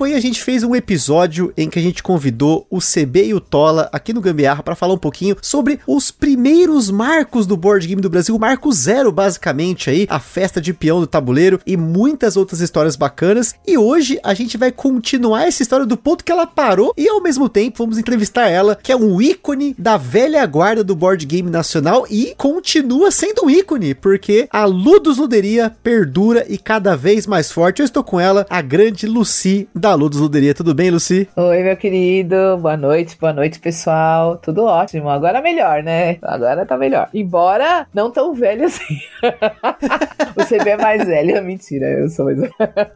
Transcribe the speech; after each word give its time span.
Tempo 0.00 0.04
aí 0.04 0.14
a 0.14 0.20
gente 0.20 0.42
fez 0.42 0.62
um 0.62 0.74
episódio 0.74 1.52
em 1.56 1.68
que 1.68 1.78
a 1.78 1.82
gente 1.82 2.02
convidou 2.02 2.66
o 2.70 2.78
CB 2.78 3.26
e 3.26 3.34
o 3.34 3.40
Tola 3.40 3.88
aqui 3.92 4.14
no 4.14 4.20
Gambiarra 4.20 4.62
para 4.62 4.74
falar 4.74 4.94
um 4.94 4.98
pouquinho 4.98 5.36
sobre 5.42 5.78
os 5.86 6.10
primeiros 6.10 6.90
marcos 6.90 7.46
do 7.46 7.56
board 7.56 7.86
game 7.86 8.00
do 8.00 8.08
Brasil, 8.08 8.34
o 8.34 8.40
marco 8.40 8.72
zero 8.72 9.12
basicamente 9.12 9.90
aí, 9.90 10.06
a 10.08 10.18
festa 10.18 10.60
de 10.60 10.72
peão 10.72 11.00
do 11.00 11.06
tabuleiro 11.06 11.60
e 11.66 11.76
muitas 11.76 12.36
outras 12.36 12.60
histórias 12.60 12.96
bacanas. 12.96 13.54
E 13.66 13.76
hoje 13.76 14.18
a 14.22 14.32
gente 14.32 14.56
vai 14.56 14.72
continuar 14.72 15.46
essa 15.46 15.62
história 15.62 15.84
do 15.84 15.98
ponto 15.98 16.24
que 16.24 16.32
ela 16.32 16.46
parou 16.46 16.94
e 16.96 17.06
ao 17.06 17.20
mesmo 17.20 17.48
tempo 17.48 17.78
vamos 17.78 17.98
entrevistar 17.98 18.48
ela, 18.48 18.76
que 18.76 18.92
é 18.92 18.96
um 18.96 19.20
ícone 19.20 19.74
da 19.78 19.98
velha 19.98 20.44
guarda 20.46 20.82
do 20.82 20.96
board 20.96 21.26
game 21.26 21.50
nacional 21.50 22.06
e 22.08 22.34
continua 22.38 23.10
sendo 23.10 23.44
um 23.44 23.50
ícone, 23.50 23.94
porque 23.94 24.48
a 24.50 24.64
Ludus 24.64 25.18
Luderia 25.18 25.70
perdura 25.82 26.46
e 26.48 26.56
cada 26.56 26.96
vez 26.96 27.26
mais 27.26 27.52
forte. 27.52 27.80
Eu 27.80 27.84
estou 27.84 28.02
com 28.02 28.18
ela, 28.18 28.46
a 28.48 28.62
grande 28.62 29.06
Lucy 29.06 29.68
da 29.74 29.89
Ludus 29.94 30.20
Luderia. 30.20 30.54
Tudo 30.54 30.74
bem, 30.74 30.90
Lucy? 30.90 31.28
Oi, 31.36 31.62
meu 31.62 31.76
querido. 31.76 32.58
Boa 32.60 32.76
noite, 32.76 33.16
boa 33.20 33.32
noite, 33.32 33.58
pessoal. 33.58 34.36
Tudo 34.36 34.64
ótimo. 34.64 35.08
Agora 35.08 35.40
melhor, 35.40 35.82
né? 35.82 36.18
Agora 36.22 36.66
tá 36.66 36.76
melhor. 36.76 37.08
Embora 37.12 37.86
não 37.94 38.10
tão 38.10 38.34
velho 38.34 38.66
assim. 38.66 38.98
o 40.36 40.44
CB 40.44 40.70
é 40.70 40.76
mais 40.76 41.06
velho. 41.06 41.42
Mentira, 41.44 41.86
eu 41.86 42.08
sou 42.08 42.26
mais 42.26 42.38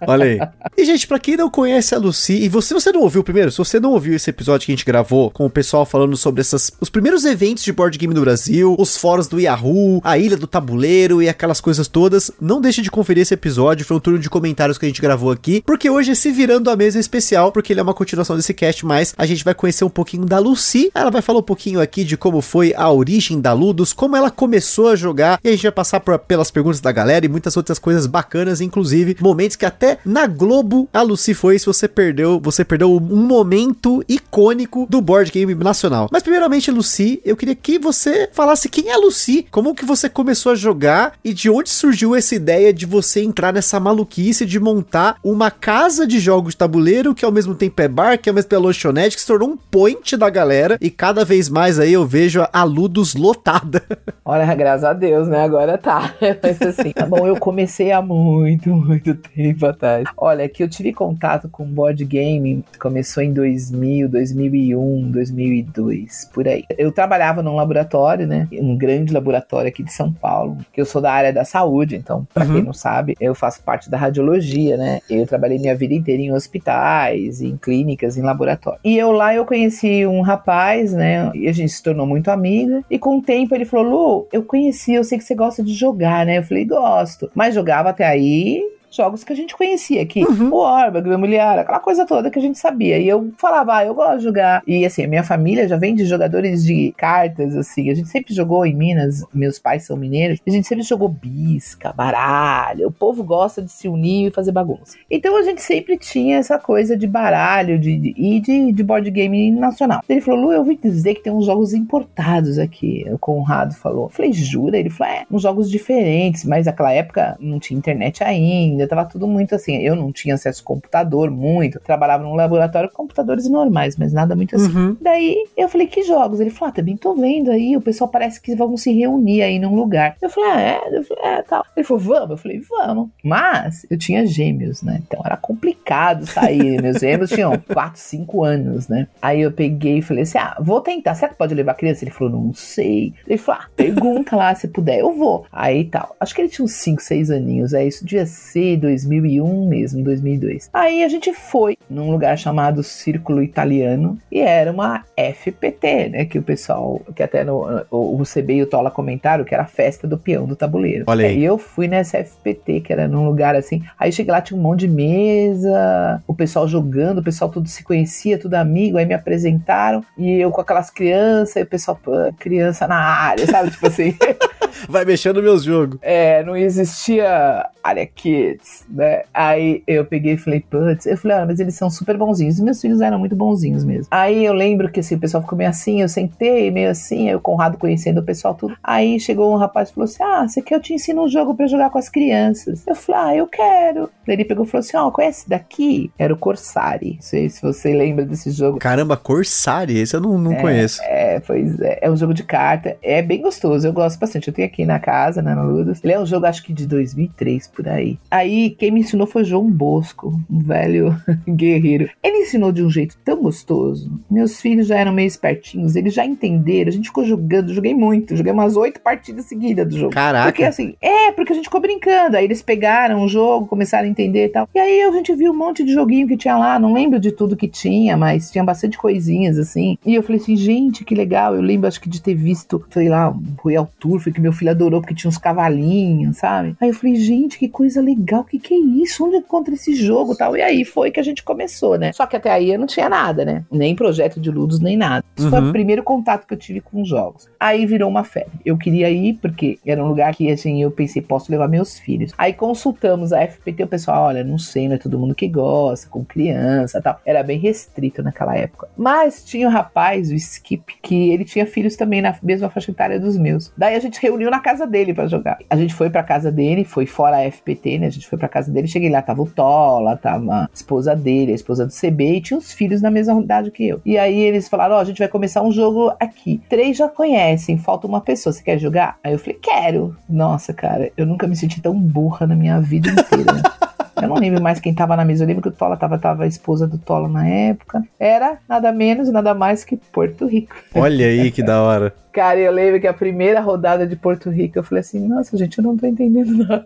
Olha 0.07 0.25
aí. 0.25 0.41
E, 0.77 0.85
gente, 0.85 1.07
pra 1.07 1.19
quem 1.19 1.37
não 1.37 1.51
conhece 1.51 1.95
a 1.95 1.99
Lucy, 1.99 2.35
e 2.45 2.49
você, 2.49 2.75
você 2.75 2.93
não 2.93 3.03
ouviu 3.03 3.23
primeiro? 3.23 3.51
Se 3.51 3.59
você 3.59 3.79
não 3.79 3.93
ouviu 3.93 4.15
esse 4.15 4.31
episódio 4.31 4.67
que 4.67 4.73
a 4.73 4.75
gente 4.75 4.85
gravou 4.85 5.31
com 5.31 5.47
o 5.47 5.51
pessoal 5.51 5.85
falando 5.85 6.17
sobre 6.17 6.41
essas, 6.41 6.73
os 6.81 6.91
primeiros 6.91 7.25
eventos 7.25 7.65
de 7.65 7.73
board 7.73 7.97
game 7.99 8.15
no 8.15 8.21
Brasil, 8.21 8.75
os 8.79 8.97
fóruns 8.97 9.29
do 9.29 9.41
Yahoo, 9.41 10.01
a 10.05 10.19
Ilha 10.19 10.37
do 10.37 10.47
Tabuleiro 10.47 11.23
e 11.23 11.29
aquelas 11.29 11.61
coisas 11.61 11.89
todas, 11.89 12.31
não 12.41 12.61
deixe 12.61 12.83
de 12.83 12.91
conferir 12.91 13.23
esse 13.23 13.35
episódio. 13.35 13.87
Foi 13.87 13.97
um 13.97 14.01
turno 14.01 14.19
de 14.19 14.31
comentários 14.31 14.79
que 14.79 14.87
a 14.87 14.89
gente 14.89 15.03
gravou 15.03 15.31
aqui, 15.31 15.63
porque 15.65 15.89
hoje 15.89 16.13
esse 16.13 16.31
virando 16.31 16.71
a 16.71 16.77
mesa 16.85 17.01
especial, 17.01 17.51
porque 17.51 17.73
ele 17.73 17.81
é 17.81 17.83
uma 17.83 17.95
continuação 17.95 18.37
desse 18.37 18.53
cast, 18.53 18.85
mas 18.85 19.15
a 19.17 19.25
gente 19.25 19.43
vai 19.43 19.55
conhecer 19.55 19.85
um 19.85 19.91
pouquinho 19.91 20.27
da 20.27 20.39
Lucy. 20.39 20.91
Ela 20.95 21.11
vai 21.11 21.23
falar 21.23 21.39
um 21.39 21.43
pouquinho 21.43 21.81
aqui 21.81 22.05
de 22.05 22.17
como 22.17 22.43
foi 22.43 22.75
a 22.77 22.91
origem 22.91 23.41
da 23.41 23.55
Ludus, 23.55 23.95
como 23.95 24.17
ela 24.17 24.31
começou 24.31 24.89
a 24.89 24.97
jogar, 24.97 25.41
e 25.43 25.49
a 25.49 25.53
gente 25.53 25.63
vai 25.63 25.73
passar 25.73 26.01
por, 26.01 26.19
pelas 26.19 26.51
perguntas 26.51 26.81
da 26.81 26.93
galera 26.93 27.25
e 27.25 27.29
muitas 27.29 27.57
outras 27.57 27.79
coisas 27.79 28.07
bacanas, 28.07 28.61
inclusive 28.61 29.17
momentos 29.19 29.57
que 29.57 29.65
até 29.65 29.99
na 30.05 30.27
Globo 30.27 30.87
a 30.93 31.01
Lucy 31.01 31.33
foi, 31.33 31.59
se 31.59 31.65
você 31.65 31.89
perdeu, 31.89 32.39
você 32.39 32.65
perdeu 32.65 32.95
um 32.95 33.01
momento 33.01 34.05
icônico 34.07 34.87
do 34.91 35.01
board 35.01 35.31
game 35.31 35.55
nacional. 35.55 36.09
Mas 36.13 36.23
primeiramente, 36.23 36.71
Lucy, 36.71 37.21
eu 37.25 37.37
queria 37.37 37.55
que 37.55 37.79
você 37.79 38.29
falasse 38.33 38.69
quem 38.69 38.91
é 38.91 38.95
a 38.95 38.99
Lucy, 38.99 39.47
como 39.51 39.75
que 39.75 39.87
você 39.87 40.09
começou 40.09 40.53
a 40.53 40.55
jogar 40.55 41.15
e 41.25 41.33
de 41.33 41.49
onde 41.49 41.71
surgiu 41.71 42.15
essa 42.15 42.35
ideia 42.35 42.75
de 42.75 42.85
você 42.85 43.23
entrar 43.23 43.55
nessa 43.55 43.81
maluquice 43.81 44.45
de 44.45 44.61
montar 44.61 45.17
uma 45.25 45.51
casa 45.51 46.07
de 46.07 46.21
jogos 46.21 46.53
de 46.53 46.59
tabuleiro, 46.59 46.74
que 47.15 47.25
ao 47.25 47.33
mesmo 47.33 47.55
tempo 47.55 47.81
é 47.81 47.89
bar, 47.89 48.19
que 48.19 48.29
ao 48.29 48.35
mesmo 48.35 48.49
tempo 48.49 48.63
é 48.63 48.67
lanchonete, 48.67 49.17
que 49.17 49.21
se 49.21 49.27
tornou 49.27 49.51
um 49.51 49.57
point 49.57 50.17
da 50.17 50.31
galera. 50.31 50.79
E 50.81 50.91
cada 50.91 51.25
vez 51.25 51.49
mais 51.49 51.79
aí 51.79 51.93
eu 51.93 52.07
vejo 52.07 52.47
a 52.53 52.65
Ludus 52.65 53.15
lotada. 53.15 53.83
Olha, 54.25 54.55
graças 54.55 54.85
a 54.85 54.93
Deus, 54.93 55.29
né? 55.29 55.43
Agora 55.43 55.77
tá. 55.77 56.15
Mas 56.43 56.61
assim, 56.63 56.93
tá 56.93 57.07
bom, 57.07 57.27
eu 57.27 57.37
comecei 57.37 57.93
há 57.93 58.01
muito, 58.01 58.71
muito 58.71 59.15
tempo 59.15 59.67
atrás. 59.67 60.05
Olha, 60.17 60.49
que 60.49 60.63
eu 60.63 60.69
tive 60.69 60.93
contato 60.93 61.49
com 61.49 61.65
board 61.65 62.05
game, 62.05 62.65
começou 62.79 63.23
em 63.23 63.33
2000, 63.33 64.09
2001, 64.09 65.11
2002, 65.11 66.31
por 66.33 66.49
aí. 66.49 66.65
Eu 66.79 66.91
trabalhava 66.93 67.43
num 67.43 67.55
laboratório, 67.55 68.27
né? 68.27 68.49
Um 68.53 68.77
grande 68.77 69.13
laboratório 69.13 69.69
aqui 69.69 69.83
de 69.83 69.93
São 69.93 70.13
Paulo, 70.13 70.59
que 70.73 70.81
eu 70.81 70.87
sou 70.87 71.03
da 71.03 71.13
área 71.13 71.33
da 71.33 71.45
saúde, 71.45 71.97
então, 71.97 72.27
pra 72.33 72.45
uhum. 72.45 72.55
quem 72.55 72.63
não 72.63 72.73
sabe, 72.73 73.17
eu 73.21 73.35
faço 73.35 73.63
parte 73.63 73.91
da 73.91 73.97
radiologia, 73.97 74.77
né? 74.77 75.01
Eu 75.09 75.27
trabalhei 75.27 75.59
minha 75.59 75.75
vida 75.75 75.95
inteira 75.95 76.23
em 76.23 76.33
hospitais, 76.65 77.43
em 77.43 77.57
clínicas, 77.57 78.17
em 78.17 78.23
laboratório. 78.23 78.81
E 78.83 78.97
eu 78.97 79.13
lá 79.13 79.35
eu 79.35 79.45
conheci 79.45 80.07
um 80.07 80.23
rapaz, 80.23 80.93
né? 80.93 81.31
E 81.35 81.47
a 81.47 81.53
gente 81.53 81.73
se 81.73 81.83
tornou 81.83 82.07
muito 82.07 82.31
amiga. 82.31 82.83
E 82.91 82.99
com 82.99 83.19
o 83.19 83.23
tempo 83.23 83.55
ele 83.55 83.65
falou: 83.65 83.85
Lu, 83.85 84.29
eu 84.33 84.43
conheci, 84.43 84.95
eu 84.95 85.05
sei 85.05 85.19
que 85.19 85.25
você 85.25 85.35
gosta 85.35 85.63
de 85.63 85.75
jogar, 85.75 86.25
né? 86.25 86.39
Eu 86.39 86.43
falei: 86.43 86.65
gosto. 86.65 87.31
Mas 87.35 87.55
jogava 87.55 87.91
até 87.91 88.07
aí 88.07 88.63
jogos 88.95 89.25
que 89.25 89.33
a 89.33 89.37
gente 89.37 89.57
conhecia 89.57 90.03
aqui. 90.03 90.25
Uhum. 90.25 90.53
O 90.53 90.57
Orba, 90.57 91.01
Gramulhar, 91.01 91.59
aquela 91.59 91.81
coisa 91.81 92.07
toda 92.07 92.31
que 92.31 92.39
a 92.39 92.43
gente 92.43 92.59
sabia. 92.59 92.99
E 92.99 93.09
eu 93.09 93.33
falava, 93.37 93.77
ah, 93.77 93.85
eu 93.85 93.95
gosto 93.95 94.19
de 94.19 94.25
jogar. 94.25 94.63
E 94.67 94.85
assim, 94.85 95.05
a 95.05 95.09
minha 95.09 95.23
família 95.23 95.69
já 95.69 95.77
vem 95.77 95.95
de 95.95 96.05
jogadores 96.05 96.65
de 96.65 96.93
cartas, 96.97 97.57
assim. 97.57 97.91
A 97.91 97.95
gente 97.95 98.09
sempre 98.09 98.35
jogou 98.35 98.65
em 98.65 98.75
Minas, 98.75 99.25
meus 99.33 99.59
pais 99.59 99.85
são 99.85 99.97
mineiros, 99.97 100.41
a 100.47 100.51
gente 100.51 100.67
sempre 100.67 100.85
jogou 100.85 101.09
bisca, 101.09 101.93
baralho. 101.93 102.89
O 102.89 102.93
povo 102.93 103.23
gosta 103.23 103.63
de 103.63 103.71
se 103.71 103.89
unir 103.89 104.29
e 104.29 104.31
fazer 104.31 104.53
bagunça. 104.53 104.97
Então 105.11 105.37
a 105.37 105.43
gente 105.43 105.63
sempre 105.63 105.97
tinha 105.97 106.39
essa 106.39 106.59
coisa 106.59 106.97
de 106.97 107.07
baralho 107.07 107.79
de, 107.79 107.97
de, 107.97 108.15
e 108.17 108.41
de, 108.41 108.73
de 108.73 108.83
board 108.83 109.11
game 109.11 109.51
nacional. 109.51 110.01
Ele 110.09 110.21
falou, 110.21 110.41
Lu, 110.41 110.53
eu 110.53 110.61
ouvi 110.61 110.77
dizer 110.77 111.15
que 111.15 111.23
tem 111.23 111.33
uns 111.33 111.47
jogos 111.47 111.73
importados 111.73 112.59
aqui. 112.59 113.05
O 113.11 113.19
Conrado 113.19 113.75
falou. 113.75 114.05
Eu 114.05 114.11
falei, 114.11 114.33
jura? 114.33 114.79
Ele 114.79 114.91
falou, 114.91 115.13
é, 115.13 115.27
uns 115.31 115.43
jogos 115.43 115.71
diferentes, 115.71 116.45
mas 116.45 116.67
naquela 116.67 116.93
época 116.93 117.37
não 117.41 117.59
tinha 117.59 117.79
internet 117.79 118.23
ainda 118.23 118.84
ainda, 118.85 118.89
tava 118.89 119.05
tudo 119.05 119.27
muito 119.27 119.55
assim. 119.55 119.77
Eu 119.77 119.97
não 119.97 120.13
tinha 120.13 120.35
acesso 120.35 120.61
ao 120.61 120.67
computador 120.67 121.31
muito, 121.31 121.81
trabalhava 121.81 122.23
num 122.23 122.35
laboratório 122.35 122.89
com 122.91 122.97
computadores 122.97 123.49
normais, 123.49 123.97
mas 123.97 124.13
nada 124.13 124.37
muito 124.37 124.55
assim. 124.57 124.75
Uhum. 124.75 124.97
Daí 125.01 125.37
eu 125.57 125.69
falei, 125.69 125.87
que 125.87 126.03
jogos? 126.03 126.41
Ele 126.41 126.51
falou, 126.51 126.71
ah, 126.71 126.73
também 126.73 126.97
tô 126.97 127.15
vendo 127.15 127.51
aí, 127.51 127.77
o 127.77 127.81
pessoal 127.81 128.09
parece 128.09 128.41
que 128.41 128.55
vão 128.55 128.77
se 128.77 128.93
reunir 128.93 129.43
aí 129.43 129.59
num 129.59 129.75
lugar. 129.75 130.17
Eu 130.21 130.31
falei, 130.31 130.51
ah, 130.51 130.61
é? 130.61 130.99
Eu 130.99 131.05
falei, 131.05 131.25
é, 131.25 131.43
tal. 131.43 131.65
Ele 131.77 131.85
falou, 131.85 132.03
vamos? 132.03 132.31
Eu 132.31 132.37
falei, 132.37 132.61
vamos. 132.61 133.09
Mas 133.23 133.87
eu 133.91 133.99
tinha 133.99 134.27
gêmeos, 134.27 134.83
né? 134.83 135.01
Então 135.07 135.21
era 135.25 135.37
complicado 135.37 136.27
sair. 136.27 136.81
Meus 136.83 136.99
gêmeos 136.99 137.31
tinham 137.31 137.59
4, 137.73 138.01
5 138.01 138.45
anos, 138.45 138.89
né? 138.89 139.09
Aí 139.21 139.41
eu 139.41 139.53
peguei 139.53 139.99
e 139.99 140.03
falei 140.03 140.23
assim, 140.23 140.39
ah, 140.39 140.57
vou 140.61 140.81
tentar. 140.81 141.15
Será 141.15 141.31
que 141.31 141.39
pode 141.39 141.55
levar 141.55 141.75
criança? 141.75 142.05
Ele 142.05 142.11
falou, 142.11 142.33
não 142.33 142.55
sei. 142.55 143.13
Ele 143.27 143.39
falou, 143.39 143.63
ah, 143.63 143.69
pergunta 143.77 144.37
lá 144.37 144.55
se 144.55 144.69
puder, 144.69 145.01
eu 145.01 145.13
vou. 145.13 145.47
Aí 145.53 145.85
tal. 145.85 146.15
Acho 146.19 146.35
que 146.35 146.41
ele 146.41 146.49
tinha 146.49 146.65
uns 146.65 146.73
5, 146.73 147.03
6 147.03 147.31
aninhos, 147.31 147.73
é 147.73 147.87
isso, 147.87 148.05
dia 148.05 148.27
6 148.27 148.74
2001 148.77 149.69
mesmo, 149.69 150.03
2002. 150.03 150.71
Aí 150.73 151.03
a 151.03 151.09
gente 151.09 151.33
foi 151.33 151.77
num 151.89 152.11
lugar 152.11 152.39
chamado 152.39 152.83
Círculo 152.83 153.43
Italiano 153.43 154.19
e 154.31 154.41
era 154.41 154.71
uma 154.71 155.05
FPT, 155.17 156.09
né? 156.09 156.25
Que 156.25 156.39
o 156.39 156.43
pessoal, 156.43 157.01
que 157.15 157.23
até 157.23 157.45
no, 157.45 157.85
o, 157.91 158.23
CB 158.25 158.55
e 158.55 158.63
o 158.63 158.67
Tola 158.67 158.91
comentaram 158.91 159.45
que 159.45 159.55
era 159.55 159.65
a 159.65 159.67
festa 159.67 160.07
do 160.07 160.19
peão 160.19 160.47
do 160.47 160.57
tabuleiro. 160.57 161.05
Olha 161.07 161.27
aí. 161.27 161.45
eu 161.45 161.59
fui 161.59 161.89
nessa 161.89 162.23
FPT, 162.23 162.81
que 162.81 162.93
era 162.93 163.07
num 163.07 163.27
lugar 163.27 163.55
assim. 163.55 163.83
Aí 163.99 164.13
cheguei 164.13 164.33
lá, 164.33 164.41
tinha 164.41 164.59
um 164.59 164.63
monte 164.63 164.81
de 164.81 164.89
mesa, 164.89 166.23
o 166.27 166.35
pessoal 166.35 166.67
jogando, 166.67 167.19
o 167.19 167.23
pessoal 167.23 167.51
tudo 167.51 167.69
se 167.69 167.83
conhecia, 167.85 168.39
tudo 168.39 168.55
amigo. 168.55 168.99
Aí 168.99 169.07
me 169.07 169.15
apresentaram 169.15 170.05
e 170.17 170.41
eu 170.41 170.51
com 170.51 170.61
aquelas 170.61 170.91
crianças, 170.91 171.57
e 171.57 171.63
o 171.63 171.67
pessoal, 171.67 171.99
criança 172.39 172.87
na 172.87 172.97
área, 172.97 173.47
sabe? 173.47 173.71
tipo 173.71 173.87
assim. 173.87 174.15
Vai 174.89 175.05
mexendo 175.05 175.43
meus 175.43 175.63
jogos. 175.63 175.99
É, 176.03 176.43
não 176.45 176.57
existia 176.57 177.69
área 177.83 178.07
kids, 178.07 178.85
né? 178.89 179.23
Aí 179.33 179.83
eu 179.87 180.05
peguei 180.05 180.35
e 180.35 180.39
falei, 180.39 180.61
putz, 180.61 181.07
eu 181.07 181.17
falei, 181.19 181.37
ah, 181.37 181.47
mas 181.47 181.61
eles 181.61 181.75
são 181.75 181.91
super 181.91 182.17
bonzinhos. 182.17 182.59
E 182.59 182.63
meus 182.63 182.81
filhos 182.81 183.01
eram 183.01 183.19
muito 183.19 183.37
bonzinhos 183.37 183.85
mesmo. 183.85 184.07
Aí 184.11 184.45
eu 184.45 184.55
lembro 184.55 184.91
que 184.91 185.01
assim, 185.01 185.17
o 185.17 185.21
pessoal 185.21 185.43
ficou 185.43 185.59
meio 185.59 185.71
assim, 185.71 186.01
eu 186.01 186.09
sentei 186.09 186.71
meio 186.71 186.91
assim, 186.91 187.29
eu 187.29 187.41
Conrado 187.45 187.77
conhecendo 187.77 188.19
o 188.19 188.23
pessoal 188.23 188.55
tudo. 188.55 188.75
Aí 188.83 189.21
chegou 189.21 189.53
um 189.53 189.57
rapaz 189.57 189.91
e 189.91 189.95
falou 189.95 190.05
assim: 190.07 190.23
Ah, 190.23 190.49
você 190.49 190.63
quer 190.63 190.77
eu 190.77 190.81
te 190.81 190.95
ensino 190.95 191.23
um 191.25 191.29
jogo 191.29 191.55
para 191.55 191.67
jogar 191.67 191.91
com 191.91 191.99
as 191.99 192.09
crianças? 192.09 192.87
Eu 192.87 192.95
falei, 192.95 193.21
ah, 193.21 193.37
eu 193.37 193.47
quero. 193.47 194.11
Daí 194.27 194.37
ele 194.37 194.45
pegou 194.47 194.65
e 194.65 194.69
falou 194.69 194.81
assim: 194.81 194.97
Ó, 194.97 195.07
oh, 195.07 195.13
conhece 195.13 195.49
daqui? 195.49 196.11
Era 196.19 196.33
o 196.33 196.37
Corsari. 196.39 197.15
Não 197.17 197.23
sei 197.23 197.51
se 197.51 197.61
você 197.61 197.93
lembra 197.93 198.25
desse 198.25 198.51
jogo. 198.51 198.79
Caramba, 198.79 199.17
Corsari, 199.17 199.99
esse 199.99 200.17
eu 200.17 200.21
não, 200.21 200.39
não 200.39 200.53
é, 200.53 200.61
conheço. 200.61 201.03
É, 201.03 201.41
pois 201.41 201.79
é. 201.81 201.99
É 202.01 202.11
um 202.11 202.17
jogo 202.17 202.33
de 202.33 202.43
carta. 202.43 202.97
É 203.03 203.21
bem 203.21 203.43
gostoso, 203.43 203.87
eu 203.87 203.93
gosto 203.93 204.19
bastante. 204.19 204.49
Eu 204.49 204.55
tenho 204.55 204.67
aqui 204.67 204.74
na 204.83 204.99
casa, 204.99 205.43
né, 205.43 205.55
no 205.55 205.71
Ludus. 205.71 206.03
Ele 206.03 206.13
é 206.13 206.21
um 206.21 206.27
jogo, 206.27 206.47
acho 206.47 206.63
que 206.63 206.73
de 206.73 206.87
2003, 206.87 207.69
por 207.69 207.89
aí. 207.89 208.19
Aí, 208.31 208.71
quem 208.71 208.91
me 208.91 209.01
ensinou 209.01 209.27
foi 209.27 209.45
João 209.45 209.71
Bosco, 209.71 210.41
um 210.51 210.59
velho 210.59 211.17
guerreiro. 211.49 212.09
Ele 212.23 212.39
ensinou 212.39 212.73
de 212.73 212.83
um 212.83 212.91
jeito 212.91 213.17
tão 213.25 213.43
gostoso. 213.43 214.11
Meus 214.31 214.61
filhos 214.61 214.87
já 214.87 214.99
eram 214.99 215.13
meio 215.13 215.27
espertinhos, 215.27 215.97
eles 215.97 216.15
já 216.15 216.25
entenderam. 216.25 216.89
A 216.89 216.93
gente 216.93 217.09
ficou 217.09 217.25
jogando, 217.25 217.73
joguei 217.73 217.95
muito. 217.95 218.37
Joguei 218.37 218.53
umas 218.53 218.77
oito 218.77 219.01
partidas 219.01 219.45
seguidas 219.45 219.87
do 219.89 219.99
jogo. 219.99 220.13
Caraca. 220.13 220.47
Porque 220.47 220.65
assim, 220.65 220.95
é, 221.01 221.33
porque 221.33 221.53
a 221.53 221.57
gente 221.57 221.67
ficou 221.67 221.81
brincando. 221.81 222.37
Aí 222.37 222.45
eles 222.45 222.63
pegaram 222.63 223.23
o 223.23 223.29
jogo, 223.29 223.67
começaram 223.67 224.07
a 224.07 224.11
entender 224.11 224.47
e 224.47 224.49
tal. 224.49 224.69
E 224.75 224.79
aí 224.79 225.03
a 225.03 225.13
gente 225.13 225.35
viu 225.35 225.53
um 225.53 225.57
monte 225.57 225.85
de 225.85 225.93
joguinho 225.93 226.27
que 226.27 226.37
tinha 226.37 226.57
lá. 226.57 226.79
Não 226.79 226.93
lembro 226.93 227.21
de 227.21 227.33
tudo 227.33 227.57
que 227.57 227.69
tinha, 227.69 228.17
mas 228.17 228.51
tinha 228.51 228.65
bastante 228.65 228.97
coisinhas 228.97 229.59
assim. 229.59 229.99
E 230.05 230.15
eu 230.15 230.23
falei 230.23 230.41
assim, 230.41 230.57
gente, 230.57 231.05
que 231.05 231.15
legal. 231.15 231.55
Eu 231.55 231.63
lembro, 231.63 231.87
acho 231.87 232.01
que 232.01 232.09
de 232.09 232.23
ter 232.23 232.35
visto, 232.35 232.85
sei 232.91 233.09
lá, 233.09 233.31
um 233.31 233.55
Royal 233.59 233.91
Tour, 233.99 234.21
foi 234.21 234.33
que 234.33 234.41
meu 234.41 234.53
filho 234.55 234.71
adorou 234.71 235.01
porque 235.01 235.15
tinha 235.15 235.29
uns 235.29 235.39
cavalinhos, 235.39 236.39
sabe? 236.39 236.77
Aí 236.81 236.89
eu 236.89 236.95
falei, 236.95 237.17
gente, 237.17 237.59
que 237.59 237.69
coisa 237.69 238.01
legal, 238.01 238.41
o 238.41 238.45
que, 238.45 238.59
que 238.59 238.75
é 238.75 238.79
isso? 238.79 239.25
Onde 239.25 239.37
eu 239.37 239.41
encontro 239.41 239.75
esse 239.75 239.95
jogo 239.95 240.35
tal? 240.35 240.57
E 240.57 240.63
aí 240.63 240.85
foi 240.85 241.11
que 241.11 241.21
a 241.21 241.23
gente 241.23 241.43
começou, 241.43 241.99
né? 241.99 242.13
Só 242.13 242.27
que 242.27 242.37
até 242.37 242.51
aí 242.51 242.73
eu 242.73 242.79
não 242.79 242.87
tinha 242.87 243.09
nada, 243.09 243.45
né? 243.45 243.65
Nem 243.71 243.95
projeto 243.95 244.41
de 244.41 244.51
Ludos, 244.51 244.81
nem 244.81 244.97
nada. 244.97 245.25
Isso 245.37 245.47
uhum. 245.47 245.51
foi 245.51 245.69
o 245.69 245.73
primeiro 245.73 246.03
contato 246.03 246.47
que 246.47 246.55
eu 246.55 246.59
tive 246.59 246.81
com 246.81 247.05
jogos. 247.05 247.49
Aí 247.59 247.87
virou 247.87 248.09
uma 248.09 248.25
febre. 248.25 248.53
Eu 248.65 248.77
queria 248.77 249.11
ir 249.11 249.35
porque 249.35 249.79
era 249.85 250.03
um 250.03 250.09
lugar 250.09 250.35
que, 250.35 250.51
assim, 250.51 250.83
eu 250.83 250.91
pensei, 250.91 251.21
posso 251.23 251.51
levar 251.51 251.69
meus 251.69 251.99
filhos. 251.99 252.33
Aí 252.39 252.53
consultamos 252.53 253.33
a 253.33 253.47
FPT, 253.47 253.85
o 253.85 253.89
pessoal, 253.89 254.25
olha, 254.25 254.45
não 254.45 254.59
sei, 254.59 254.89
não 254.89 254.95
é 254.95 254.99
todo 254.99 255.19
mundo 255.19 255.35
que 255.35 255.49
gosta, 255.49 256.09
com 256.09 256.25
criança 256.25 257.01
tal. 257.01 257.21
Era 257.25 257.43
bem 257.43 257.59
restrito 257.59 258.23
naquela 258.23 258.57
época. 258.57 258.89
Mas 258.97 259.45
tinha 259.45 259.67
o 259.67 259.71
um 259.71 259.73
rapaz, 259.73 260.31
o 260.31 260.35
Skip, 260.35 260.95
que 261.03 261.31
ele 261.31 261.45
tinha 261.45 261.67
filhos 261.67 261.97
também 261.97 262.23
na 262.23 262.35
mesma 262.43 262.69
faixa 262.69 262.91
etária 262.91 263.19
dos 263.19 263.37
meus. 263.37 263.73
Daí 263.77 263.95
a 263.95 264.01
gente 264.01 264.21
reuniu 264.21 264.44
na 264.51 264.61
casa 264.61 264.87
dele 264.87 265.15
para 265.15 265.27
jogar. 265.27 265.59
A 265.69 265.77
gente 265.77 265.95
foi 265.95 266.11
pra 266.11 266.23
casa 266.23 266.51
dele, 266.51 266.85
foi 266.85 267.07
fora 267.07 267.39
a 267.39 267.51
FPT, 267.51 267.99
né? 267.99 268.07
A 268.07 268.11
gente 268.11 268.27
foi 268.27 268.39
pra 268.39 268.49
casa 268.49 268.71
dele, 268.71 268.87
cheguei 268.87 269.11
lá, 269.11 269.23
tava 269.23 269.43
o 269.43 269.47
Tola, 269.47 270.17
tava 270.17 270.65
a 270.65 270.69
esposa 270.73 271.15
dele, 271.15 271.53
a 271.53 271.55
esposa 271.55 271.87
do 271.87 271.93
CB, 271.93 272.37
e 272.37 272.41
tinha 272.41 272.59
os 272.59 272.73
filhos 272.73 273.03
na 273.03 273.11
mesma 273.11 273.41
idade 273.41 273.71
que 273.71 273.87
eu. 273.87 274.01
E 274.05 274.19
aí 274.19 274.39
eles 274.39 274.69
falaram: 274.69 274.95
Ó, 274.95 274.99
oh, 274.99 275.01
a 275.01 275.05
gente 275.05 275.19
vai 275.19 275.29
começar 275.29 275.63
um 275.63 275.73
jogo 275.73 276.13
aqui. 276.21 276.61
Três 276.69 276.97
já 276.97 277.09
conhecem, 277.09 277.79
falta 277.79 278.07
uma 278.07 278.21
pessoa. 278.21 278.53
Você 278.53 278.63
quer 278.63 278.79
jogar? 278.79 279.19
Aí 279.23 279.33
eu 279.33 279.39
falei: 279.39 279.59
Quero. 279.61 280.17
Nossa, 280.29 280.73
cara, 280.73 281.11
eu 281.17 281.27
nunca 281.27 281.47
me 281.47 281.57
senti 281.57 281.81
tão 281.81 281.95
burra 281.99 282.47
na 282.47 282.55
minha 282.57 282.81
vida 282.81 283.11
inteira. 283.11 283.53
Né? 283.53 283.63
Eu 284.25 284.29
não 284.29 284.37
lembro 284.37 284.63
mais 284.63 284.81
quem 284.81 284.95
tava 284.95 285.17
na 285.17 285.25
mesa. 285.25 285.45
Eu 285.45 285.49
lembro 285.49 285.63
que 285.63 285.69
o 285.69 285.73
Tola 285.73 285.97
tava, 285.97 286.17
tava 286.19 286.45
a 286.45 286.47
esposa 286.47 286.87
do 286.87 286.97
Tola 286.97 287.29
na 287.29 287.47
época. 287.47 288.03
Era 288.19 288.59
nada 288.69 288.93
menos 288.93 289.29
e 289.29 289.33
nada 289.33 289.55
mais 289.55 289.85
que 289.85 289.97
Porto 289.97 290.47
Rico. 290.47 290.75
Olha 290.95 291.27
aí 291.27 291.51
que 291.51 291.63
da 291.63 291.83
hora. 291.83 292.15
Cara, 292.35 292.59
eu 292.59 292.73
lembro 292.73 293.01
que 293.01 293.07
a 293.07 293.15
primeira 293.15 293.61
rodada 293.61 294.05
de 294.05 294.17
Porto 294.17 294.51
Rico, 294.51 294.77
eu 294.77 294.83
falei 294.83 295.03
assim, 295.03 295.25
nossa, 295.25 295.57
gente, 295.57 295.79
eu 295.79 295.85
não 295.85 295.97
tô 295.97 296.05
entendendo 296.05 296.53
nada. 296.67 296.85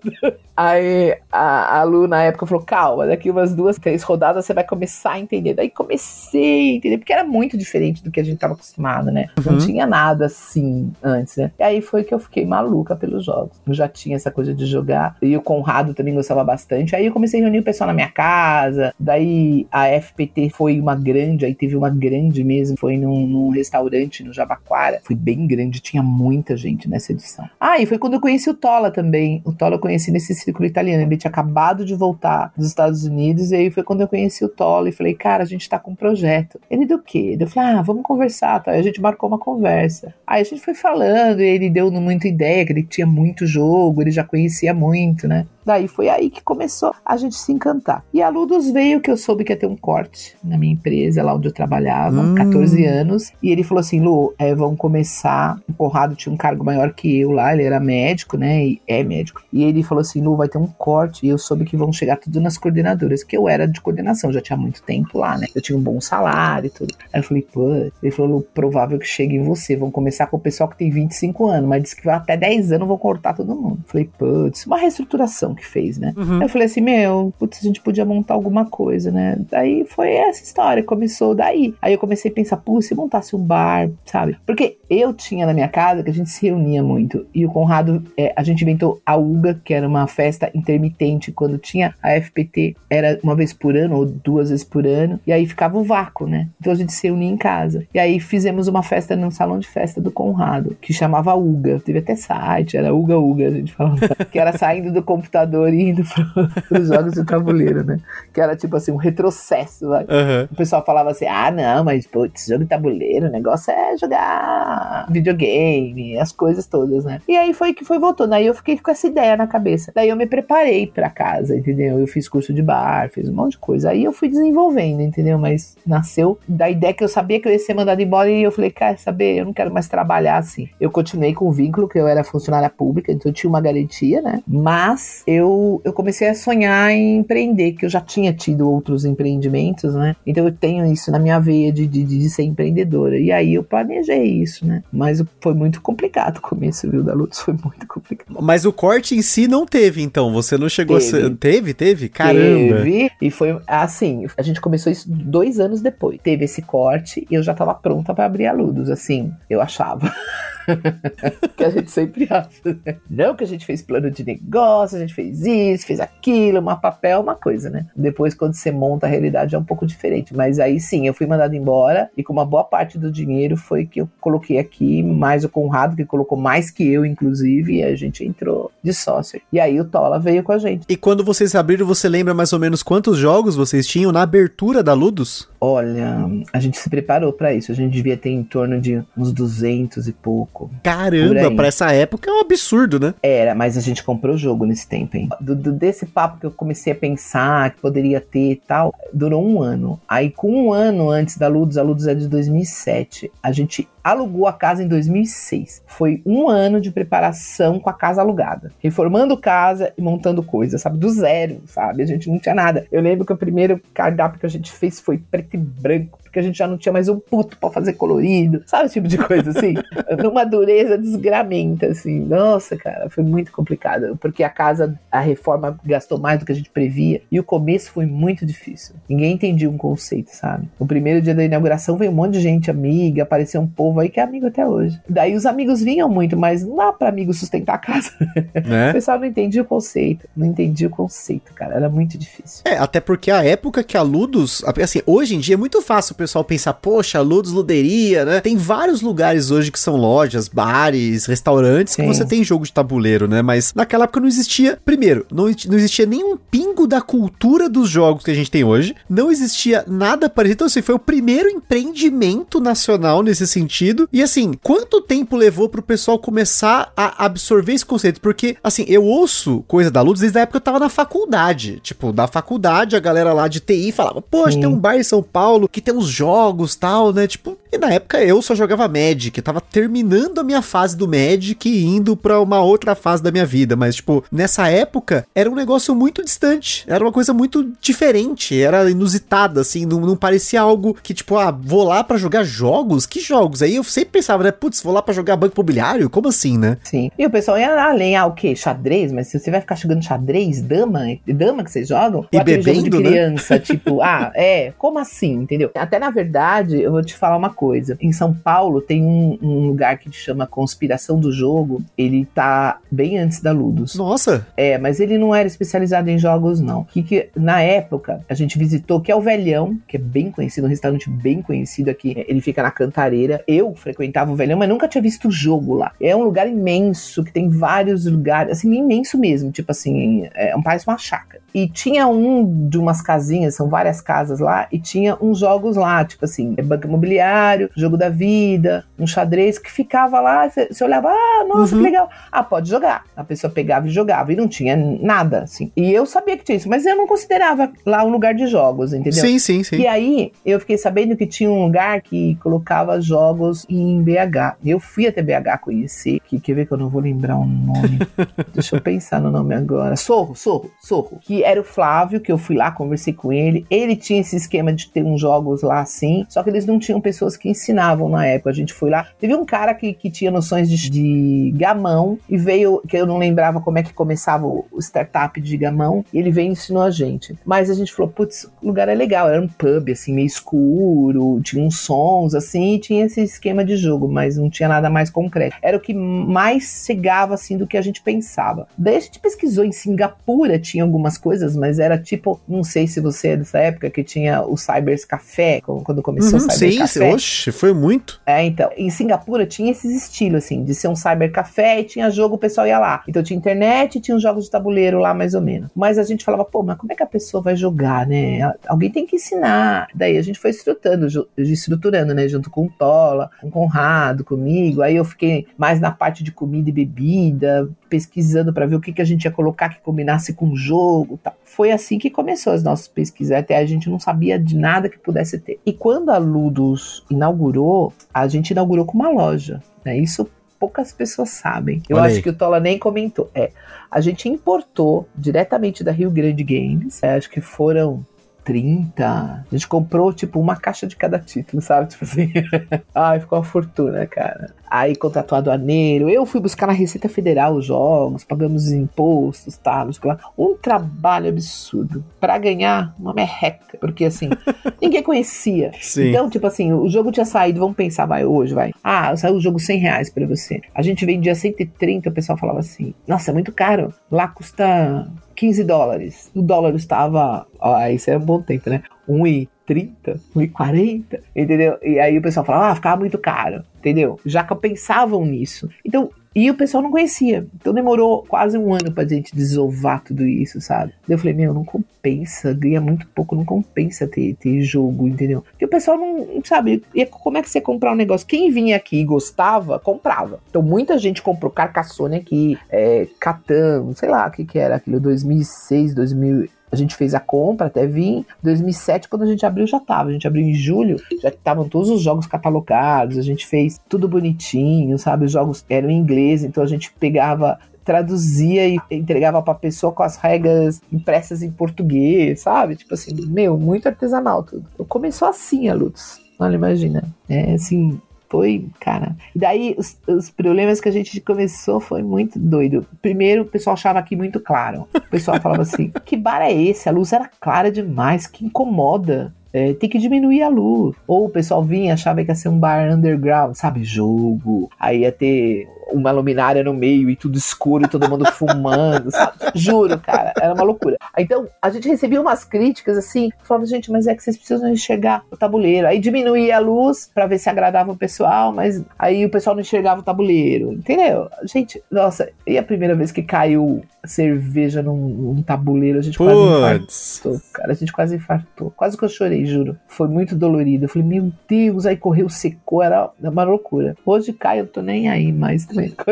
Aí 0.55 1.17
a, 1.33 1.79
a 1.79 1.83
Lu, 1.85 2.07
na 2.07 2.23
época, 2.25 2.45
falou, 2.45 2.63
calma, 2.63 3.07
daqui 3.07 3.31
umas 3.31 3.55
duas, 3.55 3.79
três 3.79 4.03
rodadas 4.03 4.45
você 4.45 4.53
vai 4.53 4.63
começar 4.63 5.13
a 5.13 5.19
entender. 5.19 5.55
Daí 5.55 5.71
comecei 5.71 6.73
a 6.73 6.75
entender, 6.75 6.99
porque 6.99 7.15
era 7.15 7.25
muito 7.25 7.57
diferente 7.57 8.05
do 8.05 8.11
que 8.11 8.21
a 8.21 8.23
gente 8.23 8.39
tava 8.39 8.53
acostumado, 8.53 9.11
né? 9.11 9.29
Uhum. 9.39 9.53
Não 9.53 9.59
tinha 9.59 9.87
nada 9.87 10.27
assim 10.27 10.93
antes, 11.03 11.39
né? 11.39 11.51
E 11.59 11.63
aí 11.63 11.81
foi 11.81 12.05
que 12.05 12.13
eu 12.13 12.19
fiquei 12.19 12.45
maluca 12.45 12.95
pelos 12.95 13.25
jogos. 13.25 13.57
Eu 13.67 13.73
já 13.73 13.89
tinha 13.89 14.17
essa 14.17 14.31
coisa 14.31 14.53
de 14.53 14.67
jogar. 14.67 15.17
E 15.23 15.35
o 15.35 15.41
Conrado 15.41 15.95
também 15.95 16.13
gostava 16.13 16.45
bastante. 16.45 16.95
Aí 16.95 17.07
eu 17.07 17.13
comecei 17.13 17.41
a 17.41 17.45
reunir 17.45 17.61
o 17.61 17.65
pessoal 17.65 17.89
na 17.89 17.95
minha 17.95 18.11
casa. 18.11 18.93
Daí 19.01 19.67
a 19.73 19.87
FPT 19.99 20.51
foi 20.51 20.79
uma 20.79 20.95
grande, 20.95 21.47
aí 21.47 21.55
teve 21.55 21.75
uma 21.75 21.89
grande 21.89 22.45
mesmo. 22.45 22.77
Foi 22.77 22.99
num, 22.99 23.27
num 23.27 23.49
restaurante 23.49 24.23
no 24.23 24.35
Jabaquara. 24.35 25.01
Foi 25.05 25.17
bem 25.17 25.38
bem 25.39 25.47
grande, 25.47 25.81
tinha 25.81 26.03
muita 26.03 26.57
gente 26.57 26.89
nessa 26.89 27.13
edição. 27.13 27.49
Ah, 27.61 27.81
e 27.81 27.87
foi 27.87 27.99
quando 27.99 28.15
eu 28.15 28.21
conheci 28.21 28.51
o 28.51 28.55
Tola 28.55 28.91
também. 28.91 29.41
O 29.45 29.53
Tola 29.53 29.77
eu 29.77 29.79
conheci 29.79 30.11
nesse 30.11 30.35
círculo 30.35 30.67
italiano. 30.67 31.03
Ele 31.05 31.17
tinha 31.17 31.31
acabado 31.31 31.85
de 31.85 31.95
voltar 31.95 32.53
dos 32.57 32.67
Estados 32.67 33.05
Unidos, 33.05 33.53
e 33.53 33.57
aí 33.57 33.71
foi 33.71 33.85
quando 33.85 34.01
eu 34.01 34.09
conheci 34.09 34.45
o 34.45 34.49
Tola 34.49 34.89
e 34.89 34.93
falei, 34.93 35.15
cara, 35.15 35.45
a 35.45 35.47
gente 35.47 35.69
tá 35.69 35.79
com 35.79 35.93
um 35.93 35.95
projeto. 35.95 36.61
Ele 36.69 36.85
do 36.85 36.99
quê? 36.99 37.37
Eu 37.39 37.47
falei, 37.47 37.77
ah, 37.77 37.83
vamos 37.83 38.03
conversar. 38.03 38.63
Tá? 38.63 38.73
Aí 38.73 38.81
a 38.81 38.83
gente 38.83 39.01
marcou 39.01 39.29
uma 39.29 39.39
conversa. 39.39 40.13
Aí 40.27 40.41
a 40.41 40.45
gente 40.45 40.61
foi 40.61 40.75
falando, 40.75 41.41
e 41.41 41.47
ele 41.47 41.71
deu 41.71 41.91
muita 41.91 42.27
ideia, 42.27 42.67
que 42.67 42.73
ele 42.73 42.83
tinha 42.83 43.07
muito 43.07 43.47
jogo, 43.47 44.03
ele 44.03 44.11
já 44.11 44.25
conhecia 44.25 44.75
muito, 44.75 45.29
né? 45.29 45.47
Daí 45.69 45.87
foi 45.87 46.09
aí 46.09 46.31
que 46.31 46.43
começou 46.43 46.95
a 47.05 47.15
gente 47.19 47.35
se 47.35 47.53
encantar. 47.53 48.03
E 48.11 48.23
a 48.23 48.31
Ludus 48.31 48.71
veio 48.71 49.03
que 49.03 49.11
eu 49.11 49.19
soube 49.19 49.45
que 49.45 49.53
ia 49.53 49.59
ter 49.59 49.67
um 49.67 49.77
corte 49.77 50.35
na 50.43 50.57
minha 50.57 50.73
empresa, 50.73 51.23
lá 51.23 51.35
onde 51.35 51.47
eu 51.47 51.53
trabalhava, 51.53 52.23
hum. 52.23 52.35
14 52.35 52.87
anos. 52.87 53.33
E 53.43 53.51
ele 53.51 53.63
falou 53.63 53.81
assim: 53.81 54.01
Lu, 54.01 54.33
é, 54.39 54.55
vamos 54.55 54.79
começar. 54.79 55.61
O 55.69 55.75
Conrado 55.75 56.17
tinha 56.17 56.33
um 56.33 56.39
cargo 56.39 56.65
maior 56.65 56.95
que 56.95 57.21
eu 57.21 57.33
lá, 57.33 57.53
ele 57.53 57.65
era 57.65 57.79
médico, 57.79 58.39
né? 58.39 58.65
E 58.65 58.81
é 58.89 59.05
médico. 59.05 59.43
E 59.53 59.63
ele 59.63 59.83
falou 59.83 60.01
assim: 60.01 60.23
Lu, 60.23 60.37
vai 60.37 60.49
ter 60.49 60.57
um 60.57 60.67
corte. 60.67 61.27
E 61.27 61.29
eu 61.29 61.37
soube 61.37 61.67
que 61.67 61.77
vão 61.77 61.93
chegar 61.93 62.17
tudo 62.17 62.41
nas 62.41 62.57
coordenadoras, 62.57 63.23
que 63.23 63.37
eu 63.37 63.47
era 63.47 63.69
de 63.69 63.79
coordenação, 63.79 64.33
já 64.33 64.41
tinha 64.41 64.57
muito 64.57 64.83
tempo 64.83 65.19
lá, 65.19 65.37
né? 65.37 65.49
Eu 65.55 65.61
tinha 65.61 65.77
um 65.77 65.83
bom 65.83 66.01
salário 66.01 66.69
e 66.69 66.71
tudo. 66.71 66.95
Aí 67.13 67.21
eu 67.21 67.25
falei: 67.25 67.43
pô, 67.43 67.75
ele 68.03 68.11
falou: 68.11 68.39
Lu, 68.39 68.43
provável 68.55 68.99
que 68.99 69.07
chegue 69.07 69.37
em 69.37 69.43
você. 69.43 69.77
Vão 69.77 69.91
começar 69.91 70.29
com 70.29 70.39
o 70.39 70.41
pessoal 70.41 70.67
que 70.71 70.79
tem 70.79 70.89
25 70.89 71.47
anos, 71.47 71.69
mas 71.69 71.83
disse 71.83 71.97
que 71.97 72.09
até 72.09 72.39
10 72.39 72.73
anos 72.73 72.89
vão 72.89 72.97
cortar 72.97 73.35
todo 73.35 73.55
mundo. 73.55 73.81
Eu 73.85 73.91
falei: 73.91 74.11
putz, 74.17 74.65
uma 74.65 74.79
reestruturação 74.79 75.58
que 75.59 75.67
fez, 75.67 75.99
né? 75.99 76.15
Uhum. 76.17 76.43
Eu 76.43 76.49
falei 76.49 76.67
assim, 76.67 76.81
meu, 76.81 77.33
putz, 77.39 77.59
a 77.59 77.63
gente 77.63 77.81
podia 77.81 78.05
montar 78.05 78.35
alguma 78.35 78.65
coisa, 78.65 79.11
né? 79.11 79.37
Daí 79.51 79.85
foi 79.87 80.13
essa 80.13 80.43
história, 80.43 80.83
começou 80.83 81.35
daí. 81.35 81.75
Aí 81.83 81.93
eu 81.93 81.99
comecei 81.99 82.31
a 82.31 82.35
pensar, 82.35 82.57
pô, 82.59 82.81
se 82.81 82.95
montasse 82.95 83.35
um 83.35 83.39
bar, 83.39 83.91
sabe? 84.05 84.37
Porque 84.47 84.79
eu 84.89 85.13
tinha 85.13 85.47
na 85.47 85.53
minha 85.53 85.69
casa 85.69 86.03
que 86.03 86.11
a 86.11 86.13
gente 86.13 86.31
se 86.31 86.47
reunia 86.47 86.83
muito. 86.83 87.27
E 87.35 87.45
o 87.45 87.51
Conrado, 87.51 88.03
é, 88.17 88.33
a 88.37 88.43
gente 88.43 88.63
inventou 88.63 89.01
a 89.05 89.17
UGA, 89.17 89.61
que 89.63 89.75
era 89.75 89.87
uma 89.87 90.07
festa 90.07 90.51
intermitente. 90.55 91.33
Quando 91.33 91.59
tinha 91.59 91.95
a 92.03 92.19
FPT, 92.21 92.77
era 92.89 93.19
uma 93.23 93.35
vez 93.35 93.53
por 93.53 93.77
ano 93.77 93.97
ou 93.97 94.07
duas 94.07 94.51
vezes 94.51 94.65
por 94.65 94.87
ano. 94.87 95.21
E 95.27 95.33
aí 95.33 95.47
ficava 95.47 95.79
o 95.79 95.85
vácuo, 95.85 96.27
né? 96.27 96.49
Então 96.61 96.73
a 96.73 96.77
gente 96.77 96.93
se 96.93 97.07
reunia 97.07 97.29
em 97.29 97.37
casa. 97.37 97.87
E 97.93 97.99
aí 97.99 98.21
fizemos 98.21 98.69
uma 98.69 98.83
festa 98.83 99.17
no 99.17 99.31
salão 99.31 99.59
de 99.59 99.69
festa 99.69 100.01
do 100.01 100.11
Conrado, 100.11 100.77
que 100.81 100.93
chamava 100.93 101.35
UGA. 101.35 101.81
Teve 101.81 101.99
até 101.99 102.15
site, 102.17 102.77
era 102.77 102.95
Uga 102.95 103.19
Uga, 103.19 103.49
a 103.49 103.51
gente 103.51 103.73
falava. 103.73 103.99
que 104.31 104.39
era 104.39 104.57
saindo 104.57 104.93
do 104.93 105.03
computador 105.03 105.48
computador 105.49 105.73
e 105.73 105.89
indo 105.91 106.05
para 106.69 106.81
os 106.81 106.89
jogos 106.89 107.13
de 107.13 107.25
tabuleiro, 107.25 107.85
né? 107.85 107.99
Que 108.33 108.41
era 108.41 108.55
tipo 108.55 108.77
assim, 108.77 108.93
um 108.93 108.97
retrocesso. 108.97 109.87
Uhum. 109.87 110.49
O 110.51 110.57
pessoal 110.57 110.85
falava 110.85 111.11
assim: 111.11 111.27
ah, 111.27 111.51
não, 111.51 111.85
mas 111.85 112.07
putz, 112.07 112.47
jogo 112.47 112.65
de 112.65 112.69
tabuleiro, 112.69 113.27
o 113.27 113.31
negócio 113.31 113.73
é 113.73 113.97
jogar 113.97 115.07
videogame, 115.11 116.19
as 116.19 116.33
coisas 116.33 116.67
todas, 116.67 117.05
né? 117.05 117.21
E 117.27 117.37
aí 117.37 117.53
foi 117.55 117.73
que 117.73 117.85
foi 117.85 117.99
voltando. 117.99 118.35
Aí 118.35 118.47
eu 118.47 118.55
fiquei 118.55 118.79
com 118.79 118.91
essa 118.91 119.07
ideia 119.07 119.37
na 119.37 119.47
cabeça. 119.47 119.93
Daí 119.95 120.09
eu 120.09 120.17
me 120.17 120.27
preparei 120.27 120.87
para 120.87 121.11
casa, 121.11 121.57
entendeu? 121.57 121.99
Eu 121.99 122.07
fiz 122.07 122.29
curso 122.29 122.53
de 122.53 122.63
bar, 122.63 123.11
fiz 123.11 123.29
um 123.29 123.35
monte 123.35 123.53
de 123.53 123.59
coisa. 123.59 123.91
Aí 123.91 124.05
eu 124.05 124.13
fui 124.13 124.29
desenvolvendo, 124.29 125.01
entendeu? 125.01 125.39
Mas 125.39 125.77
nasceu 125.87 126.39
da 126.47 126.69
ideia 126.69 126.93
que 126.93 127.03
eu 127.03 127.09
sabia 127.09 127.41
que 127.41 127.49
eu 127.49 127.53
ia 127.53 127.59
ser 127.59 127.75
mandado 127.75 128.01
embora 128.01 128.31
e 128.31 128.43
eu 128.43 128.53
falei, 128.53 128.71
quer 128.71 128.99
saber, 128.99 129.39
eu 129.39 129.45
não 129.47 129.53
quero 129.53 129.73
mais 129.73 129.89
trabalhar 129.89 130.39
assim. 130.39 130.69
Eu 130.81 130.91
continuei 130.91 131.35
com 131.35 131.47
o 131.47 131.53
vínculo 131.53 131.89
que 131.89 131.99
eu 131.99 132.07
era 132.07 132.23
funcionária 132.23 132.69
pública, 132.69 133.13
então 133.13 133.31
eu 133.31 133.35
tinha 133.35 133.49
uma 133.49 133.61
garantia, 133.61 134.21
né? 134.21 134.43
Mas 134.47 135.23
eu 135.29 135.83
eu, 135.85 135.93
comecei 135.93 136.27
a 136.27 136.35
sonhar 136.35 136.91
em 136.91 137.19
empreender, 137.19 137.73
que 137.73 137.85
eu 137.85 137.89
já 137.91 138.01
tinha 138.01 138.33
tido 138.33 138.71
outros 138.71 139.05
empreendimentos, 139.05 139.95
né? 139.95 140.17
Então 140.27 140.47
eu 140.47 140.53
tenho 140.53 140.91
isso 140.91 141.11
na 141.11 141.19
minha 141.19 141.39
veia 141.39 141.71
de, 141.71 141.87
de, 141.87 142.03
de 142.03 142.31
ser 142.31 142.45
empreendedora. 142.45 143.19
E 143.19 143.31
aí 143.31 143.55
eu 143.55 143.63
planejei 143.63 144.25
isso, 144.25 144.67
né? 144.67 144.83
Mas 144.91 145.23
foi 145.41 145.53
muito 145.53 145.83
complicado 145.83 146.39
o 146.39 146.41
começo, 146.41 146.91
viu, 146.91 147.03
da 147.03 147.13
Lutz? 147.13 147.41
Foi 147.41 147.55
muito 147.63 147.87
complicado. 147.87 148.39
Mas 148.41 148.65
o 148.65 148.73
corte 148.73 149.15
em 149.15 149.21
si 149.23 149.47
não 149.47 149.67
teve, 149.67 150.03
então? 150.03 150.33
Você 150.33 150.57
não 150.57 150.69
chegou 150.69 150.99
teve. 150.99 151.17
a 151.17 151.21
ser... 151.21 151.37
Teve? 151.37 151.75
Teve? 151.75 152.09
Caramba! 152.09 152.83
Teve, 152.83 153.11
e 153.21 153.31
foi 153.31 153.61
assim, 153.67 154.27
a 154.37 154.43
gente 154.43 154.61
começou 154.61 154.91
isso 154.91 155.11
dois 155.11 155.61
anos 155.61 155.83
depois. 155.83 156.19
Teve 156.23 156.47
esse 156.47 156.63
corte 156.63 157.27
e 157.31 157.35
eu 157.35 157.43
já 157.43 157.53
tava 157.53 157.75
pronta 157.75 158.15
para 158.15 158.25
abrir 158.25 158.47
a 158.47 158.53
Ludus, 158.53 158.89
assim, 158.89 159.31
eu 159.51 159.61
achava. 159.61 160.11
que 161.57 161.65
a 161.65 161.71
gente 161.71 161.91
sempre 161.91 162.27
acha, 162.31 162.79
né? 162.85 162.97
Não 163.09 163.35
que 163.35 163.45
a 163.45 163.47
gente 163.47 163.65
fez 163.65 163.83
plano 163.83 164.11
de 164.11 164.25
negócio, 164.25 164.97
a 164.97 165.01
gente 165.01 165.15
fez 165.15 165.45
isso, 165.45 165.87
fez 165.87 166.01
aquilo, 166.01 166.61
uma 166.61 166.77
papel, 166.77 167.21
uma 167.21 167.35
coisa, 167.35 167.71
né? 167.71 167.87
Depois, 167.97 168.35
quando 168.35 168.55
você 168.55 168.71
monta 168.71 169.07
a 169.07 169.09
realidade, 169.09 169.55
é 169.55 169.59
um 169.59 169.65
pouco 169.65 169.87
diferente. 169.87 170.35
Mas 170.35 170.59
aí 170.59 170.79
sim, 170.81 171.07
eu 171.07 171.15
fui 171.15 171.27
mandado 171.27 171.55
embora 171.55 172.11
e 172.17 172.23
com 172.23 172.33
uma 172.33 172.45
boa 172.45 172.65
parte 172.65 172.99
do 172.99 173.11
dinheiro 173.11 173.57
foi 173.57 173.87
que 173.87 174.01
eu 174.01 174.09
coloquei 174.21 174.59
aqui, 174.59 175.03
mais 175.03 175.45
o 175.45 175.49
Conrado, 175.49 175.97
que 175.97 176.05
colocou 176.05 176.39
mais 176.39 176.71
que 176.71 176.87
eu, 176.87 177.05
inclusive, 177.05 177.77
e 177.77 177.83
a 177.83 177.95
gente 177.97 178.25
entrou 178.25 178.71
de 178.83 178.93
sócio. 178.93 179.41
E 179.53 179.59
aí 179.59 179.81
o 179.81 179.85
Tola 179.85 180.19
veio 180.19 180.43
com 180.43 180.53
a 180.53 180.59
gente. 180.59 180.85
E 180.89 180.97
quando 180.97 181.25
vocês 181.25 181.55
abriram, 181.55 181.87
você 181.87 182.09
lembra 182.09 182.35
mais 182.35 182.53
ou 182.53 182.59
menos 182.59 182.83
quantos 182.83 183.17
jogos 183.17 183.57
vocês 183.57 183.87
tinham 183.87 184.13
na 184.13 184.23
abertura 184.23 184.83
da 184.83 184.93
Ludus? 184.93 185.49
Olha, 185.61 186.29
a 186.53 186.61
gente 186.61 186.79
se 186.79 186.89
preparou 186.89 187.33
para 187.33 187.53
isso. 187.53 187.73
A 187.73 187.75
gente 187.75 187.93
devia 187.93 188.17
ter 188.17 188.31
em 188.31 188.45
torno 188.45 188.81
de 188.81 189.03
uns 189.17 189.33
200 189.33 190.09
e 190.09 190.13
pouco. 190.13 190.58
Caramba, 190.83 191.55
para 191.55 191.69
essa 191.69 191.93
época 191.93 192.31
é 192.31 192.33
um 192.33 192.41
absurdo, 192.41 192.99
né? 192.99 193.15
Era, 193.23 193.55
mas 193.55 193.77
a 193.77 193.81
gente 193.81 194.03
comprou 194.03 194.35
o 194.35 194.39
jogo 194.39 194.65
nesse 194.65 194.89
tempo, 194.89 195.17
hein? 195.17 195.29
Do, 195.41 195.55
do, 195.55 195.73
desse 195.73 196.07
papo 196.07 196.41
que 196.41 196.47
eu 196.47 196.51
comecei 196.51 196.93
a 196.93 196.97
pensar 196.97 197.71
que 197.71 197.81
poderia 197.81 198.21
ter 198.21 198.53
e 198.53 198.57
tal, 198.57 198.95
durou 199.13 199.47
um 199.47 199.63
ano. 199.63 200.01
Aí, 200.09 200.31
com 200.31 200.51
um 200.51 200.73
ano 200.73 201.11
antes 201.11 201.37
da 201.37 201.49
Ludus, 201.49 201.79
a 201.79 201.83
Ludus 201.83 202.07
é 202.07 202.15
de 202.15 202.27
2007, 202.29 203.31
a 203.43 203.53
gente 203.53 203.89
alugou 204.03 204.47
a 204.47 204.53
casa 204.53 204.83
em 204.83 204.89
2006. 204.89 205.83
Foi 205.87 206.23
um 206.25 206.49
ano 206.49 206.81
de 206.81 206.91
preparação 206.91 207.79
com 207.79 207.91
a 207.91 207.93
casa 207.93 208.23
alugada. 208.23 208.73
Reformando 208.79 209.37
casa 209.37 209.93
e 209.97 210.03
montando 210.03 210.43
coisas, 210.43 210.81
sabe? 210.81 210.99
Do 210.99 211.11
zero, 211.11 211.61
sabe? 211.67 212.03
A 212.03 212.07
gente 212.07 212.29
não 212.29 212.39
tinha 212.39 212.55
nada. 212.55 212.87
Eu 212.91 213.03
lembro 213.03 213.27
que 213.27 213.33
o 213.33 213.37
primeiro 213.37 213.81
cardápio 213.93 214.41
que 214.41 214.47
a 214.47 214.51
gente 214.51 214.73
fez 214.73 215.01
foi 215.01 215.19
preto 215.19 215.55
e 215.55 215.59
branco, 215.59 216.19
porque 216.29 216.39
a 216.39 216.43
gente 216.43 216.57
já 216.57 216.67
não 216.67 216.79
tinha 216.79 216.93
mais 216.93 217.09
um 217.09 217.19
puto 217.19 217.57
para 217.59 217.71
fazer 217.71 217.95
colorido, 217.95 218.63
sabe 218.67 218.87
esse 218.87 218.95
tipo 218.95 219.09
de 219.09 219.19
coisa 219.19 219.51
assim? 219.51 219.75
Numa 220.23 220.45
dureza 220.45 220.97
desgramenta, 220.97 221.87
assim. 221.87 222.21
Nossa, 222.21 222.77
cara, 222.77 223.11
foi 223.11 223.25
muito 223.25 223.53
complicado, 223.53 224.17
porque 224.21 224.43
a 224.43 224.51
casa, 224.51 224.99
a 225.11 225.21
reforma 225.21 225.79
gastou 225.85 226.19
mais 226.19 226.39
do 226.39 226.47
que 226.47 226.53
a 226.53 226.55
gente 226.55 226.71
previa 226.71 227.21
e 227.31 227.39
o 227.39 227.45
começo 227.45 227.91
foi 227.91 228.07
muito 228.07 228.47
difícil. 228.47 228.95
Ninguém 229.09 229.33
entendia 229.33 229.69
um 229.69 229.77
conceito, 229.77 230.31
sabe? 230.31 230.69
O 230.79 230.87
primeiro 230.87 231.21
dia 231.21 231.35
da 231.35 231.45
inauguração 231.45 231.97
veio 231.97 232.11
um 232.11 232.15
monte 232.15 232.35
de 232.35 232.41
gente 232.41 232.71
amiga, 232.71 233.25
apareceu 233.25 233.61
um 233.61 233.67
povo 233.67 233.89
povo 233.89 234.01
aí 234.01 234.09
que 234.09 234.21
é 234.21 234.23
amigo 234.23 234.47
até 234.47 234.67
hoje. 234.67 235.01
Daí 235.09 235.35
os 235.35 235.47
amigos 235.47 235.81
vinham 235.81 236.09
muito, 236.09 236.37
mas 236.37 236.63
não 236.63 236.77
dá 236.77 236.93
pra 236.93 237.09
amigo 237.09 237.33
sustentar 237.33 237.75
a 237.75 237.79
casa. 237.79 238.11
Né? 238.69 238.91
O 238.91 238.93
pessoal 238.93 239.19
não 239.19 239.27
entendia 239.27 239.63
o 239.63 239.65
conceito. 239.65 240.29
Não 240.37 240.47
entendia 240.47 240.89
o 240.89 240.91
conceito, 240.91 241.53
cara. 241.55 241.75
Era 241.75 241.89
muito 241.89 242.19
difícil. 242.19 242.63
É, 242.65 242.77
até 242.77 243.01
porque 243.01 243.31
a 243.31 243.45
época 243.45 243.85
que 243.85 243.97
a 243.97 244.03
Ludus, 244.03 244.63
assim, 244.83 245.01
hoje 245.07 245.37
em 245.37 245.39
dia 245.39 245.55
é 245.55 245.57
muito 245.57 245.81
fácil 245.81 246.13
o 246.13 246.17
pessoal 246.29 246.45
pensar, 246.45 246.75
poxa, 246.75 247.21
Ludus 247.21 247.53
luderia, 247.53 248.25
né? 248.25 248.41
Tem 248.41 248.57
vários 248.57 249.01
lugares 249.01 249.51
hoje 249.51 249.73
que 249.73 249.81
são 249.81 249.97
lojas, 249.97 250.47
bares, 250.47 251.25
restaurantes 251.25 251.97
que 251.97 252.03
Sim. 252.03 252.09
você 252.09 252.25
tem 252.25 252.45
jogo 252.45 252.65
de 252.65 252.73
tabuleiro, 252.73 253.27
né? 253.27 253.41
Mas 253.41 253.73
naquela 253.75 254.05
época 254.05 254.21
não 254.21 254.29
existia, 254.29 254.79
primeiro, 254.85 255.27
não, 255.33 255.45
não 255.45 255.79
existia 255.79 256.05
nenhum 256.05 256.37
pingo 256.37 256.87
da 256.87 257.01
cultura 257.01 257.69
dos 257.69 257.89
jogos 257.89 258.23
que 258.23 258.31
a 258.31 258.35
gente 258.35 258.51
tem 258.51 258.63
hoje, 258.63 258.95
não 259.09 259.33
existia 259.33 259.85
nada 259.87 260.29
parecido, 260.29 260.59
então 260.59 260.67
assim, 260.67 260.83
foi 260.83 260.95
o 260.95 260.99
primeiro 260.99 261.49
empreendimento 261.49 262.61
nacional 262.61 263.23
nesse 263.23 263.47
sentido, 263.47 264.09
e 264.13 264.23
assim, 264.23 264.53
quanto 264.63 265.01
tempo 265.01 265.37
levou 265.37 265.69
pro 265.69 265.83
pessoal 265.83 266.19
começar 266.19 266.93
a 266.97 267.25
absorver 267.25 267.73
esse 267.73 267.87
conceito? 267.87 268.21
Porque, 268.21 268.57
assim, 268.63 268.85
eu 268.87 269.05
ouço 269.05 269.65
coisa 269.67 269.91
da 269.91 270.03
Ludus 270.03 270.21
desde 270.21 270.39
a 270.39 270.43
época 270.43 270.59
que 270.61 270.63
eu 270.69 270.73
tava 270.73 270.79
na 270.79 270.89
faculdade, 270.89 271.81
tipo, 271.81 272.13
da 272.13 272.27
faculdade 272.27 272.97
a 272.97 273.01
galera 273.01 273.33
lá 273.33 273.49
de 273.49 273.61
TI 273.61 273.93
falava, 273.93 274.21
poxa, 274.21 274.53
Sim. 274.53 274.61
tem 274.61 274.69
um 274.69 274.79
bar 274.79 274.97
em 274.97 275.03
São 275.03 275.23
Paulo 275.23 275.69
que 275.69 275.81
tem 275.81 275.95
uns 275.95 276.08
jogos 276.09 276.75
tal, 276.75 277.13
né, 277.13 277.27
tipo, 277.27 277.57
e 277.73 277.79
na 277.79 277.93
época 277.93 278.23
eu 278.23 278.41
só 278.43 278.55
jogava 278.55 278.89
Magic, 278.89 279.37
eu 279.37 279.45
tava 279.45 279.61
terminando 279.61 280.39
a 280.39 280.45
minha 280.45 280.63
fase 280.63 280.97
do 280.97 281.07
Magic 281.09 281.69
e 281.69 281.85
indo 281.85 282.17
pra 282.17 282.41
uma 282.41 282.61
outra 282.61 282.95
fase 282.95 283.23
da 283.23 283.31
minha 283.31 283.47
vida, 283.47 283.77
mas 283.77 283.97
tipo, 283.97 284.25
nessa 284.31 284.69
época 284.69 285.27
era 285.35 285.51
um 285.51 285.55
negócio 285.55 285.95
muito 285.95 286.25
distante, 286.25 286.85
era 286.87 287.05
uma 287.05 287.13
coisa 287.13 287.33
muito 287.33 287.71
diferente, 287.81 288.61
era 288.61 288.91
inusitada, 288.91 289.61
assim, 289.61 289.87
não, 289.87 290.01
não 290.01 290.17
parecia 290.17 290.61
algo 290.61 290.97
que 291.03 291.15
tipo, 291.15 291.37
ah, 291.37 291.51
vou 291.51 291.85
lá 291.85 292.03
pra 292.03 292.17
jogar 292.17 292.45
jogos? 292.45 293.07
Que 293.07 293.21
jogos? 293.21 293.63
Aí 293.63 293.77
eu 293.77 293.85
sempre 293.85 294.11
pensava, 294.13 294.45
né, 294.45 294.51
putz, 294.51 294.83
vou 294.83 294.93
lá 294.93 295.03
pra 295.03 295.15
jogar 295.15 295.37
Banco 295.37 295.55
Imobiliário? 295.55 296.11
Como 296.11 296.29
assim, 296.29 296.59
né? 296.59 296.79
Sim. 296.83 297.11
E 297.19 297.27
o 297.27 297.31
pessoal 297.31 297.59
ia 297.59 297.83
além, 297.83 298.17
ah, 298.17 298.27
o 298.27 298.33
quê? 298.33 298.55
Xadrez? 298.55 299.13
Mas 299.13 299.29
se 299.29 299.39
você 299.39 299.51
vai 299.51 299.61
ficar 299.61 299.75
jogando 299.75 300.03
xadrez, 300.03 300.61
dama, 300.61 301.01
dama 301.27 301.65
que 301.65 301.71
vocês 301.71 301.89
jogam? 301.89 302.27
E 302.33 302.39
aquele 302.39 302.63
jogo 302.63 302.77
bebendo, 302.77 302.97
de 302.97 303.03
né? 303.03 303.11
criança, 303.11 303.59
tipo, 303.59 304.03
ah, 304.03 304.33
é, 304.35 304.73
como 304.79 304.99
assim, 304.99 305.33
entendeu? 305.35 305.71
Até 305.75 305.98
na 305.99 306.11
verdade, 306.11 306.81
eu 306.81 306.93
vou 306.93 307.03
te 307.03 307.15
falar 307.15 307.37
uma 307.37 307.51
coisa. 307.51 307.97
Em 308.01 308.13
São 308.13 308.33
Paulo 308.33 308.81
tem 308.81 309.03
um, 309.05 309.39
um 309.41 309.67
lugar 309.67 309.99
que 309.99 310.11
chama 310.13 310.47
Conspiração 310.47 311.19
do 311.19 311.33
Jogo. 311.33 311.83
Ele 311.97 312.27
tá 312.35 312.79
bem 312.91 313.19
antes 313.19 313.41
da 313.41 313.53
Ludus. 313.53 313.95
Nossa, 313.95 314.47
É, 314.57 314.79
mas 314.79 315.01
ele 315.01 315.19
não 315.19 315.35
era 315.35 315.47
especializado 315.47 316.11
em 316.11 316.19
jogos, 316.19 316.61
não. 316.61 316.85
Que, 316.85 317.03
que 317.03 317.29
na 317.37 317.61
época 317.61 318.21
a 318.29 318.35
gente 318.35 318.59
visitou, 318.59 319.01
que 319.01 319.11
é 319.11 319.17
o 319.17 319.21
Velhão, 319.21 319.79
que 319.87 319.97
é 319.97 320.01
bem 320.01 320.31
conhecido, 320.31 320.67
um 320.67 320.71
restaurante 320.71 321.09
bem 321.11 321.43
conhecido 321.43 321.91
aqui. 321.91 322.25
Ele 322.29 322.41
fica 322.41 322.63
na 322.63 322.71
Cantareira. 322.71 323.43
Eu 323.47 323.75
frequentava 323.75 324.33
o 324.33 324.37
Velhão, 324.37 324.59
mas 324.59 324.69
nunca 324.69 324.89
tinha 324.89 325.03
visto 325.03 325.31
jogo 325.31 325.75
lá. 325.75 325.93
É 326.01 326.15
um 326.15 326.23
lugar 326.23 326.49
imenso, 326.49 327.25
que 327.25 327.33
tem 327.33 327.49
vários 327.49 328.07
lugares, 328.07 328.53
assim, 328.53 328.73
imenso 328.75 329.19
mesmo. 329.19 329.51
Tipo 329.51 329.73
assim, 329.73 330.29
é 330.35 330.55
um 330.57 330.63
parece 330.63 330.87
uma 330.87 330.99
chácara. 330.99 331.43
E 331.55 331.69
tinha 331.69 332.07
um 332.07 332.69
de 332.69 332.79
umas 332.79 333.01
casinhas, 333.01 333.55
são 333.55 333.69
várias 333.69 334.01
casas 334.01 334.39
lá, 334.41 334.67
e 334.71 334.79
tinha 334.79 335.17
uns 335.21 335.39
jogos 335.39 335.77
lá, 335.77 336.05
tipo 336.05 336.25
assim, 336.25 336.55
é 336.57 336.63
banco 336.63 336.87
imobiliário, 336.87 337.71
jogo 337.77 337.97
da 337.97 338.09
vida, 338.09 338.85
um 338.99 339.07
xadrez 339.07 339.59
que 339.59 339.71
ficava 339.71 340.21
lá, 340.21 340.49
você 340.49 340.85
olhava, 340.85 341.09
ah, 341.11 341.45
nossa, 341.49 341.75
Uhum. 341.75 341.79
que 341.83 341.85
legal. 341.85 342.09
Ah, 342.31 342.43
pode 342.43 342.69
jogar. 342.69 343.05
A 343.17 343.25
pessoa 343.25 343.51
pegava 343.53 343.87
e 343.87 343.91
jogava, 343.91 344.33
e 344.33 344.37
não 344.37 344.47
tinha 344.49 344.77
nada, 344.77 345.41
assim. 345.43 345.73
E 345.77 345.93
eu 345.93 346.05
sabia 346.07 346.37
que 346.37 346.45
tinha 346.45 346.57
isso, 346.57 346.69
mas 346.69 346.85
eu 346.87 346.97
não 346.97 347.07
considerava 347.07 347.71
lá 347.85 348.05
um 348.05 348.11
lugar 348.11 348.35
de 348.35 348.47
jogos, 348.47 348.93
entendeu? 348.93 349.13
sim, 349.25 349.39
sim, 349.39 349.63
sim. 349.63 349.77
E 349.77 349.87
aí, 349.87 350.33
eu 350.45 350.61
fiquei 350.61 350.77
sabendo 350.79 351.17
que 351.17 351.27
tinha 351.27 351.51
um 351.51 351.65
lugar 351.65 352.01
que 352.03 352.37
colocava 352.43 353.01
jogos 353.01 353.65
em 353.69 354.03
BH. 354.03 354.57
Eu 354.65 354.79
fui 354.81 355.07
até 355.07 355.23
BH 355.23 355.59
conhecer, 355.61 356.21
que 356.27 356.39
quer 356.41 356.55
ver 356.55 356.67
que 356.67 356.73
eu 356.73 356.79
não 356.79 356.89
vou 356.89 357.01
lembrar 357.01 357.37
o 357.37 357.45
nome. 357.47 357.99
Deixa 358.53 358.77
eu 358.77 358.81
pensar 358.81 359.21
no 359.21 359.31
nome 359.31 359.55
agora. 359.55 359.97
Sorro, 359.97 360.35
Sorro, 360.35 360.71
Sorro. 360.81 361.19
Que 361.23 361.45
era 361.49 361.63
o 361.63 361.65
Flávio, 361.65 362.21
que 362.21 362.31
eu 362.31 362.37
fui 362.37 362.55
lá, 362.55 362.71
conversei 362.71 363.15
com 363.15 363.33
ele. 363.33 363.65
Ele 363.71 363.97
tinha 363.97 364.21
esse 364.21 364.37
esquema 364.37 364.71
de 364.71 364.91
ter 364.91 365.03
uns 365.03 365.19
jogos 365.19 365.63
lá 365.63 365.81
assim, 365.81 366.27
só 366.29 366.43
que 366.43 366.51
eles 366.51 366.67
não 366.67 366.79
tinham 366.79 367.01
pessoas 367.01 367.39
que 367.39 367.49
ensinavam 367.49 368.07
na 368.07 368.27
época. 368.27 368.51
A 368.51 368.53
gente 368.53 368.75
foi 368.75 368.91
lá. 368.91 369.09
Teve 369.19 369.35
um 369.35 369.47
cara 369.47 369.73
que, 369.73 369.95
que 369.95 370.11
tinha 370.11 370.31
noções 370.31 370.69
de, 370.69 370.91
de 370.91 371.51
gamão 371.57 372.19
e 372.29 372.37
veio, 372.37 372.83
que 372.87 372.99
eu 372.99 373.07
não 373.07 373.17
lembrava 373.17 373.63
como 373.63 373.79
é 373.79 373.83
que 373.83 373.95
começava 373.95 374.47
o, 374.47 374.67
startup 374.79 375.41
de 375.41 375.57
gamão, 375.57 376.05
e 376.13 376.19
ele 376.19 376.31
veio 376.31 376.49
e 376.49 376.53
ensinou 376.53 376.83
a 376.83 376.91
gente. 376.91 377.35
Mas 377.47 377.71
a 377.71 377.75
gente 377.75 377.95
falou, 377.95 378.13
putz, 378.13 378.45
o 378.63 378.67
lugar 378.67 378.89
é 378.91 378.95
legal. 378.95 379.31
Era 379.31 379.41
um 379.41 379.49
pub, 379.49 379.91
assim, 379.91 380.13
meio 380.13 380.27
escuro, 380.27 381.41
tinha 381.43 381.65
uns 381.65 381.79
sons, 381.79 382.35
assim, 382.35 382.75
e 382.75 382.79
tinha 382.79 383.07
esse 383.07 383.23
esquema 383.23 383.65
de 383.65 383.75
jogo, 383.75 384.07
mas 384.07 384.37
não 384.37 384.51
tinha 384.51 384.69
nada 384.69 384.91
mais 384.91 385.09
concreto. 385.09 385.57
Era 385.63 385.79
o 385.79 385.81
que 385.81 385.95
mais 385.95 386.85
chegava, 386.85 387.33
assim, 387.33 387.57
do 387.57 387.67
que 387.67 387.79
a 387.79 387.83
gente 387.83 388.03
pensava. 388.03 388.69
Daí 388.77 388.97
a 388.97 389.01
gente 389.01 389.19
pesquisou 389.19 389.65
em 389.65 389.73
Singapura, 389.73 390.59
tinha 390.59 390.85
algumas 390.85 391.17
coisas, 391.17 391.28
mas 391.57 391.79
era 391.79 391.99
tipo, 391.99 392.41
não 392.49 392.63
sei 392.65 392.87
se 392.87 393.01
você 393.01 393.29
é 393.29 393.37
dessa 393.37 393.59
época, 393.59 393.91
que 393.91 394.03
tinha 394.05 394.43
o 394.43 394.57
Cybers 394.57 395.05
Café, 395.05 395.61
quando 395.61 396.03
começou 396.03 396.39
Uhum, 396.39 396.47
o 396.47 396.51
Cyber 396.51 396.73
sim, 396.73 396.79
Café. 396.79 397.15
oxe, 397.15 397.53
foi 397.53 397.73
muito. 397.73 398.21
É, 398.27 398.45
então, 398.45 398.71
em 398.77 398.91
Singapura 398.91 399.47
tinha 399.47 399.71
esses 399.71 399.95
estilos, 400.05 400.45
assim, 400.45 400.65
de 400.65 400.75
ser 400.75 400.89
um 400.89 400.97
cybercafé 400.97 401.81
e 401.81 401.85
tinha 401.85 402.11
jogo, 402.11 402.37
o 402.37 402.39
pessoal 402.39 402.67
ia 402.67 402.79
lá. 402.79 403.03
Então 403.09 403.23
tinha 403.23 403.37
internet 403.37 403.97
e 403.97 404.01
tinha 404.01 404.17
os 404.17 404.23
jogos 404.23 404.45
de 404.45 404.51
tabuleiro 404.51 404.99
lá, 404.99 405.13
mais 405.15 405.35
ou 405.35 405.41
menos. 405.41 405.71
Mas 405.75 405.99
a 405.99 406.03
gente 406.03 406.25
falava, 406.25 406.45
pô, 406.45 406.63
mas 406.63 406.77
como 406.77 406.93
é 406.93 406.97
que 406.97 407.03
a 407.03 407.07
pessoa 407.07 407.43
vai 407.43 407.57
jogar, 407.57 408.07
né? 408.07 408.53
Alguém 408.67 408.91
tem 408.91 409.07
que 409.07 409.17
ensinar. 409.17 409.89
Daí 409.95 410.17
a 410.17 410.23
gente 410.23 410.39
foi 410.39 410.51
estruturando, 410.51 411.09
ju- 411.09 411.27
estruturando, 411.37 412.15
né? 412.15 412.29
Junto 412.29 412.51
com 412.51 412.67
o 412.67 412.71
Tola, 412.71 413.31
com 413.41 413.49
o 413.49 413.51
Conrado, 413.51 414.25
comigo. 414.25 414.83
Aí 414.83 414.97
eu 414.97 415.05
fiquei 415.05 415.47
mais 415.57 415.81
na 415.81 415.91
parte 415.91 416.23
de 416.23 416.31
comida 416.33 416.69
e 416.71 416.73
bebida, 416.73 417.69
pesquisando 417.89 418.53
pra 418.53 418.67
ver 418.67 418.77
o 418.77 418.81
que, 418.81 418.93
que 418.93 419.03
a 419.03 419.05
gente 419.05 419.25
ia 419.25 419.31
colocar 419.31 419.69
que 419.71 419.81
combinasse 419.81 420.33
com 420.35 420.51
o 420.51 420.57
jogo 420.57 421.15
e 421.15 421.19
tal. 421.19 421.37
Foi 421.45 421.71
assim 421.71 421.99
que 421.99 422.11
começou 422.11 422.53
as 422.53 422.63
nossas 422.63 422.89
pesquisas. 422.89 423.37
Até 423.37 423.57
a 423.57 423.67
gente 423.67 423.89
não 423.89 423.99
sabia 423.99 424.39
de 424.39 424.57
nada 424.57 424.89
que 424.89 424.99
pudesse 424.99 425.39
ter. 425.39 425.59
E 425.65 425.73
quando 425.73 426.11
a 426.11 426.19
Ludus 426.19 427.05
inaugurou, 427.11 427.93
a 428.13 428.27
gente 428.29 428.51
inaugurou 428.51 428.85
com 428.85 428.97
uma 428.99 429.11
loja. 429.11 429.63
Né? 429.85 429.99
Isso 429.99 430.29
poucas 430.59 430.93
pessoas 430.93 431.31
sabem. 431.31 431.83
Eu 431.89 431.99
acho 431.99 432.21
que 432.21 432.29
o 432.29 432.35
Tola 432.35 432.59
nem 432.59 432.79
comentou. 432.79 433.31
É, 433.35 433.53
a 433.91 434.01
gente 434.01 434.29
importou 434.29 435.09
diretamente 435.17 435.85
da 435.85 435.93
Rio 435.93 436.11
Grande 436.11 436.43
Games. 436.43 437.03
É, 437.03 437.15
acho 437.15 437.31
que 437.31 437.41
foram 437.41 438.05
30. 438.49 439.05
A 439.07 439.45
gente 439.53 439.69
comprou, 439.69 440.11
tipo, 440.11 440.41
uma 440.41 440.57
caixa 440.57 440.87
de 440.87 440.97
cada 440.97 441.19
título, 441.19 441.61
sabe? 441.61 441.89
Tipo 441.89 442.05
assim. 442.05 442.33
Ai, 442.95 443.21
ficou 443.21 443.39
uma 443.39 443.45
fortuna, 443.45 444.07
cara. 444.07 444.55
Aí 444.71 444.97
contratou 444.97 445.37
a 445.37 445.41
aduaneiro. 445.41 446.09
Eu 446.09 446.25
fui 446.25 446.41
buscar 446.41 446.67
na 446.67 446.73
Receita 446.73 447.11
Federal 447.11 447.55
os 447.55 447.67
jogos, 447.67 448.25
pagamos 448.25 448.65
os 448.65 448.73
impostos, 448.73 449.59
tá? 449.59 449.85
não 449.85 449.93
sei 449.93 450.09
lá. 450.09 450.19
Um 450.37 450.57
trabalho 450.57 451.29
absurdo. 451.29 452.03
Pra 452.19 452.39
ganhar 452.39 452.95
uma 452.99 453.13
merreca. 453.13 453.77
Porque, 453.79 454.07
assim, 454.07 454.31
ninguém 454.81 455.03
conhecia. 455.03 455.71
Sim. 455.79 456.09
Então, 456.09 456.31
tipo 456.31 456.47
assim, 456.47 456.73
o 456.73 456.89
jogo 456.89 457.13
tinha 457.13 457.27
saído, 457.27 457.61
vamos 457.61 457.77
pensar, 457.77 458.07
vai, 458.07 458.25
hoje, 458.25 458.55
vai. 458.55 458.73
Ah, 458.83 459.15
saiu 459.15 459.35
o 459.35 459.41
jogo 459.41 459.59
100 459.59 459.79
reais 459.79 460.11
pra 460.11 460.27
você. 460.27 460.63
A 460.75 460.81
gente 460.81 461.05
vendia 461.05 461.35
130, 461.35 462.09
o 462.09 462.13
pessoal 462.13 462.39
falava 462.39 462.61
assim, 462.61 462.95
nossa, 463.07 463.31
é 463.31 463.35
muito 463.35 463.53
caro. 463.53 463.93
Lá 464.11 464.27
custa 464.27 465.07
15 465.39 465.63
dólares. 465.63 466.31
O 466.35 466.43
dólar 466.43 466.75
estava, 466.75 467.47
ó, 467.61 467.87
isso 467.87 468.11
é 468.11 468.17
um 468.17 468.21
bom 468.21 468.43
tempo, 468.43 468.69
né? 468.69 468.83
1,30, 469.09 470.21
1,40, 470.35 471.21
entendeu? 471.35 471.79
E 471.81 472.01
aí 472.01 472.19
o 472.19 472.23
pessoal 472.23 472.45
falava, 472.45 472.73
ah, 472.73 472.75
ficava 472.75 473.01
muito 473.01 473.17
caro, 473.17 473.63
entendeu? 473.79 474.19
Já 474.27 474.43
que 474.43 474.53
pensavam 474.57 475.25
nisso. 475.25 475.71
Então, 475.85 476.11
e 476.35 476.51
o 476.51 476.55
pessoal 476.55 476.83
não 476.83 476.91
conhecia. 476.91 477.47
Então 477.55 477.73
demorou 477.73 478.25
quase 478.29 478.57
um 478.57 478.73
ano 478.73 478.93
pra 478.93 479.07
gente 479.07 479.35
desovar 479.35 480.03
tudo 480.05 480.27
isso, 480.27 480.61
sabe? 480.61 480.93
Daí 481.07 481.15
eu 481.15 481.19
falei, 481.19 481.35
meu, 481.35 481.55
não 481.55 481.65
compensa, 481.65 482.53
ganha 482.53 482.81
muito 482.81 483.07
pouco, 483.09 483.35
não 483.35 483.45
compensa 483.45 484.07
ter, 484.07 484.35
ter 484.35 484.61
jogo, 484.63 485.07
entendeu? 485.07 485.43
Porque 485.43 485.65
o 485.65 485.69
pessoal 485.69 485.99
não, 485.99 486.27
sabe, 486.45 486.83
e 486.95 487.05
como 487.07 487.39
é 487.39 487.43
que 487.43 487.51
você 487.51 487.61
comprar 487.61 487.93
um 487.93 487.97
negócio? 487.97 488.27
Quem 488.27 488.51
vinha 488.51 488.77
aqui 488.77 489.01
e 489.01 489.05
gostava, 489.05 489.79
comprava. 489.79 490.41
Então 490.49 490.63
muita 490.63 490.99
gente 490.99 491.23
comprou 491.23 491.51
Carcassonne 491.51 492.17
aqui, 492.17 492.59
é, 492.69 493.07
Catan, 493.19 493.93
sei 493.95 494.09
lá 494.09 494.27
o 494.27 494.31
que 494.31 494.45
que 494.45 494.59
era 494.59 494.77
aquilo, 494.77 495.01
2006, 495.01 495.95
2000, 495.95 496.49
a 496.71 496.77
gente 496.77 496.95
fez 496.95 497.15
a 497.15 497.21
compra 497.21 497.67
até 497.67 497.87
vir. 497.87 498.27
2007, 498.43 499.09
quando 499.09 499.23
a 499.23 499.27
gente 499.27 499.45
abriu, 499.45 499.67
já 499.67 499.81
tava. 499.81 500.11
A 500.11 500.13
gente 500.13 500.27
abriu 500.27 500.45
em 500.45 500.55
julho, 500.55 500.97
já 501.23 501.29
estavam 501.29 501.69
todos 501.69 501.89
os 501.89 502.01
jogos 502.01 502.27
catalogados. 502.27 503.19
A 503.19 503.23
gente 503.23 503.47
fez 503.47 503.81
tudo 503.89 504.09
bonitinho, 504.09 504.99
sabe? 504.99 505.27
Os 505.27 505.33
jogos 505.33 505.65
eram 505.69 505.91
em 505.91 505.99
inglês, 505.99 506.45
então 506.45 506.63
a 506.63 506.67
gente 506.67 506.93
pegava 506.93 507.59
traduzia 507.89 508.69
e 508.69 508.79
entregava 508.91 509.41
pra 509.41 509.55
pessoa 509.55 509.91
com 509.91 510.03
as 510.03 510.19
regras 510.19 510.83
impressas 510.93 511.43
em 511.43 511.51
português, 511.51 512.41
sabe? 512.41 512.77
Tipo 512.77 512.93
assim, 512.93 513.15
meu, 513.27 513.57
muito 513.57 513.89
artesanal 513.89 514.43
tudo. 514.43 514.67
Começou 514.87 515.27
assim 515.27 515.71
a 515.71 515.75
Lutz. 515.75 516.21
Olha, 516.39 516.55
imagina. 516.55 517.03
É 517.27 517.55
assim, 517.55 517.99
foi, 518.29 518.67
cara. 518.81 519.17
E 519.35 519.39
daí 519.39 519.75
os, 519.79 519.97
os 520.07 520.31
problemas 520.31 520.81
que 520.81 520.89
a 520.89 520.93
gente 520.93 521.21
começou 521.21 521.81
foi 521.81 522.03
muito 522.03 522.39
doido. 522.39 522.87
Primeiro, 523.01 523.43
o 523.43 523.47
pessoal 523.47 523.75
achava 523.75 523.99
aqui 523.99 524.15
muito 524.15 524.39
claro. 524.41 524.87
O 524.95 525.11
pessoal 525.11 525.41
falava 525.41 525.63
assim: 525.63 525.93
que 526.05 526.17
bar 526.17 526.43
é 526.43 526.53
esse? 526.53 526.89
A 526.89 526.93
luz 526.93 527.13
era 527.13 527.31
clara 527.41 527.71
demais, 527.71 528.27
que 528.27 528.45
incomoda. 528.45 529.33
é, 529.53 529.73
tem 529.75 529.89
que 529.89 529.99
diminuir 529.99 530.43
a 530.43 530.49
luz. 530.49 530.97
Ou 531.07 531.27
o 531.27 531.31
pessoal 531.31 531.63
vinha, 531.65 531.95
achava 531.95 532.23
que 532.23 532.31
ia 532.31 532.35
ser 532.35 532.49
um 532.49 532.59
bar 532.59 532.93
underground, 532.93 533.55
sabe? 533.55 533.83
Jogo. 533.83 534.71
Aí 534.79 535.01
ia 535.01 535.13
ter 535.13 535.67
uma 535.91 536.11
luminária 536.11 536.63
no 536.63 536.75
meio 536.75 537.11
e 537.11 537.17
tudo 537.17 537.37
escuro 537.37 537.85
e 537.85 537.89
todo 537.89 538.09
mundo 538.09 538.25
fumando, 538.33 539.11
sabe? 539.11 539.33
Juro, 539.55 539.99
cara, 539.99 540.33
era 540.41 540.55
uma 540.55 540.63
loucura. 540.63 540.97
Então, 541.17 541.49
a 541.61 541.71
gente 541.71 541.89
recebia 541.89 542.21
umas 542.21 542.45
críticas 542.45 542.97
assim, 542.97 543.31
falava, 543.43 543.67
gente, 543.67 543.91
mas 543.91 544.07
é 544.07 544.15
que 544.15 544.23
vocês 544.23 544.37
precisam 544.37 544.69
enxergar 544.71 545.23
o 545.31 545.37
tabuleiro. 545.37 545.87
Aí 545.87 545.99
diminuía 545.99 546.57
a 546.57 546.61
luz 546.61 547.11
para 547.13 547.27
ver 547.27 547.39
se 547.39 547.49
agradava 547.49 547.93
o 547.93 547.97
pessoal, 547.97 548.53
mas 548.53 548.83
aí 548.99 549.25
o 549.25 549.31
pessoal 549.31 549.55
não 549.55 549.63
enxergava 549.63 550.01
o 550.01 550.05
tabuleiro, 550.05 550.73
entendeu? 550.73 551.29
Gente, 551.45 551.83
nossa, 551.91 552.31
e 552.47 552.59
a 552.59 552.63
primeira 552.63 552.95
vez 552.95 553.11
que 553.11 553.23
caiu 553.23 553.83
cerveja 554.05 554.83
num, 554.83 555.09
num 555.09 555.43
tabuleiro, 555.43 555.99
a 555.99 556.03
gente 556.03 556.17
Puts. 556.19 556.31
quase 556.33 556.79
infartou, 556.79 557.41
cara, 557.53 557.73
a 557.73 557.75
gente 557.75 557.93
quase 557.93 558.17
infartou. 558.17 558.71
Quase 558.71 558.97
que 558.97 559.05
eu 559.05 559.09
chorei, 559.09 559.45
juro. 559.45 559.77
Foi 559.87 560.09
muito 560.09 560.35
dolorido. 560.35 560.85
Eu 560.85 560.89
falei, 560.89 561.07
meu 561.07 561.33
Deus, 561.49 561.87
aí 561.87 561.97
correu, 561.97 562.29
secou, 562.29 562.83
era 562.83 563.11
uma 563.21 563.45
loucura. 563.45 563.97
Hoje 564.05 564.33
cai, 564.33 564.61
eu 564.61 564.67
tô 564.67 564.81
nem 564.81 565.09
aí 565.09 565.33
mais 565.33 565.67
também. 565.79 565.95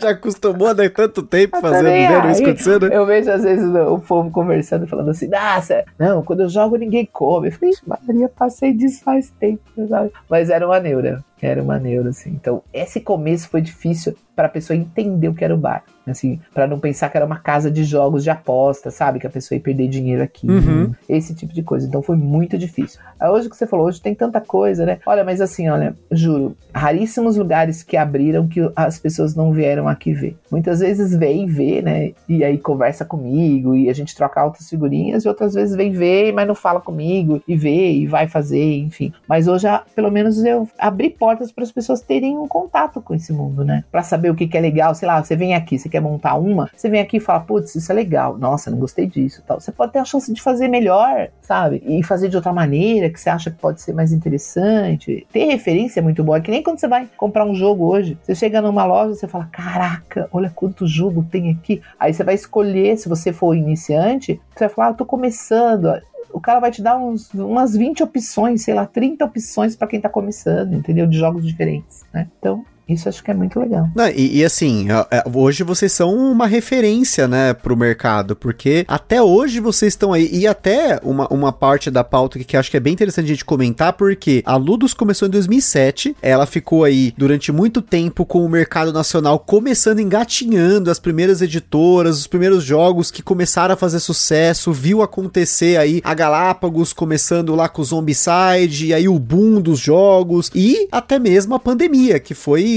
Já 0.00 0.10
acostumou, 0.10 0.74
né? 0.74 0.88
Tanto 0.88 1.22
tempo 1.22 1.60
fazendo, 1.60 1.84
vendo 1.84 2.30
isso 2.30 2.42
acontecendo. 2.42 2.92
Eu 2.92 3.06
vejo 3.06 3.30
às 3.30 3.42
vezes 3.42 3.64
o 3.64 3.98
povo 3.98 4.30
conversando, 4.30 4.86
falando 4.86 5.10
assim, 5.10 5.28
nossa, 5.28 5.84
não, 5.98 6.22
quando 6.22 6.40
eu 6.40 6.48
jogo 6.48 6.76
ninguém 6.76 7.08
come. 7.10 7.48
Eu 7.48 7.52
falei, 7.52 7.74
Maria, 7.86 8.28
passei 8.28 8.72
disso 8.72 9.02
faz 9.04 9.30
tempo, 9.38 9.62
sabe? 9.88 10.10
Mas 10.28 10.50
era 10.50 10.66
uma 10.66 10.80
neura, 10.80 11.24
era 11.40 11.62
uma 11.62 11.78
neura, 11.78 12.10
assim. 12.10 12.30
Então, 12.30 12.62
esse 12.72 13.00
começo 13.00 13.48
foi 13.48 13.60
difícil 13.60 14.14
para 14.34 14.46
a 14.46 14.50
pessoa 14.50 14.76
entender 14.76 15.28
o 15.28 15.34
que 15.34 15.44
era 15.44 15.54
o 15.54 15.58
bar 15.58 15.84
assim, 16.10 16.40
para 16.54 16.66
não 16.66 16.78
pensar 16.78 17.08
que 17.08 17.16
era 17.16 17.26
uma 17.26 17.38
casa 17.38 17.70
de 17.70 17.84
jogos 17.84 18.22
de 18.22 18.30
aposta, 18.30 18.90
sabe? 18.90 19.18
Que 19.18 19.26
a 19.26 19.30
pessoa 19.30 19.56
ia 19.56 19.62
perder 19.62 19.88
dinheiro 19.88 20.22
aqui. 20.22 20.48
Uhum. 20.48 20.92
Esse 21.08 21.34
tipo 21.34 21.52
de 21.52 21.62
coisa. 21.62 21.86
Então 21.86 22.02
foi 22.02 22.16
muito 22.16 22.56
difícil. 22.56 23.00
Hoje 23.20 23.48
que 23.48 23.56
você 23.56 23.66
falou, 23.66 23.86
hoje 23.86 24.00
tem 24.00 24.14
tanta 24.14 24.40
coisa, 24.40 24.86
né? 24.86 24.98
Olha, 25.06 25.24
mas 25.24 25.40
assim, 25.40 25.68
olha, 25.68 25.96
juro, 26.10 26.56
raríssimos 26.72 27.36
lugares 27.36 27.82
que 27.82 27.96
abriram 27.96 28.46
que 28.46 28.60
as 28.74 28.98
pessoas 28.98 29.34
não 29.34 29.52
vieram 29.52 29.88
aqui 29.88 30.12
ver. 30.12 30.36
Muitas 30.50 30.80
vezes 30.80 31.16
vem 31.16 31.46
ver, 31.46 31.82
né? 31.82 32.12
E 32.28 32.44
aí 32.44 32.58
conversa 32.58 33.04
comigo 33.04 33.74
e 33.74 33.88
a 33.88 33.92
gente 33.92 34.14
troca 34.14 34.40
altas 34.40 34.68
figurinhas, 34.68 35.24
e 35.24 35.28
outras 35.28 35.54
vezes 35.54 35.74
vem 35.76 35.90
ver, 35.90 36.32
mas 36.32 36.46
não 36.46 36.54
fala 36.54 36.80
comigo 36.80 37.42
e 37.46 37.56
vê 37.56 37.92
e 37.92 38.06
vai 38.06 38.28
fazer, 38.28 38.78
enfim. 38.78 39.12
Mas 39.28 39.48
hoje, 39.48 39.66
pelo 39.94 40.10
menos, 40.10 40.42
eu 40.44 40.68
abri 40.78 41.10
portas 41.26 41.50
para 41.50 41.64
as 41.64 41.72
pessoas 41.72 42.00
terem 42.00 42.38
um 42.38 42.46
contato 42.46 43.02
com 43.02 43.12
esse 43.12 43.32
mundo, 43.32 43.64
né? 43.64 43.82
Para 43.90 44.04
saber 44.04 44.30
o 44.30 44.34
que, 44.36 44.46
que 44.46 44.56
é 44.56 44.60
legal. 44.60 44.94
Sei 44.94 45.08
lá, 45.08 45.20
você 45.20 45.34
vem 45.34 45.56
aqui, 45.56 45.76
você 45.76 45.88
quer 45.88 45.98
montar 45.98 46.36
uma, 46.36 46.70
você 46.72 46.88
vem 46.88 47.00
aqui 47.00 47.16
e 47.16 47.20
fala, 47.20 47.40
putz, 47.40 47.74
isso 47.74 47.90
é 47.90 47.94
legal, 47.96 48.38
nossa, 48.38 48.70
não 48.70 48.78
gostei 48.78 49.08
disso 49.08 49.42
tal. 49.44 49.60
Você 49.60 49.72
pode 49.72 49.92
ter 49.92 49.98
a 49.98 50.04
chance 50.04 50.32
de 50.32 50.40
fazer 50.40 50.68
melhor, 50.68 51.30
sabe? 51.42 51.82
E 51.84 52.00
fazer 52.04 52.28
de 52.28 52.36
outra 52.36 52.52
maneira, 52.52 53.10
que 53.10 53.18
você 53.18 53.28
acha 53.28 53.50
que 53.50 53.58
pode 53.58 53.80
ser 53.80 53.92
mais 53.92 54.12
interessante. 54.12 55.26
Ter 55.32 55.46
referência 55.46 55.98
é 55.98 56.02
muito 56.02 56.22
bom. 56.22 56.36
É 56.36 56.40
que 56.40 56.48
nem 56.48 56.62
quando 56.62 56.78
você 56.78 56.86
vai 56.86 57.08
comprar 57.16 57.44
um 57.44 57.56
jogo 57.56 57.86
hoje. 57.86 58.16
Você 58.22 58.36
chega 58.36 58.62
numa 58.62 58.84
loja 58.84 59.16
você 59.16 59.26
fala, 59.26 59.48
caraca, 59.50 60.28
olha 60.30 60.48
quanto 60.54 60.86
jogo 60.86 61.26
tem 61.28 61.50
aqui. 61.50 61.82
Aí 61.98 62.14
você 62.14 62.22
vai 62.22 62.36
escolher, 62.36 62.96
se 62.96 63.08
você 63.08 63.32
for 63.32 63.52
iniciante, 63.56 64.40
você 64.54 64.66
vai 64.66 64.68
falar, 64.68 64.86
ah, 64.86 64.90
eu 64.90 64.94
tô 64.94 65.04
começando 65.04 65.88
o 66.36 66.40
cara 66.40 66.60
vai 66.60 66.70
te 66.70 66.82
dar 66.82 66.98
uns, 66.98 67.32
umas 67.32 67.74
20 67.74 68.02
opções, 68.02 68.60
sei 68.60 68.74
lá, 68.74 68.84
30 68.84 69.24
opções 69.24 69.74
para 69.74 69.88
quem 69.88 69.98
tá 69.98 70.10
começando, 70.10 70.74
entendeu? 70.74 71.06
De 71.06 71.16
jogos 71.16 71.46
diferentes, 71.46 72.04
né? 72.12 72.28
Então, 72.38 72.62
isso 72.88 73.08
acho 73.08 73.22
que 73.22 73.30
é 73.30 73.34
muito 73.34 73.58
legal. 73.58 73.88
Não, 73.94 74.08
e, 74.08 74.38
e, 74.38 74.44
assim, 74.44 74.86
é, 75.10 75.24
hoje 75.32 75.64
vocês 75.64 75.90
são 75.90 76.14
uma 76.14 76.46
referência, 76.46 77.26
né, 77.26 77.52
pro 77.52 77.76
mercado, 77.76 78.36
porque 78.36 78.84
até 78.86 79.20
hoje 79.20 79.58
vocês 79.58 79.92
estão 79.92 80.12
aí, 80.12 80.28
e 80.32 80.46
até 80.46 81.00
uma, 81.02 81.26
uma 81.28 81.52
parte 81.52 81.90
da 81.90 82.04
pauta 82.04 82.38
que, 82.38 82.44
que 82.44 82.56
acho 82.56 82.70
que 82.70 82.76
é 82.76 82.80
bem 82.80 82.92
interessante 82.92 83.24
a 83.24 83.28
gente 83.28 83.44
comentar, 83.44 83.94
porque 83.94 84.40
a 84.46 84.56
Ludus 84.56 84.94
começou 84.94 85.26
em 85.26 85.30
2007, 85.32 86.16
ela 86.22 86.46
ficou 86.46 86.84
aí 86.84 87.12
durante 87.16 87.50
muito 87.50 87.82
tempo 87.82 88.24
com 88.24 88.44
o 88.44 88.48
mercado 88.48 88.92
nacional 88.92 89.40
começando 89.40 89.98
engatinhando 89.98 90.90
as 90.90 91.00
primeiras 91.00 91.42
editoras, 91.42 92.18
os 92.18 92.26
primeiros 92.28 92.62
jogos 92.62 93.10
que 93.10 93.22
começaram 93.22 93.74
a 93.74 93.76
fazer 93.76 93.98
sucesso, 93.98 94.72
viu 94.72 95.02
acontecer 95.02 95.76
aí 95.76 96.00
a 96.04 96.14
Galápagos 96.14 96.92
começando 96.92 97.54
lá 97.56 97.68
com 97.68 97.82
o 97.82 97.84
Zombicide, 97.84 98.86
e 98.86 98.94
aí 98.94 99.08
o 99.08 99.18
boom 99.18 99.60
dos 99.60 99.80
jogos, 99.80 100.52
e 100.54 100.86
até 100.92 101.18
mesmo 101.18 101.54
a 101.54 101.58
pandemia, 101.58 102.20
que 102.20 102.34
foi 102.34 102.75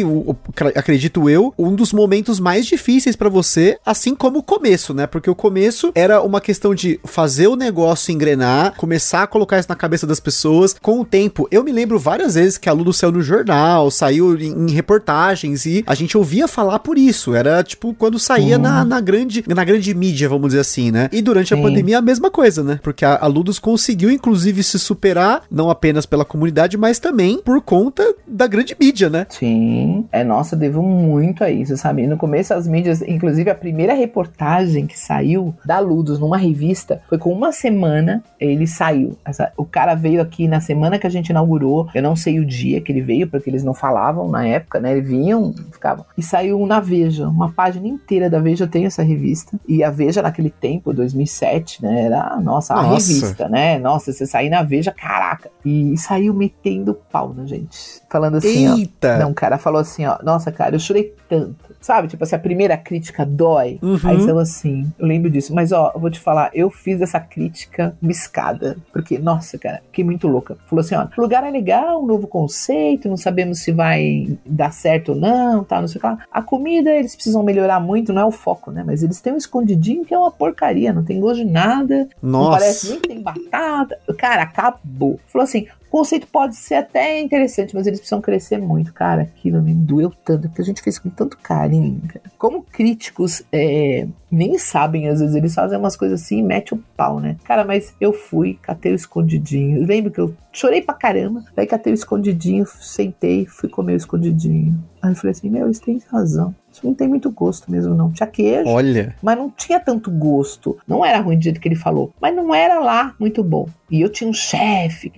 acredito 0.75 1.29
eu, 1.29 1.53
um 1.57 1.73
dos 1.73 1.93
momentos 1.93 2.39
mais 2.39 2.65
difíceis 2.65 3.15
para 3.15 3.29
você, 3.29 3.77
assim 3.85 4.15
como 4.15 4.39
o 4.39 4.43
começo, 4.43 4.93
né? 4.93 5.07
Porque 5.07 5.29
o 5.29 5.35
começo 5.35 5.91
era 5.95 6.21
uma 6.21 6.41
questão 6.41 6.73
de 6.73 6.99
fazer 7.03 7.47
o 7.47 7.55
negócio 7.55 8.11
engrenar, 8.11 8.75
começar 8.75 9.23
a 9.23 9.27
colocar 9.27 9.59
isso 9.59 9.69
na 9.69 9.75
cabeça 9.75 10.05
das 10.05 10.19
pessoas. 10.19 10.75
Com 10.81 10.99
o 10.99 11.05
tempo, 11.05 11.47
eu 11.51 11.63
me 11.63 11.71
lembro 11.71 11.99
várias 11.99 12.35
vezes 12.35 12.57
que 12.57 12.69
a 12.69 12.73
Ludo 12.73 12.93
saiu 12.93 13.11
no 13.11 13.21
jornal, 13.21 13.89
saiu 13.91 14.37
em, 14.39 14.69
em, 14.69 14.71
reportagens 14.71 15.65
e 15.65 15.83
a 15.85 15.95
gente 15.95 16.17
ouvia 16.17 16.47
falar 16.47 16.79
por 16.79 16.97
isso. 16.97 17.33
Era 17.33 17.63
tipo 17.63 17.93
quando 17.93 18.19
saía 18.19 18.57
uhum. 18.57 18.61
na, 18.61 18.85
na, 18.85 19.01
grande, 19.01 19.43
na 19.47 19.63
grande 19.63 19.93
mídia, 19.93 20.29
vamos 20.29 20.49
dizer 20.49 20.61
assim, 20.61 20.91
né? 20.91 21.09
E 21.11 21.21
durante 21.21 21.49
Sim. 21.49 21.59
a 21.59 21.63
pandemia 21.63 21.97
a 21.97 22.01
mesma 22.01 22.29
coisa, 22.31 22.63
né? 22.63 22.79
Porque 22.83 23.05
a, 23.05 23.17
a 23.17 23.27
Ludus 23.27 23.59
conseguiu, 23.59 24.09
inclusive, 24.09 24.63
se 24.63 24.79
superar, 24.79 25.43
não 25.49 25.69
apenas 25.69 26.05
pela 26.05 26.25
comunidade, 26.25 26.77
mas 26.77 26.99
também 26.99 27.39
por 27.43 27.61
conta 27.61 28.15
da 28.27 28.47
grande 28.47 28.75
mídia, 28.79 29.09
né? 29.09 29.25
Sim. 29.29 29.88
É, 30.11 30.23
nossa, 30.23 30.55
devo 30.55 30.81
muito 30.81 31.43
a 31.43 31.49
isso, 31.49 31.75
sabe? 31.77 32.07
No 32.07 32.17
começo 32.17 32.53
as 32.53 32.67
mídias, 32.67 33.01
inclusive 33.01 33.49
a 33.49 33.55
primeira 33.55 33.93
reportagem 33.93 34.85
que 34.87 34.97
saiu 34.97 35.53
da 35.65 35.79
Ludus 35.79 36.19
numa 36.19 36.37
revista, 36.37 37.01
foi 37.07 37.17
com 37.17 37.31
uma 37.31 37.51
semana 37.51 38.23
ele 38.39 38.65
saiu. 38.65 39.17
Essa, 39.25 39.51
o 39.57 39.65
cara 39.65 39.95
veio 39.95 40.21
aqui 40.21 40.47
na 40.47 40.61
semana 40.61 40.97
que 40.97 41.05
a 41.05 41.09
gente 41.09 41.29
inaugurou, 41.29 41.89
eu 41.93 42.01
não 42.01 42.15
sei 42.15 42.39
o 42.39 42.45
dia 42.45 42.81
que 42.81 42.91
ele 42.91 43.01
veio, 43.01 43.27
porque 43.27 43.49
eles 43.49 43.63
não 43.63 43.73
falavam 43.73 44.29
na 44.29 44.45
época, 44.45 44.79
né? 44.79 44.93
Eles 44.93 45.07
vinham, 45.07 45.53
ficavam. 45.71 46.05
E 46.17 46.23
saiu 46.23 46.65
na 46.65 46.79
Veja, 46.79 47.27
uma 47.27 47.51
página 47.51 47.87
inteira 47.87 48.29
da 48.29 48.39
Veja, 48.39 48.67
tenho 48.67 48.87
essa 48.87 49.03
revista. 49.03 49.59
E 49.67 49.83
a 49.83 49.89
Veja 49.89 50.21
naquele 50.21 50.49
tempo, 50.49 50.93
2007, 50.93 51.83
né? 51.83 52.05
Era, 52.05 52.39
nossa, 52.39 52.73
a 52.73 52.83
nossa. 52.83 53.11
revista, 53.11 53.49
né? 53.49 53.77
Nossa, 53.79 54.11
você 54.11 54.25
sair 54.25 54.49
na 54.49 54.63
Veja, 54.63 54.91
caraca. 54.91 55.49
E, 55.63 55.93
e 55.93 55.97
saiu 55.97 56.33
metendo 56.33 56.97
pau 57.11 57.33
na 57.33 57.45
gente. 57.45 58.01
Falando 58.09 58.37
assim, 58.37 58.79
Eita. 58.79 59.15
ó. 59.15 59.19
Não, 59.19 59.31
o 59.31 59.33
cara 59.33 59.57
falou 59.57 59.78
falou 59.79 59.81
assim, 59.81 60.05
ó, 60.05 60.17
nossa, 60.23 60.51
cara, 60.51 60.75
eu 60.75 60.79
chorei 60.79 61.13
tanto. 61.27 61.55
Sabe, 61.81 62.07
tipo 62.07 62.23
assim, 62.23 62.35
a 62.35 62.39
primeira 62.39 62.77
crítica 62.77 63.25
dói. 63.25 63.79
Uhum. 63.81 63.99
Aí 64.03 64.17
você 64.17 64.31
assim, 64.31 64.91
eu 64.97 65.07
lembro 65.07 65.29
disso. 65.29 65.53
Mas 65.53 65.71
ó, 65.71 65.91
eu 65.93 65.99
vou 65.99 66.09
te 66.09 66.19
falar, 66.19 66.51
eu 66.53 66.69
fiz 66.69 67.01
essa 67.01 67.19
crítica 67.19 67.95
miscada. 68.01 68.77
Porque, 68.91 69.17
nossa, 69.17 69.57
cara, 69.57 69.81
fiquei 69.85 70.03
muito 70.03 70.27
louca. 70.27 70.57
Falou 70.67 70.81
assim, 70.81 70.95
ó, 70.95 71.07
o 71.17 71.21
lugar 71.21 71.43
é 71.43 71.49
legal, 71.49 72.03
um 72.03 72.05
novo 72.05 72.27
conceito, 72.27 73.07
não 73.07 73.17
sabemos 73.17 73.59
se 73.59 73.71
vai 73.71 74.37
dar 74.45 74.71
certo 74.71 75.13
ou 75.13 75.15
não, 75.15 75.63
tá, 75.63 75.79
não 75.79 75.87
sei 75.87 75.97
o 75.97 76.01
que 76.01 76.07
lá. 76.07 76.19
A 76.31 76.41
comida, 76.41 76.91
eles 76.91 77.15
precisam 77.15 77.43
melhorar 77.43 77.79
muito, 77.79 78.11
não 78.13 78.21
é 78.23 78.25
o 78.25 78.31
foco, 78.31 78.71
né? 78.71 78.83
Mas 78.85 79.03
eles 79.03 79.21
têm 79.21 79.33
um 79.33 79.37
escondidinho 79.37 80.03
que 80.03 80.13
é 80.13 80.17
uma 80.17 80.31
porcaria, 80.31 80.91
não 80.91 81.03
tem 81.03 81.19
gosto 81.19 81.37
de 81.37 81.45
nada. 81.45 82.07
Nossa. 82.21 82.43
Não 82.43 82.51
parece 82.51 82.89
nem 82.89 82.99
tem 82.99 83.21
batata. 83.21 83.97
Cara, 84.17 84.43
acabou. 84.43 85.19
Falou 85.27 85.43
assim, 85.43 85.67
o 85.89 85.97
conceito 85.97 86.27
pode 86.27 86.55
ser 86.55 86.75
até 86.75 87.19
interessante, 87.19 87.73
mas 87.75 87.87
eles 87.87 87.99
precisam 87.99 88.21
crescer 88.21 88.59
muito. 88.59 88.93
Cara, 88.93 89.23
aquilo 89.23 89.59
me 89.61 89.73
doeu 89.73 90.11
tanto, 90.23 90.47
porque 90.47 90.61
a 90.61 90.65
gente 90.65 90.83
fez 90.83 90.99
com 90.99 91.09
tanto 91.09 91.35
carinho. 91.37 91.99
Cara. 92.07 92.21
Como 92.37 92.61
críticos 92.61 93.41
é, 93.51 94.07
nem 94.31 94.59
sabem, 94.59 95.07
às 95.07 95.19
vezes 95.19 95.35
eles 95.35 95.53
fazem 95.53 95.79
umas 95.79 95.95
coisas 95.95 96.21
assim 96.21 96.37
e 96.37 96.43
mete 96.43 96.75
o 96.75 96.83
pau, 96.95 97.19
né? 97.19 97.37
Cara, 97.43 97.65
mas 97.65 97.95
eu 97.99 98.13
fui, 98.13 98.59
catei 98.61 98.91
o 98.91 98.95
escondidinho. 98.95 99.83
Lembro 99.83 100.11
que 100.11 100.21
eu 100.21 100.35
chorei 100.53 100.83
pra 100.83 100.93
caramba. 100.93 101.43
Daí 101.55 101.65
catei 101.65 101.91
o 101.91 101.95
escondidinho, 101.95 102.67
sentei, 102.67 103.47
fui 103.47 103.67
comer 103.67 103.93
o 103.93 103.97
escondidinho. 103.97 104.79
Aí 105.01 105.11
eu 105.11 105.15
falei 105.15 105.31
assim: 105.31 105.49
Meu, 105.49 105.65
eles 105.65 105.79
têm 105.79 105.99
razão. 106.11 106.53
Não 106.83 106.93
tem 106.93 107.07
muito 107.07 107.29
gosto 107.31 107.71
mesmo, 107.71 107.93
não. 107.93 108.11
Tinha 108.11 108.27
queijo. 108.27 108.69
Olha. 108.69 109.15
Mas 109.21 109.37
não 109.37 109.49
tinha 109.49 109.79
tanto 109.79 110.09
gosto. 110.09 110.77
Não 110.87 111.03
era 111.05 111.19
ruim 111.19 111.37
do 111.37 111.43
jeito 111.43 111.59
que 111.59 111.67
ele 111.67 111.75
falou. 111.75 112.13
Mas 112.21 112.35
não 112.35 112.53
era 112.53 112.79
lá 112.79 113.15
muito 113.19 113.43
bom. 113.43 113.67
E 113.89 114.01
eu 114.01 114.09
tinha 114.09 114.29
um 114.29 114.33
chefe. 114.33 115.11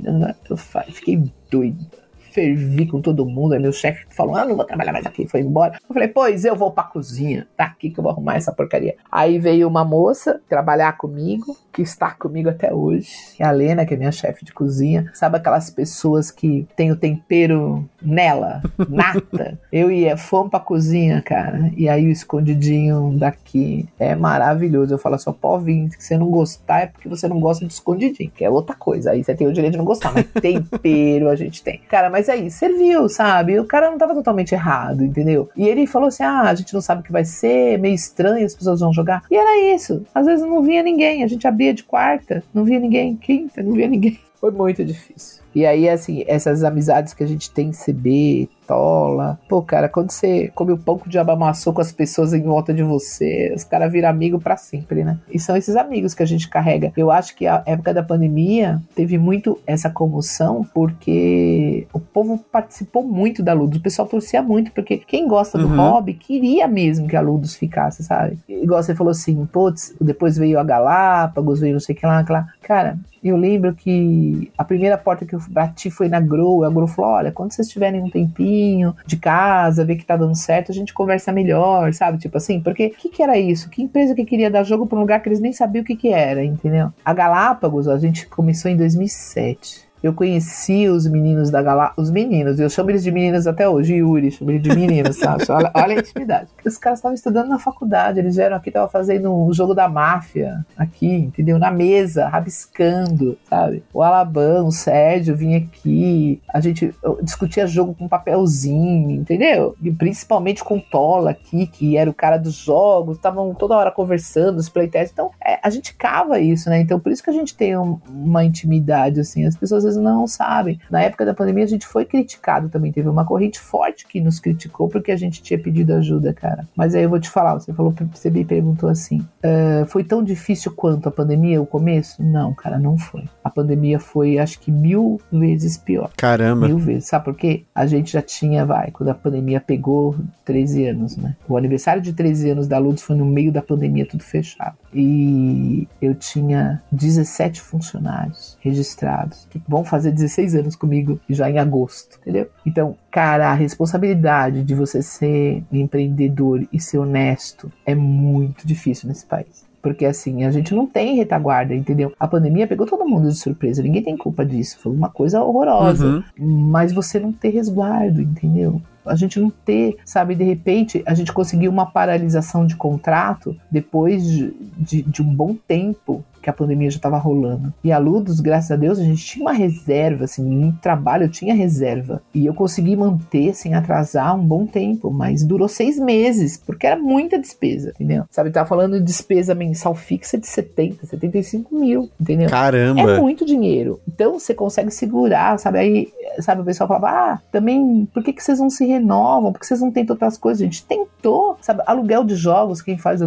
Eu 0.49 0.57
fiquei 0.57 1.23
doido 1.49 2.00
fervi 2.31 2.85
com 2.85 3.01
todo 3.01 3.25
mundo. 3.25 3.53
Aí 3.53 3.59
meu 3.59 3.71
chefe 3.71 4.05
falou: 4.09 4.35
Ah, 4.35 4.45
não 4.45 4.55
vou 4.55 4.65
trabalhar 4.65 4.93
mais 4.93 5.05
aqui. 5.05 5.27
Foi 5.27 5.41
embora. 5.41 5.77
Eu 5.87 5.93
falei: 5.93 6.07
Pois 6.07 6.45
eu 6.45 6.55
vou 6.55 6.71
pra 6.71 6.83
cozinha. 6.83 7.47
Tá 7.55 7.65
aqui 7.65 7.89
que 7.89 7.99
eu 7.99 8.03
vou 8.03 8.11
arrumar 8.11 8.35
essa 8.35 8.51
porcaria. 8.51 8.95
Aí 9.11 9.39
veio 9.39 9.67
uma 9.67 9.83
moça 9.83 10.41
trabalhar 10.47 10.97
comigo, 10.97 11.55
que 11.71 11.81
está 11.81 12.11
comigo 12.11 12.49
até 12.49 12.73
hoje. 12.73 13.09
A 13.39 13.51
Lena, 13.51 13.85
que 13.85 13.93
é 13.93 13.97
minha 13.97 14.11
chefe 14.11 14.45
de 14.45 14.53
cozinha. 14.53 15.09
Sabe 15.13 15.37
aquelas 15.37 15.69
pessoas 15.69 16.31
que 16.31 16.67
tem 16.75 16.91
o 16.91 16.95
tempero 16.95 17.87
nela, 18.01 18.61
nata? 18.89 19.59
eu 19.71 19.91
ia, 19.91 20.17
fomos 20.17 20.49
pra 20.49 20.59
cozinha, 20.59 21.21
cara. 21.21 21.71
E 21.75 21.87
aí 21.87 22.07
o 22.07 22.11
escondidinho 22.11 23.13
daqui 23.17 23.87
é 23.99 24.15
maravilhoso. 24.15 24.93
Eu 24.93 24.97
falo 24.97 25.17
só, 25.17 25.31
pode 25.31 25.65
vir. 25.65 25.89
Se 25.91 26.01
você 26.01 26.17
não 26.17 26.29
gostar, 26.29 26.81
é 26.81 26.87
porque 26.87 27.09
você 27.09 27.27
não 27.27 27.39
gosta 27.39 27.65
de 27.65 27.73
escondidinho, 27.73 28.31
que 28.31 28.43
é 28.43 28.49
outra 28.49 28.75
coisa. 28.75 29.11
Aí 29.11 29.23
você 29.23 29.33
tem 29.35 29.47
o 29.47 29.53
direito 29.53 29.73
de 29.73 29.77
não 29.77 29.85
gostar, 29.85 30.13
mas 30.13 30.25
tempero 30.41 31.29
a 31.29 31.35
gente 31.35 31.63
tem. 31.63 31.81
Cara, 31.89 32.09
mas 32.09 32.20
Mas 32.21 32.29
aí, 32.29 32.51
serviu, 32.51 33.09
sabe? 33.09 33.59
O 33.59 33.65
cara 33.65 33.89
não 33.89 33.97
tava 33.97 34.13
totalmente 34.13 34.51
errado, 34.51 35.03
entendeu? 35.03 35.49
E 35.57 35.67
ele 35.67 35.87
falou 35.87 36.09
assim: 36.09 36.21
ah, 36.21 36.41
a 36.41 36.53
gente 36.53 36.71
não 36.71 36.79
sabe 36.79 37.01
o 37.01 37.03
que 37.03 37.11
vai 37.11 37.25
ser, 37.25 37.79
meio 37.79 37.95
estranho, 37.95 38.45
as 38.45 38.53
pessoas 38.53 38.79
vão 38.79 38.93
jogar. 38.93 39.23
E 39.31 39.35
era 39.35 39.73
isso. 39.73 40.05
Às 40.13 40.27
vezes 40.27 40.45
não 40.45 40.61
via 40.61 40.83
ninguém. 40.83 41.23
A 41.23 41.27
gente 41.27 41.47
abria 41.47 41.73
de 41.73 41.83
quarta, 41.83 42.43
não 42.53 42.63
via 42.63 42.79
ninguém. 42.79 43.15
Quinta, 43.15 43.63
não 43.63 43.71
via 43.73 43.87
ninguém. 43.87 44.19
Foi 44.39 44.51
muito 44.51 44.85
difícil. 44.85 45.41
E 45.53 45.65
aí, 45.65 45.89
assim, 45.89 46.23
essas 46.27 46.63
amizades 46.63 47.13
que 47.13 47.23
a 47.23 47.27
gente 47.27 47.51
tem 47.51 47.69
em 47.69 47.71
CB, 47.71 48.49
Tola. 48.71 49.37
Pô, 49.49 49.61
cara, 49.61 49.89
quando 49.89 50.11
você 50.11 50.49
come 50.55 50.71
o 50.71 50.77
pão 50.77 50.97
que 50.97 51.07
o 51.07 51.09
diabo 51.09 51.31
amassou 51.31 51.73
com 51.73 51.81
as 51.81 51.91
pessoas 51.91 52.33
em 52.33 52.41
volta 52.41 52.73
de 52.73 52.81
você, 52.83 53.51
os 53.53 53.65
caras 53.65 53.91
viram 53.91 54.07
amigo 54.07 54.39
para 54.39 54.55
sempre, 54.55 55.03
né? 55.03 55.19
E 55.29 55.37
são 55.37 55.57
esses 55.57 55.75
amigos 55.75 56.13
que 56.13 56.23
a 56.23 56.25
gente 56.25 56.47
carrega. 56.47 56.93
Eu 56.95 57.11
acho 57.11 57.35
que 57.35 57.45
a 57.45 57.61
época 57.65 57.93
da 57.93 58.01
pandemia 58.01 58.81
teve 58.95 59.17
muito 59.17 59.59
essa 59.67 59.89
comoção 59.89 60.65
porque 60.73 61.85
o 61.91 61.99
povo 61.99 62.37
participou 62.49 63.03
muito 63.03 63.43
da 63.43 63.51
Ludus. 63.51 63.79
O 63.79 63.83
pessoal 63.83 64.07
torcia 64.07 64.41
muito, 64.41 64.71
porque 64.71 64.97
quem 64.97 65.27
gosta 65.27 65.57
do 65.57 65.67
uhum. 65.67 65.75
hobby 65.75 66.13
queria 66.13 66.65
mesmo 66.65 67.09
que 67.09 67.15
a 67.17 67.21
Ludus 67.21 67.55
ficasse, 67.55 68.05
sabe? 68.05 68.39
Igual 68.47 68.81
você 68.81 68.95
falou 68.95 69.11
assim, 69.11 69.45
putz, 69.47 69.93
depois 69.99 70.37
veio 70.37 70.57
a 70.57 70.63
Galápagos, 70.63 71.59
veio 71.59 71.73
não 71.73 71.79
sei 71.81 71.93
o 71.93 71.97
que 71.97 72.05
lá, 72.05 72.23
que 72.23 72.31
lá. 72.31 72.47
Cara, 72.61 72.97
eu 73.23 73.37
lembro 73.37 73.75
que 73.75 74.51
a 74.57 74.63
primeira 74.63 74.97
porta 74.97 75.25
que 75.25 75.35
eu 75.35 75.40
bati 75.49 75.89
foi 75.89 76.07
na 76.07 76.19
Grow. 76.19 76.63
A 76.63 76.69
Grow 76.69 76.87
falou: 76.87 77.11
olha, 77.11 77.31
quando 77.31 77.51
vocês 77.51 77.67
tiverem 77.67 78.01
um 78.01 78.09
tempinho 78.09 78.95
de 79.05 79.17
casa, 79.17 79.85
ver 79.85 79.95
que 79.95 80.05
tá 80.05 80.17
dando 80.17 80.35
certo, 80.35 80.71
a 80.71 80.75
gente 80.75 80.93
conversa 80.93 81.31
melhor, 81.31 81.93
sabe? 81.93 82.17
Tipo 82.17 82.37
assim, 82.37 82.59
porque 82.59 82.87
o 82.87 82.89
que, 82.91 83.09
que 83.09 83.23
era 83.23 83.37
isso? 83.37 83.69
Que 83.69 83.81
empresa 83.81 84.15
que 84.15 84.25
queria 84.25 84.51
dar 84.51 84.63
jogo 84.63 84.87
pra 84.87 84.97
um 84.97 85.01
lugar 85.01 85.21
que 85.21 85.29
eles 85.29 85.39
nem 85.39 85.53
sabiam 85.53 85.83
o 85.83 85.85
que, 85.85 85.95
que 85.95 86.09
era, 86.09 86.43
entendeu? 86.43 86.91
A 87.03 87.13
Galápagos, 87.13 87.87
a 87.87 87.97
gente 87.97 88.27
começou 88.27 88.69
em 88.69 88.77
2007 88.77 89.90
eu 90.03 90.13
conheci 90.13 90.87
os 90.87 91.07
meninos 91.07 91.49
da 91.49 91.61
Galá, 91.61 91.93
os 91.95 92.09
meninos, 92.09 92.59
eu 92.59 92.69
chamo 92.69 92.89
eles 92.89 93.03
de 93.03 93.11
meninos 93.11 93.45
até 93.45 93.67
hoje, 93.67 93.95
Yuri, 93.95 94.31
chamo 94.31 94.51
eles 94.51 94.63
de 94.63 94.75
meninos, 94.75 95.17
sabe? 95.19 95.43
Olha, 95.49 95.71
olha 95.75 95.95
a 95.95 95.99
intimidade. 95.99 96.49
Os 96.65 96.77
caras 96.77 96.99
estavam 96.99 97.15
estudando 97.15 97.49
na 97.49 97.59
faculdade, 97.59 98.19
eles 98.19 98.35
vieram 98.35 98.55
aqui, 98.55 98.69
estavam 98.69 98.89
fazendo 98.89 99.33
um 99.33 99.53
jogo 99.53 99.73
da 99.73 99.87
máfia 99.87 100.65
aqui, 100.77 101.07
entendeu? 101.07 101.59
Na 101.59 101.71
mesa, 101.71 102.27
rabiscando, 102.27 103.37
sabe? 103.49 103.83
O 103.93 104.01
Alabão, 104.01 104.67
o 104.67 104.71
Sérgio 104.71 105.35
vinha 105.35 105.57
aqui, 105.57 106.41
a 106.51 106.59
gente 106.59 106.93
discutia 107.21 107.67
jogo 107.67 107.93
com 107.93 108.07
papelzinho, 108.07 109.11
entendeu? 109.11 109.75
E 109.81 109.91
principalmente 109.91 110.63
com 110.63 110.77
o 110.77 110.81
Tola 110.81 111.31
aqui, 111.31 111.67
que 111.67 111.97
era 111.97 112.09
o 112.09 112.13
cara 112.13 112.37
dos 112.37 112.55
jogos, 112.55 113.17
estavam 113.17 113.53
toda 113.53 113.75
hora 113.75 113.91
conversando, 113.91 114.57
os 114.57 114.69
playtests. 114.69 115.11
Então, 115.11 115.31
é, 115.43 115.59
a 115.61 115.69
gente 115.69 115.93
cava 115.95 116.39
isso, 116.39 116.69
né? 116.69 116.79
Então, 116.81 116.99
por 116.99 117.11
isso 117.11 117.23
que 117.23 117.29
a 117.29 117.33
gente 117.33 117.55
tem 117.55 117.77
um, 117.77 117.99
uma 118.09 118.43
intimidade, 118.43 119.19
assim, 119.19 119.45
as 119.45 119.55
pessoas 119.55 119.90
não 119.95 120.27
sabem. 120.27 120.79
Na 120.89 121.01
época 121.01 121.25
da 121.25 121.33
pandemia, 121.33 121.63
a 121.63 121.67
gente 121.67 121.85
foi 121.85 122.05
criticado 122.05 122.69
também. 122.69 122.91
Teve 122.91 123.09
uma 123.09 123.25
corrente 123.25 123.59
forte 123.59 124.07
que 124.07 124.19
nos 124.19 124.39
criticou 124.39 124.89
porque 124.89 125.11
a 125.11 125.17
gente 125.17 125.41
tinha 125.41 125.59
pedido 125.59 125.93
ajuda, 125.93 126.33
cara. 126.33 126.67
Mas 126.75 126.95
aí 126.95 127.03
eu 127.03 127.09
vou 127.09 127.19
te 127.19 127.29
falar, 127.29 127.53
você 127.53 127.73
falou, 127.73 127.93
você 128.13 128.29
me 128.29 128.45
perguntou 128.45 128.89
assim: 128.89 129.19
uh, 129.19 129.85
foi 129.87 130.03
tão 130.03 130.23
difícil 130.23 130.71
quanto 130.71 131.09
a 131.09 131.11
pandemia, 131.11 131.61
o 131.61 131.65
começo? 131.65 132.23
Não, 132.23 132.53
cara, 132.53 132.79
não 132.79 132.97
foi. 132.97 133.23
A 133.43 133.49
pandemia 133.49 133.99
foi, 133.99 134.37
acho 134.37 134.59
que 134.59 134.71
mil 134.71 135.19
vezes 135.31 135.77
pior. 135.77 136.11
Caramba. 136.15 136.67
Mil 136.67 136.77
vezes. 136.77 137.09
Sabe 137.09 137.25
por 137.25 137.35
quê? 137.35 137.63
A 137.73 137.85
gente 137.85 138.11
já 138.11 138.21
tinha, 138.21 138.65
vai, 138.65 138.91
quando 138.91 139.09
a 139.09 139.15
pandemia 139.15 139.59
pegou 139.59 140.15
13 140.45 140.87
anos, 140.87 141.17
né? 141.17 141.35
O 141.47 141.57
aniversário 141.57 142.01
de 142.01 142.13
13 142.13 142.51
anos 142.51 142.67
da 142.67 142.77
Lutz 142.77 143.01
foi 143.01 143.15
no 143.15 143.25
meio 143.25 143.51
da 143.51 143.61
pandemia, 143.61 144.05
tudo 144.05 144.23
fechado. 144.23 144.75
E 144.93 145.87
eu 146.01 146.13
tinha 146.13 146.81
17 146.91 147.61
funcionários 147.61 148.57
registrados. 148.59 149.47
Que 149.49 149.59
vão 149.81 149.83
fazer 149.83 150.11
16 150.11 150.55
anos 150.55 150.75
comigo 150.75 151.19
já 151.29 151.49
em 151.49 151.57
agosto, 151.57 152.19
entendeu? 152.21 152.47
Então, 152.65 152.95
cara, 153.09 153.49
a 153.49 153.53
responsabilidade 153.53 154.63
de 154.63 154.75
você 154.75 155.01
ser 155.01 155.63
empreendedor 155.71 156.65
e 156.71 156.79
ser 156.79 156.99
honesto 156.99 157.71
é 157.85 157.95
muito 157.95 158.65
difícil 158.65 159.09
nesse 159.09 159.25
país. 159.25 159.69
Porque 159.81 160.05
assim, 160.05 160.45
a 160.45 160.51
gente 160.51 160.75
não 160.75 160.85
tem 160.85 161.15
retaguarda, 161.15 161.73
entendeu? 161.73 162.13
A 162.19 162.27
pandemia 162.27 162.67
pegou 162.67 162.85
todo 162.85 163.07
mundo 163.07 163.29
de 163.29 163.35
surpresa, 163.35 163.81
ninguém 163.81 164.03
tem 164.03 164.15
culpa 164.15 164.45
disso. 164.45 164.77
Foi 164.79 164.93
uma 164.93 165.09
coisa 165.09 165.41
horrorosa. 165.41 166.05
Uhum. 166.05 166.23
Mas 166.69 166.93
você 166.93 167.19
não 167.19 167.31
ter 167.31 167.49
resguardo, 167.49 168.21
entendeu? 168.21 168.79
a 169.03 169.15
gente 169.15 169.39
não 169.39 169.49
ter, 169.49 169.97
sabe, 170.05 170.35
de 170.35 170.43
repente 170.43 171.01
a 171.07 171.15
gente 171.15 171.33
conseguiu 171.33 171.71
uma 171.71 171.87
paralisação 171.87 172.67
de 172.67 172.75
contrato 172.75 173.55
depois 173.69 174.23
de, 174.23 174.53
de, 174.77 175.01
de 175.01 175.21
um 175.23 175.33
bom 175.33 175.55
tempo 175.67 176.23
que 176.41 176.49
a 176.49 176.53
pandemia 176.53 176.89
já 176.89 176.97
estava 176.97 177.17
rolando. 177.17 177.73
E 177.83 177.91
a 177.91 177.97
Ludus, 177.97 178.39
graças 178.39 178.71
a 178.71 178.75
Deus, 178.75 178.99
a 178.99 179.03
gente 179.03 179.23
tinha 179.23 179.45
uma 179.45 179.53
reserva, 179.53 180.25
assim, 180.25 180.43
no 180.43 180.73
trabalho 180.73 181.25
eu 181.25 181.29
tinha 181.29 181.53
reserva. 181.53 182.21
E 182.33 182.45
eu 182.45 182.53
consegui 182.53 182.95
manter 182.95 183.53
sem 183.53 183.73
atrasar 183.73 184.35
um 184.35 184.43
bom 184.43 184.65
tempo, 184.65 185.11
mas 185.11 185.43
durou 185.43 185.67
seis 185.67 185.99
meses, 185.99 186.57
porque 186.57 186.87
era 186.87 186.99
muita 186.99 187.39
despesa, 187.39 187.91
entendeu? 187.91 188.25
Sabe, 188.29 188.51
tava 188.51 188.67
falando 188.67 188.97
de 188.97 189.05
despesa 189.05 189.53
mensal 189.53 189.93
fixa 189.93 190.37
de 190.37 190.47
70, 190.47 191.05
75 191.05 191.75
mil, 191.75 192.09
entendeu? 192.19 192.49
Caramba! 192.49 193.01
É 193.01 193.19
muito 193.19 193.45
dinheiro. 193.45 193.99
Então 194.07 194.39
você 194.39 194.53
consegue 194.53 194.91
segurar, 194.91 195.59
sabe? 195.59 195.79
Aí, 195.79 196.09
sabe, 196.39 196.61
o 196.61 196.65
pessoal 196.65 196.87
falava, 196.87 197.09
ah, 197.09 197.39
também, 197.51 198.07
por 198.13 198.23
que, 198.23 198.33
que 198.33 198.43
vocês 198.43 198.59
não 198.59 198.69
se 198.69 198.85
renovam? 198.85 199.51
Por 199.51 199.59
que 199.59 199.65
vocês 199.65 199.81
não 199.81 199.91
tentam 199.91 200.15
outras 200.15 200.37
coisas? 200.37 200.61
A 200.61 200.65
gente 200.65 200.85
tentou, 200.85 201.57
sabe? 201.61 201.81
Aluguel 201.85 202.23
de 202.23 202.35
jogos, 202.35 202.81
quem 202.81 202.97
faz 202.97 203.21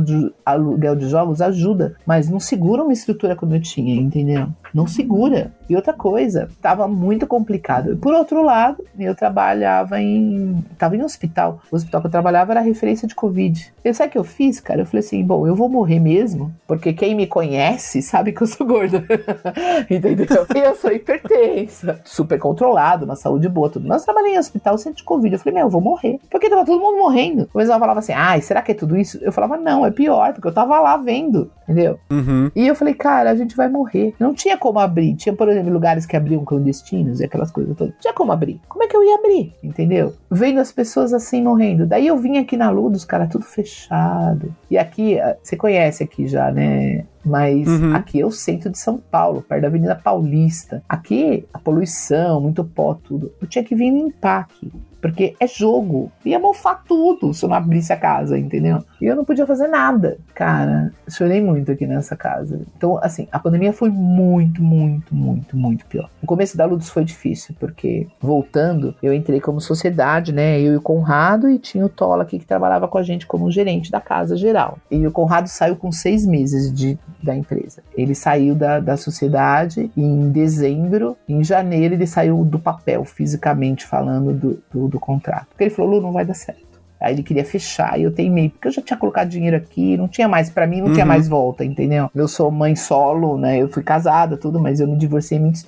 aluguel 0.45 0.97
de 0.97 1.09
jogos 1.09 1.41
ajuda, 1.41 1.97
mas 2.07 2.29
não 2.29 2.41
segura 2.41 2.83
uma 2.83 2.93
estrutura 3.05 3.37
como 3.37 3.55
eu 3.55 3.61
tinha, 3.61 3.95
entendeu? 3.95 4.49
Não 4.75 4.89
segura. 4.89 5.53
E 5.69 5.77
outra 5.77 5.93
coisa, 5.93 6.51
tava 6.61 6.89
muito 6.89 7.27
complicado. 7.27 7.97
Por 7.97 8.13
outro 8.13 8.43
lado, 8.43 8.85
eu 8.99 9.15
trabalhava 9.15 10.01
em. 10.01 10.65
tava 10.77 10.97
em 10.97 11.03
hospital. 11.03 11.61
O 11.71 11.77
hospital 11.77 12.01
que 12.01 12.09
eu 12.09 12.11
trabalhava 12.11 12.53
era 12.53 12.61
referência 12.61 13.07
de 13.07 13.15
Covid. 13.15 13.73
E 13.85 13.95
sabe 13.95 14.09
o 14.09 14.13
que 14.13 14.19
eu 14.19 14.25
fiz, 14.25 14.61
cara? 14.61 14.83
Eu 14.83 14.87
falei 14.87 15.01
assim: 15.01 15.25
bom, 15.25 15.47
eu 15.47 15.55
vou 15.55 15.69
morrer 15.69 16.01
mesmo, 16.01 16.53
porque 16.67 16.93
quem 16.93 17.15
me 17.15 17.27
conhece 17.27 18.03
sabe 18.03 18.33
que 18.33 18.43
eu 18.43 18.47
sou 18.47 18.67
gorda. 18.67 19.05
Entendeu? 19.89 20.27
Eu 20.55 20.75
sou 20.75 20.91
hipertensa, 20.91 22.01
super 22.05 22.39
controlado, 22.39 23.07
na 23.07 23.15
saúde 23.15 23.49
boa, 23.49 23.71
tudo. 23.71 23.87
Mas 23.87 24.03
eu 24.03 24.07
trabalhei 24.07 24.35
em 24.35 24.39
hospital 24.39 24.77
sem 24.77 24.93
de 24.93 25.05
Covid. 25.05 25.35
Eu 25.35 25.39
falei: 25.39 25.55
meu, 25.55 25.67
eu 25.67 25.71
vou 25.71 25.81
morrer. 25.81 26.19
Porque 26.29 26.51
tava 26.51 26.65
todo 26.65 26.81
mundo 26.81 26.99
morrendo. 26.99 27.45
O 27.55 27.59
pessoal 27.59 27.79
falava 27.79 28.01
assim: 28.01 28.13
ai, 28.13 28.41
será 28.41 28.61
que 28.61 28.73
é 28.73 28.75
tudo 28.75 28.97
isso? 28.97 29.19
Eu 29.23 29.33
falava: 29.33 29.57
não, 29.57 29.87
é 29.87 29.91
pior, 29.91 30.33
porque 30.33 30.49
eu 30.49 30.55
tava 30.55 30.81
lá 30.81 30.97
vendo, 30.97 31.51
entendeu? 31.63 31.99
Uhum. 32.11 32.51
E 32.57 32.67
eu 32.67 32.75
falei: 32.75 32.95
cara, 32.95 33.31
a 33.31 33.37
gente 33.37 33.57
vai 33.57 33.69
morrer. 33.69 34.15
Não 34.19 34.35
tinha 34.35 34.57
como 34.65 34.79
abrir. 34.79 35.15
Tinha, 35.15 35.35
por 35.37 35.47
exemplo, 35.51 35.71
lugares 35.71 36.07
que 36.07 36.17
abriam 36.17 36.43
clandestinos 36.43 37.21
e 37.21 37.25
aquelas 37.27 37.51
coisas 37.51 37.77
todas. 37.77 37.93
Tinha 38.01 38.15
como 38.15 38.33
abrir. 38.33 38.59
Como 38.67 38.83
é 38.83 38.89
que 38.89 38.97
eu 38.97 39.05
ia 39.05 39.17
abrir? 39.17 39.53
Entendeu? 39.63 40.15
Vendo 40.31 40.59
as 40.59 40.73
pessoas 40.73 41.13
assim 41.13 41.43
morrendo. 41.43 41.87
Daí 41.87 42.07
eu 42.07 42.17
vim 42.17 42.39
aqui 42.39 42.57
na 42.57 42.71
Luz, 42.71 43.05
cara, 43.05 43.27
tudo 43.27 43.45
fechado. 43.45 44.55
E 44.71 44.79
aqui, 44.79 45.21
ah, 45.21 45.37
você 45.43 45.55
conhece 45.55 46.03
aqui 46.03 46.27
já, 46.27 46.51
né? 46.51 47.05
Mas 47.25 47.67
uhum. 47.67 47.95
aqui 47.95 48.21
é 48.21 48.27
o 48.27 48.31
centro 48.31 48.71
de 48.71 48.79
São 48.79 48.99
Paulo, 48.99 49.43
perto 49.43 49.63
da 49.63 49.69
Avenida 49.69 49.95
Paulista. 49.95 50.83
Aqui, 50.89 51.47
a 51.53 51.59
poluição, 51.59 52.41
muito 52.41 52.65
pó, 52.65 52.95
tudo. 52.95 53.33
Eu 53.41 53.47
tinha 53.47 53.65
que 53.65 53.75
vir 53.75 53.91
limpar 53.91 54.41
aqui. 54.41 54.71
Porque 55.05 55.37
é 55.39 55.47
jogo. 55.47 56.11
Ia 56.25 56.39
mofar 56.39 56.83
tudo 56.89 57.35
se 57.35 57.45
eu 57.45 57.49
não 57.51 57.57
abrisse 57.57 57.93
a 57.93 57.97
casa, 57.97 58.39
entendeu? 58.39 58.83
E 58.99 59.05
eu 59.05 59.15
não 59.15 59.23
podia 59.23 59.47
fazer 59.47 59.69
nada. 59.69 60.17
Cara, 60.35 60.91
chorei 61.11 61.43
muito 61.43 61.71
aqui 61.71 61.87
nessa 61.87 62.17
casa. 62.17 62.63
Então, 62.75 62.99
assim, 63.03 63.29
a 63.31 63.39
pandemia 63.39 63.71
foi 63.75 63.91
muito, 63.91 64.63
muito, 64.63 65.15
muito, 65.15 65.59
muito 65.59 65.85
pior. 65.85 66.09
O 66.23 66.27
começo 66.27 66.57
da 66.57 66.65
Ludus 66.65 66.89
foi 66.89 67.05
difícil, 67.05 67.55
porque 67.61 68.07
voltando, 68.19 68.95
eu 69.03 69.13
entrei 69.13 69.43
como 69.43 69.61
sociedade, 69.61 70.33
né? 70.33 70.59
Eu 70.59 70.73
e 70.73 70.77
o 70.79 70.81
Conrado, 70.81 71.51
e 71.51 71.59
tinha 71.59 71.85
o 71.85 71.91
Tola 71.91 72.23
aqui 72.23 72.39
que 72.39 72.47
trabalhava 72.47 72.89
com 72.89 72.97
a 72.97 73.03
gente 73.03 73.27
como 73.27 73.51
gerente 73.51 73.91
da 73.91 74.01
casa 74.01 74.39
geral. 74.39 74.79
E 74.91 75.07
o 75.07 75.13
Conrado 75.13 75.49
saiu 75.49 75.77
com 75.77 75.93
seis 75.93 76.25
meses 76.25 76.73
de, 76.73 76.99
da 77.25 77.35
empresa. 77.35 77.83
Ele 77.97 78.15
saiu 78.15 78.55
da, 78.55 78.81
da 78.81 78.97
sociedade 78.97 79.91
em 79.97 80.31
dezembro, 80.31 81.17
em 81.29 81.43
janeiro 81.43 81.95
ele 81.95 82.07
saiu 82.07 82.45
do 82.45 82.59
papel, 82.59 83.05
fisicamente 83.05 83.87
falando, 83.87 84.33
do, 84.33 84.63
do 84.73 84.89
do 84.89 85.01
contrato. 85.01 85.47
Porque 85.49 85.65
ele 85.65 85.71
falou, 85.71 85.93
Lu, 85.93 86.01
não 86.01 86.13
vai 86.13 86.25
dar 86.25 86.35
certo. 86.35 86.74
Aí 87.05 87.15
ele 87.15 87.23
queria 87.23 87.45
fechar 87.45 87.99
e 87.99 88.05
eu 88.05 88.13
teimei, 88.13 88.49
porque 88.49 88.69
eu 88.69 88.73
já 88.73 88.83
tinha 88.83 88.97
colocado 88.97 89.29
dinheiro 89.29 89.57
aqui, 89.57 89.97
não 89.97 90.09
tinha 90.09 90.29
mais, 90.29 90.51
para 90.51 90.67
mim 90.67 90.81
não 90.81 90.89
uhum. 90.89 90.95
tinha 90.95 91.07
mais 91.07 91.29
volta, 91.29 91.65
entendeu? 91.65 92.11
Eu 92.15 92.27
sou 92.27 92.51
mãe 92.51 92.75
solo, 92.75 93.37
né? 93.37 93.59
Eu 93.61 93.69
fui 93.69 93.83
casada, 93.83 94.37
tudo, 94.37 94.59
mas 94.59 94.81
eu 94.81 94.89
me 94.89 94.97
divorciei 94.97 95.39
muito, 95.39 95.61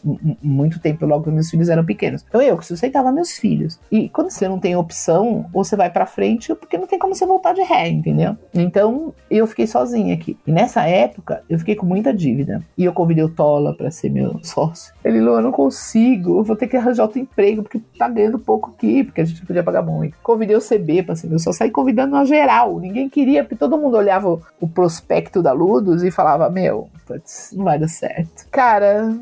muito 0.42 0.80
tempo 0.80 1.04
logo 1.04 1.24
que 1.24 1.30
meus 1.30 1.50
filhos 1.50 1.68
eram 1.68 1.84
pequenos. 1.84 2.24
Então 2.28 2.40
eu 2.40 2.56
que 2.56 2.66
sustentava 2.66 3.12
meus 3.12 3.32
filhos. 3.32 3.78
E 3.90 4.08
quando 4.08 4.30
você 4.30 4.48
não 4.48 4.58
tem 4.58 4.76
opção, 4.76 5.46
ou 5.52 5.64
você 5.64 5.76
vai 5.76 5.90
para 5.90 6.06
frente, 6.06 6.54
porque 6.54 6.78
não 6.78 6.86
tem 6.86 6.98
como 6.98 7.14
você 7.14 7.26
voltar 7.26 7.52
de 7.52 7.62
ré, 7.62 7.88
entendeu? 7.88 8.36
Então 8.54 9.12
eu 9.30 9.46
fiquei 9.46 9.66
sozinha 9.66 10.14
aqui. 10.14 10.36
E 10.46 10.52
nessa 10.52 10.86
época 10.86 11.42
eu 11.48 11.58
fiquei 11.58 11.74
com 11.74 11.86
muita 11.86 12.12
dívida. 12.12 12.62
E 12.76 12.84
eu 12.84 12.92
convidei 12.92 13.24
o 13.24 13.28
Tola 13.28 13.74
para 13.74 13.90
ser 13.90 14.10
meu 14.10 14.40
sócio. 14.42 14.94
Ele, 15.04 15.20
Lu, 15.20 15.34
eu 15.34 15.42
não 15.42 15.52
consigo, 15.52 16.38
eu 16.38 16.44
vou 16.44 16.56
ter 16.56 16.66
que 16.66 16.76
arranjar 16.76 17.04
outro 17.04 17.18
emprego, 17.18 17.62
porque 17.62 17.80
tá 17.98 18.08
ganhando 18.08 18.38
pouco 18.38 18.72
aqui, 18.74 19.04
porque 19.04 19.20
a 19.20 19.24
gente 19.24 19.44
podia 19.44 19.62
pagar 19.62 19.82
muito. 19.82 20.16
Convidei 20.22 20.56
o 20.56 20.60
CB 20.60 21.02
pra 21.02 21.14
ser 21.14 21.25
máximo. 21.26 21.34
Eu 21.34 21.38
só 21.38 21.52
saí 21.52 21.70
convidando 21.70 22.16
a 22.16 22.24
geral. 22.24 22.78
Ninguém 22.78 23.08
queria, 23.08 23.42
porque 23.42 23.56
todo 23.56 23.76
mundo 23.76 23.96
olhava 23.96 24.40
o 24.60 24.68
prospecto 24.68 25.42
da 25.42 25.52
Ludus 25.52 26.02
e 26.02 26.10
falava: 26.10 26.48
Meu, 26.48 26.88
putz, 27.06 27.52
não 27.52 27.64
vai 27.64 27.78
dar 27.78 27.88
certo. 27.88 28.46
Cara, 28.50 29.12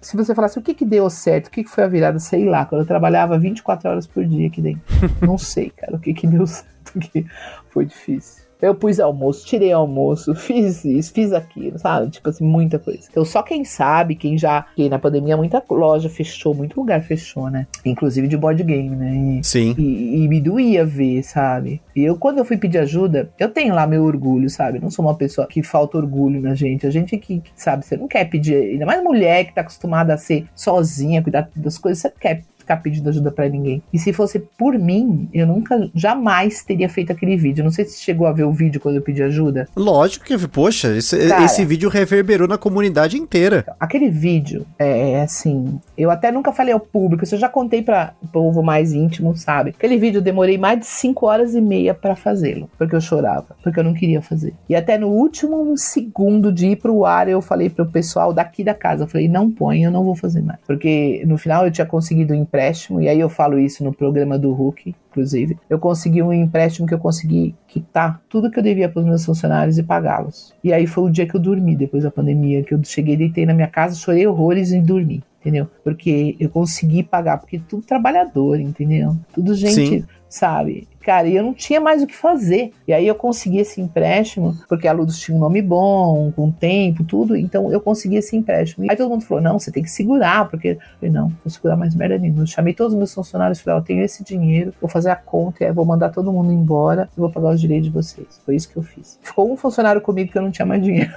se 0.00 0.16
você 0.16 0.34
falasse 0.34 0.58
o 0.58 0.62
que 0.62 0.74
que 0.74 0.84
deu 0.84 1.08
certo, 1.08 1.46
o 1.46 1.50
que 1.50 1.64
que 1.64 1.70
foi 1.70 1.84
a 1.84 1.88
virada, 1.88 2.18
sei 2.18 2.44
lá, 2.44 2.64
quando 2.64 2.82
eu 2.82 2.86
trabalhava 2.86 3.38
24 3.38 3.88
horas 3.88 4.06
por 4.06 4.24
dia 4.24 4.48
aqui 4.48 4.60
dentro. 4.60 4.82
não 5.22 5.38
sei, 5.38 5.70
cara, 5.70 5.96
o 5.96 6.00
que 6.00 6.12
que 6.12 6.26
deu 6.26 6.46
certo, 6.46 6.98
que 6.98 7.26
foi 7.70 7.84
difícil. 7.86 8.43
Eu 8.64 8.74
pus 8.74 8.98
almoço, 8.98 9.44
tirei 9.44 9.72
almoço, 9.72 10.34
fiz 10.34 10.84
isso, 10.86 11.12
fiz 11.12 11.32
aquilo, 11.34 11.78
sabe? 11.78 12.10
Tipo 12.10 12.30
assim, 12.30 12.44
muita 12.44 12.78
coisa. 12.78 13.06
Então, 13.10 13.22
só 13.22 13.42
quem 13.42 13.62
sabe, 13.62 14.14
quem 14.14 14.38
já. 14.38 14.64
Que 14.74 14.88
na 14.88 14.98
pandemia 14.98 15.36
muita 15.36 15.62
loja 15.70 16.08
fechou, 16.08 16.54
muito 16.54 16.80
lugar 16.80 17.02
fechou, 17.02 17.50
né? 17.50 17.66
Inclusive 17.84 18.26
de 18.26 18.38
board 18.38 18.62
game, 18.62 18.96
né? 18.96 19.14
E, 19.14 19.44
Sim. 19.44 19.74
E, 19.76 20.24
e, 20.24 20.28
me 20.28 20.40
doía 20.40 20.84
ver, 20.84 21.22
sabe? 21.22 21.82
E 21.94 22.02
eu, 22.02 22.16
quando 22.16 22.38
eu 22.38 22.44
fui 22.44 22.56
pedir 22.56 22.78
ajuda, 22.78 23.30
eu 23.38 23.50
tenho 23.50 23.74
lá 23.74 23.86
meu 23.86 24.02
orgulho, 24.02 24.48
sabe? 24.48 24.78
Eu 24.78 24.82
não 24.82 24.90
sou 24.90 25.04
uma 25.04 25.14
pessoa 25.14 25.46
que 25.46 25.62
falta 25.62 25.98
orgulho 25.98 26.40
na 26.40 26.54
gente. 26.54 26.86
A 26.86 26.90
gente 26.90 27.18
que, 27.18 27.40
que 27.40 27.52
sabe, 27.54 27.84
você 27.84 27.98
não 27.98 28.08
quer 28.08 28.24
pedir. 28.24 28.54
Ainda 28.54 28.86
mais 28.86 29.02
mulher 29.02 29.44
que 29.44 29.54
tá 29.54 29.60
acostumada 29.60 30.14
a 30.14 30.16
ser 30.16 30.46
sozinha, 30.54 31.22
cuidar 31.22 31.50
das 31.54 31.76
coisas, 31.76 32.00
você 32.00 32.10
quer 32.18 32.42
ficar 32.64 32.78
pedindo 32.78 33.08
ajuda 33.08 33.30
para 33.30 33.48
ninguém. 33.48 33.82
E 33.92 33.98
se 33.98 34.12
fosse 34.12 34.38
por 34.38 34.78
mim, 34.78 35.28
eu 35.32 35.46
nunca, 35.46 35.88
jamais 35.94 36.64
teria 36.64 36.88
feito 36.88 37.12
aquele 37.12 37.36
vídeo. 37.36 37.62
Não 37.62 37.70
sei 37.70 37.84
se 37.84 38.02
chegou 38.02 38.26
a 38.26 38.32
ver 38.32 38.44
o 38.44 38.52
vídeo 38.52 38.80
quando 38.80 38.96
eu 38.96 39.02
pedi 39.02 39.22
ajuda. 39.22 39.68
Lógico 39.76 40.24
que, 40.24 40.36
poxa, 40.48 40.96
esse, 40.96 41.28
Cara, 41.28 41.44
esse 41.44 41.64
vídeo 41.64 41.88
reverberou 41.88 42.48
na 42.48 42.58
comunidade 42.58 43.16
inteira. 43.16 43.64
Aquele 43.78 44.10
vídeo, 44.10 44.66
é, 44.78 45.12
é 45.12 45.22
assim, 45.22 45.78
eu 45.96 46.10
até 46.10 46.32
nunca 46.32 46.52
falei 46.52 46.72
ao 46.72 46.80
público, 46.80 47.24
isso 47.24 47.34
eu 47.34 47.38
já 47.38 47.48
contei 47.48 47.82
para 47.82 48.14
o 48.22 48.26
povo 48.26 48.62
mais 48.62 48.92
íntimo, 48.92 49.36
sabe? 49.36 49.70
Aquele 49.70 49.98
vídeo 49.98 50.18
eu 50.18 50.22
demorei 50.22 50.56
mais 50.56 50.80
de 50.80 50.86
5 50.86 51.26
horas 51.26 51.54
e 51.54 51.60
meia 51.60 51.94
para 51.94 52.16
fazê-lo, 52.16 52.68
porque 52.78 52.96
eu 52.96 53.00
chorava, 53.00 53.56
porque 53.62 53.78
eu 53.78 53.84
não 53.84 53.92
queria 53.92 54.22
fazer. 54.22 54.54
E 54.68 54.74
até 54.74 54.96
no 54.96 55.08
último 55.08 55.76
segundo 55.76 56.50
de 56.50 56.68
ir 56.68 56.76
pro 56.76 57.04
ar, 57.04 57.28
eu 57.28 57.42
falei 57.42 57.68
pro 57.68 57.86
pessoal 57.86 58.32
daqui 58.32 58.64
da 58.64 58.74
casa, 58.74 59.04
eu 59.04 59.08
falei, 59.08 59.28
não 59.28 59.50
põe, 59.50 59.84
eu 59.84 59.90
não 59.90 60.04
vou 60.04 60.14
fazer 60.14 60.42
mais. 60.42 60.58
Porque 60.66 61.22
no 61.26 61.36
final 61.36 61.64
eu 61.64 61.70
tinha 61.70 61.86
conseguido 61.86 62.34
empréstimo, 62.54 63.00
e 63.00 63.08
aí 63.08 63.18
eu 63.18 63.28
falo 63.28 63.58
isso 63.58 63.82
no 63.82 63.92
programa 63.92 64.38
do 64.38 64.52
Hulk, 64.52 64.94
inclusive. 65.10 65.58
Eu 65.68 65.78
consegui 65.78 66.22
um 66.22 66.32
empréstimo 66.32 66.86
que 66.86 66.94
eu 66.94 66.98
consegui 66.98 67.54
quitar 67.66 68.22
tudo 68.28 68.50
que 68.50 68.58
eu 68.58 68.62
devia 68.62 68.88
para 68.88 69.00
os 69.00 69.06
meus 69.06 69.24
funcionários 69.24 69.76
e 69.76 69.82
pagá-los. 69.82 70.54
E 70.62 70.72
aí 70.72 70.86
foi 70.86 71.04
o 71.04 71.10
dia 71.10 71.26
que 71.26 71.34
eu 71.34 71.40
dormi 71.40 71.74
depois 71.74 72.04
da 72.04 72.10
pandemia, 72.10 72.62
que 72.62 72.72
eu 72.72 72.82
cheguei, 72.84 73.16
deitei 73.16 73.44
na 73.44 73.54
minha 73.54 73.66
casa, 73.66 73.96
chorei 73.96 74.26
horrores 74.26 74.70
e 74.72 74.80
dormi 74.80 75.22
entendeu? 75.40 75.68
Porque 75.84 76.34
eu 76.40 76.48
consegui 76.48 77.02
pagar, 77.02 77.36
porque 77.36 77.58
tudo 77.58 77.82
trabalhador, 77.82 78.58
entendeu? 78.58 79.14
Tudo 79.34 79.54
gente, 79.54 80.00
Sim. 80.00 80.04
sabe? 80.26 80.88
Cara, 81.04 81.28
e 81.28 81.36
eu 81.36 81.42
não 81.44 81.52
tinha 81.52 81.80
mais 81.82 82.02
o 82.02 82.06
que 82.06 82.16
fazer. 82.16 82.72
E 82.88 82.92
aí 82.92 83.06
eu 83.06 83.14
consegui 83.14 83.58
esse 83.58 83.78
empréstimo, 83.78 84.56
porque 84.66 84.88
a 84.88 84.92
Ludus 84.92 85.20
tinha 85.20 85.36
um 85.36 85.40
nome 85.40 85.60
bom, 85.60 86.32
com 86.32 86.50
tempo, 86.50 87.04
tudo. 87.04 87.36
Então 87.36 87.70
eu 87.70 87.78
consegui 87.78 88.16
esse 88.16 88.34
empréstimo. 88.34 88.86
Aí 88.88 88.96
todo 88.96 89.10
mundo 89.10 89.24
falou: 89.24 89.42
não, 89.42 89.58
você 89.58 89.70
tem 89.70 89.82
que 89.82 89.90
segurar, 89.90 90.48
porque. 90.48 90.68
Eu 90.68 90.78
falei, 90.98 91.14
não, 91.14 91.28
vou 91.28 91.50
segurar 91.50 91.76
mais 91.76 91.94
merda 91.94 92.16
nenhuma. 92.16 92.42
Eu 92.42 92.46
chamei 92.46 92.72
todos 92.72 92.94
os 92.94 92.98
meus 92.98 93.12
funcionários 93.12 93.58
e 93.58 93.62
falei: 93.62 93.80
eu 93.80 93.84
tenho 93.84 94.02
esse 94.02 94.24
dinheiro, 94.24 94.72
vou 94.80 94.88
fazer 94.88 95.10
a 95.10 95.16
conta, 95.16 95.70
vou 95.74 95.84
mandar 95.84 96.08
todo 96.08 96.32
mundo 96.32 96.50
embora 96.50 97.08
e 97.14 97.20
vou 97.20 97.30
pagar 97.30 97.50
os 97.50 97.60
direitos 97.60 97.88
de 97.88 97.92
vocês. 97.92 98.40
Foi 98.44 98.56
isso 98.56 98.70
que 98.70 98.76
eu 98.76 98.82
fiz. 98.82 99.18
Ficou 99.22 99.52
um 99.52 99.56
funcionário 99.56 100.00
comigo 100.00 100.32
que 100.32 100.38
eu 100.38 100.42
não 100.42 100.50
tinha 100.50 100.64
mais 100.64 100.82
dinheiro. 100.82 101.12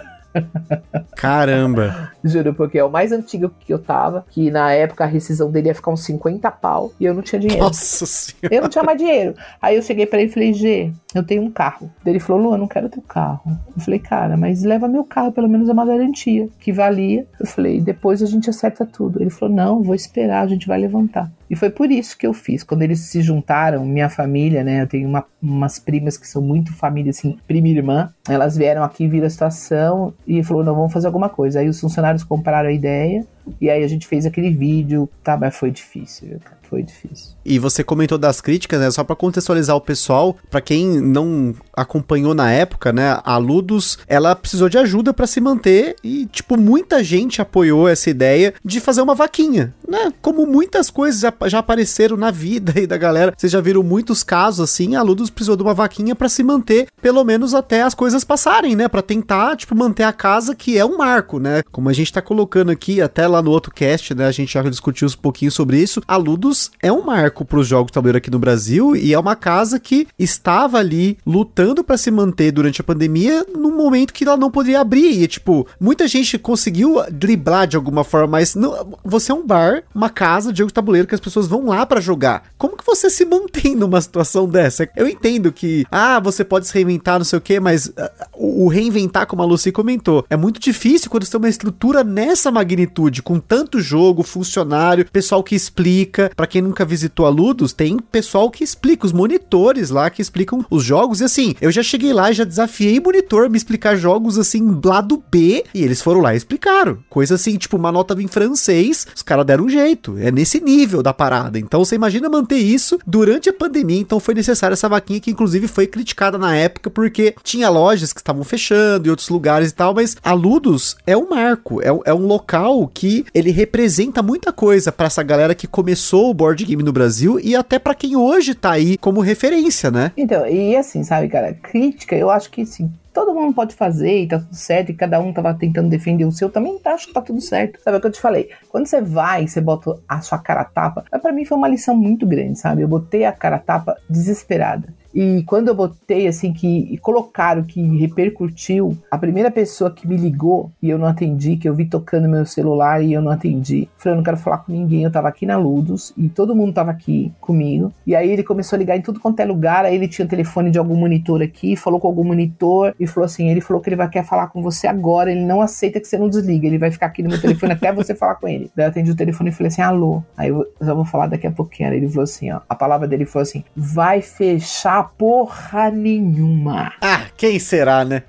Caramba! 1.15 2.11
Juro, 2.23 2.53
porque 2.53 2.77
é 2.77 2.83
o 2.83 2.89
mais 2.89 3.11
antigo 3.11 3.51
que 3.59 3.73
eu 3.73 3.79
tava, 3.79 4.25
que 4.29 4.51
na 4.51 4.71
época 4.71 5.03
a 5.03 5.07
rescisão 5.07 5.51
dele 5.51 5.67
ia 5.67 5.75
ficar 5.75 5.91
uns 5.91 6.03
50 6.03 6.49
pau 6.51 6.91
e 6.99 7.05
eu 7.05 7.13
não 7.13 7.21
tinha 7.21 7.39
dinheiro. 7.39 7.63
Nossa 7.63 8.05
senhora! 8.05 8.55
Eu 8.55 8.61
não 8.61 8.69
tinha 8.69 8.83
mais 8.83 8.97
dinheiro. 8.97 9.35
Aí 9.61 9.75
eu 9.75 9.81
cheguei 9.81 10.05
para 10.05 10.19
ele 10.19 10.29
e 10.29 10.33
falei, 10.33 10.53
G, 10.53 10.91
eu 11.13 11.23
tenho 11.23 11.41
um 11.43 11.51
carro. 11.51 11.89
Ele 12.05 12.19
falou, 12.19 12.41
Lu, 12.41 12.53
eu 12.53 12.57
não 12.57 12.67
quero 12.67 12.89
teu 12.89 13.01
carro. 13.01 13.57
Eu 13.75 13.81
falei, 13.81 13.99
cara, 13.99 14.37
mas 14.37 14.63
leva 14.63 14.87
meu 14.87 15.03
carro, 15.03 15.31
pelo 15.31 15.49
menos 15.49 15.69
é 15.69 15.73
uma 15.73 15.85
garantia, 15.85 16.47
que 16.59 16.71
valia. 16.71 17.25
Eu 17.39 17.45
falei, 17.45 17.79
depois 17.79 18.21
a 18.21 18.25
gente 18.25 18.49
acerta 18.49 18.85
tudo. 18.85 19.21
Ele 19.21 19.29
falou, 19.29 19.53
não, 19.53 19.81
vou 19.81 19.95
esperar, 19.95 20.43
a 20.43 20.47
gente 20.47 20.67
vai 20.67 20.79
levantar. 20.79 21.31
E 21.49 21.55
foi 21.55 21.69
por 21.69 21.91
isso 21.91 22.17
que 22.17 22.27
eu 22.27 22.33
fiz. 22.33 22.63
Quando 22.63 22.81
eles 22.81 22.99
se 22.99 23.21
juntaram, 23.21 23.85
minha 23.85 24.09
família, 24.09 24.63
né? 24.63 24.81
Eu 24.81 24.87
tenho 24.87 25.07
uma, 25.07 25.25
umas 25.41 25.79
primas 25.79 26.17
que 26.17 26.27
são 26.27 26.41
muito 26.41 26.73
família, 26.73 27.09
assim, 27.09 27.37
prima 27.47 27.67
e 27.67 27.77
irmã. 27.77 28.13
Elas 28.27 28.57
vieram 28.57 28.83
aqui, 28.83 29.07
viram 29.07 29.27
a 29.27 29.29
situação 29.29 30.13
e 30.27 30.43
falou: 30.43 30.63
não, 30.63 30.75
vamos 30.75 30.93
fazer 30.93 31.07
alguma 31.07 31.29
coisa. 31.29 31.59
Aí 31.59 31.69
os 31.69 31.79
funcionários 31.79 32.23
compraram 32.23 32.69
a 32.69 32.73
ideia 32.73 33.25
e 33.59 33.69
aí 33.69 33.83
a 33.83 33.87
gente 33.87 34.07
fez 34.07 34.25
aquele 34.25 34.51
vídeo, 34.51 35.09
tá? 35.23 35.37
Mas 35.37 35.55
foi 35.55 35.71
difícil, 35.71 36.39
cara. 36.43 36.57
Foi 36.69 36.83
difícil. 36.83 37.29
E 37.45 37.57
você 37.59 37.83
comentou 37.83 38.17
das 38.17 38.41
críticas, 38.41 38.79
né? 38.79 38.91
Só 38.91 39.03
para 39.03 39.15
contextualizar 39.15 39.75
o 39.75 39.81
pessoal, 39.81 40.35
para 40.49 40.59
quem 40.59 40.99
não 40.99 41.55
acompanhou 41.73 42.33
na 42.33 42.51
época, 42.51 42.91
né? 42.91 43.19
A 43.23 43.37
Ludus, 43.37 43.97
ela 44.07 44.35
precisou 44.35 44.67
de 44.67 44.77
ajuda 44.77 45.13
para 45.13 45.25
se 45.25 45.39
manter 45.39 45.95
e, 46.03 46.25
tipo, 46.25 46.57
muita 46.57 47.03
gente 47.03 47.41
apoiou 47.41 47.87
essa 47.87 48.09
ideia 48.09 48.53
de 48.65 48.81
fazer 48.81 49.01
uma 49.01 49.15
vaquinha, 49.15 49.73
né? 49.87 50.11
Como 50.21 50.45
muitas 50.45 50.89
coisas 50.89 51.21
já, 51.21 51.59
apareceram 51.59 52.17
na 52.17 52.31
vida 52.31 52.73
aí 52.75 52.85
da 52.85 52.97
galera, 52.97 53.33
vocês 53.35 53.51
já 53.51 53.61
viram 53.61 53.81
muitos 53.81 54.23
casos 54.23 54.59
assim, 54.59 54.95
a 54.95 55.01
Ludus 55.01 55.29
precisou 55.29 55.55
de 55.55 55.63
uma 55.63 55.73
vaquinha 55.73 56.15
para 56.15 56.27
se 56.27 56.43
manter, 56.43 56.87
pelo 57.01 57.23
menos 57.23 57.53
até 57.53 57.81
as 57.81 57.93
coisas 57.93 58.25
passarem, 58.25 58.75
né? 58.75 58.89
Para 58.89 59.01
tentar, 59.01 59.55
tipo, 59.55 59.73
manter 59.73 60.03
a 60.03 60.11
casa 60.11 60.53
que 60.53 60.77
é 60.77 60.85
um 60.85 60.97
marco, 60.97 61.39
né? 61.39 61.63
Como 61.71 61.87
a 61.87 61.93
gente 61.93 62.11
tá 62.11 62.21
colocando 62.21 62.71
aqui 62.71 63.01
até 63.01 63.25
lá 63.37 63.41
no 63.41 63.51
outro 63.51 63.71
cast, 63.73 64.13
né? 64.13 64.27
A 64.27 64.31
gente 64.31 64.53
já 64.53 64.61
discutiu 64.63 65.07
um 65.07 65.21
pouquinho 65.21 65.51
sobre 65.51 65.81
isso. 65.81 66.01
A 66.07 66.17
Ludus 66.17 66.71
é 66.81 66.91
um 66.91 67.03
marco 67.03 67.45
para 67.45 67.59
os 67.59 67.67
jogos 67.67 67.87
de 67.87 67.93
tabuleiro 67.93 68.17
aqui 68.17 68.29
no 68.29 68.39
Brasil 68.39 68.95
e 68.95 69.13
é 69.13 69.19
uma 69.19 69.35
casa 69.35 69.79
que 69.79 70.07
estava 70.17 70.77
ali 70.77 71.17
lutando 71.25 71.83
para 71.83 71.97
se 71.97 72.11
manter 72.11 72.51
durante 72.51 72.81
a 72.81 72.83
pandemia 72.83 73.45
num 73.55 73.75
momento 73.75 74.13
que 74.13 74.23
ela 74.23 74.37
não 74.37 74.51
poderia 74.51 74.81
abrir. 74.81 75.21
E, 75.21 75.27
tipo, 75.27 75.67
muita 75.79 76.07
gente 76.07 76.37
conseguiu 76.37 76.97
driblar 77.11 77.67
de 77.67 77.75
alguma 77.75 78.03
forma, 78.03 78.27
mas 78.27 78.55
não, 78.55 78.97
você 79.03 79.31
é 79.31 79.35
um 79.35 79.45
bar, 79.45 79.83
uma 79.93 80.09
casa 80.09 80.51
de 80.51 80.59
jogos 80.59 80.71
de 80.71 80.75
tabuleiro 80.75 81.07
que 81.07 81.15
as 81.15 81.21
pessoas 81.21 81.47
vão 81.47 81.67
lá 81.67 81.85
para 81.85 82.01
jogar. 82.01 82.43
Como 82.57 82.77
que 82.77 82.85
você 82.85 83.09
se 83.09 83.25
mantém 83.25 83.75
numa 83.75 84.01
situação 84.01 84.47
dessa? 84.47 84.89
Eu 84.95 85.07
entendo 85.07 85.51
que, 85.51 85.85
ah, 85.91 86.19
você 86.19 86.43
pode 86.43 86.67
se 86.67 86.73
reinventar, 86.73 87.17
não 87.17 87.25
sei 87.25 87.37
o 87.37 87.41
que, 87.41 87.59
mas 87.59 87.87
uh, 87.87 87.93
o 88.33 88.67
reinventar, 88.67 89.27
como 89.27 89.41
a 89.41 89.45
Lucy 89.45 89.71
comentou, 89.71 90.25
é 90.29 90.37
muito 90.37 90.59
difícil 90.59 91.09
quando 91.09 91.23
você 91.23 91.31
tem 91.31 91.39
uma 91.39 91.49
estrutura 91.49 92.03
nessa 92.03 92.51
magnitude, 92.51 93.21
com 93.27 93.41
tanto 93.41 93.81
jogo, 93.81 94.23
funcionário, 94.23 95.05
pessoal 95.11 95.43
que 95.43 95.53
explica. 95.53 96.31
para 96.33 96.47
quem 96.47 96.61
nunca 96.61 96.85
visitou 96.85 97.25
a 97.25 97.29
Ludus, 97.29 97.73
tem 97.73 97.99
pessoal 97.99 98.49
que 98.49 98.63
explica, 98.63 99.05
os 99.05 99.11
monitores 99.11 99.89
lá 99.89 100.09
que 100.09 100.21
explicam 100.21 100.65
os 100.69 100.81
jogos. 100.81 101.19
E 101.19 101.25
assim, 101.25 101.53
eu 101.59 101.69
já 101.69 101.83
cheguei 101.83 102.13
lá 102.13 102.31
já 102.31 102.45
desafiei 102.45 103.01
monitor 103.01 103.49
me 103.49 103.57
explicar 103.57 103.97
jogos 103.97 104.39
assim, 104.39 104.79
lado 104.81 105.21
B, 105.29 105.65
e 105.73 105.83
eles 105.83 106.01
foram 106.01 106.21
lá 106.21 106.33
e 106.33 106.37
explicaram. 106.37 106.99
Coisa 107.09 107.35
assim, 107.35 107.57
tipo, 107.57 107.75
uma 107.75 107.91
nota 107.91 108.15
em 108.21 108.29
francês, 108.29 109.05
os 109.13 109.23
caras 109.23 109.45
deram 109.45 109.65
um 109.65 109.69
jeito. 109.69 110.17
É 110.19 110.31
nesse 110.31 110.61
nível 110.61 111.03
da 111.03 111.13
parada. 111.13 111.59
Então 111.59 111.83
você 111.83 111.95
imagina 111.95 112.29
manter 112.29 112.59
isso 112.59 112.97
durante 113.05 113.49
a 113.49 113.53
pandemia. 113.53 113.99
Então 113.99 114.21
foi 114.21 114.35
necessária 114.35 114.73
essa 114.73 114.87
vaquinha 114.87 115.19
que, 115.19 115.31
inclusive, 115.31 115.67
foi 115.67 115.85
criticada 115.85 116.37
na 116.37 116.55
época 116.55 116.89
porque 116.89 117.35
tinha 117.43 117.67
lojas 117.67 118.13
que 118.13 118.21
estavam 118.21 118.45
fechando 118.45 119.05
e 119.05 119.09
outros 119.09 119.27
lugares 119.27 119.71
e 119.71 119.73
tal, 119.73 119.93
mas 119.93 120.15
a 120.23 120.31
Ludus 120.31 120.95
é 121.05 121.17
um 121.17 121.29
marco, 121.29 121.81
é, 121.81 121.87
é 122.05 122.13
um 122.13 122.25
local 122.25 122.89
que 122.93 123.16
ele 123.33 123.51
representa 123.51 124.21
muita 124.21 124.51
coisa 124.51 124.91
para 124.91 125.07
essa 125.07 125.23
galera 125.23 125.55
que 125.55 125.67
começou 125.67 126.29
o 126.29 126.33
board 126.33 126.63
game 126.65 126.83
no 126.83 126.91
Brasil 126.91 127.39
e 127.39 127.55
até 127.55 127.79
para 127.79 127.95
quem 127.95 128.15
hoje 128.15 128.53
tá 128.53 128.71
aí 128.71 128.97
como 128.97 129.19
referência, 129.19 129.91
né? 129.91 130.11
Então, 130.17 130.47
e 130.47 130.75
assim, 130.75 131.03
sabe, 131.03 131.27
cara, 131.27 131.53
crítica, 131.53 132.15
eu 132.15 132.29
acho 132.29 132.49
que 132.49 132.65
sim 132.65 132.91
todo 133.17 133.33
mundo 133.33 133.51
pode 133.51 133.73
fazer 133.73 134.21
e 134.21 134.27
tá 134.27 134.37
tudo 134.37 134.53
certo, 134.53 134.91
e 134.91 134.93
cada 134.93 135.19
um 135.19 135.33
tava 135.33 135.51
tentando 135.51 135.89
defender 135.89 136.23
o 136.23 136.31
seu, 136.31 136.51
também 136.51 136.79
acho 136.85 137.07
que 137.07 137.13
tá 137.13 137.21
tudo 137.21 137.41
certo. 137.41 137.79
Sabe 137.81 137.97
o 137.97 137.99
que 137.99 138.05
eu 138.05 138.11
te 138.11 138.21
falei? 138.21 138.51
Quando 138.69 138.85
você 138.85 139.01
vai, 139.01 139.47
você 139.47 139.59
bota 139.59 139.97
a 140.07 140.21
sua 140.21 140.37
cara 140.37 140.63
tapa, 140.63 141.03
para 141.19 141.33
mim 141.33 141.43
foi 141.43 141.57
uma 141.57 141.67
lição 141.67 141.95
muito 141.95 142.27
grande, 142.27 142.59
sabe? 142.59 142.83
Eu 142.83 142.87
botei 142.87 143.25
a 143.25 143.31
cara 143.31 143.57
tapa 143.57 143.97
desesperada. 144.07 144.87
E 145.17 145.41
quando 145.47 145.69
eu 145.69 145.73
botei 145.73 146.27
assim 146.27 146.53
que 146.53 146.95
colocaram 146.99 147.63
que 147.63 147.81
repercutiu, 147.97 148.95
a 149.09 149.17
primeira 149.17 149.49
pessoa 149.49 149.89
que 149.89 150.07
me 150.07 150.15
ligou 150.15 150.71
e 150.79 150.91
eu 150.91 150.99
não 150.99 151.07
atendi, 151.07 151.57
que 151.57 151.67
eu 151.67 151.73
vi 151.73 151.85
tocando 151.85 152.29
meu 152.29 152.45
celular 152.45 153.01
e 153.01 153.13
eu 153.13 153.21
não 153.21 153.31
atendi, 153.31 153.89
falei, 153.97 154.13
eu 154.13 154.17
não 154.17 154.23
quero 154.23 154.37
falar 154.37 154.59
com 154.59 154.71
ninguém, 154.71 155.01
eu 155.01 155.11
tava 155.11 155.27
aqui 155.27 155.43
na 155.43 155.57
Ludus 155.57 156.13
e 156.15 156.29
todo 156.29 156.55
mundo 156.55 156.71
tava 156.71 156.91
aqui 156.91 157.33
comigo. 157.41 157.91
E 158.05 158.15
aí 158.15 158.29
ele 158.29 158.43
começou 158.43 158.77
a 158.77 158.79
ligar 158.79 158.95
em 158.95 159.01
tudo 159.01 159.19
quanto 159.19 159.39
é 159.39 159.45
lugar, 159.45 159.85
aí 159.85 159.95
ele 159.95 160.07
tinha 160.07 160.23
o 160.23 160.29
telefone 160.29 160.69
de 160.69 160.77
algum 160.77 160.95
monitor 160.95 161.41
aqui, 161.41 161.75
falou 161.75 161.99
com 161.99 162.07
algum 162.07 162.23
monitor 162.23 162.93
e 162.99 163.07
falou 163.07 163.25
assim, 163.25 163.49
ele 163.49 163.59
falou 163.59 163.81
que 163.81 163.89
ele 163.89 163.95
vai 163.95 164.07
querer 164.07 164.23
falar 164.23 164.49
com 164.49 164.61
você 164.61 164.85
agora, 164.85 165.31
ele 165.31 165.43
não 165.43 165.63
aceita 165.63 165.99
que 165.99 166.07
você 166.07 166.19
não 166.19 166.29
desliga, 166.29 166.67
ele 166.67 166.77
vai 166.77 166.91
ficar 166.91 167.07
aqui 167.07 167.23
no 167.23 167.29
meu 167.29 167.41
telefone 167.41 167.73
até 167.73 167.91
você 167.91 168.13
falar 168.15 168.35
com 168.35 168.47
ele. 168.47 168.69
Daí 168.75 168.85
eu 168.85 168.91
atendi 168.91 169.09
o 169.09 169.15
telefone 169.15 169.49
e 169.49 169.53
falei 169.53 169.69
assim, 169.69 169.81
alô. 169.81 170.21
Aí 170.37 170.49
eu 170.49 170.63
já 170.79 170.93
vou 170.93 171.05
falar 171.05 171.25
daqui 171.25 171.47
a 171.47 171.51
pouquinho. 171.51 171.91
Ele 171.91 172.07
falou 172.07 172.25
assim, 172.25 172.51
ó, 172.51 172.59
a 172.69 172.75
palavra 172.75 173.07
dele 173.07 173.25
foi 173.25 173.41
assim, 173.41 173.63
vai 173.75 174.21
fechar 174.21 175.06
porra 175.17 175.89
nenhuma. 175.91 176.93
Ah, 177.01 177.25
quem 177.35 177.59
será, 177.59 178.03
né? 178.03 178.23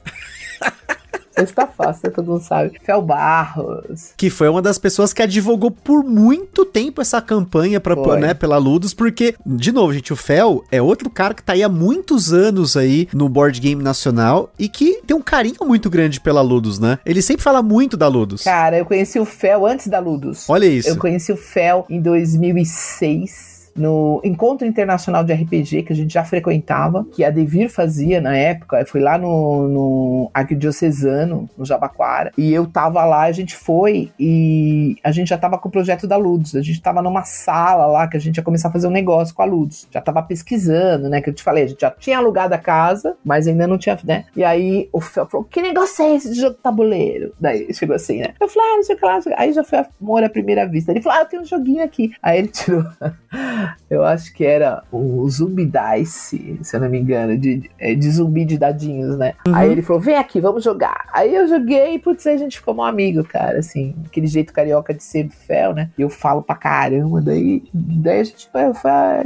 Esse 1.43 1.53
tá 1.53 1.67
fácil, 1.67 2.11
todo 2.11 2.33
mundo 2.33 2.43
sabe. 2.43 2.79
Fel 2.83 3.01
Barros. 3.01 4.13
Que 4.17 4.29
foi 4.29 4.49
uma 4.49 4.61
das 4.61 4.77
pessoas 4.77 5.13
que 5.13 5.23
advogou 5.23 5.71
por 5.71 6.03
muito 6.03 6.65
tempo 6.65 7.01
essa 7.01 7.23
campanha 7.23 7.81
pra, 7.81 7.95
Foi. 7.95 8.19
né, 8.19 8.35
pela 8.35 8.59
Ludus, 8.59 8.93
porque, 8.93 9.37
de 9.47 9.71
novo, 9.71 9.93
gente, 9.93 10.13
o 10.13 10.17
Fel 10.17 10.65
é 10.71 10.83
outro 10.83 11.09
cara 11.09 11.35
que 11.35 11.43
tá 11.43 11.53
aí 11.53 11.63
há 11.63 11.69
muitos 11.69 12.33
anos 12.33 12.77
aí 12.77 13.09
no 13.13 13.29
board 13.29 13.61
game 13.61 13.83
nacional 13.83 14.53
e 14.59 14.69
que 14.69 15.01
tem 15.07 15.17
um 15.17 15.23
carinho 15.23 15.65
muito 15.65 15.89
grande 15.89 16.21
pela 16.21 16.41
Ludus, 16.41 16.79
né? 16.81 16.99
Ele 17.07 17.23
sempre 17.23 17.43
fala 17.43 17.63
muito 17.63 17.97
da 17.97 18.09
Ludus. 18.09 18.43
Cara, 18.43 18.77
eu 18.77 18.85
conheci 18.85 19.21
o 19.21 19.25
Fel 19.25 19.65
antes 19.65 19.87
da 19.87 20.01
Ludus. 20.01 20.49
Olha 20.49 20.67
isso. 20.67 20.89
Eu 20.89 20.97
conheci 20.97 21.33
o 21.33 21.37
Fel 21.37 21.87
em 21.89 22.01
2006. 22.01 23.58
No 23.79 24.21
Encontro 24.25 24.67
Internacional 24.67 25.23
de 25.23 25.33
RPG, 25.33 25.85
que 25.85 25.93
a 25.93 25.97
gente 25.97 26.13
já 26.13 26.25
frequentava, 26.25 27.07
que 27.13 27.25
a 27.25 27.31
Devir 27.31 27.71
fazia 27.71 28.21
na 28.21 28.37
época, 28.37 28.85
foi 28.87 29.01
lá 29.01 29.17
no, 29.17 29.69
no 29.69 30.31
Arquidiocesano, 30.35 31.49
no 31.57 31.65
Jabaquara, 31.65 32.33
e 32.37 32.53
eu 32.53 32.67
tava 32.67 33.05
lá, 33.05 33.23
a 33.23 33.33
gente 33.33 33.57
foi 33.57 34.11
e 34.19 34.97
a 35.03 35.13
gente 35.13 35.29
já 35.29 35.39
tava 35.39 35.59
com 35.59 35.69
o 35.69 35.73
projeto 35.73 36.07
da 36.07 36.17
Ludus, 36.17 36.57
a 36.57 36.63
gente 36.63 36.83
tava 36.83 37.01
numa 37.01 37.23
sala 37.23 37.87
lá 37.87 38.09
que 38.09 38.17
a 38.17 38.21
gente 38.21 38.37
ia 38.37 38.43
começar 38.43 38.69
a 38.69 38.73
fazer 38.73 38.89
um 38.89 38.91
negócio 38.91 39.35
com 39.35 39.43
a 39.43 39.45
Ludus, 39.45 39.87
já 39.91 40.01
tava 40.01 40.23
pesquisando, 40.23 41.09
né, 41.09 41.21
que 41.21 41.31
eu 41.31 41.35
te 41.35 41.43
falei, 41.43 41.65
a 41.65 41.67
gente 41.69 41.81
já 41.81 41.91
tinha 41.91 42.19
alugado 42.19 42.55
a 42.55 42.59
casa, 42.59 43.17
mas 43.25 43.47
ainda 43.47 43.67
não 43.67 43.79
tinha, 43.79 43.97
né, 44.05 44.25
e 44.35 44.43
aí 44.43 44.89
o 44.93 45.01
Fel 45.01 45.27
falou, 45.27 45.47
que 45.47 45.63
negócio 45.63 46.05
é 46.05 46.17
esse 46.17 46.33
de 46.33 46.41
jogo 46.41 46.57
tabuleiro? 46.61 47.33
Daí 47.39 47.73
chegou 47.73 47.95
assim, 47.95 48.19
né, 48.21 48.35
eu 48.41 48.49
falei, 48.49 48.69
ah, 48.73 48.77
não 48.77 48.83
sei 48.83 48.97
o 48.97 48.99
que 48.99 49.05
lá. 49.05 49.21
aí 49.37 49.53
já 49.53 49.63
foi 49.63 49.85
amor 50.01 50.25
à 50.25 50.29
primeira 50.29 50.67
vista, 50.67 50.91
ele 50.91 51.01
falou, 51.01 51.19
ah, 51.19 51.23
eu 51.23 51.29
tenho 51.29 51.43
um 51.43 51.47
joguinho 51.47 51.85
aqui, 51.85 52.13
aí 52.23 52.39
ele 52.39 52.49
tirou 52.49 52.85
eu 53.91 54.05
acho 54.05 54.33
que 54.33 54.45
era 54.45 54.83
o 54.91 55.29
Zumbi 55.29 55.67
Dice, 55.67 56.59
se 56.63 56.77
eu 56.77 56.81
não 56.81 56.89
me 56.89 56.99
engano, 56.99 57.37
de, 57.37 57.71
é, 57.79 57.95
de 57.95 58.11
zumbi 58.11 58.45
de 58.45 58.59
dadinhos, 58.59 59.17
né? 59.17 59.35
Uhum. 59.47 59.55
Aí 59.55 59.71
ele 59.71 59.83
falou: 59.83 60.01
vem 60.01 60.17
aqui, 60.17 60.41
vamos 60.41 60.65
jogar. 60.65 61.07
Aí 61.13 61.35
eu 61.35 61.47
joguei 61.49 61.95
e, 61.95 61.99
putz, 61.99 62.27
a 62.27 62.37
gente 62.37 62.59
ficou 62.59 62.75
um 62.75 62.83
amigo, 62.83 63.25
cara, 63.25 63.59
assim, 63.59 63.95
aquele 64.07 64.27
jeito 64.27 64.53
carioca 64.53 64.93
de 64.93 65.03
ser 65.03 65.25
do 65.25 65.33
Fel, 65.33 65.75
né? 65.75 65.91
Eu 65.99 66.09
falo 66.09 66.43
pra 66.43 66.55
caramba, 66.55 67.21
daí, 67.21 67.63
daí 67.73 68.21
a 68.21 68.25
gente 68.25 68.49
foi, 68.51 68.63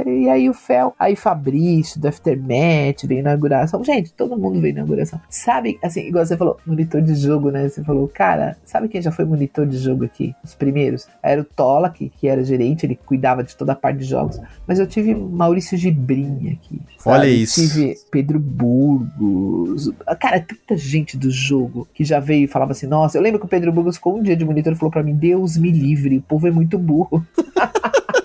e 0.05 0.29
aí 0.29 0.49
o 0.49 0.53
Fel, 0.53 0.93
aí 0.97 1.15
Fabrício, 1.15 1.99
do 1.99 2.07
Aftermath, 2.07 3.05
veio 3.05 3.23
na 3.23 3.31
inauguração. 3.31 3.83
Gente, 3.83 4.13
todo 4.13 4.37
mundo 4.37 4.59
veio 4.59 4.73
na 4.73 4.81
inauguração. 4.81 5.19
Sabe, 5.29 5.79
assim, 5.83 6.07
igual 6.07 6.25
você 6.25 6.37
falou, 6.37 6.57
monitor 6.65 7.01
de 7.01 7.15
jogo, 7.15 7.51
né? 7.51 7.67
Você 7.67 7.83
falou, 7.83 8.07
cara, 8.07 8.57
sabe 8.63 8.87
quem 8.87 9.01
já 9.01 9.11
foi 9.11 9.25
monitor 9.25 9.65
de 9.65 9.77
jogo 9.77 10.05
aqui? 10.05 10.35
Os 10.43 10.55
primeiros? 10.55 11.07
Era 11.21 11.41
o 11.41 11.45
Tola, 11.45 11.89
que, 11.89 12.09
que 12.09 12.27
era 12.27 12.43
gerente, 12.43 12.85
ele 12.85 12.95
cuidava 12.95 13.43
de 13.43 13.55
toda 13.55 13.73
a 13.73 13.75
parte 13.75 13.99
de 13.99 14.05
jogos. 14.05 14.22
Mas 14.67 14.79
eu 14.79 14.87
tive 14.87 15.13
Maurício 15.13 15.77
Gibrinha 15.77 16.53
aqui. 16.53 16.81
sabe? 16.97 17.17
Olha 17.17 17.27
isso. 17.27 17.61
Tive 17.61 17.95
Pedro 18.11 18.39
Burgos. 18.39 19.91
Cara, 20.19 20.39
tanta 20.39 20.77
gente 20.77 21.17
do 21.17 21.29
jogo 21.29 21.87
que 21.93 22.03
já 22.03 22.19
veio 22.19 22.45
e 22.45 22.47
falava 22.47 22.71
assim: 22.71 22.87
Nossa, 22.87 23.17
eu 23.17 23.21
lembro 23.21 23.39
que 23.39 23.45
o 23.45 23.49
Pedro 23.49 23.71
Burgos 23.71 23.95
ficou 23.95 24.17
um 24.17 24.23
dia 24.23 24.35
de 24.35 24.45
monitor 24.45 24.73
e 24.73 24.75
falou 24.75 24.91
pra 24.91 25.03
mim: 25.03 25.15
Deus 25.15 25.57
me 25.57 25.71
livre, 25.71 26.17
o 26.17 26.21
povo 26.21 26.47
é 26.47 26.51
muito 26.51 26.77
burro. 26.77 27.25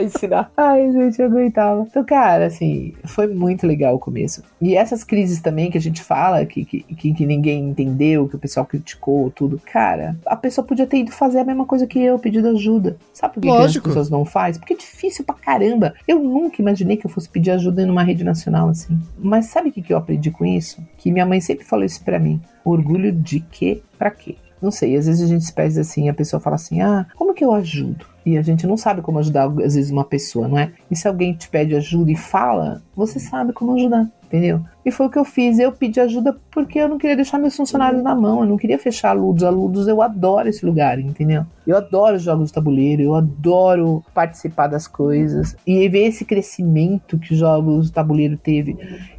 pra 0.00 0.02
ensinar. 0.04 0.52
Ai, 0.56 0.90
gente, 0.92 1.20
eu 1.20 1.26
aguentava. 1.26 1.86
Então, 1.88 2.04
cara, 2.04 2.46
assim, 2.46 2.94
foi 3.04 3.26
muito 3.26 3.66
legal 3.66 3.94
o 3.94 3.98
começo. 3.98 4.42
E 4.60 4.74
essas 4.74 5.04
crises 5.04 5.40
também 5.40 5.70
que 5.70 5.78
a 5.78 5.80
gente 5.80 6.02
fala, 6.02 6.44
que, 6.46 6.64
que, 6.64 7.12
que, 7.12 7.26
ninguém 7.26 7.68
entendeu, 7.68 8.28
que 8.28 8.36
o 8.36 8.38
pessoal 8.38 8.66
criticou, 8.66 9.30
tudo. 9.30 9.60
Cara, 9.64 10.16
a 10.26 10.36
pessoa 10.36 10.66
podia 10.66 10.86
ter 10.86 10.98
ido 10.98 11.12
fazer 11.12 11.40
a 11.40 11.44
mesma 11.44 11.66
coisa 11.66 11.86
que 11.86 12.02
eu, 12.02 12.18
pedindo 12.18 12.48
ajuda. 12.48 12.96
Sabe 13.12 13.34
por 13.34 13.40
que, 13.40 13.48
que 13.48 13.56
as 13.56 13.76
pessoas 13.76 14.10
não 14.10 14.24
fazem? 14.24 14.60
Porque 14.60 14.74
é 14.74 14.76
difícil 14.76 15.24
pra 15.24 15.34
caramba. 15.34 15.94
Eu 16.06 16.18
nunca 16.18 16.60
imaginei 16.60 16.96
que 16.96 17.06
eu 17.06 17.10
fosse 17.10 17.28
pedir 17.28 17.50
ajuda 17.50 17.84
numa 17.86 18.02
rede 18.02 18.24
nacional 18.24 18.68
assim. 18.68 18.98
Mas 19.18 19.46
sabe 19.46 19.68
o 19.68 19.72
que, 19.72 19.82
que 19.82 19.92
eu 19.92 19.98
aprendi 19.98 20.30
com 20.30 20.44
isso? 20.44 20.82
Que 20.96 21.10
minha 21.10 21.26
mãe 21.26 21.40
sempre 21.40 21.64
falou 21.64 21.84
isso 21.84 22.02
pra 22.04 22.18
mim. 22.18 22.40
Orgulho 22.64 23.12
de 23.12 23.40
quê 23.40 23.82
pra 23.98 24.10
quê? 24.10 24.36
Não 24.60 24.70
sei, 24.70 24.96
às 24.96 25.06
vezes 25.06 25.22
a 25.22 25.26
gente 25.26 25.52
pede 25.52 25.78
assim, 25.80 26.08
a 26.08 26.14
pessoa 26.14 26.40
fala 26.40 26.56
assim: 26.56 26.80
ah, 26.80 27.06
como 27.16 27.34
que 27.34 27.44
eu 27.44 27.52
ajudo? 27.52 28.04
E 28.24 28.36
a 28.36 28.42
gente 28.42 28.66
não 28.66 28.76
sabe 28.76 29.00
como 29.00 29.18
ajudar, 29.18 29.46
às 29.46 29.74
vezes, 29.74 29.90
uma 29.90 30.04
pessoa, 30.04 30.46
não 30.46 30.58
é? 30.58 30.72
E 30.90 30.96
se 30.96 31.08
alguém 31.08 31.32
te 31.32 31.48
pede 31.48 31.74
ajuda 31.74 32.12
e 32.12 32.16
fala, 32.16 32.82
você 32.94 33.18
sabe 33.18 33.52
como 33.52 33.74
ajudar, 33.74 34.10
entendeu? 34.24 34.60
E 34.84 34.90
foi 34.90 35.06
o 35.06 35.10
que 35.10 35.18
eu 35.18 35.24
fiz. 35.24 35.58
Eu 35.58 35.72
pedi 35.72 36.00
ajuda 36.00 36.38
porque 36.50 36.78
eu 36.78 36.88
não 36.88 36.98
queria 36.98 37.16
deixar 37.16 37.38
meus 37.38 37.56
funcionários 37.56 38.02
na 38.02 38.14
mão. 38.14 38.40
Eu 38.40 38.46
não 38.46 38.56
queria 38.56 38.78
fechar 38.78 39.10
a 39.10 39.12
Ludus. 39.12 39.42
A 39.42 39.50
Ludus, 39.50 39.88
eu 39.88 40.02
adoro 40.02 40.48
esse 40.48 40.64
lugar, 40.64 40.98
entendeu? 40.98 41.44
Eu 41.66 41.76
adoro 41.76 42.18
jogos 42.18 42.48
de 42.48 42.54
tabuleiro. 42.54 43.02
Eu 43.02 43.14
adoro 43.14 44.02
participar 44.14 44.66
das 44.66 44.86
coisas. 44.86 45.56
E 45.66 45.88
ver 45.88 46.06
esse 46.06 46.24
crescimento 46.24 47.18
que 47.18 47.32
os 47.32 47.38
jogos 47.38 47.86
de 47.86 47.92
tabuleiro 47.92 48.36
teve. 48.36 48.76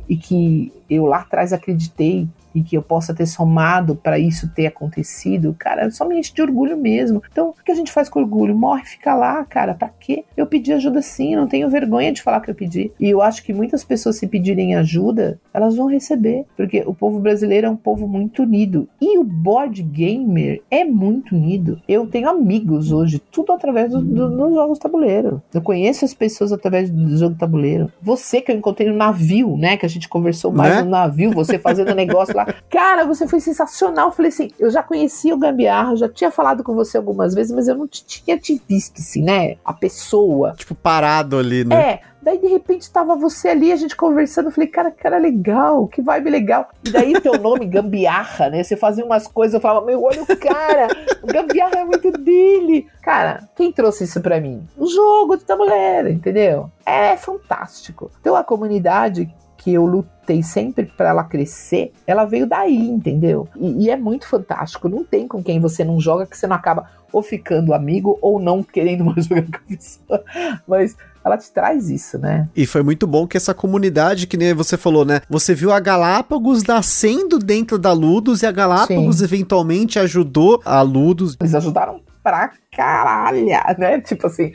E 0.07 0.15
que 0.15 0.71
eu 0.89 1.05
lá 1.05 1.19
atrás 1.19 1.53
acreditei 1.53 2.27
e 2.53 2.61
que 2.61 2.75
eu 2.77 2.81
possa 2.81 3.13
ter 3.13 3.25
somado 3.25 3.95
para 3.95 4.19
isso 4.19 4.49
ter 4.53 4.67
acontecido, 4.67 5.55
cara, 5.57 5.89
só 5.91 6.05
me 6.05 6.17
enche 6.19 6.33
de 6.33 6.41
orgulho 6.41 6.77
mesmo. 6.77 7.21
Então, 7.31 7.49
o 7.49 7.63
que 7.63 7.71
a 7.71 7.75
gente 7.75 7.91
faz 7.91 8.09
com 8.09 8.19
orgulho? 8.19 8.55
Morre, 8.55 8.83
fica 8.85 9.13
lá, 9.15 9.43
cara, 9.45 9.73
pra 9.73 9.89
quê? 9.99 10.23
Eu 10.35 10.45
pedi 10.45 10.73
ajuda 10.73 11.01
sim, 11.01 11.35
não 11.35 11.47
tenho 11.47 11.69
vergonha 11.69 12.11
de 12.11 12.21
falar 12.21 12.39
que 12.41 12.49
eu 12.51 12.55
pedi. 12.55 12.91
E 12.99 13.09
eu 13.09 13.21
acho 13.21 13.43
que 13.43 13.53
muitas 13.53 13.83
pessoas, 13.83 14.17
se 14.17 14.27
pedirem 14.27 14.75
ajuda, 14.75 15.39
elas 15.53 15.75
vão 15.75 15.87
receber, 15.87 16.45
porque 16.57 16.83
o 16.85 16.93
povo 16.93 17.19
brasileiro 17.19 17.67
é 17.67 17.69
um 17.69 17.75
povo 17.75 18.07
muito 18.07 18.43
unido. 18.43 18.87
E 18.99 19.17
o 19.17 19.23
board 19.23 19.81
gamer 19.83 20.61
é 20.69 20.83
muito 20.83 21.35
unido. 21.35 21.79
Eu 21.87 22.07
tenho 22.07 22.29
amigos 22.29 22.91
hoje, 22.91 23.19
tudo 23.31 23.51
através 23.53 23.91
do- 23.91 24.01
do- 24.01 24.29
dos 24.29 24.53
jogos 24.53 24.79
tabuleiro. 24.79 25.41
Eu 25.53 25.61
conheço 25.61 26.05
as 26.05 26.13
pessoas 26.13 26.51
através 26.51 26.89
do 26.89 27.17
jogo 27.17 27.35
tabuleiro. 27.35 27.91
Você 28.01 28.41
que 28.41 28.51
eu 28.51 28.55
encontrei 28.55 28.89
no 28.89 28.95
navio, 28.95 29.55
né? 29.57 29.77
Que 29.77 29.85
a 29.85 29.89
gente 29.89 30.09
conversou 30.09 30.51
mais 30.51 30.75
Né? 30.75 30.81
no 30.83 30.89
navio, 30.89 31.31
você 31.31 31.57
fazendo 31.59 31.93
negócio 31.95 32.35
lá. 32.35 32.40
Cara, 32.69 33.05
você 33.05 33.27
foi 33.27 33.39
sensacional. 33.39 34.07
Eu 34.07 34.11
falei 34.11 34.29
assim, 34.29 34.51
eu 34.59 34.69
já 34.69 34.83
conhecia 34.83 35.33
o 35.33 35.37
Gambiarra, 35.37 35.95
já 35.95 36.09
tinha 36.09 36.31
falado 36.31 36.63
com 36.63 36.73
você 36.73 36.97
algumas 36.97 37.33
vezes, 37.33 37.51
mas 37.51 37.67
eu 37.67 37.75
não 37.75 37.87
tinha 37.87 38.37
te 38.37 38.61
visto, 38.67 38.99
assim, 38.99 39.23
né? 39.23 39.57
A 39.63 39.73
pessoa. 39.73 40.53
Tipo, 40.55 40.75
parado 40.75 41.37
ali, 41.37 41.63
né? 41.63 41.75
É, 41.75 42.01
daí 42.21 42.37
de 42.37 42.47
repente 42.47 42.91
tava 42.91 43.15
você 43.15 43.49
ali, 43.49 43.71
a 43.71 43.75
gente 43.75 43.95
conversando, 43.95 44.45
eu 44.45 44.51
falei, 44.51 44.67
cara, 44.67 44.91
que 44.91 45.01
cara 45.01 45.17
legal, 45.17 45.87
que 45.87 46.01
vibe 46.01 46.29
legal. 46.29 46.69
E 46.85 46.91
daí 46.91 47.19
teu 47.19 47.33
nome, 47.39 47.65
Gambiarra, 47.65 48.49
né? 48.49 48.63
Você 48.63 48.77
fazia 48.77 49.03
umas 49.03 49.27
coisas, 49.27 49.53
eu 49.53 49.61
falava, 49.61 49.85
meu, 49.85 50.03
olha 50.03 50.23
o 50.23 50.37
cara, 50.37 50.87
o 51.23 51.27
Gambiarra 51.27 51.79
é 51.79 51.85
muito 51.85 52.11
dele. 52.11 52.87
Cara, 53.01 53.49
quem 53.55 53.71
trouxe 53.71 54.03
isso 54.03 54.21
pra 54.21 54.39
mim? 54.39 54.67
O 54.77 54.87
jogo 54.87 55.37
de 55.37 55.43
tabuleiro, 55.43 56.09
entendeu? 56.09 56.69
É 56.85 57.17
fantástico. 57.17 58.11
Então 58.19 58.35
a 58.35 58.43
comunidade 58.43 59.33
que 59.61 59.71
eu 59.71 59.85
lutei 59.85 60.41
sempre 60.41 60.85
pra 60.85 61.09
ela 61.09 61.23
crescer, 61.23 61.93
ela 62.07 62.25
veio 62.25 62.47
daí, 62.47 62.89
entendeu? 62.89 63.47
E, 63.55 63.85
e 63.85 63.89
é 63.91 63.95
muito 63.95 64.27
fantástico. 64.27 64.89
Não 64.89 65.03
tem 65.03 65.27
com 65.27 65.43
quem 65.43 65.59
você 65.59 65.83
não 65.83 65.99
joga 65.99 66.25
que 66.25 66.35
você 66.35 66.47
não 66.47 66.55
acaba 66.55 66.89
ou 67.13 67.21
ficando 67.21 67.73
amigo 67.73 68.17
ou 68.21 68.39
não 68.39 68.63
querendo 68.63 69.05
mais 69.05 69.25
jogar 69.27 69.43
com 69.43 69.57
a 69.57 69.67
pessoa. 69.67 70.23
Mas 70.67 70.95
ela 71.23 71.37
te 71.37 71.51
traz 71.51 71.89
isso, 71.91 72.17
né? 72.17 72.49
E 72.55 72.65
foi 72.65 72.81
muito 72.81 73.05
bom 73.05 73.27
que 73.27 73.37
essa 73.37 73.53
comunidade, 73.53 74.25
que 74.25 74.35
nem 74.35 74.51
você 74.51 74.77
falou, 74.77 75.05
né? 75.05 75.21
Você 75.29 75.53
viu 75.53 75.71
a 75.71 75.79
Galápagos 75.79 76.63
nascendo 76.63 77.37
dentro 77.37 77.77
da 77.77 77.93
Ludus 77.93 78.41
e 78.41 78.47
a 78.47 78.51
Galápagos 78.51 79.17
Sim. 79.17 79.23
eventualmente 79.23 79.99
ajudou 79.99 80.59
a 80.65 80.81
Ludus. 80.81 81.37
Eles 81.39 81.53
ajudaram 81.53 82.01
pra 82.23 82.51
caralho, 82.71 83.45
né? 83.77 83.99
Tipo 84.01 84.27
assim, 84.27 84.51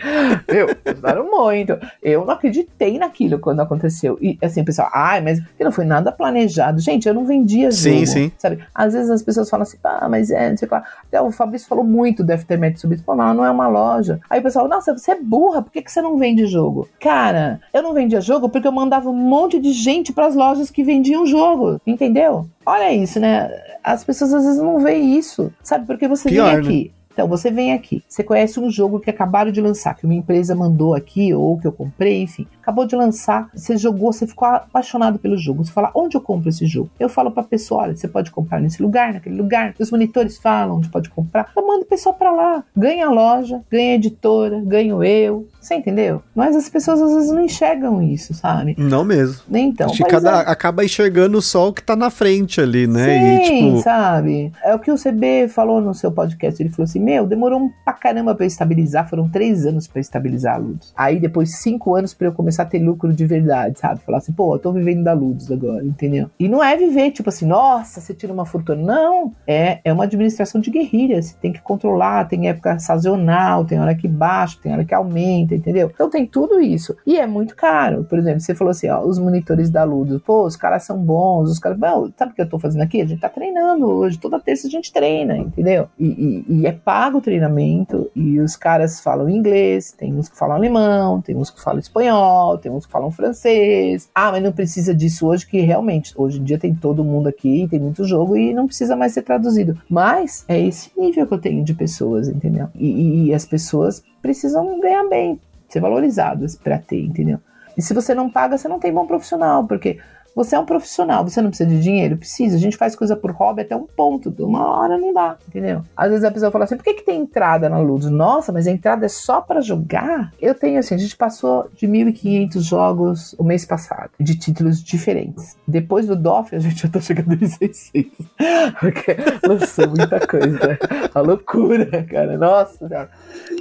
meu, 0.50 0.68
ajudaram 0.84 1.30
muito. 1.30 1.78
Eu 2.02 2.24
não 2.24 2.32
acreditei 2.32 2.98
naquilo 2.98 3.38
quando 3.38 3.60
aconteceu. 3.60 4.18
E 4.20 4.38
assim, 4.42 4.62
o 4.62 4.64
pessoal, 4.64 4.90
ai, 4.92 5.20
mas 5.20 5.40
que 5.40 5.64
não 5.64 5.72
foi 5.72 5.84
nada 5.84 6.10
planejado. 6.10 6.80
Gente, 6.80 7.06
eu 7.06 7.14
não 7.14 7.24
vendia 7.24 7.70
jogo. 7.70 7.98
Sim, 7.98 8.06
sim. 8.06 8.32
Sabe? 8.38 8.58
Às 8.74 8.94
vezes 8.94 9.10
as 9.10 9.22
pessoas 9.22 9.50
falam 9.50 9.62
assim, 9.62 9.76
ah, 9.84 10.08
mas 10.08 10.30
é, 10.30 10.50
não 10.50 10.56
sei 10.56 10.66
o 10.66 10.68
que 10.68 10.74
lá. 10.74 10.84
Até 11.06 11.20
o 11.20 11.30
Fabrício 11.30 11.68
falou 11.68 11.84
muito 11.84 12.24
do 12.24 12.32
Aftermath 12.32 12.78
sobre 12.78 12.96
isso. 12.96 13.04
Pô, 13.04 13.14
mas 13.14 13.26
ela 13.26 13.34
não 13.34 13.44
é 13.44 13.50
uma 13.50 13.68
loja. 13.68 14.20
Aí 14.30 14.40
o 14.40 14.42
pessoal, 14.42 14.68
nossa, 14.68 14.96
você 14.96 15.12
é 15.12 15.20
burra, 15.20 15.62
por 15.62 15.70
que, 15.70 15.82
que 15.82 15.92
você 15.92 16.00
não 16.00 16.16
vende 16.16 16.46
jogo? 16.46 16.88
Cara, 17.00 17.60
eu 17.72 17.82
não 17.82 17.92
vendia 17.92 18.20
jogo 18.20 18.48
porque 18.48 18.66
eu 18.66 18.72
mandava 18.72 19.10
um 19.10 19.14
monte 19.14 19.58
de 19.58 19.72
gente 19.72 20.12
pras 20.12 20.34
lojas 20.34 20.70
que 20.70 20.82
vendiam 20.82 21.26
jogo, 21.26 21.80
entendeu? 21.86 22.48
Olha 22.64 22.92
isso, 22.92 23.20
né? 23.20 23.50
As 23.82 24.02
pessoas 24.02 24.34
às 24.34 24.44
vezes 24.44 24.60
não 24.60 24.80
veem 24.80 25.16
isso, 25.16 25.52
sabe? 25.62 25.86
Porque 25.86 26.08
você 26.08 26.28
Pior, 26.28 26.50
vem 26.50 26.58
aqui. 26.58 26.92
Então, 27.16 27.26
você 27.26 27.50
vem 27.50 27.72
aqui, 27.72 28.04
você 28.06 28.22
conhece 28.22 28.60
um 28.60 28.70
jogo 28.70 29.00
que 29.00 29.08
acabaram 29.08 29.50
de 29.50 29.58
lançar, 29.58 29.94
que 29.94 30.04
uma 30.04 30.12
empresa 30.12 30.54
mandou 30.54 30.92
aqui, 30.94 31.32
ou 31.32 31.58
que 31.58 31.66
eu 31.66 31.72
comprei, 31.72 32.20
enfim, 32.20 32.46
acabou 32.60 32.86
de 32.86 32.94
lançar, 32.94 33.48
você 33.54 33.74
jogou, 33.78 34.12
você 34.12 34.26
ficou 34.26 34.46
apaixonado 34.46 35.18
pelo 35.18 35.38
jogo. 35.38 35.64
Você 35.64 35.72
fala, 35.72 35.90
onde 35.94 36.14
eu 36.14 36.20
compro 36.20 36.50
esse 36.50 36.66
jogo? 36.66 36.90
Eu 37.00 37.08
falo 37.08 37.30
pra 37.30 37.42
pessoa, 37.42 37.84
olha, 37.84 37.96
você 37.96 38.06
pode 38.06 38.30
comprar 38.30 38.60
nesse 38.60 38.82
lugar, 38.82 39.14
naquele 39.14 39.34
lugar. 39.36 39.74
Os 39.78 39.90
monitores 39.90 40.36
falam 40.36 40.76
onde 40.76 40.90
pode 40.90 41.08
comprar. 41.08 41.50
Eu 41.56 41.66
mando 41.66 41.82
o 41.82 41.86
pessoal 41.86 42.14
pra 42.14 42.30
lá. 42.30 42.62
Ganha 42.76 43.06
a 43.06 43.10
loja, 43.10 43.62
ganha 43.70 43.92
a 43.92 43.94
editora, 43.94 44.60
ganho 44.62 45.02
eu, 45.02 45.48
Você 45.58 45.74
entendeu? 45.74 46.22
Mas 46.34 46.54
as 46.54 46.68
pessoas 46.68 47.00
às 47.02 47.12
vezes 47.12 47.30
não 47.32 47.42
enxergam 47.44 48.00
isso, 48.00 48.34
sabe? 48.34 48.76
Não 48.78 49.04
mesmo. 49.04 49.42
Nem 49.48 49.70
então. 49.70 49.88
Cada, 50.08 50.42
é- 50.42 50.50
acaba 50.50 50.84
enxergando 50.84 51.42
só 51.42 51.68
o 51.68 51.72
que 51.72 51.82
tá 51.82 51.96
na 51.96 52.08
frente 52.10 52.60
ali, 52.60 52.86
né? 52.86 53.04
Sim, 53.04 53.26
e 53.26 53.40
tipo, 53.70 53.82
sabe? 53.82 54.52
É 54.62 54.74
o 54.74 54.78
que 54.78 54.92
o 54.92 54.96
CB 54.96 55.48
falou 55.48 55.80
no 55.80 55.92
seu 55.92 56.12
podcast. 56.12 56.62
Ele 56.62 56.70
falou 56.70 56.84
assim: 56.84 57.00
Meu, 57.06 57.24
demorou 57.24 57.60
um 57.60 57.70
pra 57.84 57.92
caramba 57.92 58.34
pra 58.34 58.44
eu 58.44 58.48
estabilizar. 58.48 59.08
Foram 59.08 59.28
três 59.28 59.64
anos 59.64 59.86
pra 59.86 60.00
estabilizar 60.00 60.56
a 60.56 60.58
Ludus. 60.58 60.92
Aí 60.96 61.20
depois 61.20 61.56
cinco 61.58 61.94
anos 61.94 62.12
pra 62.12 62.26
eu 62.26 62.32
começar 62.32 62.64
a 62.64 62.66
ter 62.66 62.80
lucro 62.80 63.12
de 63.12 63.24
verdade, 63.24 63.78
sabe? 63.78 64.00
Falar 64.00 64.18
assim: 64.18 64.32
Pô, 64.32 64.56
eu 64.56 64.58
tô 64.58 64.72
vivendo 64.72 65.04
da 65.04 65.12
Ludus 65.12 65.48
agora, 65.52 65.84
entendeu? 65.84 66.28
E 66.36 66.48
não 66.48 66.64
é 66.64 66.76
viver 66.76 67.12
tipo 67.12 67.28
assim: 67.28 67.46
Nossa, 67.46 68.00
você 68.00 68.12
tira 68.12 68.32
uma 68.32 68.44
fortuna. 68.44 68.82
Não. 68.82 69.32
É, 69.46 69.78
é 69.84 69.92
uma 69.92 70.02
administração 70.02 70.60
de 70.60 70.68
guerrilha. 70.68 71.22
Você 71.22 71.36
tem 71.40 71.52
que 71.52 71.62
controlar. 71.62 72.24
Tem 72.26 72.48
época 72.48 72.76
sazonal, 72.80 73.64
tem 73.64 73.78
hora 73.78 73.94
que 73.94 74.08
baixa, 74.08 74.58
tem 74.60 74.72
hora 74.72 74.84
que 74.84 74.92
aumenta, 74.92 75.54
entendeu? 75.54 75.88
Então 75.94 76.10
tem 76.10 76.26
tudo 76.26 76.60
isso. 76.60 76.96
E 77.06 77.18
é 77.20 77.26
muito 77.26 77.54
caro. 77.54 78.02
Por 78.02 78.18
exemplo, 78.18 78.40
você 78.40 78.52
falou 78.52 78.72
assim: 78.72 78.88
Ó, 78.88 79.00
os 79.04 79.18
monitores 79.20 79.70
da 79.70 79.84
Ludus. 79.84 80.20
Pô, 80.22 80.44
os 80.44 80.56
caras 80.56 80.82
são 80.82 80.98
bons. 80.98 81.50
Os 81.52 81.60
caras. 81.60 81.78
Sabe 82.16 82.32
o 82.32 82.34
que 82.34 82.42
eu 82.42 82.48
tô 82.48 82.58
fazendo 82.58 82.82
aqui? 82.82 83.00
A 83.00 83.06
gente 83.06 83.20
tá 83.20 83.28
treinando 83.28 83.86
hoje. 83.86 84.18
Toda 84.18 84.40
terça 84.40 84.66
a 84.66 84.70
gente 84.70 84.92
treina, 84.92 85.36
entendeu? 85.38 85.86
E, 85.98 86.06
e- 86.06 86.44
e 86.48 86.66
é 86.66 86.72
pago 86.72 86.95
o 87.18 87.20
treinamento. 87.20 88.10
E 88.14 88.38
os 88.40 88.56
caras 88.56 89.00
falam 89.00 89.28
inglês. 89.28 89.92
Tem 89.92 90.14
uns 90.14 90.28
que 90.28 90.36
falam 90.38 90.56
alemão. 90.56 91.20
Tem 91.20 91.36
uns 91.36 91.50
que 91.50 91.62
falam 91.62 91.78
espanhol. 91.78 92.58
Tem 92.58 92.72
uns 92.72 92.86
que 92.86 92.92
falam 92.92 93.10
francês. 93.10 94.08
Ah, 94.14 94.30
mas 94.32 94.42
não 94.42 94.52
precisa 94.52 94.94
disso 94.94 95.26
hoje, 95.26 95.46
que 95.46 95.60
realmente, 95.60 96.12
hoje 96.16 96.40
em 96.40 96.44
dia 96.44 96.58
tem 96.58 96.74
todo 96.74 97.04
mundo 97.04 97.28
aqui. 97.28 97.66
Tem 97.70 97.78
muito 97.78 98.04
jogo 98.04 98.36
e 98.36 98.54
não 98.54 98.66
precisa 98.66 98.96
mais 98.96 99.12
ser 99.12 99.22
traduzido. 99.22 99.78
Mas 99.88 100.44
é 100.48 100.60
esse 100.60 100.90
nível 100.96 101.26
que 101.26 101.34
eu 101.34 101.38
tenho 101.40 101.62
de 101.64 101.74
pessoas, 101.74 102.28
entendeu? 102.28 102.68
E, 102.74 103.28
e- 103.28 103.34
as 103.34 103.44
pessoas 103.44 104.02
precisam 104.22 104.80
ganhar 104.80 105.04
bem, 105.08 105.38
ser 105.68 105.80
valorizadas 105.80 106.56
pra 106.56 106.78
ter, 106.78 107.04
entendeu? 107.04 107.38
E 107.76 107.82
se 107.82 107.92
você 107.92 108.14
não 108.14 108.30
paga, 108.30 108.56
você 108.56 108.66
não 108.68 108.78
tem 108.80 108.92
bom 108.92 109.06
profissional, 109.06 109.66
porque 109.66 109.98
você 110.36 110.54
é 110.54 110.58
um 110.58 110.66
profissional, 110.66 111.24
você 111.24 111.40
não 111.40 111.48
precisa 111.48 111.70
de 111.70 111.80
dinheiro? 111.80 112.18
Precisa. 112.18 112.56
A 112.56 112.58
gente 112.58 112.76
faz 112.76 112.94
coisa 112.94 113.16
por 113.16 113.30
hobby 113.30 113.62
até 113.62 113.74
um 113.74 113.86
ponto. 113.86 114.34
Uma 114.38 114.68
hora 114.68 114.98
não 114.98 115.14
dá, 115.14 115.38
entendeu? 115.48 115.82
Às 115.96 116.10
vezes 116.10 116.24
a 116.24 116.30
pessoa 116.30 116.50
fala 116.50 116.64
assim: 116.64 116.76
por 116.76 116.84
que, 116.84 116.92
que 116.92 117.02
tem 117.06 117.22
entrada 117.22 117.70
na 117.70 117.78
Ludus? 117.78 118.10
Nossa, 118.10 118.52
mas 118.52 118.66
a 118.66 118.70
entrada 118.70 119.06
é 119.06 119.08
só 119.08 119.40
pra 119.40 119.62
jogar? 119.62 120.34
Eu 120.38 120.54
tenho 120.54 120.78
assim: 120.78 120.94
a 120.94 120.98
gente 120.98 121.16
passou 121.16 121.70
de 121.74 121.88
1.500 121.88 122.60
jogos 122.60 123.34
o 123.38 123.44
mês 123.44 123.64
passado, 123.64 124.10
de 124.20 124.36
títulos 124.36 124.84
diferentes. 124.84 125.56
Depois 125.66 126.06
do 126.06 126.14
DOF, 126.14 126.54
a 126.54 126.58
gente 126.58 126.82
já 126.82 126.88
tá 126.90 127.00
chegando 127.00 127.32
em 127.32 127.46
600. 127.46 128.12
Porque 128.78 129.16
lançou 129.42 129.88
muita 129.88 130.20
coisa. 130.26 130.78
A 131.14 131.20
loucura, 131.20 132.04
cara. 132.04 132.36
Nossa, 132.36 132.86
senhora. 132.86 133.10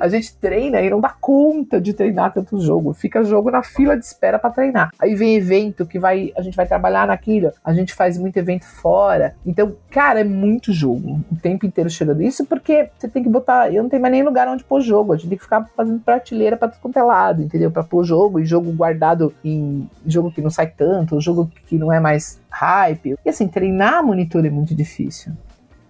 A 0.01 0.09
gente 0.09 0.35
treina 0.35 0.81
e 0.81 0.89
não 0.89 0.99
dá 0.99 1.15
conta 1.21 1.79
de 1.79 1.93
treinar 1.93 2.33
tanto 2.33 2.59
jogo. 2.59 2.93
Fica 2.93 3.23
jogo 3.23 3.49
na 3.49 3.63
fila 3.63 3.97
de 3.97 4.03
espera 4.03 4.37
pra 4.37 4.49
treinar. 4.49 4.89
Aí 4.99 5.15
vem 5.15 5.37
evento 5.37 5.85
que 5.85 5.97
vai, 5.97 6.33
a 6.35 6.41
gente 6.41 6.55
vai 6.55 6.64
trabalhar 6.65 7.07
naquilo. 7.07 7.51
A 7.63 7.73
gente 7.73 7.93
faz 7.93 8.17
muito 8.17 8.37
evento 8.37 8.65
fora. 8.65 9.35
Então, 9.45 9.75
cara, 9.89 10.21
é 10.21 10.23
muito 10.23 10.71
jogo. 10.73 11.21
O 11.31 11.35
tempo 11.35 11.65
inteiro 11.65 11.89
chegando. 11.89 12.21
Isso 12.21 12.45
porque 12.45 12.89
você 12.97 13.07
tem 13.07 13.23
que 13.23 13.29
botar. 13.29 13.73
Eu 13.73 13.83
não 13.83 13.89
tenho 13.89 14.01
mais 14.01 14.11
nem 14.11 14.23
lugar 14.23 14.47
onde 14.47 14.63
pôr 14.63 14.81
jogo. 14.81 15.13
A 15.13 15.17
gente 15.17 15.29
tem 15.29 15.37
que 15.37 15.43
ficar 15.43 15.65
fazendo 15.75 15.99
prateleira 15.99 16.57
pra 16.57 16.67
tudo 16.67 16.81
quanto 16.81 16.97
é 16.97 17.03
lado, 17.03 17.41
entendeu? 17.41 17.71
Pra 17.71 17.83
pôr 17.83 18.03
jogo 18.03 18.39
e 18.39 18.45
jogo 18.45 18.71
guardado 18.71 19.33
em 19.43 19.89
jogo 20.05 20.31
que 20.31 20.41
não 20.41 20.49
sai 20.49 20.67
tanto, 20.67 21.19
jogo 21.21 21.51
que 21.67 21.77
não 21.77 21.91
é 21.91 21.99
mais 21.99 22.39
hype. 22.49 23.15
E 23.25 23.29
assim, 23.29 23.47
treinar 23.47 24.03
monitor 24.03 24.45
é 24.45 24.49
muito 24.49 24.75
difícil. 24.75 25.33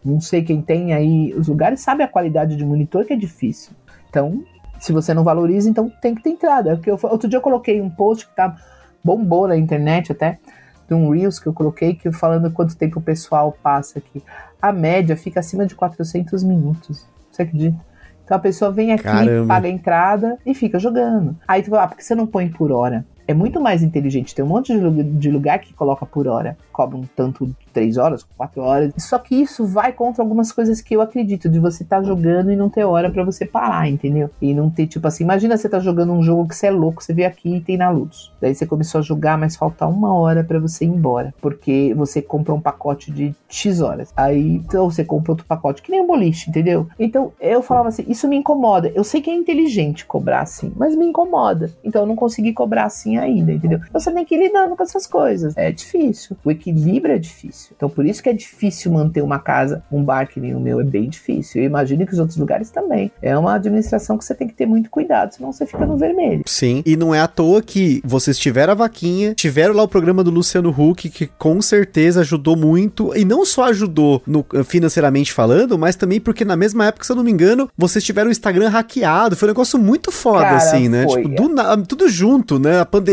Não 0.04 0.22
sei 0.22 0.44
quem 0.44 0.62
tem 0.62 0.94
aí 0.94 1.34
os 1.34 1.48
lugares 1.48 1.82
sabe 1.82 2.04
a 2.04 2.08
qualidade 2.08 2.56
de 2.56 2.64
monitor 2.64 3.06
que 3.06 3.14
é 3.14 3.16
difícil. 3.16 3.74
Então, 4.10 4.44
se 4.80 4.94
você 4.94 5.14
não 5.14 5.24
valoriza, 5.24 5.70
então 5.70 5.92
tem 6.02 6.14
que 6.14 6.22
ter 6.22 6.30
entrada. 6.30 6.80
É 6.86 7.08
outro 7.08 7.28
dia 7.28 7.38
eu 7.38 7.42
coloquei 7.42 7.82
um 7.82 7.90
post 7.90 8.28
que 8.28 8.36
tá 8.36 8.56
bombou 9.04 9.48
na 9.48 9.56
internet 9.56 10.12
até, 10.12 10.40
de 10.88 10.94
um 10.94 11.10
Reels 11.10 11.40
que 11.40 11.48
eu 11.48 11.54
coloquei, 11.54 11.96
que 11.96 12.12
falando 12.12 12.52
quanto 12.52 12.76
tempo 12.76 13.00
o 13.00 13.04
pessoal 13.04 13.58
passa 13.64 14.00
aqui. 14.00 14.24
A 14.62 14.72
média 14.72 15.16
fica 15.18 15.40
acima 15.40 15.66
de 15.66 15.76
400 15.76 16.44
minutos. 16.44 17.08
Você 17.32 17.44
acredita? 17.44 17.78
Então 18.24 18.38
a 18.38 18.40
pessoa 18.40 18.72
vem 18.72 18.92
aqui, 18.92 19.04
Caramba. 19.04 19.48
paga 19.48 19.68
a 19.68 19.72
entrada 19.72 20.38
e 20.46 20.54
fica 20.54 20.80
jogando. 20.80 21.36
Aí 21.48 21.62
tu 21.62 21.70
fala, 21.70 21.84
ah, 21.84 21.88
por 21.88 21.98
que 21.98 22.04
você 22.04 22.16
não 22.16 22.26
põe 22.26 22.50
por 22.50 22.72
hora? 22.72 23.06
É 23.28 23.34
muito 23.34 23.60
mais 23.60 23.82
inteligente. 23.82 24.36
Tem 24.36 24.44
um 24.46 24.48
monte 24.48 24.74
de 24.74 24.80
lu- 24.80 25.04
de 25.04 25.32
lugar 25.32 25.60
que 25.60 25.74
coloca 25.74 26.06
por 26.06 26.28
hora. 26.28 26.58
Cobra 26.72 26.98
um 26.98 27.04
tanto 27.16 27.50
três 27.74 27.98
horas, 27.98 28.24
quatro 28.38 28.62
horas. 28.62 28.94
Só 28.98 29.18
que 29.20 29.36
isso 29.36 29.66
vai 29.66 29.92
contra 29.92 30.24
algumas 30.24 30.52
coisas 30.52 30.80
que 30.82 30.96
eu 30.96 31.02
acredito, 31.02 31.50
de 31.50 31.60
você 31.60 31.84
estar 31.84 32.02
jogando 32.04 32.52
e 32.52 32.56
não 32.56 32.70
ter 32.70 32.84
hora 32.84 33.10
pra 33.10 33.24
você 33.24 33.46
parar, 33.46 33.90
entendeu? 33.90 34.30
E 34.42 34.54
não 34.54 34.70
ter, 34.70 34.88
tipo 34.88 35.08
assim, 35.08 35.24
imagina 35.24 35.58
você 35.58 35.68
tá 35.68 35.80
jogando 35.80 36.14
um 36.14 36.22
jogo 36.24 36.48
que 36.48 36.56
você 36.56 36.68
é 36.68 36.72
louco, 36.72 37.04
você 37.04 37.14
vê 37.14 37.26
aqui 37.26 37.56
e 37.58 37.62
tem 37.62 37.78
na 37.78 37.90
luz. 37.90 38.32
Daí 38.40 38.54
você 38.56 38.66
começou 38.66 39.00
a 39.00 39.02
jogar, 39.02 39.38
mas 39.38 39.56
falta 39.56 39.86
uma 39.88 40.14
hora 40.14 40.44
pra 40.44 40.60
você 40.60 40.86
ir 40.86 40.90
embora. 40.90 41.34
Porque 41.42 41.94
você 41.98 42.22
compra 42.22 42.54
um 42.54 42.62
pacote 42.62 43.12
de 43.12 43.34
X 43.50 43.82
horas. 43.82 44.14
Aí 44.16 44.56
então 44.56 44.90
você 44.90 45.04
compra 45.04 45.32
outro 45.34 45.46
pacote, 45.46 45.82
que 45.82 45.92
nem 45.92 46.02
um 46.02 46.08
boliche, 46.08 46.50
entendeu? 46.50 46.88
Então 47.00 47.34
eu 47.42 47.62
falava 47.62 47.90
assim, 47.90 48.06
isso 48.08 48.28
me 48.28 48.38
incomoda. 48.38 48.92
Eu 48.96 49.04
sei 49.04 49.22
que 49.22 49.30
é 49.30 49.36
inteligente 49.36 50.06
cobrar 50.06 50.42
assim, 50.42 50.72
mas 50.76 50.96
me 50.96 51.06
incomoda. 51.06 51.72
Então 51.84 52.04
eu 52.04 52.08
não 52.08 52.16
consegui 52.16 52.54
cobrar 52.54 52.86
assim 52.86 53.15
ainda, 53.18 53.52
entendeu? 53.52 53.80
Então 53.88 54.00
você 54.00 54.12
tem 54.12 54.26
que 54.26 54.36
ir 54.36 54.40
lidando 54.48 54.76
com 54.76 54.84
essas 54.84 55.08
coisas. 55.08 55.56
É 55.58 55.72
difícil. 55.72 56.36
O 56.44 56.52
equilíbrio 56.52 57.14
é 57.16 57.18
difícil. 57.18 57.72
Então 57.76 57.90
por 57.90 58.06
isso 58.06 58.22
que 58.22 58.30
é 58.30 58.34
difícil 58.34 58.92
manter 58.92 59.22
uma 59.22 59.40
casa, 59.40 59.84
um 59.92 60.04
bar 60.04 60.28
que 60.28 60.40
nem 60.40 60.56
o 60.56 60.60
meu, 60.60 60.80
é 60.80 60.84
bem 60.84 61.10
difícil. 61.10 61.62
Eu 61.62 61.66
imagino 61.68 62.06
que 62.06 62.14
os 62.14 62.20
outros 62.20 62.38
lugares 62.38 62.70
também. 62.70 63.12
É 63.22 63.38
uma 63.38 63.56
administração 63.56 64.18
que 64.18 64.26
você 64.26 64.36
tem 64.36 64.48
que 64.48 64.54
ter 64.54 64.66
muito 64.66 64.90
cuidado, 64.90 65.34
senão 65.34 65.52
você 65.52 65.66
fica 65.66 65.86
no 65.86 65.98
vermelho. 65.98 66.44
Sim, 66.46 66.82
e 66.86 66.96
não 66.96 67.14
é 67.14 67.20
à 67.20 67.28
toa 67.28 67.62
que 67.62 68.02
vocês 68.04 68.38
tiveram 68.38 68.72
a 68.72 68.76
vaquinha, 68.76 69.34
tiveram 69.34 69.74
lá 69.74 69.84
o 69.84 69.88
programa 69.88 70.24
do 70.24 70.32
Luciano 70.32 70.70
Huck, 70.70 71.10
que 71.10 71.28
com 71.28 71.62
certeza 71.62 72.22
ajudou 72.22 72.56
muito, 72.56 73.16
e 73.16 73.24
não 73.26 73.46
só 73.46 73.66
ajudou 73.66 74.22
no- 74.26 74.46
financeiramente 74.64 75.32
falando, 75.32 75.78
mas 75.78 75.96
também 75.96 76.20
porque 76.20 76.44
na 76.44 76.56
mesma 76.56 76.86
época, 76.88 77.06
se 77.06 77.12
eu 77.12 77.16
não 77.16 77.24
me 77.24 77.32
engano, 77.32 77.70
vocês 77.78 78.04
tiveram 78.04 78.30
o 78.30 78.32
Instagram 78.32 78.70
hackeado, 78.70 79.36
foi 79.36 79.48
um 79.48 79.52
negócio 79.52 79.80
muito 79.80 80.12
foda, 80.12 80.42
Cara, 80.42 80.58
assim, 80.58 80.90
né? 80.90 81.04
foi, 81.08 81.22
Tipo, 81.24 81.34
é. 81.34 81.76
do 81.78 81.86
tudo 81.86 82.10
junto, 82.10 82.60
né? 82.60 82.80
A 82.80 82.86
pandemia, 82.86 83.05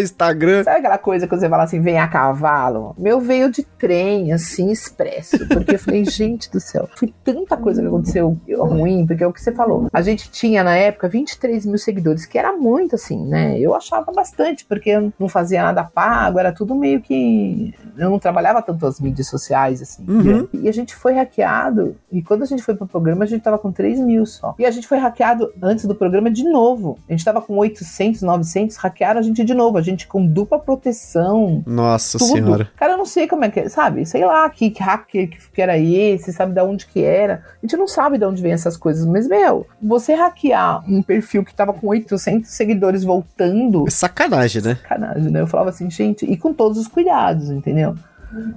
Instagram. 0.00 0.64
Sabe 0.64 0.78
aquela 0.78 0.98
coisa 0.98 1.26
que 1.26 1.36
você 1.36 1.48
fala 1.48 1.64
assim, 1.64 1.80
vem 1.80 1.98
a 1.98 2.08
cavalo? 2.08 2.94
Meu 2.98 3.20
veio 3.20 3.50
de 3.50 3.62
trem, 3.62 4.32
assim, 4.32 4.70
expresso. 4.70 5.46
Porque 5.48 5.74
eu 5.74 5.78
falei, 5.78 6.04
gente 6.08 6.50
do 6.50 6.60
céu, 6.60 6.88
foi 6.96 7.12
tanta 7.24 7.56
coisa 7.56 7.80
que 7.80 7.88
aconteceu 7.88 8.38
ruim, 8.58 9.06
porque 9.06 9.24
é 9.24 9.26
o 9.26 9.32
que 9.32 9.40
você 9.40 9.52
falou. 9.52 9.88
A 9.92 10.02
gente 10.02 10.30
tinha 10.30 10.62
na 10.62 10.76
época 10.76 11.08
23 11.08 11.66
mil 11.66 11.78
seguidores, 11.78 12.26
que 12.26 12.38
era 12.38 12.52
muito 12.52 12.94
assim, 12.94 13.24
né? 13.26 13.58
Eu 13.58 13.74
achava 13.74 14.12
bastante, 14.12 14.64
porque 14.64 14.90
eu 14.90 15.12
não 15.18 15.28
fazia 15.28 15.62
nada 15.62 15.84
pago, 15.84 16.38
era 16.38 16.52
tudo 16.52 16.74
meio 16.74 17.00
que. 17.00 17.74
Eu 17.96 18.10
não 18.10 18.18
trabalhava 18.18 18.62
tanto 18.62 18.86
as 18.86 19.00
mídias 19.00 19.28
sociais, 19.28 19.82
assim. 19.82 20.04
Uhum. 20.08 20.48
E 20.52 20.68
a 20.68 20.72
gente 20.72 20.94
foi 20.94 21.14
hackeado, 21.14 21.96
e 22.10 22.22
quando 22.22 22.42
a 22.42 22.46
gente 22.46 22.62
foi 22.62 22.74
pro 22.74 22.86
programa, 22.86 23.24
a 23.24 23.26
gente 23.26 23.42
tava 23.42 23.58
com 23.58 23.72
3 23.72 24.00
mil 24.00 24.26
só. 24.26 24.54
E 24.58 24.66
a 24.66 24.70
gente 24.70 24.86
foi 24.86 24.98
hackeado 24.98 25.52
antes 25.62 25.84
do 25.84 25.94
programa 25.94 26.30
de 26.30 26.44
novo. 26.44 26.98
A 27.08 27.12
gente 27.12 27.24
tava 27.24 27.40
com 27.40 27.56
800, 27.56 28.22
900, 28.22 28.76
hackearam 28.76 29.20
a 29.20 29.22
gente 29.22 29.31
de 29.32 29.54
novo. 29.54 29.78
A 29.78 29.82
gente 29.82 30.06
com 30.06 30.26
dupla 30.26 30.58
proteção. 30.58 31.62
Nossa 31.66 32.18
Tudo. 32.18 32.32
senhora. 32.32 32.70
Cara, 32.76 32.92
eu 32.92 32.98
não 32.98 33.06
sei 33.06 33.26
como 33.26 33.44
é 33.44 33.50
que 33.50 33.60
é, 33.60 33.68
sabe? 33.68 34.04
Sei 34.04 34.24
lá 34.24 34.48
que, 34.50 34.70
que 34.70 34.82
hacker 34.82 35.30
que, 35.30 35.38
que 35.54 35.62
era 35.62 35.78
esse, 35.78 36.32
sabe 36.32 36.52
de 36.52 36.60
onde 36.60 36.86
que 36.86 37.02
era. 37.02 37.42
A 37.62 37.66
gente 37.66 37.76
não 37.76 37.88
sabe 37.88 38.18
de 38.18 38.24
onde 38.24 38.42
vem 38.42 38.52
essas 38.52 38.76
coisas, 38.76 39.06
mas, 39.06 39.26
meu, 39.28 39.66
você 39.80 40.14
hackear 40.14 40.84
um 40.90 41.02
perfil 41.02 41.44
que 41.44 41.54
tava 41.54 41.72
com 41.72 41.86
800 41.88 42.50
seguidores 42.50 43.04
voltando, 43.04 43.84
É 43.86 43.90
sacanagem, 43.90 44.62
né? 44.62 44.76
sacanagem, 44.82 45.30
né? 45.30 45.40
Eu 45.40 45.46
falava 45.46 45.70
assim, 45.70 45.90
gente, 45.90 46.26
e 46.26 46.36
com 46.36 46.52
todos 46.52 46.78
os 46.78 46.88
cuidados, 46.88 47.50
entendeu? 47.50 47.94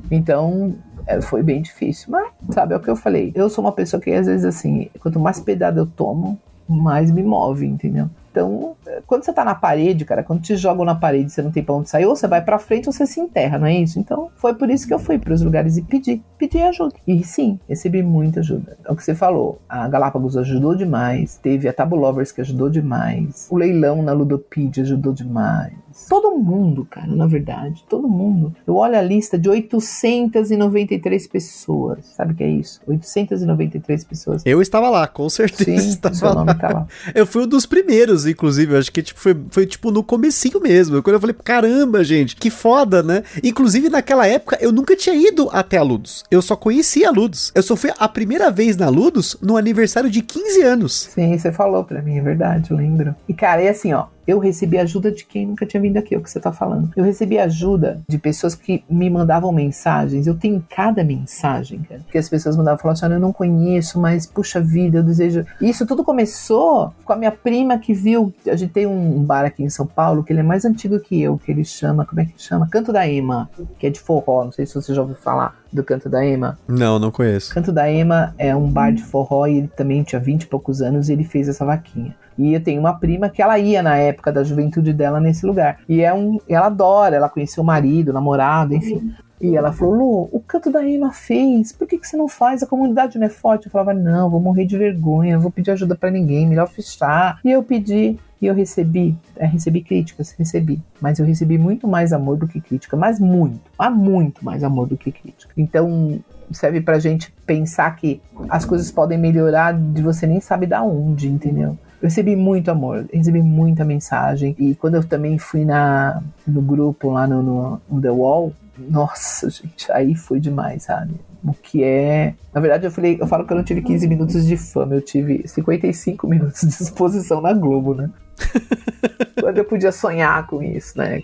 Então, 0.10 0.76
é, 1.08 1.22
foi 1.22 1.44
bem 1.44 1.62
difícil. 1.62 2.08
Mas, 2.10 2.30
sabe, 2.52 2.74
é 2.74 2.78
o 2.78 2.80
que 2.80 2.90
eu 2.90 2.96
falei. 2.96 3.32
Eu 3.36 3.50
sou 3.50 3.64
uma 3.64 3.72
pessoa 3.72 4.02
que, 4.02 4.12
às 4.12 4.26
vezes, 4.28 4.46
assim, 4.46 4.90
quanto 5.00 5.20
mais 5.20 5.40
pedada 5.40 5.80
eu 5.80 5.86
tomo, 5.86 6.40
mais 6.68 7.12
me 7.12 7.24
move, 7.24 7.66
entendeu? 7.66 8.10
Então, 8.32 8.76
quando 9.06 9.24
você 9.24 9.34
tá 9.34 9.44
na 9.44 9.56
parede, 9.56 10.06
cara, 10.06 10.24
quando 10.24 10.42
te 10.42 10.56
jogam 10.56 10.86
na 10.86 10.96
parede 10.96 11.28
e 11.28 11.30
você 11.30 11.42
não 11.42 11.52
tem 11.52 11.64
pra 11.64 11.76
onde 11.76 11.90
sair, 11.90 12.06
ou 12.06 12.16
você 12.16 12.28
vai 12.28 12.42
pra 12.42 12.60
frente 12.60 12.88
ou 12.88 12.94
você 12.94 13.06
se 13.06 13.20
enterra, 13.20 13.58
não 13.58 13.68
é 13.68 13.76
isso? 13.76 14.00
Então, 14.00 14.30
foi 14.36 14.54
por 14.54 14.70
isso 14.70 14.88
que 14.88 14.94
eu 14.94 15.00
fui 15.00 15.18
pros 15.18 15.42
lugares 15.42 15.78
e 15.78 15.82
pedi. 15.82 16.22
Pedi 16.38 16.62
ajuda. 16.62 16.96
E 17.08 17.24
sim, 17.24 17.60
recebi 17.68 18.04
muita 18.04 18.40
ajuda. 18.42 18.78
É 18.86 18.92
o 18.92 18.96
que 18.96 19.04
você 19.04 19.16
falou. 19.16 19.60
A 19.68 19.88
Galápagos 19.88 20.38
ajudou 20.38 20.76
demais. 20.76 21.38
Teve 21.42 21.68
a 21.68 21.74
Tabulovers 21.74 22.32
que 22.32 22.42
ajudou 22.42 22.70
demais. 22.70 23.48
O 23.50 23.58
leilão 23.58 24.02
na 24.02 24.12
Ludopedia 24.14 24.84
ajudou 24.84 25.14
demais. 25.14 25.74
Todo 26.10 26.36
mundo, 26.36 26.86
cara, 26.86 27.08
na 27.08 27.26
verdade, 27.26 27.86
todo 27.90 28.08
mundo. 28.08 28.54
Eu 28.68 28.76
olho 28.76 28.98
a 28.98 29.02
lista 29.02 29.40
de 29.40 29.48
893 29.50 31.26
pessoas. 31.28 32.06
Sabe 32.18 32.34
o 32.34 32.36
que 32.36 32.44
é 32.44 32.50
isso? 32.50 32.82
893 32.86 34.04
pessoas. 34.04 34.44
Eu 34.46 34.62
estava 34.62 34.90
lá, 34.90 35.08
com 35.08 35.30
certeza 35.30 35.82
Sim, 35.82 35.90
estava 35.90 36.16
seu 36.16 36.28
lá. 36.28 36.36
nome 36.36 36.54
tá 36.56 36.70
lá. 36.70 36.88
Eu 37.14 37.26
fui 37.26 37.44
um 37.44 37.48
dos 37.48 37.66
primeiros, 37.66 38.26
inclusive. 38.26 38.75
Eu 38.76 38.80
acho 38.80 38.92
que 38.92 39.02
tipo, 39.02 39.20
foi, 39.20 39.36
foi 39.50 39.66
tipo 39.66 39.92
no 39.92 40.04
comecinho 40.04 40.60
mesmo. 40.60 41.02
Quando 41.02 41.16
eu 41.16 41.20
falei, 41.20 41.36
caramba, 41.44 42.04
gente, 42.04 42.36
que 42.36 42.50
foda, 42.50 43.02
né? 43.02 43.24
Inclusive, 43.44 43.90
naquela 43.90 44.28
época, 44.28 44.58
eu 44.60 44.72
nunca 44.72 44.96
tinha 44.96 45.16
ido 45.16 45.50
até 45.52 45.78
a 45.78 45.84
Ludos. 45.84 46.24
Eu 46.30 46.42
só 46.42 46.56
conhecia 46.56 47.10
a 47.10 47.12
Ludos. 47.12 47.52
Eu 47.56 47.64
só 47.64 47.76
fui 47.76 47.92
a 47.98 48.08
primeira 48.08 48.52
vez 48.52 48.76
na 48.76 48.90
Ludos 48.90 49.38
no 49.42 49.58
aniversário 49.58 50.10
de 50.10 50.22
15 50.22 50.62
anos. 50.62 51.10
Sim, 51.14 51.38
você 51.38 51.52
falou 51.52 51.84
pra 51.84 52.02
mim, 52.02 52.18
é 52.18 52.22
verdade, 52.22 52.72
eu 52.72 52.78
lembro. 52.78 53.16
E 53.28 53.34
cara, 53.34 53.62
é 53.62 53.70
assim, 53.70 53.94
ó, 53.94 54.08
eu 54.28 54.40
recebi 54.40 54.78
ajuda 54.78 55.12
de 55.12 55.26
quem 55.26 55.46
nunca 55.46 55.66
tinha 55.66 55.82
vindo 55.82 55.98
aqui, 55.98 56.16
é 56.16 56.18
o 56.18 56.22
que 56.22 56.30
você 56.30 56.40
tá 56.40 56.52
falando. 56.52 56.92
Eu 56.96 57.04
recebi 57.04 57.38
ajuda 57.38 58.02
de 58.08 58.18
pessoas 58.18 58.56
que 58.56 58.84
me 58.90 59.10
mandavam 59.10 59.52
mensagens. 59.52 60.28
Eu 60.28 60.36
tenho 60.36 60.64
cada 60.70 61.04
mensagem, 61.04 61.80
cara, 61.88 62.02
que 62.12 62.18
as 62.18 62.30
pessoas 62.30 62.56
mandavam 62.56 62.80
falar 62.80 62.94
assim: 62.94 63.06
eu 63.06 63.20
não 63.20 63.34
conheço, 63.34 64.00
mas 64.00 64.26
puxa 64.26 64.60
vida, 64.62 65.00
eu 65.00 65.04
desejo. 65.04 65.46
Isso 65.62 65.86
tudo 65.86 66.04
começou 66.04 66.94
com 67.04 67.14
a 67.14 67.16
minha 67.16 67.32
prima 67.32 67.78
que 67.78 67.94
viu. 67.94 68.34
A 68.48 68.56
gente 68.56 68.72
tem 68.72 68.88
um 68.88 69.24
bar 69.24 69.46
aqui 69.46 69.64
em 69.64 69.70
São 69.70 69.86
Paulo 69.86 70.24
que 70.24 70.34
ele 70.34 70.40
é 70.40 70.44
mais 70.44 70.66
antigo 70.66 71.00
que 71.00 71.22
eu, 71.22 71.38
que 71.38 71.52
ele 71.52 71.64
chama, 71.64 72.06
como 72.06 72.22
é 72.22 72.26
que 72.26 72.42
chama? 72.42 72.68
Canto 72.70 72.92
da 72.92 73.08
Ema, 73.08 73.50
que 73.78 73.88
é 73.88 73.90
de 73.90 74.00
forró. 74.00 74.46
Não 74.46 74.52
sei 74.52 74.66
se 74.66 74.76
você 74.76 74.94
já 74.94 75.02
ouviu 75.02 75.16
falar 75.16 75.56
do 75.76 75.84
Canto 75.84 76.10
da 76.10 76.26
Ema. 76.26 76.58
Não, 76.68 76.98
não 76.98 77.12
conheço. 77.12 77.54
Canto 77.54 77.72
da 77.72 77.90
Ema 77.92 78.34
é 78.38 78.56
um 78.56 78.68
bar 78.70 78.92
de 78.92 79.04
forró 79.04 79.46
e 79.46 79.58
ele 79.58 79.68
também 79.68 80.02
tinha 80.04 80.20
20 80.20 80.44
e 80.44 80.48
poucos 80.48 80.82
anos 80.82 81.10
e 81.10 81.14
ele 81.14 81.24
fez 81.24 81.48
essa 81.48 81.66
vaquinha. 81.66 82.16
E 82.38 82.54
eu 82.54 82.62
tenho 82.62 82.80
uma 82.80 82.98
prima 82.98 83.30
que 83.30 83.42
ela 83.42 83.58
ia 83.60 83.82
na 83.82 83.96
época 83.98 84.32
da 84.32 84.44
juventude 84.44 84.92
dela 84.92 85.20
nesse 85.20 85.46
lugar. 85.46 85.80
E 85.88 86.02
é 86.02 86.14
um, 86.14 86.38
ela 86.50 86.68
adora, 86.68 87.16
ela 87.16 87.30
conheceu 87.30 87.64
o 87.64 87.66
marido, 87.66 88.10
o 88.10 88.14
namorado, 88.14 88.74
enfim. 88.74 89.14
E 89.40 89.56
ela 89.56 89.72
falou, 89.72 89.94
Lu, 89.94 90.30
o 90.32 90.40
canto 90.40 90.72
da 90.72 90.86
Ema 90.88 91.12
fez, 91.12 91.72
por 91.72 91.88
que, 91.88 91.98
que 91.98 92.08
você 92.08 92.16
não 92.16 92.28
faz? 92.28 92.64
A 92.64 92.68
comunidade 92.68 93.18
não 93.18 93.28
é 93.28 93.30
forte. 93.30 93.66
Eu 93.66 93.72
falava, 93.72 93.94
não, 93.94 94.30
vou 94.30 94.40
morrer 94.40 94.66
de 94.66 94.78
vergonha, 94.78 95.38
vou 95.38 95.52
pedir 95.52 95.72
ajuda 95.72 95.96
para 95.96 96.10
ninguém, 96.10 96.48
melhor 96.48 96.68
fechar. 96.68 97.40
E 97.44 97.52
eu 97.52 97.62
pedi, 97.62 98.18
eu 98.46 98.54
recebi, 98.54 99.18
é, 99.36 99.46
recebi 99.46 99.82
críticas, 99.82 100.32
recebi. 100.38 100.82
Mas 101.02 101.20
eu 101.20 101.26
recebi 101.26 101.58
muito 101.58 101.88
mais 101.88 102.14
amor 102.14 102.38
do 102.38 102.48
que 102.48 102.62
crítica, 102.62 102.96
mas 102.96 103.20
muito, 103.20 103.62
há 103.78 103.90
muito 103.90 104.44
mais 104.44 104.64
amor 104.64 104.88
do 104.88 104.98
que 104.98 105.12
crítica. 105.12 105.54
Então, 105.58 106.20
serve 106.52 106.82
pra 106.82 107.00
gente 107.00 107.32
pensar 107.46 107.96
que 107.96 108.22
as 108.50 108.66
coisas 108.66 108.92
podem 108.92 109.18
melhorar 109.18 109.74
de 109.74 110.02
você 110.02 110.28
nem 110.28 110.40
sabe 110.40 110.66
da 110.66 110.84
onde, 110.84 111.28
entendeu? 111.28 111.78
Eu 112.02 112.10
recebi 112.10 112.36
muito 112.36 112.70
amor, 112.70 113.06
recebi 113.12 113.42
muita 113.42 113.84
mensagem. 113.84 114.56
E 114.60 114.76
quando 114.76 114.96
eu 114.96 115.04
também 115.04 115.38
fui 115.38 115.66
na, 115.66 116.22
no 116.46 116.62
grupo 116.62 117.12
lá 117.12 117.26
no, 117.26 117.42
no, 117.42 117.82
no 117.90 118.02
The 118.02 118.12
Wall, 118.12 118.54
nossa, 118.78 119.50
gente, 119.52 119.92
aí 119.92 120.16
foi 120.16 120.40
demais, 120.40 120.84
sabe? 120.84 121.16
O 121.48 121.54
que 121.54 121.84
é. 121.84 122.34
Na 122.54 122.60
verdade, 122.60 122.88
eu 122.88 122.92
falei, 122.92 123.18
eu 123.20 123.28
falo 123.28 123.46
que 123.46 123.54
eu 123.54 123.58
não 123.58 123.64
tive 123.64 123.82
15 123.82 124.08
minutos 124.08 124.46
de 124.46 124.58
fama, 124.58 124.96
eu 124.96 125.02
tive 125.02 125.48
55 125.48 126.28
minutos 126.28 126.62
de 126.62 126.84
exposição 126.84 127.40
na 127.40 127.54
Globo, 127.54 127.94
né? 127.94 128.10
Quando 129.40 129.58
eu 129.60 129.66
podia 129.66 129.92
sonhar 129.92 130.48
com 130.48 130.64
isso, 130.64 130.98
né? 130.98 131.22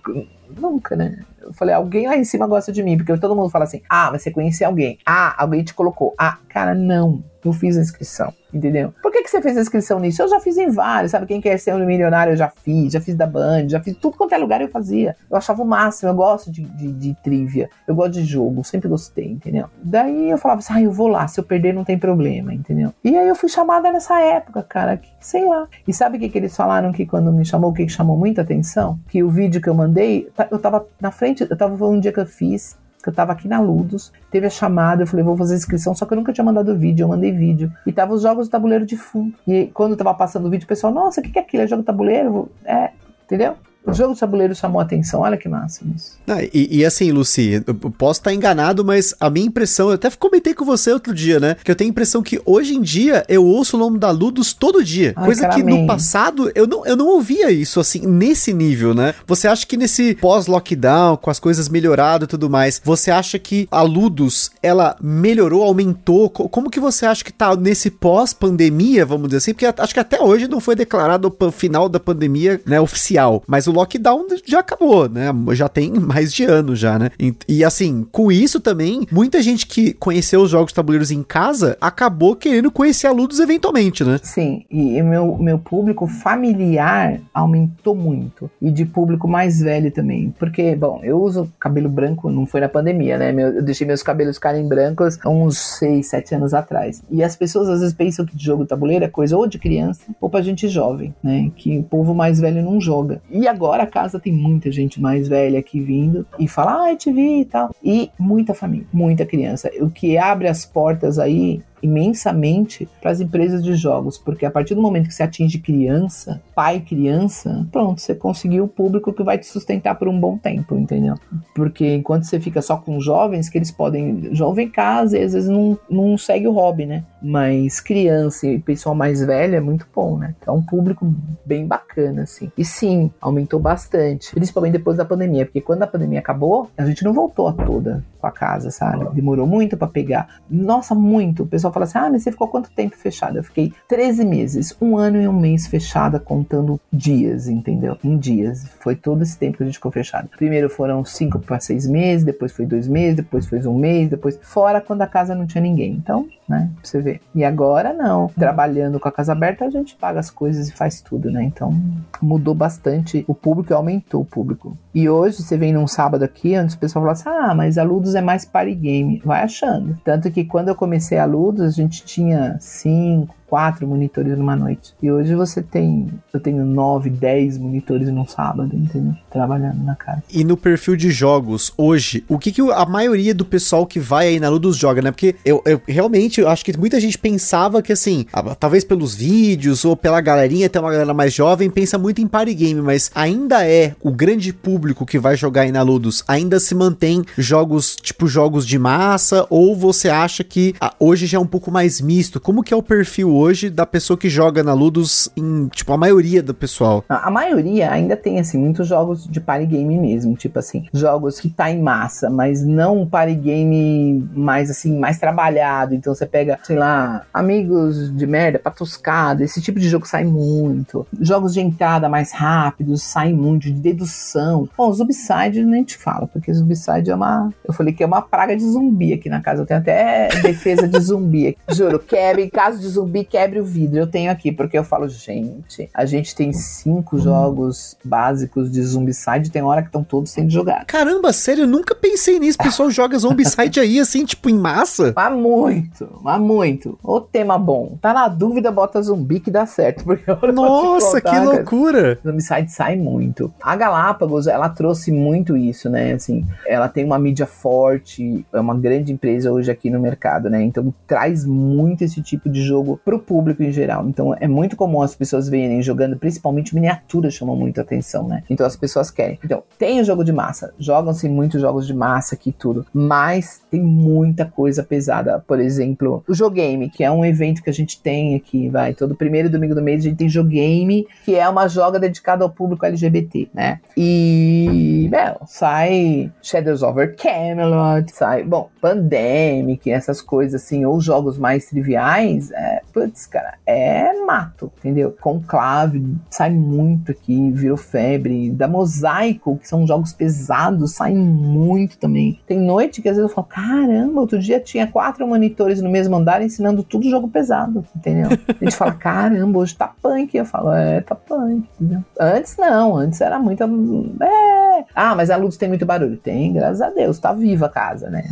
Nunca, 0.56 0.96
né? 0.96 1.20
Eu 1.42 1.52
falei, 1.54 1.74
alguém 1.74 2.08
lá 2.08 2.16
em 2.16 2.24
cima 2.24 2.46
gosta 2.46 2.72
de 2.72 2.84
mim, 2.84 2.98
porque 2.98 3.18
todo 3.18 3.36
mundo 3.36 3.50
fala 3.50 3.64
assim: 3.64 3.82
ah, 3.90 4.10
mas 4.12 4.22
você 4.22 4.30
conhecia 4.30 4.68
alguém. 4.68 5.00
Ah, 5.06 5.34
alguém 5.42 5.64
te 5.64 5.74
colocou. 5.74 6.14
Ah, 6.18 6.38
cara, 6.48 6.76
não. 6.76 7.24
Eu 7.44 7.54
fiz 7.54 7.78
a 7.78 7.82
inscrição, 7.82 8.34
entendeu? 8.54 8.94
Por 9.02 9.12
que, 9.12 9.24
que 9.24 9.30
você 9.30 9.42
fez 9.42 9.58
a 9.58 9.62
inscrição 9.62 10.00
nisso? 10.00 10.22
Eu 10.22 10.28
já 10.28 10.40
fiz 10.40 10.58
em 10.58 10.70
vários, 10.70 11.12
sabe? 11.12 11.26
Quem 11.26 11.42
quer 11.42 11.58
ser 11.58 11.74
um 11.74 11.86
milionário 11.86 12.34
eu 12.34 12.38
já 12.38 12.50
fiz, 12.50 12.94
já 12.94 13.02
fiz 13.02 13.16
da 13.16 13.26
Band, 13.26 13.70
já 13.70 13.82
fiz 13.82 13.96
tudo 13.98 14.18
quanto 14.18 14.34
é 14.34 14.38
lugar 14.38 14.62
eu 14.62 14.68
fazia. 14.68 15.16
Eu 15.30 15.38
achava 15.38 15.62
o 15.62 15.66
máximo, 15.66 16.12
eu 16.12 16.16
gosto 16.16 16.52
de, 16.52 16.64
de, 16.64 16.92
de 16.92 17.16
trivia, 17.24 17.70
eu 17.88 17.96
gosto 17.96 18.14
de 18.14 18.24
jogo, 18.24 18.64
sempre 18.64 18.88
gostei, 18.88 19.32
entendeu? 19.32 19.68
Daí 19.82 20.30
eu 20.30 20.38
falava 20.38 20.60
assim, 20.60 20.74
ah, 20.74 20.82
eu 20.82 20.92
vou 20.92 21.08
lá, 21.08 21.28
se 21.28 21.40
eu 21.40 21.44
perder 21.44 21.74
não 21.74 21.84
tem 21.84 21.98
problema, 21.98 22.54
entendeu? 22.54 22.94
E 23.04 23.18
aí 23.18 23.28
eu 23.28 23.36
fui 23.36 23.50
chamada 23.50 23.92
nessa 23.92 24.20
época, 24.22 24.62
cara, 24.64 24.98
que 24.98 25.10
sei 25.20 25.46
lá. 25.46 25.68
E 25.88 25.94
sabe 25.94 26.18
o 26.18 26.20
que, 26.20 26.30
que 26.30 26.38
eles 26.38 26.56
falaram 26.56 26.92
que 26.92 27.06
quando 27.06 27.32
me 27.32 27.46
chamou, 27.46 27.72
o 27.72 27.74
que, 27.74 27.86
que 27.86 27.92
chamou 27.92 28.18
muita 28.18 28.42
atenção? 28.42 29.00
Que 29.08 29.24
o 29.24 29.30
vídeo 29.30 29.62
que 29.62 29.70
eu 29.70 29.74
mandei, 29.74 30.30
eu 30.50 30.60
tava 30.60 30.86
na 31.00 31.12
frente, 31.12 31.46
eu 31.50 31.58
tava 31.58 31.88
um 31.88 32.00
dia 32.00 32.12
que 32.12 32.20
eu 32.20 32.26
fiz, 32.26 32.78
que 33.02 33.10
eu 33.10 33.14
tava 33.14 33.32
aqui 33.32 33.48
na 33.48 33.60
Ludos, 33.60 34.12
teve 34.30 34.46
a 34.46 34.50
chamada, 34.50 35.04
eu 35.04 35.08
falei, 35.08 35.24
vou 35.24 35.36
fazer 35.36 35.56
inscrição, 35.56 35.96
só 35.96 36.06
que 36.06 36.14
eu 36.14 36.18
nunca 36.18 36.32
tinha 36.32 36.46
mandado 36.46 36.78
vídeo, 36.78 37.04
eu 37.04 37.08
mandei 37.08 37.32
vídeo. 37.32 37.72
E 37.86 37.92
tava 37.92 38.14
os 38.14 38.22
jogos 38.22 38.48
do 38.48 38.52
tabuleiro 38.52 38.86
de 38.86 38.98
fundo. 38.98 39.34
E 39.48 39.68
quando 39.74 39.92
eu 39.92 39.98
tava 39.98 40.14
passando 40.14 40.46
o 40.48 40.50
vídeo, 40.50 40.66
o 40.66 40.68
pessoal, 40.68 40.94
nossa, 40.94 41.20
o 41.20 41.24
que, 41.24 41.30
que 41.30 41.40
é 41.40 41.42
aquilo? 41.42 41.64
É 41.64 41.68
jogo 41.68 41.84
tabuleiro? 41.84 42.50
É, 42.66 42.92
entendeu? 43.26 43.56
O 43.86 43.94
jogo 43.94 44.14
de 44.14 44.20
tabuleiro 44.20 44.54
chamou 44.54 44.80
a 44.80 44.84
atenção, 44.84 45.22
olha 45.22 45.36
que 45.36 45.50
máximo 45.50 45.96
isso. 45.96 46.20
Ah, 46.28 46.44
e, 46.44 46.80
e, 46.80 46.86
assim, 46.86 47.12
Lucy, 47.12 47.64
eu 47.66 47.74
posso 47.74 48.20
estar 48.20 48.32
enganado, 48.32 48.86
mas 48.86 49.16
a 49.20 49.30
minha 49.30 49.48
impressão, 49.48 49.90
eu 49.90 49.96
até 49.96 50.10
comentei 50.12 50.54
com 50.54 50.64
você 50.64 50.92
outro 50.92 51.14
dia, 51.14 51.40
né? 51.40 51.56
Que 51.64 51.72
eu 51.72 51.76
tenho 51.76 51.90
a 51.90 51.92
impressão 51.92 52.22
que 52.22 52.40
hoje 52.46 52.76
em 52.76 52.82
dia 52.82 53.26
eu 53.28 53.44
ouço 53.44 53.76
o 53.76 53.80
nome 53.80 53.98
da 53.98 54.12
Ludus 54.12 54.54
todo 54.54 54.84
dia. 54.84 55.14
Ai, 55.16 55.26
coisa 55.26 55.50
que 55.50 55.64
no 55.64 55.88
passado 55.88 56.52
eu 56.54 56.68
não, 56.68 56.86
eu 56.86 56.96
não 56.96 57.08
ouvia 57.08 57.50
isso, 57.50 57.80
assim, 57.80 58.06
nesse 58.06 58.54
nível, 58.54 58.94
né? 58.94 59.16
Você 59.26 59.48
acha 59.48 59.66
que 59.66 59.76
nesse 59.76 60.14
pós-lockdown, 60.16 61.18
com 61.18 61.32
as 61.32 61.40
coisas 61.40 61.68
melhoradas 61.68 62.28
e 62.28 62.30
tudo 62.30 62.50
mais, 62.50 62.80
você 62.84 63.10
acha 63.10 63.40
que 63.40 63.68
a 63.72 63.82
Ludus, 63.82 64.52
ela 64.62 64.96
melhorou, 65.02 65.64
aumentou? 65.64 66.30
Como 66.30 66.70
que 66.70 66.80
você 66.80 67.06
acha 67.08 67.24
que 67.24 67.34
tá 67.34 67.56
nesse 67.56 67.90
pós-pandemia, 67.90 69.06
vamos 69.08 69.30
dizer 69.30 69.38
assim? 69.38 69.54
Porque 69.54 69.66
acho 69.66 69.94
que 69.94 70.00
até 70.00 70.22
hoje 70.22 70.48
não 70.48 70.60
foi 70.60 70.76
declarado 70.76 71.36
o 71.40 71.52
final 71.52 71.90
da 71.90 72.00
pandemia, 72.00 72.62
né, 72.64 72.80
oficial. 72.80 73.44
Mas 73.48 73.71
o 73.72 73.74
lockdown 73.74 74.28
já 74.46 74.60
acabou, 74.60 75.10
né? 75.10 75.28
Já 75.54 75.68
tem 75.68 75.92
mais 75.94 76.34
de 76.34 76.44
ano 76.44 76.76
já, 76.76 77.00
né? 77.00 77.10
E, 77.20 77.34
e, 77.48 77.64
assim, 77.64 78.06
com 78.12 78.32
isso 78.32 78.60
também, 78.60 79.08
muita 79.12 79.42
gente 79.42 79.66
que 79.66 79.94
conheceu 79.94 80.42
os 80.42 80.52
jogos 80.52 80.74
tabuleiros 80.74 81.12
em 81.12 81.24
casa 81.24 81.78
acabou 81.80 82.36
querendo 82.36 82.72
conhecer 82.72 83.08
a 83.08 83.12
Ludus 83.12 83.40
eventualmente, 83.40 84.04
né? 84.04 84.20
Sim, 84.22 84.66
e 84.70 85.02
meu, 85.02 85.38
meu 85.38 85.58
público 85.58 86.08
familiar 86.08 87.20
aumentou 87.34 87.96
muito. 87.96 88.50
E 88.62 88.70
de 88.70 88.86
público 88.86 89.28
mais 89.28 89.62
velho 89.62 89.92
também. 89.92 90.34
Porque, 90.38 90.76
bom, 90.76 91.00
eu 91.04 91.22
uso 91.22 91.52
cabelo 91.60 91.90
branco, 91.90 92.30
não 92.30 92.46
foi 92.46 92.62
na 92.62 92.70
pandemia, 92.70 93.18
né? 93.18 93.32
Meu, 93.32 93.50
eu 93.50 93.64
deixei 93.64 93.88
meus 93.88 94.04
cabelos 94.04 94.36
ficarem 94.36 94.68
brancos 94.68 95.18
há 95.24 95.30
uns 95.30 95.58
6, 95.58 96.08
7 96.08 96.36
anos 96.36 96.54
atrás. 96.54 97.04
E 97.10 97.24
as 97.24 97.36
pessoas 97.36 97.70
às 97.70 97.80
vezes 97.80 97.94
pensam 97.94 98.26
que 98.26 98.38
jogo 98.38 98.66
tabuleiro 98.66 99.06
é 99.06 99.08
coisa 99.08 99.38
ou 99.38 99.48
de 99.48 99.58
criança 99.58 100.02
ou 100.20 100.30
pra 100.30 100.42
gente 100.42 100.68
jovem, 100.68 101.14
né? 101.24 101.52
Que 101.56 101.78
o 101.78 101.84
povo 101.84 102.14
mais 102.14 102.40
velho 102.40 102.64
não 102.64 102.80
joga. 102.80 103.22
E 103.30 103.48
agora 103.48 103.61
agora 103.62 103.84
a 103.84 103.88
casa 103.88 104.20
tem 104.20 104.34
muita 104.34 104.72
gente 104.72 105.00
mais 105.00 105.28
velha 105.28 105.60
aqui 105.60 105.80
vindo 105.80 106.26
e 106.40 106.48
fala, 106.48 106.86
ah, 106.86 106.92
eu 106.92 106.98
te 106.98 107.12
vi 107.12 107.42
e 107.42 107.46
tal. 107.46 107.70
E 107.84 108.10
muita 108.18 108.56
família, 108.56 108.88
muita 108.92 109.24
criança. 109.24 109.70
O 109.80 109.90
que 109.90 110.18
abre 110.18 110.48
as 110.48 110.66
portas 110.66 111.20
aí 111.20 111.62
imensamente 111.82 112.88
para 113.02 113.12
as 113.12 113.20
empresas 113.20 113.64
de 113.64 113.74
jogos, 113.76 114.18
porque 114.18 114.46
a 114.46 114.52
partir 114.52 114.76
do 114.76 114.82
momento 114.82 115.08
que 115.08 115.14
você 115.14 115.24
atinge 115.24 115.60
criança, 115.60 116.42
pai 116.56 116.80
criança, 116.80 117.68
pronto, 117.72 118.02
você 118.02 118.16
conseguiu 118.16 118.66
o 118.66 118.68
público 118.68 119.14
que 119.14 119.24
vai 119.24 119.38
te 119.38 119.46
sustentar 119.46 119.96
por 119.96 120.08
um 120.08 120.20
bom 120.20 120.38
tempo, 120.38 120.76
entendeu? 120.76 121.16
Porque 121.56 121.96
enquanto 121.96 122.24
você 122.24 122.40
fica 122.40 122.62
só 122.62 122.78
com 122.78 123.00
jovens, 123.00 123.50
que 123.50 123.58
eles 123.58 123.72
podem. 123.72 124.34
Jovem 124.34 124.70
casa 124.70 125.18
e 125.18 125.24
às 125.24 125.34
vezes 125.34 125.50
não, 125.50 125.78
não 125.90 126.18
segue 126.18 126.48
o 126.48 126.52
hobby, 126.52 126.86
né? 126.86 127.04
Mas 127.22 127.80
criança 127.80 128.48
e 128.48 128.60
pessoal 128.60 128.96
mais 128.96 129.24
velho 129.24 129.56
é 129.56 129.60
muito 129.60 129.86
bom, 129.94 130.18
né? 130.18 130.36
É 130.46 130.52
um 130.52 130.62
público 130.62 131.14
bem 131.46 131.68
bacana, 131.68 132.24
assim. 132.24 132.52
E 132.58 132.66
sim, 132.66 133.12
aumentou 133.20 133.60
bastante, 133.60 134.34
principalmente 134.34 134.74
depois 134.74 134.98
da 134.98 135.06
pandemia, 135.06 135.46
porque 135.46 135.62
quando 135.62 135.84
a 135.84 135.88
pandemia 135.88 136.20
acabou, 136.20 136.70
a 136.78 136.86
gente 136.86 137.04
não 137.04 137.14
voltou 137.14 137.48
a 137.48 137.54
toda 137.54 138.04
com 138.20 138.28
a 138.28 138.32
casa, 138.32 138.72
sabe? 138.72 139.08
Demorou 139.14 139.48
muito 139.48 139.76
para 139.76 139.88
pegar. 139.88 140.42
Nossa, 140.50 140.94
muito. 140.94 141.44
O 141.44 141.48
pessoal 141.48 141.71
pessoal 141.72 141.74
fala 141.74 141.86
assim: 141.86 141.98
ah, 141.98 142.10
mas 142.12 142.24
você 142.24 142.32
ficou 142.32 142.48
quanto 142.48 142.70
tempo 142.72 142.96
fechada? 142.96 143.40
Eu 143.40 143.44
fiquei 143.44 143.74
13 143.88 144.26
meses, 144.26 144.76
um 144.82 144.98
ano 144.98 145.22
e 145.22 145.28
um 145.28 145.34
mês 145.34 145.68
fechada, 145.68 146.20
contando 146.20 146.80
dias, 146.92 147.48
entendeu? 147.48 147.98
Em 148.04 148.18
dias. 148.18 148.68
Foi 148.80 148.96
todo 148.96 149.22
esse 149.24 149.38
tempo 149.38 149.58
que 149.58 149.64
a 149.64 149.66
gente 149.66 149.76
ficou 149.76 149.92
fechado. 149.92 150.30
Primeiro 150.30 150.70
foram 150.70 151.04
5 151.04 151.40
para 151.40 151.60
6 151.60 151.88
meses, 151.88 152.26
depois 152.26 152.52
foi 152.52 152.66
dois 152.66 152.88
meses, 152.88 153.16
depois 153.16 153.46
foi 153.48 153.60
um 153.66 153.78
mês, 153.78 154.10
depois. 154.10 154.38
Fora 154.42 154.82
quando 154.82 155.02
a 155.02 155.08
casa 155.08 155.34
não 155.34 155.46
tinha 155.46 155.62
ninguém. 155.62 155.94
Então, 155.94 156.28
né? 156.52 156.70
Pra 156.76 156.84
você 156.84 157.02
ver. 157.02 157.22
E 157.34 157.44
agora 157.44 157.94
não. 157.94 158.28
Trabalhando 158.28 159.00
com 159.00 159.08
a 159.08 159.12
casa 159.12 159.32
aberta, 159.32 159.66
a 159.66 159.70
gente 159.70 159.96
paga 159.96 160.20
as 160.20 160.30
coisas 160.30 160.70
e 160.70 160.74
faz 160.74 161.02
tudo, 161.02 161.32
né? 161.32 161.44
Então 161.44 161.74
mudou 162.22 162.54
bastante 162.54 163.26
o 163.28 163.34
público 163.34 163.74
e 163.74 163.76
aumentou 163.76 164.22
o 164.22 164.26
público. 164.26 164.78
E 164.94 165.10
hoje 165.10 165.42
você 165.42 165.58
vem 165.58 165.74
num 165.74 165.88
sábado 165.88 166.24
aqui, 166.24 166.54
antes 166.54 166.76
o 166.76 166.80
pessoal 166.80 167.04
fala 167.04 167.14
assim: 167.14 167.30
ah, 167.30 167.56
mas 167.56 167.78
a 167.78 167.84
Ludus 167.84 168.14
é 168.14 168.22
mais 168.22 168.46
party 168.46 168.76
game. 168.76 169.22
Vai 169.26 169.44
achando. 169.44 169.98
Tanto 170.04 170.30
que 170.30 170.44
quando 170.44 170.68
eu 170.68 170.76
comecei 170.76 171.18
a 171.18 171.26
Ludus, 171.26 171.62
a 171.62 171.70
gente 171.70 172.04
tinha 172.04 172.58
cinco, 172.60 173.34
quatro 173.52 173.86
monitores 173.86 174.38
numa 174.38 174.56
noite. 174.56 174.94
E 175.04 175.12
hoje 175.12 175.36
você 175.36 175.62
tem, 175.62 176.08
eu 176.34 176.40
tenho 176.40 176.66
nove, 176.66 177.10
dez 177.10 177.58
monitores 177.58 178.08
num 178.08 178.26
sábado, 178.26 178.74
entendeu? 178.74 179.14
Trabalhando 179.30 179.84
na 179.84 179.94
casa. 179.94 180.24
E 180.32 180.46
no 180.46 180.56
perfil 180.56 180.96
de 180.96 181.12
jogos, 181.12 181.74
hoje, 181.78 182.24
o 182.30 182.40
que, 182.40 182.50
que 182.50 182.62
a 182.62 182.86
maioria 182.86 183.36
do 183.36 183.44
pessoal 183.44 183.86
que 183.86 184.00
vai 184.00 184.30
aí 184.30 184.40
na 184.40 184.48
Ludus 184.48 184.78
joga, 184.78 185.02
né? 185.02 185.12
Porque 185.12 185.36
eu, 185.44 185.62
eu 185.66 185.82
realmente 185.86 186.40
eu 186.40 186.48
acho 186.48 186.64
que 186.64 186.78
muita 186.78 186.98
gente 187.02 187.18
pensava 187.18 187.82
que 187.82 187.92
assim, 187.92 188.26
talvez 188.58 188.86
pelos 188.86 189.14
vídeos 189.14 189.84
ou 189.84 189.98
pela 189.98 190.22
galerinha, 190.22 190.68
até 190.68 190.80
uma 190.80 190.90
galera 190.90 191.14
mais 191.14 191.34
jovem, 191.34 191.70
pensa 191.70 191.98
muito 191.98 192.22
em 192.22 192.28
party 192.28 192.54
game, 192.54 192.82
mas 192.82 193.12
ainda 193.14 193.68
é 193.68 193.94
o 194.02 194.12
grande 194.12 194.54
público 194.54 195.06
que 195.06 195.20
vai 195.20 195.36
jogar 195.36 195.64
aí 195.64 195.74
na 195.74 195.82
Ludus, 195.82 196.24
ainda 196.26 196.58
se 196.58 196.74
mantém 196.74 197.26
jogos 197.38 197.98
tipo 197.98 198.30
jogos 198.30 198.66
de 198.66 198.80
massa, 198.80 199.46
ou 199.50 199.76
você 199.76 200.08
acha 200.08 200.42
que 200.42 200.74
ah, 200.80 200.96
hoje 200.98 201.26
já 201.26 201.38
é 201.38 201.42
um 201.42 201.46
pouco 201.46 201.70
mais 201.70 202.00
misto? 202.00 202.40
Como 202.40 202.64
que 202.64 202.74
é 202.74 202.78
o 202.78 202.82
perfil 202.82 203.30
hoje 203.30 203.41
da 203.70 203.86
pessoa 203.86 204.18
que 204.18 204.30
joga 204.30 204.64
na 204.64 204.74
Ludus 204.74 205.30
em, 205.36 205.68
tipo, 205.68 205.92
a 205.94 205.98
maioria 205.98 206.42
do 206.42 206.54
pessoal? 206.54 207.04
A, 207.10 207.30
maioria 207.32 207.92
ainda 207.92 208.16
tem, 208.16 208.40
assim, 208.40 208.58
muitos 208.58 208.88
jogos 208.88 209.28
de 209.28 209.40
party 209.40 209.66
game 209.66 209.98
mesmo, 209.98 210.36
tipo 210.36 210.60
assim, 210.60 210.86
jogos 210.94 211.40
que 211.40 211.50
tá 211.50 211.70
em 211.72 211.82
massa, 211.82 212.30
mas 212.30 212.64
não 212.64 213.02
um 213.02 213.06
party 213.08 213.36
game 213.36 214.30
mais, 214.34 214.70
assim, 214.70 214.98
mais 214.98 215.20
trabalhado. 215.20 215.94
Então 215.96 216.14
você 216.14 216.26
pega, 216.26 216.60
sei 216.64 216.78
lá, 216.78 217.24
amigos 217.34 218.16
de 218.16 218.28
merda, 218.28 218.60
patuscada, 218.60 219.44
esse 219.44 219.62
tipo 219.62 219.80
de 219.80 219.90
jogo 219.90 220.08
sai 220.08 220.24
muito. 220.24 221.06
Jogos 221.20 221.54
de 221.54 221.62
entrada 221.62 222.08
mais 222.08 222.32
rápidos 222.32 223.04
saem 223.04 223.34
muito, 223.34 223.64
de 223.64 223.74
dedução. 223.74 224.70
Bom, 224.78 224.92
Zubside 224.94 225.64
nem 225.64 225.84
te 225.84 225.98
falo, 225.98 226.28
porque 226.28 226.54
Zubside 226.54 227.10
é 227.10 227.16
uma. 227.16 227.52
Eu 227.66 227.74
falei 227.74 227.94
que 227.94 228.04
é 228.04 228.06
uma 228.06 228.22
praga 228.22 228.56
de 228.56 228.64
zumbi 228.64 229.14
aqui 229.14 229.30
na 229.30 229.42
casa. 229.42 229.62
Eu 229.62 229.66
tenho 229.66 229.80
até 229.80 230.30
defesa 230.42 230.88
de 230.88 231.00
zumbi. 231.00 231.58
Juro, 231.70 232.00
quebre, 232.00 232.44
em 232.44 232.50
caso 232.50 232.80
de 232.80 232.88
zumbi, 232.88 233.24
quebre 233.32 233.62
o 233.62 233.64
vidro. 233.64 233.98
Eu 233.98 234.08
tenho 234.08 234.30
aqui, 234.30 234.52
porque 234.52 234.78
eu 234.78 234.84
falo, 234.84 235.08
gente, 235.08 235.90
a 235.94 236.06
gente 236.06 236.36
tem 236.36 236.52
cinco 236.52 237.18
jogos 237.18 237.98
básicos 238.04 238.70
de 238.70 238.84
Zombicide, 238.84 239.50
tem 239.50 239.62
hora 239.62 239.82
que 239.82 239.88
estão 239.88 240.04
todos 240.04 240.32
sendo 240.32 240.52
jogados. 240.52 240.86
Caramba, 240.88 241.32
sério, 241.32 241.64
eu 241.64 241.68
nunca 241.68 241.96
pensei 241.96 242.38
nisso. 242.38 242.58
O 242.60 242.64
pessoal 242.64 242.90
joga 242.92 243.18
Zombicide 243.18 243.80
aí, 243.80 244.00
assim, 244.00 244.26
tipo, 244.26 244.50
em 244.50 244.58
massa. 244.58 245.14
Mas 245.16 245.34
muito, 245.34 246.20
mas 246.22 246.42
muito. 246.42 247.00
O 247.02 247.22
tema 247.22 247.58
bom. 247.58 247.98
Tá 248.02 248.14
na 248.14 248.28
dúvida, 248.28 248.70
bota 248.70 249.02
zumbi 249.02 249.40
que 249.40 249.50
dá 249.50 249.66
certo. 249.66 250.04
Porque 250.04 250.30
Nossa, 250.52 251.22
contar, 251.22 251.32
que 251.32 251.38
cara. 251.38 251.46
loucura! 251.46 252.20
Zombicide 252.26 252.72
sai 252.72 252.98
muito. 252.98 253.54
A 253.62 253.76
Galápagos, 253.78 254.48
ela 254.48 254.68
trouxe 254.68 255.12
muito 255.12 255.56
isso, 255.56 255.90
né? 255.90 256.14
Assim, 256.14 256.46
ela 256.68 256.90
tem 256.90 257.06
uma 257.06 257.18
mídia 257.18 257.46
forte, 257.46 258.46
é 258.52 258.60
uma 258.60 258.76
grande 258.76 259.14
empresa 259.14 259.52
hoje 259.52 259.72
aqui 259.72 259.90
no 259.90 260.00
mercado, 260.00 260.50
né? 260.50 260.62
Então 260.62 260.94
traz 261.08 261.46
muito 261.46 262.04
esse 262.04 262.22
tipo 262.22 262.50
de 262.50 262.62
jogo 262.62 263.00
pro 263.06 263.21
público 263.22 263.64
em 263.64 263.72
geral. 263.72 264.08
Então 264.08 264.36
é 264.40 264.48
muito 264.48 264.76
comum 264.76 265.02
as 265.02 265.16
pessoas 265.16 265.48
verem 265.48 265.82
jogando, 265.82 266.18
principalmente 266.18 266.76
miniaturas 266.76 267.34
chamam 267.34 267.56
muito 267.56 267.80
atenção, 267.80 268.28
né? 268.28 268.44
Então 268.50 268.66
as 268.66 268.76
pessoas 268.76 269.10
querem. 269.10 269.40
Então, 269.44 269.64
tem 269.78 270.00
o 270.00 270.04
jogo 270.04 270.24
de 270.24 270.34
massa, 270.34 270.74
jogam-se 270.80 271.30
muitos 271.30 271.62
jogos 271.62 271.88
de 271.88 271.94
massa 271.94 272.36
aqui 272.36 272.52
tudo, 272.52 272.86
mas 272.94 273.62
tem 273.70 273.82
muita 273.82 274.46
coisa 274.46 274.84
pesada. 274.84 275.40
Por 275.40 275.60
exemplo, 275.60 276.24
o 276.28 276.34
Jogame, 276.34 276.90
que 276.90 277.04
é 277.04 277.12
um 277.12 277.24
evento 277.24 277.64
que 277.64 277.70
a 277.70 277.74
gente 277.74 278.02
tem 278.02 278.36
aqui, 278.36 278.70
vai, 278.70 278.94
todo 278.94 279.16
primeiro 279.16 279.50
domingo 279.50 279.76
do 279.76 279.82
mês 279.82 280.02
a 280.02 280.10
gente 280.10 280.18
tem 280.18 280.30
Jogame, 280.30 281.08
que 281.24 281.36
é 281.36 281.48
uma 281.48 281.68
joga 281.68 282.00
dedicada 282.00 282.44
ao 282.44 282.50
público 282.50 282.86
LGBT, 282.86 283.50
né? 283.54 283.80
E, 283.96 285.08
meu, 285.12 285.38
sai 285.46 286.32
Shadows 286.42 286.84
Over 286.84 287.16
Camelot, 287.16 288.12
sai, 288.12 288.44
bom, 288.44 288.70
Pandemic, 288.80 289.92
essas 289.92 290.22
coisas 290.22 290.62
assim, 290.62 290.86
ou 290.86 291.00
jogos 291.00 291.38
mais 291.38 291.66
triviais, 291.66 292.52
é, 292.52 292.82
putz, 293.12 293.28
cara, 293.28 293.56
é 293.66 294.14
mato, 294.26 294.72
entendeu? 294.80 295.16
Conclave, 295.20 296.18
sai 296.30 296.50
muito 296.50 297.12
aqui, 297.12 297.52
virou 297.52 297.78
febre. 297.78 298.50
Da 298.50 298.68
Mosaico, 298.68 299.58
que 299.58 299.68
são 299.68 299.86
jogos 299.86 300.14
pesados, 300.14 300.94
saem 300.94 301.18
muito 301.18 301.98
também. 301.98 302.40
Tem 302.48 302.60
noite 302.60 303.02
que 303.02 303.10
às 303.10 303.18
vezes 303.18 303.30
eu 303.30 303.36
falo, 303.36 303.48
caramba, 303.48 304.22
outro 304.22 304.40
dia 304.40 304.60
tinha 304.60 304.88
quatro 304.88 305.28
monitores 305.28 305.82
no 305.82 305.90
mesmo 305.90 306.16
andar 306.16 306.42
ensinando 306.42 306.84
tudo 306.84 307.10
jogo 307.10 307.28
pesado, 307.28 307.86
entendeu? 307.96 308.30
A 308.48 308.64
gente 308.64 308.76
fala, 308.76 308.94
caramba, 308.96 309.60
hoje 309.60 309.76
tá 309.76 309.92
punk. 310.02 310.36
Eu 310.36 310.46
falo, 310.46 310.72
é, 310.72 311.02
tá 311.02 311.16
punk, 311.16 311.68
entendeu? 311.76 312.04
Antes 312.20 312.56
não, 312.58 312.96
antes 312.96 313.20
era 313.20 313.38
muita. 313.38 313.66
É. 313.66 314.86
Ah, 314.96 315.16
mas 315.16 315.30
a 315.30 315.36
luz 315.36 315.58
tem 315.58 315.70
muito 315.70 315.86
barulho. 315.86 316.18
Tem, 316.18 316.54
graças 316.54 316.82
a 316.82 316.90
Deus, 316.90 317.20
tá 317.20 317.34
viva 317.34 317.66
a 317.66 317.70
casa, 317.70 318.10
né? 318.10 318.24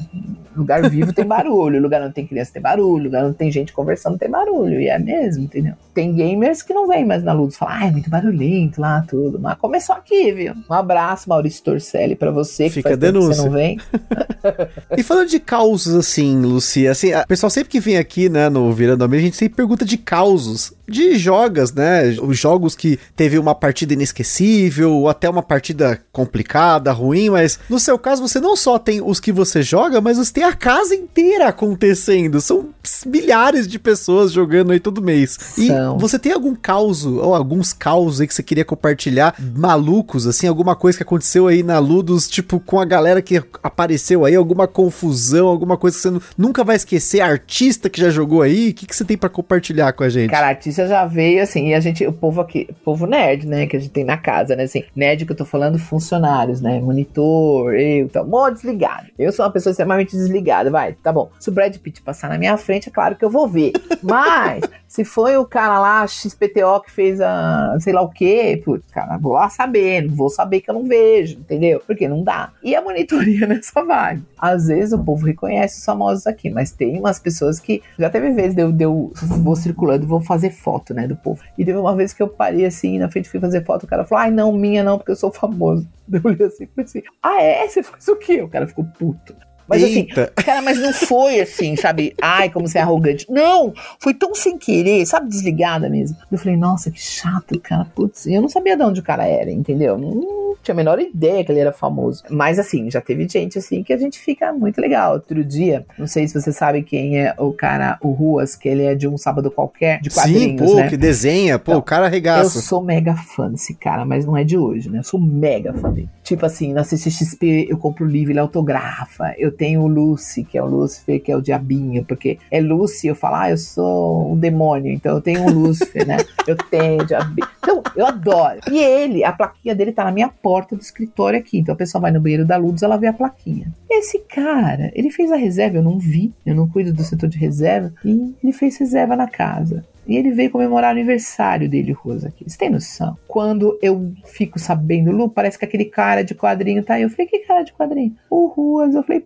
Lugar 0.55 0.89
vivo 0.89 1.13
tem 1.13 1.25
barulho, 1.25 1.79
lugar 1.81 2.01
onde 2.01 2.13
tem 2.13 2.27
criança 2.27 2.51
tem 2.53 2.61
barulho, 2.61 3.03
lugar 3.03 3.23
onde 3.23 3.35
tem 3.35 3.51
gente 3.51 3.71
conversando 3.71 4.17
tem 4.17 4.29
barulho, 4.29 4.58
e 4.67 4.87
é 4.87 4.97
mesmo, 4.97 5.43
entendeu? 5.43 5.73
Tem 5.93 6.13
gamers 6.13 6.61
que 6.61 6.73
não 6.73 6.87
vêm 6.87 7.05
mais 7.05 7.23
na 7.23 7.33
luz, 7.33 7.55
falam, 7.57 7.75
ah, 7.75 7.87
é 7.87 7.91
muito 7.91 8.09
barulhento 8.09 8.79
lá, 8.81 9.03
tudo. 9.07 9.39
Mas 9.39 9.57
começou 9.57 9.95
aqui, 9.95 10.31
viu? 10.31 10.53
Um 10.69 10.73
abraço, 10.73 11.29
Maurício 11.29 11.63
Torcelli, 11.63 12.15
pra 12.15 12.31
você, 12.31 12.65
que 12.65 12.75
Fica 12.75 12.89
faz 12.89 12.97
a 12.97 12.99
tempo 12.99 13.13
que 13.13 13.19
denúncia. 13.19 13.41
você 13.43 13.47
não 13.47 13.53
vem. 13.53 13.77
E 14.97 15.03
falando 15.03 15.27
de 15.29 15.39
causos, 15.39 15.93
assim, 15.95 16.41
Lucia, 16.41 16.91
assim, 16.91 17.13
o 17.13 17.27
pessoal 17.27 17.49
sempre 17.49 17.69
que 17.69 17.79
vem 17.79 17.97
aqui, 17.97 18.29
né, 18.29 18.49
no 18.49 18.71
Virando 18.71 19.03
a 19.03 19.07
Mesa, 19.07 19.21
a 19.21 19.25
gente 19.25 19.37
sempre 19.37 19.55
pergunta 19.55 19.85
de 19.85 19.97
causos, 19.97 20.73
de 20.89 21.17
jogos, 21.17 21.71
né, 21.73 22.15
os 22.21 22.37
jogos 22.37 22.75
que 22.75 22.99
teve 23.15 23.37
uma 23.37 23.53
partida 23.55 23.93
inesquecível, 23.93 24.91
ou 24.91 25.09
até 25.09 25.29
uma 25.29 25.43
partida 25.43 25.99
complicada, 26.11 26.91
ruim, 26.91 27.29
mas 27.29 27.59
no 27.69 27.79
seu 27.79 27.97
caso 27.97 28.27
você 28.27 28.39
não 28.39 28.55
só 28.55 28.77
tem 28.79 29.01
os 29.01 29.19
que 29.19 29.31
você 29.31 29.61
joga, 29.61 30.01
mas 30.01 30.17
você 30.17 30.33
tem 30.33 30.43
a 30.43 30.53
casa 30.53 30.95
inteira 30.95 31.47
acontecendo, 31.47 32.41
são 32.41 32.69
milhares 33.05 33.67
de 33.67 33.77
pessoas 33.79 34.31
jogando 34.31 34.71
aí 34.71 34.79
todo 34.79 35.01
mês. 35.01 35.37
E 35.57 35.67
São. 35.67 35.97
você 35.97 36.17
tem 36.19 36.31
algum 36.31 36.55
caos, 36.55 37.05
ou 37.05 37.33
alguns 37.35 37.71
causos 37.73 38.21
aí 38.21 38.27
que 38.27 38.33
você 38.33 38.43
queria 38.43 38.65
compartilhar, 38.65 39.35
malucos, 39.55 40.25
assim, 40.27 40.47
alguma 40.47 40.75
coisa 40.75 40.97
que 40.97 41.03
aconteceu 41.03 41.47
aí 41.47 41.63
na 41.63 41.79
Ludus, 41.79 42.27
tipo, 42.27 42.59
com 42.59 42.79
a 42.79 42.85
galera 42.85 43.21
que 43.21 43.41
apareceu 43.63 44.25
aí, 44.25 44.35
alguma 44.35 44.67
confusão, 44.67 45.47
alguma 45.47 45.77
coisa 45.77 45.95
que 45.97 46.01
você 46.01 46.09
nu- 46.09 46.21
nunca 46.37 46.63
vai 46.63 46.75
esquecer, 46.75 47.21
artista 47.21 47.89
que 47.89 47.99
já 48.01 48.09
jogou 48.09 48.41
aí, 48.41 48.69
o 48.69 48.73
que, 48.73 48.85
que 48.85 48.95
você 48.95 49.05
tem 49.05 49.17
pra 49.17 49.29
compartilhar 49.29 49.93
com 49.93 50.03
a 50.03 50.09
gente? 50.09 50.29
Cara, 50.29 50.47
a 50.47 50.49
artista 50.79 50.87
já 50.87 51.05
veio 51.05 51.41
assim, 51.41 51.69
e 51.69 51.73
a 51.73 51.79
gente, 51.79 52.05
o 52.05 52.13
povo 52.13 52.41
aqui, 52.41 52.69
povo 52.83 53.05
nerd, 53.05 53.47
né, 53.47 53.65
que 53.65 53.75
a 53.75 53.79
gente 53.79 53.91
tem 53.91 54.03
na 54.03 54.17
casa, 54.17 54.55
né, 54.55 54.63
assim, 54.63 54.83
nerd 54.95 55.25
que 55.25 55.31
eu 55.31 55.35
tô 55.35 55.45
falando, 55.45 55.77
funcionários, 55.77 56.61
né, 56.61 56.79
monitor, 56.79 57.73
eu, 57.73 58.07
tal, 58.09 58.25
mó 58.25 58.49
desligado. 58.49 59.07
Eu 59.17 59.31
sou 59.31 59.45
uma 59.45 59.51
pessoa 59.51 59.71
extremamente 59.71 60.15
desligada, 60.15 60.69
vai, 60.69 60.93
tá 60.93 61.11
bom. 61.11 61.29
Se 61.39 61.49
o 61.49 61.51
Brad 61.51 61.75
Pitt 61.77 62.01
passar 62.01 62.29
na 62.29 62.37
minha 62.37 62.57
frente, 62.57 62.89
é 62.89 62.91
claro 62.91 63.15
que 63.15 63.25
eu 63.25 63.29
vou 63.29 63.47
ver. 63.47 63.73
Mas, 64.01 64.63
se 64.87 65.03
foi 65.03 65.37
o 65.37 65.45
cara 65.45 65.79
lá, 65.79 66.05
XPTO, 66.07 66.81
que 66.85 66.91
fez 66.91 67.19
a, 67.21 67.75
sei 67.79 67.93
lá 67.93 68.01
o 68.01 68.09
quê, 68.09 68.61
putz, 68.63 68.85
cara, 68.91 69.17
vou 69.17 69.33
lá 69.33 69.49
saber, 69.49 70.03
não 70.03 70.15
vou 70.15 70.29
saber 70.29 70.61
que 70.61 70.69
eu 70.69 70.73
não 70.73 70.83
vejo, 70.83 71.37
entendeu? 71.39 71.81
Porque 71.85 72.07
não 72.07 72.23
dá. 72.23 72.51
E 72.63 72.75
a 72.75 72.81
monitoria 72.81 73.45
nessa 73.47 73.83
vibe. 73.83 74.23
Às 74.37 74.67
vezes 74.67 74.93
o 74.93 74.99
povo 74.99 75.25
reconhece 75.25 75.79
os 75.79 75.85
famosos 75.85 76.25
aqui, 76.27 76.49
mas 76.49 76.71
tem 76.71 76.97
umas 76.97 77.19
pessoas 77.19 77.59
que 77.59 77.81
já 77.97 78.09
teve 78.09 78.31
vezes 78.31 78.57
eu, 78.57 78.75
eu 78.79 79.11
vou 79.41 79.55
circulando 79.55 80.07
vou 80.07 80.21
fazer 80.21 80.51
foto, 80.51 80.68
né, 80.93 81.07
do 81.07 81.15
povo. 81.15 81.41
E 81.57 81.65
teve 81.65 81.77
uma 81.77 81.95
vez 81.95 82.13
que 82.13 82.21
eu 82.21 82.27
parei 82.27 82.65
assim, 82.65 82.99
na 82.99 83.09
frente 83.09 83.29
fui 83.29 83.39
fazer 83.39 83.65
foto, 83.65 83.83
o 83.83 83.87
cara 83.87 84.05
falou, 84.05 84.23
ai 84.23 84.31
não, 84.31 84.51
minha 84.51 84.83
não, 84.83 84.97
porque 84.97 85.11
eu 85.11 85.15
sou 85.15 85.31
famoso. 85.31 85.87
Eu 86.11 86.21
olhei 86.23 86.47
assim, 86.47 86.65
falei 86.65 86.85
assim, 86.85 87.03
ah 87.21 87.39
é? 87.39 87.67
Você 87.67 87.83
faz 87.83 88.07
o 88.07 88.15
quê? 88.15 88.41
O 88.41 88.49
cara 88.49 88.65
ficou 88.65 88.83
puto. 88.83 89.35
Mas 89.69 89.83
Eita. 89.83 90.23
assim, 90.23 90.33
cara, 90.43 90.61
mas 90.61 90.79
não 90.79 90.91
foi 90.91 91.39
assim, 91.39 91.75
sabe? 91.75 92.15
Ai, 92.21 92.49
como 92.49 92.67
você 92.67 92.79
é 92.79 92.81
arrogante. 92.81 93.25
Não, 93.29 93.71
foi 93.99 94.13
tão 94.13 94.33
sem 94.33 94.57
querer, 94.57 95.05
sabe? 95.05 95.29
Desligada 95.29 95.89
mesmo. 95.89 96.17
Eu 96.31 96.37
falei, 96.37 96.57
nossa, 96.57 96.89
que 96.89 96.99
chato, 96.99 97.59
cara. 97.59 97.85
Putz, 97.95 98.25
eu 98.27 98.41
não 98.41 98.49
sabia 98.49 98.75
de 98.75 98.83
onde 98.83 98.99
o 98.99 99.03
cara 99.03 99.25
era, 99.27 99.51
entendeu? 99.51 99.97
Não 99.97 100.55
tinha 100.63 100.73
a 100.73 100.75
menor 100.75 100.99
ideia 100.99 101.43
que 101.43 101.51
ele 101.51 101.59
era 101.59 101.71
famoso. 101.71 102.23
Mas 102.29 102.57
assim, 102.59 102.89
já 102.89 102.99
teve 102.99 103.27
gente 103.29 103.57
assim 103.57 103.83
que 103.83 103.93
a 103.93 103.97
gente 103.97 104.19
fica 104.19 104.51
muito 104.51 104.81
legal. 104.81 105.13
Outro 105.13 105.43
dia, 105.43 105.85
não 105.97 106.07
sei 106.07 106.27
se 106.27 106.33
você 106.39 106.51
sabe 106.51 106.81
quem 106.83 107.19
é 107.19 107.33
o 107.37 107.53
cara, 107.53 107.97
o 108.01 108.11
Ruas, 108.11 108.55
que 108.55 108.67
ele 108.67 108.83
é 108.83 108.95
de 108.95 109.07
um 109.07 109.17
sábado 109.17 109.51
qualquer, 109.51 110.01
de 110.01 110.09
Sim, 110.09 110.19
quadrinhos, 110.19 110.71
pô, 110.71 110.75
né? 110.77 110.89
que 110.89 110.97
desenha, 110.97 111.59
pô, 111.59 111.71
Então, 111.71 111.79
o 111.79 111.83
cara 111.83 112.03
Eu 112.03 112.07
arregaça. 112.07 112.61
sou 112.61 112.81
mega 112.81 113.15
fã 113.15 113.49
desse 113.49 113.73
cara, 113.73 114.03
mas 114.05 114.25
não 114.25 114.35
é 114.35 114.43
de 114.43 114.57
hoje, 114.57 114.89
né? 114.89 114.99
Eu 114.99 115.03
sou 115.03 115.19
mega 115.19 115.73
fã 115.73 115.91
dele. 115.91 116.09
Tipo 116.29 116.45
assim, 116.45 116.73
na 116.73 116.83
CCXP 116.83 117.65
eu 117.71 117.77
compro 117.79 118.05
o 118.05 118.07
livro, 118.07 118.31
ele 118.31 118.37
autografa. 118.37 119.33
Eu 119.35 119.51
tenho 119.51 119.81
o 119.81 119.87
Lucy, 119.87 120.43
que 120.43 120.59
é 120.59 120.61
o 120.61 120.67
Lúcifer, 120.67 121.19
que 121.19 121.31
é 121.31 121.35
o 121.35 121.41
diabinho, 121.41 122.05
porque 122.05 122.37
é 122.51 122.61
Lucy, 122.61 123.07
eu 123.07 123.15
falo, 123.15 123.37
ah, 123.37 123.49
eu 123.49 123.57
sou 123.57 124.31
um 124.31 124.37
demônio, 124.37 124.91
então 124.91 125.15
eu 125.15 125.21
tenho 125.21 125.41
um 125.41 125.49
Lúcifer, 125.49 126.05
né? 126.05 126.17
Eu 126.45 126.55
tenho 126.55 127.01
o 127.01 127.05
diabinho. 127.05 127.47
Então, 127.59 127.83
eu 127.95 128.07
adoro. 128.07 128.59
E 128.71 128.77
ele, 128.77 129.23
a 129.23 129.31
plaquinha 129.31 129.75
dele 129.75 129.91
tá 129.91 130.03
na 130.03 130.11
minha 130.11 130.29
porta 130.29 130.75
do 130.75 130.81
escritório 130.81 131.37
aqui. 131.37 131.59
Então 131.59 131.73
a 131.73 131.77
pessoa 131.77 132.01
vai 132.01 132.11
no 132.11 132.19
banheiro 132.19 132.45
da 132.45 132.57
Luz, 132.57 132.81
ela 132.81 132.97
vê 132.97 133.07
a 133.07 133.13
plaquinha. 133.13 133.71
Esse 133.89 134.19
cara, 134.19 134.91
ele 134.95 135.11
fez 135.11 135.31
a 135.31 135.35
reserva, 135.35 135.77
eu 135.77 135.83
não 135.83 135.99
vi, 135.99 136.33
eu 136.45 136.55
não 136.55 136.67
cuido 136.67 136.91
do 136.91 137.03
setor 137.03 137.29
de 137.29 137.37
reserva, 137.37 137.93
e 138.03 138.35
ele 138.43 138.53
fez 138.53 138.77
reserva 138.77 139.15
na 139.15 139.27
casa. 139.27 139.83
E 140.09 140.17
ele 140.17 140.31
veio 140.31 140.49
comemorar 140.49 140.89
o 140.89 140.97
aniversário 140.97 141.69
dele, 141.69 141.91
Rosa, 141.91 142.29
aqui. 142.29 142.43
Você 142.43 142.57
tem 142.57 142.69
noção? 142.71 143.15
Quando 143.27 143.77
eu 143.79 144.11
fico 144.25 144.57
sabendo, 144.57 145.11
Lu, 145.11 145.29
parece 145.29 145.59
que 145.59 145.65
aquele 145.65 145.85
cara 145.85 146.23
de 146.23 146.33
quadrinho 146.33 146.83
tá 146.83 146.95
aí. 146.95 147.03
Eu 147.03 147.11
falei, 147.11 147.27
que 147.27 147.39
cara 147.39 147.61
de 147.61 147.71
quadrinho? 147.73 148.15
O 148.27 148.47
Ruas. 148.47 148.95
Eu 148.95 149.03
falei, 149.03 149.23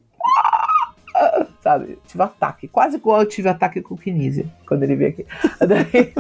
Sabe? 1.62 1.98
Tive 2.06 2.24
ataque. 2.24 2.68
Quase 2.68 2.98
igual 2.98 3.22
eu 3.22 3.28
tive 3.28 3.50
ataque 3.50 3.82
com 3.82 3.96
o 3.96 3.98
Kinesia, 3.98 4.46
quando 4.68 4.84
ele 4.84 4.96
veio 4.96 5.10
aqui. 5.12 5.26
Daí, 5.66 6.14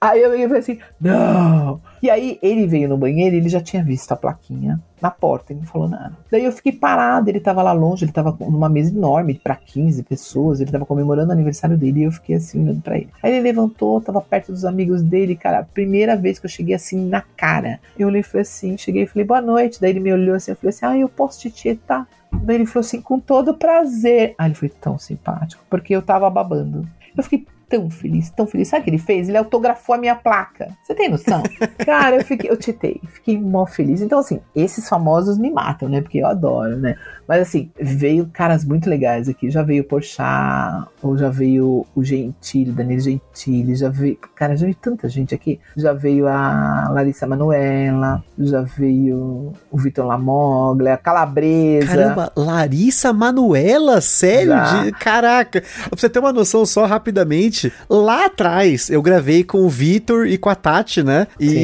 aí 0.00 0.22
eu 0.22 0.48
falei 0.48 0.58
assim, 0.58 0.78
não. 1.00 1.80
E 2.02 2.10
aí 2.10 2.38
ele 2.42 2.66
veio 2.66 2.88
no 2.88 2.98
banheiro 2.98 3.34
e 3.34 3.38
ele 3.38 3.48
já 3.48 3.60
tinha 3.60 3.82
visto 3.82 4.12
a 4.12 4.16
plaquinha 4.16 4.80
na 5.02 5.10
porta, 5.10 5.52
ele 5.52 5.60
não 5.60 5.66
falou 5.66 5.88
nada. 5.88 6.16
Daí 6.30 6.44
eu 6.44 6.52
fiquei 6.52 6.70
parado, 6.70 7.28
ele 7.28 7.40
tava 7.40 7.60
lá 7.60 7.72
longe, 7.72 8.04
ele 8.04 8.12
tava 8.12 8.36
numa 8.40 8.68
mesa 8.68 8.96
enorme 8.96 9.34
pra 9.34 9.56
15 9.56 10.04
pessoas, 10.04 10.60
ele 10.60 10.70
tava 10.70 10.86
comemorando 10.86 11.30
o 11.30 11.32
aniversário 11.32 11.76
dele 11.76 12.00
e 12.00 12.04
eu 12.04 12.12
fiquei 12.12 12.36
assim 12.36 12.62
olhando 12.62 12.82
pra 12.82 12.96
ele. 12.96 13.08
Aí 13.20 13.32
ele 13.32 13.40
levantou, 13.40 14.00
tava 14.00 14.20
perto 14.20 14.52
dos 14.52 14.64
amigos 14.64 15.02
dele, 15.02 15.34
cara, 15.34 15.66
primeira 15.74 16.16
vez 16.16 16.38
que 16.38 16.46
eu 16.46 16.50
cheguei 16.50 16.76
assim 16.76 17.04
na 17.04 17.20
cara. 17.20 17.80
Eu 17.98 18.06
olhei 18.06 18.20
e 18.20 18.24
falei 18.24 18.42
assim, 18.42 18.78
cheguei 18.78 19.02
e 19.02 19.06
falei 19.06 19.26
boa 19.26 19.40
noite, 19.40 19.80
daí 19.80 19.90
ele 19.90 20.00
me 20.00 20.12
olhou 20.12 20.36
assim, 20.36 20.52
eu 20.52 20.56
falei 20.56 20.70
assim, 20.70 20.86
ah, 20.86 20.96
eu 20.96 21.08
posso 21.08 21.40
te 21.40 21.50
tietar? 21.50 22.06
Daí 22.32 22.56
ele 22.56 22.66
falou 22.66 22.80
assim, 22.80 23.00
com 23.00 23.20
todo 23.20 23.54
prazer. 23.54 24.34
Aí 24.38 24.48
ele 24.48 24.54
foi 24.54 24.68
tão 24.68 24.98
simpático, 24.98 25.64
porque 25.68 25.94
eu 25.94 26.02
tava 26.02 26.28
babando. 26.28 26.86
Eu 27.16 27.22
fiquei 27.22 27.46
tão 27.72 27.88
feliz, 27.88 28.28
tão 28.28 28.46
feliz. 28.46 28.68
Sabe 28.68 28.82
o 28.82 28.84
que 28.84 28.90
ele 28.90 28.98
fez? 28.98 29.28
Ele 29.28 29.38
autografou 29.38 29.94
a 29.94 29.98
minha 29.98 30.14
placa. 30.14 30.76
Você 30.82 30.94
tem 30.94 31.08
noção? 31.08 31.42
Cara, 31.84 32.16
eu 32.16 32.24
fiquei, 32.24 32.50
eu 32.50 32.56
titei, 32.56 33.00
fiquei 33.08 33.40
mó 33.40 33.64
feliz. 33.64 34.02
Então, 34.02 34.18
assim, 34.18 34.40
esses 34.54 34.86
famosos 34.86 35.38
me 35.38 35.50
matam, 35.50 35.88
né? 35.88 36.02
Porque 36.02 36.18
eu 36.18 36.26
adoro, 36.26 36.76
né? 36.76 36.96
Mas 37.26 37.42
assim, 37.42 37.70
veio 37.80 38.28
caras 38.32 38.64
muito 38.64 38.88
legais 38.88 39.28
aqui. 39.28 39.50
Já 39.50 39.62
veio 39.62 39.82
o 39.82 39.86
Porchat, 39.86 40.86
ou 41.02 41.16
já 41.16 41.28
veio 41.30 41.86
o 41.94 42.04
Gentili, 42.04 42.70
Danilo 42.72 43.00
Gentili, 43.00 43.74
já 43.74 43.88
veio. 43.88 44.16
Cara, 44.34 44.56
já 44.56 44.64
veio 44.64 44.76
tanta 44.80 45.08
gente 45.08 45.34
aqui. 45.34 45.58
Já 45.76 45.92
veio 45.92 46.26
a 46.26 46.88
Larissa 46.90 47.26
Manuela, 47.26 48.22
já 48.38 48.62
veio 48.62 49.52
o 49.70 49.78
Vitor 49.78 50.06
Lamoglia, 50.06 50.94
a 50.94 50.96
Calabresa. 50.96 51.86
Caramba, 51.86 52.32
Larissa 52.36 53.12
Manuela? 53.12 54.00
Sério? 54.00 54.52
De, 54.84 54.92
caraca. 54.92 55.60
Pra 55.60 55.98
você 55.98 56.08
ter 56.08 56.18
uma 56.18 56.32
noção 56.32 56.64
só 56.66 56.86
rapidamente, 56.86 57.72
lá 57.88 58.26
atrás 58.26 58.90
eu 58.90 59.00
gravei 59.02 59.44
com 59.44 59.58
o 59.58 59.68
Vitor 59.68 60.26
e 60.26 60.36
com 60.38 60.48
a 60.48 60.54
Tati, 60.54 61.02
né? 61.02 61.26
E 61.38 61.48
Sim. 61.48 61.56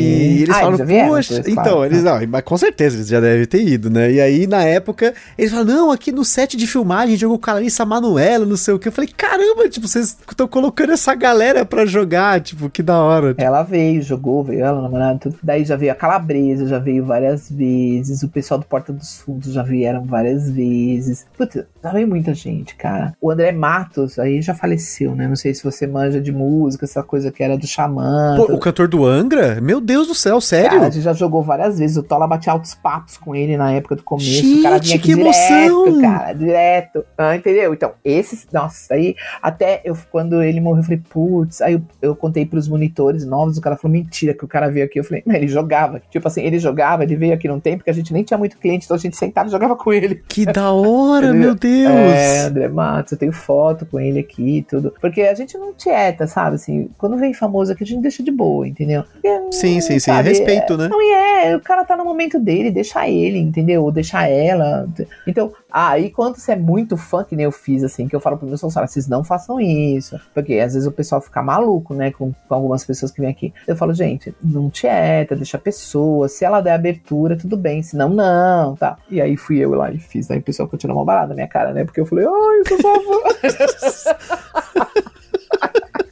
eles 0.43 0.51
Ah, 0.51 0.61
falam, 0.61 0.79
poxa. 1.09 1.41
então, 1.47 1.63
claro. 1.65 1.85
eles 1.87 2.03
não, 2.03 2.19
mas 2.29 2.43
com 2.43 2.57
certeza 2.57 2.97
eles 2.97 3.09
já 3.09 3.21
devem 3.21 3.47
ter 3.47 3.67
ido, 3.67 3.91
né? 3.91 4.11
E 4.13 4.21
aí, 4.21 4.47
na 4.47 4.63
época, 4.63 5.15
eles 5.37 5.48
falam, 5.51 5.65
não, 5.65 5.91
aqui 5.91 6.13
no 6.13 6.25
set 6.25 6.57
de 6.57 6.67
filmagem 6.67 7.17
jogou 7.17 7.39
com 7.39 7.51
a 7.51 7.55
Larissa 7.55 7.85
Manuela, 7.85 8.45
não 8.45 8.57
sei 8.57 8.75
o 8.75 8.79
que. 8.79 8.89
Eu 8.89 8.93
falei, 8.93 9.11
caramba, 9.15 9.69
tipo, 9.69 9.87
vocês 9.87 10.17
estão 10.29 10.49
colocando 10.49 10.93
essa 10.93 11.15
galera 11.15 11.65
pra 11.65 11.87
jogar, 11.87 12.41
tipo, 12.41 12.69
que 12.71 12.83
da 12.83 12.99
hora. 12.99 13.35
Ela 13.39 13.63
veio, 13.63 14.03
jogou, 14.03 14.43
veio 14.45 14.65
ela, 14.65 14.83
namorada, 14.83 15.19
tudo. 15.19 15.39
Daí 15.43 15.65
já 15.65 15.77
veio 15.77 15.93
a 15.93 15.95
Calabresa, 15.95 16.67
já 16.67 16.79
veio 16.79 17.05
várias 17.05 17.51
vezes. 17.51 18.23
O 18.23 18.29
pessoal 18.29 18.61
do 18.61 18.67
Porta 18.67 18.93
dos 18.93 19.21
Fundos 19.21 19.53
já 19.53 19.63
vieram 19.63 20.05
várias 20.05 20.51
vezes. 20.51 21.27
Puta, 21.37 21.69
já 21.83 21.91
veio 21.91 22.09
muita 22.09 22.35
gente, 22.35 22.75
cara. 22.77 23.15
O 23.21 23.31
André 23.31 23.53
Matos, 23.53 24.19
aí 24.19 24.43
já 24.43 24.55
faleceu, 24.55 25.15
né? 25.15 25.29
Não 25.29 25.37
sei 25.37 25.55
se 25.55 25.63
você 25.63 25.87
manja 25.87 26.21
de 26.21 26.33
música, 26.33 26.85
essa 26.85 27.03
coisa 27.03 27.31
que 27.31 27.43
era 27.43 27.57
do 27.57 27.67
Xamã. 27.67 28.37
Pô, 28.37 28.55
o 28.55 28.59
cantor 28.59 28.89
do 28.89 29.07
Angra? 29.07 29.61
Meu 29.61 29.81
Deus 29.81 30.07
do 30.07 30.15
céu, 30.15 30.41
sério? 30.41 30.71
Cara, 30.71 30.87
a 30.87 30.91
gente 30.91 31.03
já 31.03 31.13
jogou 31.13 31.43
várias 31.43 31.79
vezes. 31.79 31.97
O 31.97 32.03
Tola 32.03 32.27
batia 32.27 32.53
altos 32.53 32.75
papos 32.75 33.17
com 33.17 33.35
ele 33.35 33.57
na 33.57 33.73
época 33.73 33.97
do 33.97 34.03
começo. 34.03 34.29
Gente, 34.29 34.61
o 34.61 34.63
cara 34.63 34.79
vinha 34.79 34.97
aqui 34.97 35.09
que 35.09 35.15
direto, 35.15 35.27
emoção! 35.47 36.01
cara, 36.01 36.33
direto. 36.33 37.05
Ah, 37.17 37.37
entendeu? 37.37 37.73
Então, 37.75 37.93
esses, 38.05 38.47
nossa, 38.53 38.95
aí 38.95 39.15
até 39.43 39.81
eu, 39.85 39.97
quando 40.11 40.43
ele 40.43 40.61
morreu, 40.61 40.81
eu 40.81 40.85
falei, 40.85 41.03
putz, 41.11 41.61
aí 41.61 41.75
eu, 41.75 41.83
eu 42.01 42.17
contei 42.17 42.45
pros 42.47 42.69
monitores 42.69 43.25
novos, 43.25 43.59
o 43.59 43.61
cara 43.61 43.77
falou, 43.77 43.93
mentira, 43.93 44.35
que 44.35 44.45
o 44.45 44.49
cara 44.49 44.71
veio 44.71 44.87
aqui. 44.87 44.99
Eu 44.99 45.05
falei, 45.05 45.23
ele 45.27 45.49
jogava. 45.49 46.01
Tipo 46.11 46.29
assim, 46.29 46.43
ele 46.43 46.59
jogava, 46.59 47.03
ele 47.03 47.17
veio 47.17 47.35
aqui 47.35 47.49
num 47.49 47.61
tempo 47.61 47.85
que 47.85 47.91
a 47.91 47.95
gente 47.95 48.13
nem 48.13 48.23
tinha 48.23 48.39
muito 48.39 48.59
cliente, 48.59 48.85
então 48.85 48.97
a 48.97 49.01
gente 49.01 49.17
sentava 49.17 49.49
e 49.49 49.53
jogava 49.53 49.77
com 49.77 49.93
ele. 49.93 50.23
Que 50.29 50.45
da 50.47 50.73
hora, 50.73 51.33
meu 51.33 51.55
Deus! 51.55 51.91
É, 51.91 52.41
André 52.43 52.69
Matos, 52.69 53.13
eu 53.13 53.19
tenho 53.19 53.33
foto 53.33 53.87
com 53.87 53.99
ele 54.01 54.19
aqui 54.19 54.59
e 54.59 54.63
tudo. 54.63 54.95
Porque 55.01 55.23
a 55.23 55.35
gente 55.35 55.57
não 55.57 55.73
tieta, 55.73 56.27
sabe? 56.27 56.57
Assim, 56.57 56.91
quando 56.99 57.17
vem 57.17 57.33
famoso 57.33 57.73
aqui, 57.73 57.85
a 57.85 57.87
gente 57.87 58.03
deixa 58.03 58.23
de 58.23 58.31
boa, 58.31 58.67
entendeu? 58.67 59.05
Porque, 59.13 59.29
Sim, 59.53 59.81
sim, 59.81 59.99
sim. 59.99 60.01
sabe, 60.01 60.29
Respeito, 60.29 60.77
né? 60.77 60.89
Não, 60.89 61.01
e 61.01 61.13
é, 61.13 61.57
o 61.57 61.61
cara 61.61 61.85
tá 61.85 61.97
no 61.97 62.05
momento 62.05 62.39
dele, 62.39 62.71
deixa 62.71 63.09
ele, 63.09 63.39
entendeu? 63.39 63.85
Ou 63.85 63.93
deixa 63.93 64.27
ela. 64.27 64.89
Então, 65.29 65.53
aí 65.71 66.11
quando 66.11 66.37
você 66.37 66.53
é 66.53 66.57
muito 66.57 66.97
fã, 66.97 67.23
que 67.23 67.37
nem 67.37 67.45
eu 67.45 67.53
fiz, 67.53 67.85
assim, 67.85 68.09
que 68.09 68.17
eu 68.17 68.21
falo 68.21 68.39
pro 68.39 68.49
meus 68.49 68.61
funcionários, 68.61 68.93
vocês 68.93 69.07
não 69.07 69.23
façam 69.23 69.61
isso. 69.61 70.19
Porque 70.33 70.55
às 70.55 70.73
vezes 70.73 70.89
o 70.89 70.93
pessoal 70.93 71.21
fica 71.21 71.43
maluco, 71.43 71.93
né, 71.95 72.11
com, 72.11 72.33
com 72.33 72.55
algumas 72.55 72.85
pessoas 72.85 73.13
que 73.13 73.21
vêm 73.21 73.31
aqui. 73.31 73.53
Eu 73.67 73.77
falo, 73.77 73.93
gente, 73.93 74.35
não 74.43 74.71
tieta, 74.71 75.37
deixa 75.37 75.59
a 75.59 75.61
pessoa. 75.61 76.29
Se 76.29 76.45
ela 76.45 76.61
der 76.61 76.73
abertura, 76.73 77.37
tudo 77.37 77.57
bem. 77.57 77.83
Se 77.83 77.97
não, 77.97 78.09
não, 78.09 78.75
tá. 78.75 78.97
E 79.11 79.21
aí 79.21 79.37
fui 79.37 79.59
eu 79.59 79.75
lá 79.75 79.93
e 79.93 79.99
fiz. 79.99 80.31
Aí 80.31 80.39
o 80.39 80.43
pessoal 80.43 80.69
continuou 80.69 80.99
uma 80.99 81.05
balada 81.05 81.29
na 81.29 81.35
minha 81.35 81.49
cara, 81.49 81.73
né? 81.73 81.85
Porque 81.85 82.01
eu 82.01 82.07
falei, 82.07 82.25
ai, 82.25 82.59
eu 82.61 82.67
sou 82.67 82.81
sua 82.81 83.01
fã. 83.01 84.87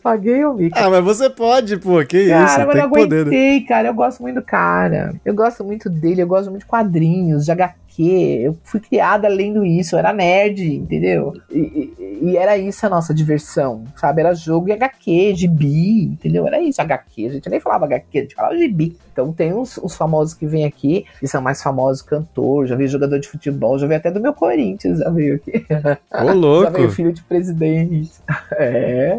Paguei 0.07 0.45
o 0.45 0.55
mico. 0.55 0.79
Ah, 0.79 0.89
mas 0.89 1.03
você 1.03 1.29
pode, 1.29 1.79
pô, 1.79 1.99
que 2.05 2.29
Cara, 2.29 2.45
isso, 2.45 2.59
mas 2.61 2.69
tem 2.75 2.83
eu 2.83 2.89
que 2.89 2.95
poder, 2.97 3.27
né? 3.27 3.37
aguentei, 3.37 3.61
cara. 3.62 3.89
Eu 3.89 3.95
gosto 3.95 4.23
muito 4.23 4.37
do 4.37 4.43
cara. 4.43 5.12
Eu 5.25 5.35
gosto 5.35 5.64
muito 5.64 5.91
dele, 5.91 6.23
eu 6.23 6.29
gosto 6.29 6.49
muito 6.49 6.62
de 6.62 6.67
quadrinhos, 6.69 7.45
de 7.45 7.51
HQ. 7.51 7.75
Eu 8.03 8.57
fui 8.64 8.80
criada 8.80 9.28
lendo 9.28 9.64
isso, 9.64 9.94
eu 9.94 9.99
era 9.99 10.12
nerd, 10.12 10.74
entendeu? 10.74 11.34
E, 11.51 11.59
e- 11.59 12.18
e 12.30 12.36
era 12.36 12.57
isso 12.57 12.84
a 12.86 12.88
nossa 12.88 13.12
diversão, 13.14 13.84
sabe? 13.97 14.20
Era 14.22 14.34
jogo 14.34 14.68
e 14.68 14.72
HQ, 14.72 15.34
gibi, 15.34 16.05
entendeu? 16.05 16.47
Era 16.47 16.61
isso, 16.61 16.80
HQ. 16.80 17.26
A 17.26 17.30
gente 17.30 17.49
nem 17.51 17.61
falava 17.61 17.84
HQ, 17.84 18.18
a 18.18 18.22
gente 18.22 18.34
falava 18.34 18.57
gibi. 18.57 18.97
Então 19.12 19.32
tem 19.32 19.53
uns, 19.55 19.78
uns 19.78 19.94
famosos 19.97 20.34
que 20.34 20.47
vêm 20.47 20.64
aqui, 20.64 21.07
que 21.20 21.26
são 21.26 21.40
mais 21.40 21.62
famosos, 21.62 22.03
cantor, 22.03 22.66
já 22.66 22.76
veio 22.76 22.88
jogador 22.88 23.18
de 23.18 23.28
futebol, 23.28 23.78
já 23.78 23.86
veio 23.86 23.99
até 23.99 24.11
do 24.11 24.20
meu 24.20 24.34
Corinthians, 24.34 24.99
já 24.99 25.09
veio 25.11 25.36
aqui. 25.36 25.64
Ô, 26.12 26.16
Já 26.26 26.32
louco. 26.32 26.72
veio 26.72 26.90
filho 26.90 27.12
de 27.12 27.22
presidente. 27.22 28.11
É. 28.59 29.18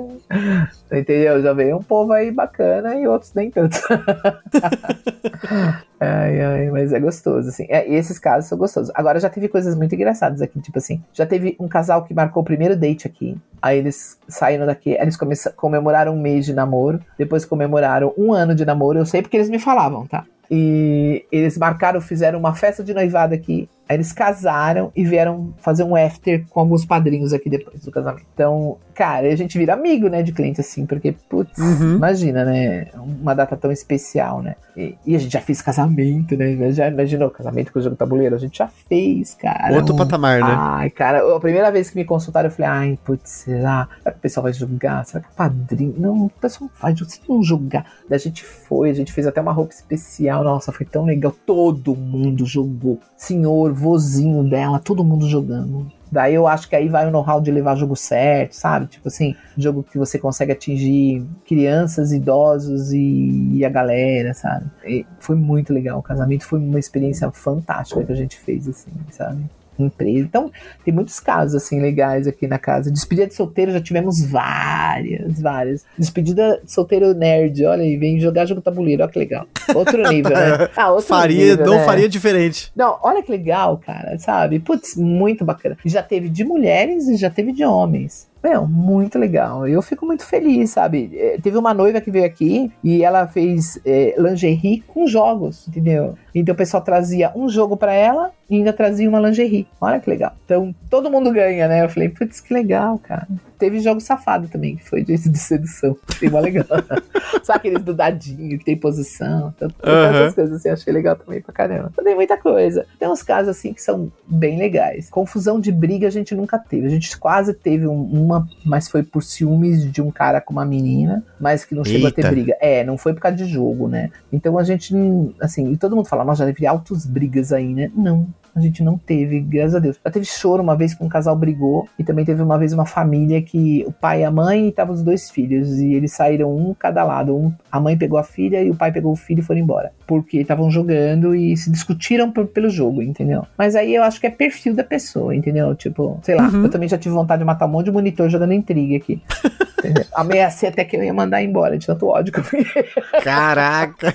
Entendeu? 0.92 1.42
Já 1.42 1.54
veio 1.54 1.78
um 1.78 1.84
povo 1.84 2.12
aí 2.12 2.32
bacana 2.32 2.96
e 2.96 3.08
outros 3.08 3.34
nem 3.34 3.50
tanto. 3.52 3.78
ai, 6.00 6.42
ai, 6.42 6.70
mas 6.70 6.94
é 6.94 7.00
gostoso, 7.00 7.50
assim. 7.50 7.66
É, 7.70 7.88
esses 7.92 8.20
casos 8.20 8.50
são 8.50 8.58
gostosos. 8.58 8.92
Agora 8.94 9.20
já 9.20 9.30
teve 9.30 9.48
coisas 9.48 9.76
muito 9.76 9.96
engraçadas 9.96 10.42
aqui, 10.42 10.60
tipo 10.60 10.78
assim. 10.78 11.02
Já 11.14 11.26
teve 11.26 11.56
um 11.60 11.68
casal 11.68 12.04
que 12.04 12.14
marcou 12.14 12.44
o 12.44 12.46
primeiro 12.46 12.76
date 12.76 13.08
aqui. 13.08 13.38
Aí 13.62 13.78
eles 13.78 14.18
saíram 14.28 14.66
daqui, 14.66 14.92
eles 14.92 15.18
comemoraram 15.56 16.14
um 16.14 16.22
mês 16.22 16.46
de 16.46 16.54
namoro, 16.54 17.00
depois 17.18 17.46
comemoraram 17.46 18.14
um 18.18 18.32
ano 18.32 18.54
de 18.54 18.66
namoro. 18.66 19.00
Eu 19.00 19.06
sei 19.06 19.22
porque 19.22 19.38
eles 19.38 19.50
me 19.50 19.60
falavam, 19.60 20.06
tá? 20.06 20.24
E 20.50 21.26
eles 21.32 21.58
marcaram, 21.58 22.00
fizeram 22.00 22.40
uma 22.40 22.54
festa 22.54 22.84
de 22.84 22.94
noivado 22.94 23.34
aqui. 23.34 23.68
Aí 23.90 23.96
eles 23.96 24.12
casaram 24.12 24.92
e 24.96 25.06
vieram 25.06 25.54
fazer 25.60 25.84
um 25.84 25.96
after 25.96 26.46
com 26.50 26.60
alguns 26.60 26.86
padrinhos 26.86 27.34
aqui 27.34 27.50
depois 27.50 27.82
do 27.84 27.92
casamento. 27.92 28.26
Então, 28.34 28.78
cara, 28.94 29.28
a 29.28 29.36
gente 29.36 29.58
vira 29.58 29.74
amigo, 29.74 30.08
né, 30.10 30.22
de 30.24 30.32
cliente 30.34 30.60
assim, 30.60 30.86
porque, 30.86 31.14
putz, 31.30 31.58
Uhum. 31.58 31.96
imagina, 31.96 32.44
né, 32.44 32.88
uma 32.96 33.34
data 33.34 33.56
tão 33.56 33.72
especial, 33.72 34.42
né. 34.42 34.56
E, 34.76 34.96
e 35.06 35.16
a 35.16 35.20
gente 35.20 35.32
já 35.32 35.40
fez 35.42 35.62
casamento, 35.62 36.36
né, 36.36 36.72
já 36.72 36.88
imaginou 36.90 37.30
casamento 37.30 37.72
com 37.72 37.80
o 37.80 37.82
jogo 37.82 37.96
tabuleiro? 37.96 38.36
A 38.36 38.40
gente 38.40 38.58
já 38.58 38.68
fez, 38.68 39.34
cara. 39.36 39.74
Outro 39.76 39.94
Um- 39.94 39.98
patamar, 39.98 40.40
né? 40.40 40.48
Ai, 40.58 40.90
cara, 40.90 41.36
a 41.36 41.40
primeira 41.40 41.72
vez 41.72 41.90
que 41.90 41.96
me 41.96 42.04
consultaram, 42.06 42.48
eu 42.50 42.52
falei, 42.52 42.70
ai, 42.72 43.00
putz, 43.06 43.30
será? 43.30 43.88
Será 44.00 44.12
que 44.12 44.18
o 44.18 44.22
pessoal 44.22 44.44
vai 44.44 44.54
julgar? 44.54 45.06
Será 45.06 45.24
que 45.24 45.30
o 45.30 45.36
padrinho? 45.36 45.96
Não, 45.98 46.26
o 46.26 46.30
pessoal 46.30 46.70
não 46.70 46.82
vai 46.82 46.94
vocês 46.94 47.22
não 47.28 47.42
julgar. 47.44 47.86
Daí 48.10 48.16
a 48.18 48.20
gente 48.20 48.44
foi, 48.44 48.90
a 48.90 48.94
gente 48.94 49.14
fez 49.14 49.26
até 49.28 49.40
uma 49.40 49.52
roupa 49.52 49.74
especial, 49.74 50.44
nossa, 50.44 50.72
foi 50.72 50.86
tão 50.86 51.06
legal. 51.06 51.34
Todo 51.46 51.96
mundo 51.96 52.46
jogou. 52.46 53.00
Senhor, 53.16 53.74
vozinho 53.78 54.44
dela, 54.44 54.80
todo 54.80 55.04
mundo 55.04 55.28
jogando. 55.28 55.92
Daí 56.12 56.34
eu 56.34 56.48
acho 56.48 56.70
que 56.70 56.76
aí 56.76 56.88
vai 56.88 57.08
o 57.08 57.12
know-how 57.12 57.42
de 57.42 57.52
levar 57.52 57.76
jogo 57.76 57.96
certo, 57.96 58.54
sabe? 58.54 58.88
Tipo 58.88 59.10
assim, 59.10 59.36
jogo 59.58 59.84
que 59.84 59.98
você 59.98 60.18
consegue 60.18 60.54
atingir 60.54 61.26
crianças, 61.46 62.12
idosos 62.12 62.94
e, 62.94 63.50
e 63.54 63.66
a 63.66 63.70
galera, 63.70 64.34
sabe? 64.34 64.66
E 64.86 65.06
foi 65.20 65.36
muito 65.36 65.74
legal. 65.74 66.00
O 66.00 66.04
casamento 66.04 66.46
foi 66.46 66.60
uma 66.60 66.80
experiência 66.80 67.30
fantástica 67.32 68.04
que 68.04 68.12
a 68.12 68.16
gente 68.16 68.40
fez, 68.40 68.68
assim, 68.68 68.92
sabe? 69.12 69.44
Empresa. 69.80 70.20
Então, 70.20 70.52
tem 70.84 70.94
muitos 70.94 71.20
casos 71.20 71.56
assim 71.56 71.80
legais 71.82 72.28
aqui 72.28 72.48
na 72.48 72.58
casa. 72.58 72.92
Despedida 72.92 73.28
de 73.28 73.34
solteiro 73.34 73.72
já 73.72 73.82
tivemos 73.82 74.24
várias, 74.24 75.40
várias. 75.40 75.86
Despedida 75.98 76.62
de 76.64 76.72
solteiro 76.72 77.14
nerd, 77.14 77.66
olha 77.66 77.84
aí, 77.84 77.98
vem 77.98 78.20
jogar 78.20 78.46
jogo 78.46 78.62
tabuleiro, 78.62 79.04
olha 79.04 79.12
que 79.12 79.20
legal. 79.20 79.48
Outro 79.74 80.08
nível, 80.10 80.36
né? 80.36 80.68
Ah, 80.78 80.92
outro 80.92 81.08
faria, 81.08 81.52
nível, 81.52 81.66
não 81.66 81.78
né? 81.78 81.86
faria 81.86 82.10
diferente. 82.10 82.72
Não, 82.76 83.00
olha 83.02 83.24
que 83.24 83.32
legal, 83.32 83.78
cara, 83.78 84.18
sabe? 84.20 84.60
Putz, 84.60 84.96
muito 84.96 85.44
bacana. 85.44 85.78
Já 85.86 86.04
teve 86.04 86.30
de 86.30 86.44
mulheres 86.44 87.08
e 87.08 87.16
já 87.16 87.30
teve 87.30 87.52
de 87.52 87.64
homens. 87.64 88.27
Meu, 88.44 88.68
muito 88.68 89.18
legal. 89.18 89.68
Eu 89.68 89.82
fico 89.82 90.06
muito 90.06 90.24
feliz, 90.26 90.70
sabe? 90.72 91.10
Eh, 91.14 91.38
Teve 91.42 91.58
uma 91.58 91.74
noiva 91.74 92.00
que 92.02 92.12
veio 92.12 92.26
aqui 92.26 92.72
e 92.84 93.04
ela 93.04 93.28
fez 93.28 93.80
eh, 93.86 94.16
lingerie 94.18 94.82
com 94.88 95.08
jogos, 95.08 95.68
entendeu? 95.68 96.16
Então 96.34 96.54
o 96.54 96.58
pessoal 96.58 96.84
trazia 96.84 97.32
um 97.36 97.50
jogo 97.50 97.76
pra 97.76 97.94
ela 97.94 98.32
e 98.50 98.56
ainda 98.56 98.72
trazia 98.72 99.10
uma 99.10 99.20
lingerie. 99.20 99.68
Olha 99.82 100.00
que 100.00 100.10
legal. 100.10 100.34
Então 100.46 100.74
todo 100.90 101.10
mundo 101.10 101.32
ganha, 101.32 101.68
né? 101.68 101.84
Eu 101.84 101.90
falei, 101.90 102.10
putz, 102.10 102.40
que 102.40 102.54
legal, 102.54 102.98
cara. 103.00 103.28
Teve 103.58 103.80
jogo 103.80 104.00
safado 104.00 104.48
também, 104.48 104.76
que 104.76 104.88
foi 104.88 105.04
de, 105.04 105.18
de 105.18 105.38
sedução. 105.40 105.98
Tem 106.20 106.30
uma 106.30 106.40
legal. 106.40 106.64
Sabe 107.44 107.58
aqueles 107.60 107.82
do 107.84 107.94
dadinho, 107.94 108.60
que 108.60 108.64
tem 108.66 108.78
posição. 108.78 109.52
Tanto, 109.58 109.74
Aham. 109.84 110.16
Essas 110.20 110.36
coisas 110.36 110.56
assim, 110.58 110.70
achei 110.70 110.94
legal 110.94 111.16
também 111.16 111.42
pra 111.42 111.52
caramba. 111.52 111.90
Então, 111.92 112.04
Tem 112.06 112.14
muita 112.16 112.38
coisa. 112.38 112.86
Tem 113.00 113.10
uns 113.10 113.24
casos 113.24 113.50
assim 113.58 113.74
que 113.74 113.82
são 113.82 114.12
bem 114.28 114.60
legais. 114.60 115.10
Confusão 115.10 115.60
de 115.60 115.72
briga 115.72 116.08
a 116.08 116.12
gente 116.12 116.36
nunca 116.36 116.60
teve. 116.60 116.86
A 116.86 116.90
gente 116.90 117.18
quase 117.18 117.52
teve 117.54 117.88
um- 117.88 118.04
uma, 118.28 118.48
mas 118.66 118.88
foi 118.88 119.04
por 119.04 119.24
ciúmes 119.24 119.90
de 119.92 120.02
um 120.02 120.12
cara 120.12 120.40
com 120.40 120.54
uma 120.54 120.66
menina, 120.66 121.24
mas 121.40 121.66
que 121.66 121.74
não 121.74 121.84
chegou 121.84 122.08
a 122.08 122.10
Eita. 122.10 122.22
ter 122.22 122.30
briga. 122.30 122.58
É, 122.60 122.84
não 122.84 122.98
foi 122.98 123.14
por 123.14 123.22
causa 123.22 123.38
de 123.38 123.46
jogo, 123.46 123.88
né? 123.88 124.10
Então 124.32 124.58
a 124.58 124.64
gente, 124.64 124.94
assim, 125.42 125.72
e 125.72 125.78
todo 125.78 125.96
mundo 125.96 126.08
fala, 126.08 126.24
nós 126.24 126.38
já 126.38 126.46
teve 126.46 126.66
altos 126.68 127.06
brigas 127.06 127.52
aí, 127.52 127.74
né? 127.74 127.92
Não. 127.96 128.28
A 128.58 128.62
gente 128.62 128.84
não 128.84 128.98
teve, 128.98 129.40
graças 129.40 129.76
a 129.76 129.80
Deus. 129.80 130.00
Já 130.04 130.12
teve 130.12 130.26
choro 130.26 130.64
uma 130.64 130.76
vez 130.76 130.94
que 130.94 131.04
um 131.04 131.10
casal 131.10 131.36
brigou, 131.36 131.88
e 131.98 132.04
também 132.04 132.26
teve 132.26 132.42
uma 132.42 132.58
vez 132.58 132.74
uma 132.74 132.86
família 132.86 133.42
que 133.42 133.84
o 133.88 133.92
pai 133.92 134.22
e 134.22 134.24
a 134.24 134.32
mãe 134.32 134.70
estavam 134.70 134.94
os 134.94 135.04
dois 135.04 135.30
filhos, 135.30 135.80
e 135.80 135.94
eles 135.94 136.12
saíram 136.14 136.56
um 136.56 136.74
cada 136.74 137.04
lado. 137.04 137.36
Um, 137.36 137.54
a 137.72 137.80
mãe 137.80 137.98
pegou 137.98 138.18
a 138.18 138.24
filha 138.24 138.62
e 138.62 138.70
o 138.70 138.76
pai 138.76 138.92
pegou 138.92 139.12
o 139.12 139.16
filho 139.16 139.40
e 139.40 139.44
foram 139.44 139.60
embora. 139.60 139.92
Porque 140.06 140.40
estavam 140.40 140.70
jogando 140.72 141.36
e 141.36 141.56
se 141.56 141.72
discutiram 141.72 142.32
por, 142.32 142.48
pelo 142.48 142.70
jogo, 142.70 143.02
entendeu? 143.02 143.46
Mas 143.58 143.76
aí 143.76 143.94
eu 143.94 144.04
acho 144.04 144.20
que 144.20 144.28
é 144.28 144.32
perfil 144.32 144.76
da 144.76 144.84
pessoa, 144.84 145.36
entendeu? 145.36 145.76
Tipo, 145.76 146.20
sei 146.24 146.36
lá, 146.36 146.48
uhum. 146.48 146.64
eu 146.64 146.70
também 146.70 146.90
já 146.90 146.98
tive 146.98 147.14
vontade 147.14 147.40
de 147.40 147.46
matar 147.46 147.66
um 147.66 147.70
monte 147.70 147.86
de 147.86 147.92
monitor 147.92 148.30
jogando 148.30 148.54
intriga 148.54 148.98
aqui. 148.98 149.22
Ameacei 150.14 150.70
até 150.70 150.84
que 150.84 150.96
eu 150.98 151.04
ia 151.04 151.14
mandar 151.14 151.42
embora, 151.42 151.78
de 151.78 151.86
tanto 151.86 152.08
ódio 152.08 152.34
que 152.34 152.40
eu 152.40 152.44
fiquei. 152.44 152.86
Caraca! 153.24 154.14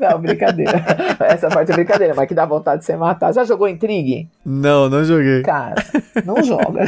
Não, 0.00 0.18
brincadeira. 0.18 0.84
Essa 1.20 1.48
parte 1.48 1.70
é 1.70 1.74
brincadeira, 1.74 2.14
mas 2.14 2.26
que 2.26 2.34
dá 2.34 2.46
vontade 2.46 2.80
de 2.80 2.86
você 2.86 2.96
matar. 2.96 3.32
Já 3.32 3.44
jogou 3.44 3.68
Intrigue? 3.74 4.28
Não, 4.44 4.88
não 4.88 5.04
joguei. 5.04 5.42
Cara, 5.42 5.74
não 6.24 6.42
joga. 6.42 6.84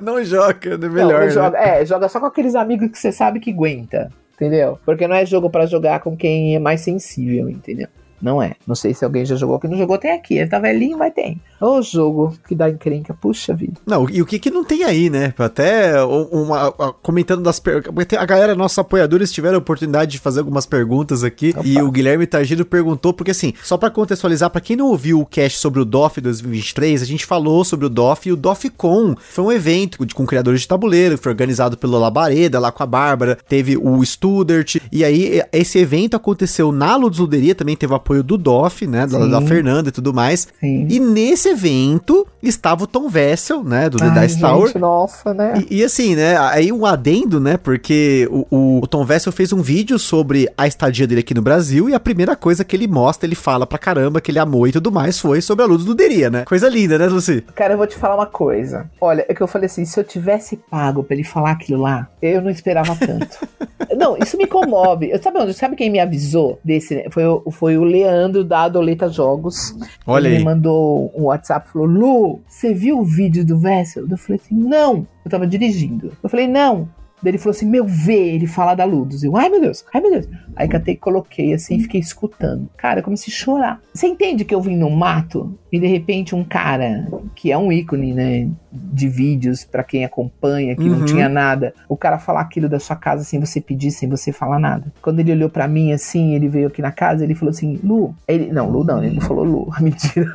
não 0.00 0.22
joga, 0.22 0.74
é 0.74 0.76
melhor. 0.76 0.90
Não, 0.90 1.12
não 1.12 1.26
né? 1.26 1.30
joga. 1.30 1.58
É, 1.58 1.86
joga 1.86 2.08
só 2.08 2.20
com 2.20 2.26
aqueles 2.26 2.54
amigos 2.54 2.90
que 2.90 2.98
você 2.98 3.10
sabe 3.10 3.40
que 3.40 3.50
aguenta. 3.50 4.10
Entendeu? 4.34 4.78
Porque 4.84 5.08
não 5.08 5.16
é 5.16 5.26
jogo 5.26 5.50
para 5.50 5.66
jogar 5.66 5.98
com 5.98 6.16
quem 6.16 6.54
é 6.54 6.58
mais 6.60 6.80
sensível, 6.80 7.48
entendeu? 7.50 7.88
Não 8.20 8.42
é. 8.42 8.54
Não 8.66 8.74
sei 8.74 8.94
se 8.94 9.04
alguém 9.04 9.24
já 9.24 9.36
jogou. 9.36 9.58
Quem 9.58 9.70
não 9.70 9.78
jogou 9.78 9.98
tem 9.98 10.12
aqui. 10.12 10.38
Ele 10.38 10.48
tá 10.48 10.58
velhinho, 10.58 10.98
mas 10.98 11.14
tem. 11.14 11.40
Ô 11.60 11.80
jogo 11.82 12.34
que 12.46 12.54
dá 12.54 12.68
encrenca, 12.70 13.14
puxa 13.14 13.54
vida. 13.54 13.80
Não, 13.86 14.08
e 14.08 14.22
o 14.22 14.26
que 14.26 14.38
que 14.38 14.50
não 14.50 14.64
tem 14.64 14.84
aí, 14.84 15.10
né? 15.10 15.34
Até 15.38 16.02
uma, 16.02 16.70
uma 16.70 16.92
comentando 16.92 17.42
das 17.42 17.58
perguntas. 17.58 18.18
A 18.18 18.24
galera, 18.24 18.54
nossos 18.54 18.78
apoiadores, 18.78 19.32
tiveram 19.32 19.56
a 19.56 19.58
oportunidade 19.58 20.12
de 20.12 20.18
fazer 20.18 20.40
algumas 20.40 20.66
perguntas 20.66 21.24
aqui. 21.24 21.50
Opa. 21.50 21.66
E 21.66 21.80
o 21.80 21.90
Guilherme 21.90 22.26
Targino 22.26 22.64
perguntou, 22.64 23.12
porque 23.12 23.30
assim, 23.30 23.52
só 23.62 23.76
para 23.76 23.90
contextualizar, 23.90 24.50
para 24.50 24.60
quem 24.60 24.76
não 24.76 24.86
ouviu 24.86 25.20
o 25.20 25.26
cast 25.26 25.58
sobre 25.58 25.80
o 25.80 25.84
DOF 25.84 26.20
2023, 26.20 27.02
a 27.02 27.04
gente 27.04 27.26
falou 27.26 27.64
sobre 27.64 27.86
o 27.86 27.88
DOF 27.88 28.28
e 28.28 28.32
o 28.32 28.36
DOFCon 28.36 29.14
foi 29.18 29.44
um 29.44 29.52
evento 29.52 29.98
com 30.14 30.26
criadores 30.26 30.62
de 30.62 30.68
tabuleiro, 30.68 31.16
que 31.16 31.22
foi 31.22 31.32
organizado 31.32 31.76
pelo 31.76 31.98
Labareda, 31.98 32.58
lá 32.58 32.70
com 32.70 32.82
a 32.82 32.86
Bárbara, 32.86 33.38
teve 33.48 33.76
o 33.76 34.04
Studert, 34.04 34.76
e 34.90 35.04
aí 35.04 35.42
esse 35.52 35.78
evento 35.78 36.16
aconteceu 36.16 36.72
na 36.72 36.96
Luderia, 36.96 37.54
também 37.54 37.76
teve 37.76 37.92
o 37.92 37.96
apoio 38.08 38.22
do 38.22 38.38
DOF, 38.38 38.86
né, 38.86 39.06
da, 39.06 39.26
da, 39.26 39.42
Fernanda 39.42 39.90
e 39.90 39.92
tudo 39.92 40.14
mais. 40.14 40.48
Sim. 40.58 40.86
E 40.88 40.98
nesse 40.98 41.50
evento 41.50 42.26
estava 42.42 42.84
o 42.84 42.86
Tom 42.86 43.08
Vessel, 43.08 43.62
né, 43.62 43.90
do 43.90 43.98
The 43.98 44.06
Ai, 44.06 44.26
Dice 44.26 44.40
Tower. 44.40 44.78
Nossa, 44.78 45.34
né? 45.34 45.62
E, 45.68 45.80
e, 45.80 45.84
assim, 45.84 46.16
né, 46.16 46.38
aí 46.38 46.72
um 46.72 46.86
adendo, 46.86 47.38
né, 47.38 47.58
porque 47.58 48.26
o, 48.30 48.46
o, 48.50 48.80
o, 48.82 48.86
Tom 48.86 49.04
Vessel 49.04 49.32
fez 49.32 49.52
um 49.52 49.60
vídeo 49.60 49.98
sobre 49.98 50.48
a 50.56 50.66
estadia 50.66 51.06
dele 51.06 51.20
aqui 51.20 51.34
no 51.34 51.42
Brasil 51.42 51.90
e 51.90 51.94
a 51.94 52.00
primeira 52.00 52.34
coisa 52.34 52.64
que 52.64 52.74
ele 52.74 52.88
mostra, 52.88 53.26
ele 53.26 53.34
fala 53.34 53.66
pra 53.66 53.78
caramba 53.78 54.20
que 54.20 54.30
ele 54.30 54.38
amou 54.38 54.66
e 54.66 54.72
tudo 54.72 54.90
mais, 54.90 55.18
foi 55.18 55.42
sobre 55.42 55.64
a 55.64 55.68
Luz 55.68 55.84
do 55.84 55.94
Deria, 55.94 56.30
né? 56.30 56.44
Coisa 56.44 56.68
linda, 56.68 56.96
né, 56.96 57.06
Lucy? 57.06 57.44
Cara, 57.54 57.74
eu 57.74 57.78
vou 57.78 57.86
te 57.86 57.96
falar 57.96 58.14
uma 58.14 58.26
coisa. 58.26 58.88
Olha, 59.00 59.26
é 59.28 59.34
que 59.34 59.42
eu 59.42 59.48
falei 59.48 59.66
assim, 59.66 59.84
se 59.84 59.98
eu 60.00 60.04
tivesse 60.04 60.56
pago 60.56 61.04
pra 61.04 61.14
ele 61.14 61.24
falar 61.24 61.50
aquilo 61.50 61.82
lá, 61.82 62.08
eu 62.22 62.40
não 62.40 62.50
esperava 62.50 62.96
tanto. 62.96 63.46
não, 63.96 64.16
isso 64.16 64.36
me 64.38 64.46
comove. 64.46 65.10
Eu, 65.10 65.22
sabe 65.22 65.38
onde? 65.38 65.54
Sabe 65.54 65.76
quem 65.76 65.90
me 65.90 66.00
avisou 66.00 66.58
desse? 66.64 67.04
Foi, 67.10 67.22
foi 67.50 67.76
o 67.76 67.84
Leandro 67.98 68.44
da 68.44 68.62
Adoleta 68.62 69.08
Jogos. 69.08 69.74
Olha 70.06 70.28
ele 70.28 70.38
me 70.38 70.44
mandou 70.44 71.12
um 71.16 71.24
WhatsApp 71.24 71.68
falou: 71.68 71.86
Lu, 71.86 72.40
você 72.46 72.72
viu 72.72 72.98
o 72.98 73.04
vídeo 73.04 73.44
do 73.44 73.58
Vessel? 73.58 74.06
Eu 74.08 74.16
falei 74.16 74.40
assim: 74.42 74.54
não. 74.54 75.06
Eu 75.24 75.30
tava 75.30 75.46
dirigindo. 75.46 76.12
Eu 76.22 76.28
falei: 76.28 76.46
não. 76.46 76.88
Daí 77.22 77.32
ele 77.32 77.38
falou 77.38 77.50
assim: 77.50 77.68
Meu, 77.68 77.84
vê 77.84 78.34
ele 78.34 78.46
falar 78.46 78.74
da 78.74 78.84
Ludus. 78.84 79.22
Eu, 79.22 79.36
ai 79.36 79.48
meu 79.48 79.60
Deus, 79.60 79.84
ai 79.92 80.00
meu 80.00 80.10
Deus. 80.10 80.28
Aí 80.54 80.68
catei, 80.68 80.96
coloquei 80.96 81.52
assim, 81.52 81.80
fiquei 81.80 82.00
escutando. 82.00 82.68
Cara, 82.76 83.00
eu 83.00 83.04
comecei 83.04 83.32
a 83.32 83.36
chorar. 83.36 83.80
Você 83.92 84.06
entende 84.06 84.44
que 84.44 84.54
eu 84.54 84.60
vim 84.60 84.76
no 84.76 84.90
mato 84.90 85.58
e 85.70 85.78
de 85.78 85.86
repente 85.86 86.34
um 86.34 86.44
cara 86.44 87.06
que 87.34 87.52
é 87.52 87.58
um 87.58 87.70
ícone, 87.70 88.12
né, 88.12 88.48
de 88.72 89.08
vídeos 89.08 89.64
para 89.64 89.82
quem 89.82 90.04
acompanha, 90.04 90.74
que 90.74 90.82
uhum. 90.82 90.98
não 90.98 91.06
tinha 91.06 91.28
nada, 91.28 91.74
o 91.88 91.96
cara 91.96 92.18
falar 92.18 92.40
aquilo 92.40 92.68
da 92.68 92.78
sua 92.78 92.96
casa 92.96 93.24
sem 93.24 93.40
você 93.40 93.60
pedir, 93.60 93.90
sem 93.90 94.08
você 94.08 94.32
falar 94.32 94.58
nada. 94.58 94.92
Quando 95.00 95.20
ele 95.20 95.32
olhou 95.32 95.48
para 95.48 95.68
mim 95.68 95.92
assim, 95.92 96.34
ele 96.34 96.48
veio 96.48 96.68
aqui 96.68 96.82
na 96.82 96.92
casa, 96.92 97.24
ele 97.24 97.34
falou 97.34 97.50
assim: 97.50 97.78
Lu, 97.82 98.14
ele, 98.26 98.52
não, 98.52 98.70
Lu 98.70 98.84
não, 98.84 99.02
ele 99.02 99.14
não 99.14 99.22
falou 99.22 99.44
Lu, 99.44 99.72
mentira. 99.80 100.30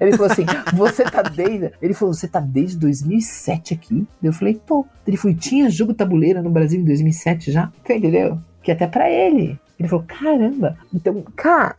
ele 0.00 0.12
falou 0.12 0.30
assim: 0.30 0.46
Você 0.74 1.04
tá 1.04 1.22
desde, 1.22 1.72
ele 1.80 1.94
falou: 1.94 2.14
Você 2.14 2.28
tá 2.28 2.40
desde 2.40 2.76
2007 2.78 3.74
aqui? 3.74 4.06
Eu 4.22 4.32
falei: 4.32 4.60
Tô. 4.66 4.84
Ele 5.06 5.16
falou: 5.16 5.36
Tinha 5.36 5.70
jogo 5.70 5.94
tabuleiro 5.94 6.42
no 6.42 6.50
Brasil 6.50 6.80
em 6.80 6.84
2007 6.84 7.52
já? 7.52 7.70
Entendeu? 7.88 8.38
Que 8.62 8.72
até 8.72 8.86
para 8.86 9.10
ele. 9.10 9.58
Ele 9.78 9.88
falou: 9.88 10.04
Caramba. 10.06 10.76
Então, 10.92 11.22
cara, 11.36 11.76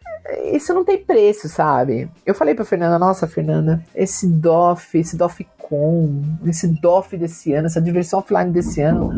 isso 0.51 0.73
não 0.73 0.83
tem 0.83 0.97
preço, 0.97 1.47
sabe? 1.47 2.09
Eu 2.25 2.33
falei 2.33 2.55
pra 2.55 2.65
Fernanda, 2.65 2.99
nossa, 2.99 3.27
Fernanda, 3.27 3.83
esse 3.93 4.27
DOF, 4.27 4.97
esse 4.97 5.15
DOF 5.17 5.45
com, 5.57 6.21
esse 6.45 6.67
DOF 6.67 7.17
desse 7.17 7.53
ano, 7.53 7.67
essa 7.67 7.81
diversão 7.81 8.19
offline 8.19 8.51
desse 8.51 8.81
ano, 8.81 9.11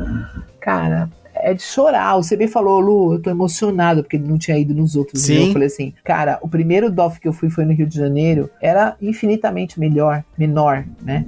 cara, 0.59 1.09
é 1.41 1.53
de 1.53 1.61
chorar. 1.61 2.17
O 2.17 2.21
CB 2.21 2.47
falou, 2.47 2.79
Lu, 2.79 3.13
eu 3.13 3.21
tô 3.21 3.29
emocionado, 3.29 4.03
porque 4.03 4.17
ele 4.17 4.27
não 4.27 4.37
tinha 4.37 4.57
ido 4.57 4.73
nos 4.73 4.95
outros. 4.95 5.21
Sim. 5.21 5.47
Eu 5.47 5.53
falei 5.53 5.67
assim, 5.67 5.93
cara, 6.03 6.39
o 6.41 6.47
primeiro 6.47 6.91
DOF 6.91 7.19
que 7.19 7.27
eu 7.27 7.33
fui 7.33 7.49
foi 7.49 7.65
no 7.65 7.73
Rio 7.73 7.87
de 7.87 7.95
Janeiro, 7.95 8.49
era 8.61 8.95
infinitamente 9.01 9.79
melhor, 9.79 10.23
menor, 10.37 10.85
né? 11.01 11.25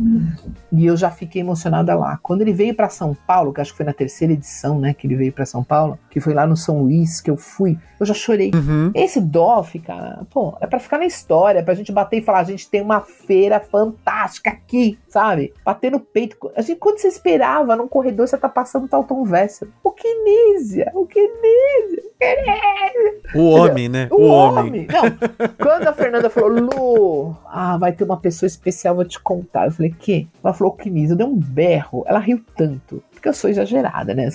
E 0.72 0.86
eu 0.86 0.95
já 0.95 1.10
fiquei 1.10 1.41
emocionada 1.41 1.95
lá. 1.95 2.20
Quando 2.22 2.41
ele 2.41 2.53
veio 2.53 2.74
para 2.74 2.89
São 2.89 3.16
Paulo, 3.28 3.53
que 3.53 3.62
acho 3.62 3.72
que 3.72 3.78
foi 3.78 3.86
na 3.86 3.93
terceira 3.93 4.34
edição, 4.34 4.80
né, 4.80 4.93
que 4.93 5.07
ele 5.07 5.16
veio 5.16 5.32
para 5.32 5.45
São 5.45 5.64
Paulo, 5.64 5.97
que 6.10 6.20
foi 6.20 6.34
lá 6.34 6.45
no 6.45 6.55
São 6.55 6.82
Luís, 6.84 7.22
que 7.22 7.30
eu 7.30 7.38
fui, 7.38 7.78
eu 7.99 8.05
já 8.05 8.14
chorei. 8.14 8.51
Uhum. 8.53 8.91
Esse 8.93 9.20
DOF, 9.20 9.78
cara, 9.80 10.22
pô, 10.30 10.57
é 10.62 10.68
para 10.68 10.80
ficar 10.80 10.97
na 10.97 11.05
história, 11.05 11.64
pra 11.64 11.74
gente 11.74 11.91
bater 11.91 12.18
e 12.18 12.22
falar, 12.22 12.39
a 12.39 12.43
gente 12.43 12.70
tem 12.70 12.82
uma 12.82 13.01
feira 13.01 13.60
fantástica 13.60 14.49
aqui, 14.49 14.97
sabe? 15.07 15.53
Bater 15.66 15.91
no 15.91 15.99
peito. 15.99 16.38
A 16.55 16.62
gente, 16.62 16.78
quando 16.80 16.99
você 16.99 17.07
esperava 17.07 17.76
num 17.76 17.88
corredor, 17.88 18.28
você 18.28 18.38
tá 18.38 18.47
passando 18.47 18.88
tal 18.88 19.03
Tom 19.03 19.24
Vessel. 19.24 19.68
O 19.84 19.91
Kinésia, 20.00 20.91
o 20.93 21.06
Kinésia, 21.06 22.04
o 22.04 22.18
Kinésia. 22.18 23.20
O 23.36 23.50
homem, 23.50 23.89
né? 23.89 24.08
O, 24.12 24.22
o 24.22 24.28
homem. 24.28 24.66
homem. 24.66 24.88
Não, 24.88 25.58
quando 25.58 25.88
a 25.88 25.93
Fernanda 25.93 26.30
falou, 26.30 26.50
Lu, 26.50 27.38
ah, 27.45 27.78
vai 27.78 27.91
ter 27.91 28.04
uma 28.04 28.18
pessoa 28.18 28.47
especial, 28.47 28.95
vou 28.95 29.06
te 29.06 29.20
contar. 29.20 29.66
Eu 29.66 29.72
falei, 29.72 29.93
que? 29.97 30.28
Ela 30.43 30.54
falou, 30.54 30.74
Kinésia. 30.74 31.14
Eu 31.14 31.18
dei 31.18 31.26
um 31.26 31.36
berro. 31.36 32.04
Ela 32.08 32.20
riu 32.20 32.41
tanto 32.56 33.04
porque 33.20 33.28
eu 33.30 33.34
sou 33.34 33.50
exagerada, 33.50 34.16
né? 34.16 34.30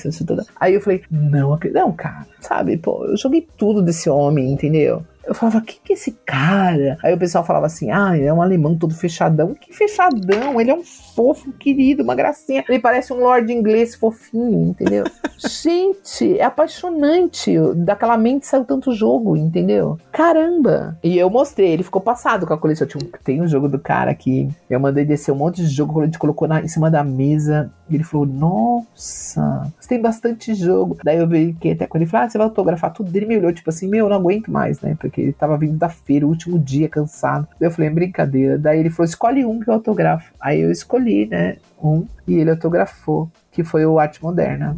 Aí 0.60 0.74
eu 0.74 0.80
falei, 0.80 1.02
não, 1.10 1.58
não, 1.72 1.92
cara, 1.92 2.26
sabe? 2.38 2.76
Pô, 2.76 3.06
eu 3.06 3.16
joguei 3.16 3.46
tudo 3.56 3.82
desse 3.82 4.10
homem, 4.10 4.52
entendeu? 4.52 5.02
Eu 5.26 5.34
falava, 5.34 5.60
quem 5.60 5.76
que 5.82 5.92
é 5.92 5.96
esse 5.96 6.12
cara? 6.24 6.98
Aí 7.02 7.14
o 7.14 7.18
pessoal 7.18 7.44
falava 7.44 7.66
assim, 7.66 7.90
ah, 7.90 8.16
ele 8.16 8.26
é 8.26 8.32
um 8.32 8.42
alemão 8.42 8.76
todo 8.76 8.94
fechadão. 8.94 9.54
Que 9.54 9.72
fechadão? 9.72 10.60
Ele 10.60 10.70
é 10.70 10.74
um 10.74 10.84
fofo, 10.84 11.52
querido, 11.52 12.02
uma 12.02 12.14
gracinha. 12.14 12.64
Ele 12.68 12.78
parece 12.78 13.12
um 13.12 13.16
lord 13.16 13.52
inglês 13.52 13.94
fofinho, 13.94 14.68
entendeu? 14.68 15.04
Gente, 15.38 16.38
é 16.38 16.44
apaixonante. 16.44 17.54
Daquela 17.76 18.16
mente 18.16 18.46
saiu 18.46 18.64
tanto 18.64 18.92
jogo, 18.92 19.36
entendeu? 19.36 19.98
Caramba! 20.12 20.98
E 21.02 21.16
eu 21.18 21.30
mostrei, 21.30 21.70
ele 21.70 21.82
ficou 21.82 22.00
passado 22.00 22.46
com 22.46 22.54
a 22.54 22.58
coleção. 22.58 22.86
Tinha 22.86 23.04
tem 23.22 23.40
um 23.40 23.46
jogo 23.46 23.68
do 23.68 23.78
cara 23.78 24.10
aqui. 24.10 24.48
Eu 24.68 24.80
mandei 24.80 25.04
descer 25.04 25.32
um 25.32 25.36
monte 25.36 25.62
de 25.62 25.68
jogo, 25.68 26.00
a 26.00 26.04
gente 26.04 26.18
colocou 26.18 26.46
na, 26.46 26.60
em 26.60 26.68
cima 26.68 26.90
da 26.90 27.02
mesa. 27.02 27.72
E 27.88 27.94
ele 27.94 28.04
falou, 28.04 28.26
nossa, 28.26 29.72
você 29.78 29.88
tem 29.88 30.00
bastante 30.00 30.54
jogo. 30.54 30.96
Daí 31.04 31.18
eu 31.18 31.28
vi 31.28 31.54
que 31.60 31.70
até 31.70 31.86
quando 31.86 32.02
ele 32.02 32.10
falou, 32.10 32.26
ah, 32.26 32.30
você 32.30 32.38
vai 32.38 32.46
autografar 32.46 32.92
tudo. 32.92 33.14
Ele 33.14 33.26
me 33.26 33.36
olhou, 33.36 33.52
tipo 33.52 33.68
assim, 33.68 33.88
meu, 33.88 34.06
eu 34.06 34.10
não 34.10 34.16
aguento 34.16 34.50
mais, 34.50 34.80
né? 34.80 34.96
Porque 34.98 35.13
ele 35.20 35.32
tava 35.32 35.56
vindo 35.56 35.76
da 35.76 35.88
feira, 35.88 36.26
o 36.26 36.28
último 36.28 36.58
dia, 36.58 36.88
cansado. 36.88 37.46
Eu 37.60 37.70
falei, 37.70 37.90
é 37.90 37.92
brincadeira. 37.92 38.58
Daí 38.58 38.80
ele 38.80 38.90
falou, 38.90 39.08
escolhe 39.08 39.44
um 39.44 39.60
que 39.60 39.68
eu 39.68 39.74
autografo. 39.74 40.32
Aí 40.40 40.60
eu 40.60 40.70
escolhi, 40.70 41.26
né, 41.26 41.56
um, 41.82 42.06
e 42.26 42.34
ele 42.34 42.50
autografou, 42.50 43.30
que 43.50 43.62
foi 43.62 43.84
o 43.86 43.98
Arte 43.98 44.22
Moderna. 44.22 44.76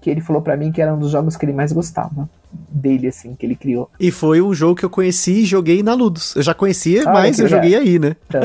Que 0.00 0.10
ele 0.10 0.20
falou 0.20 0.42
para 0.42 0.56
mim 0.56 0.72
que 0.72 0.82
era 0.82 0.94
um 0.94 0.98
dos 0.98 1.10
jogos 1.10 1.36
que 1.36 1.44
ele 1.44 1.52
mais 1.52 1.72
gostava 1.72 2.28
dele, 2.52 3.08
assim, 3.08 3.34
que 3.34 3.46
ele 3.46 3.54
criou. 3.54 3.90
E 3.98 4.10
foi 4.10 4.40
um 4.40 4.54
jogo 4.54 4.76
que 4.76 4.84
eu 4.84 4.90
conheci 4.90 5.42
e 5.42 5.44
joguei 5.44 5.82
na 5.82 5.94
Ludus. 5.94 6.34
Eu 6.36 6.42
já 6.42 6.54
conhecia, 6.54 7.02
ah, 7.06 7.12
mas 7.12 7.38
eu 7.38 7.48
joguei 7.48 7.74
aí, 7.74 7.98
né? 7.98 8.16
Então, 8.26 8.42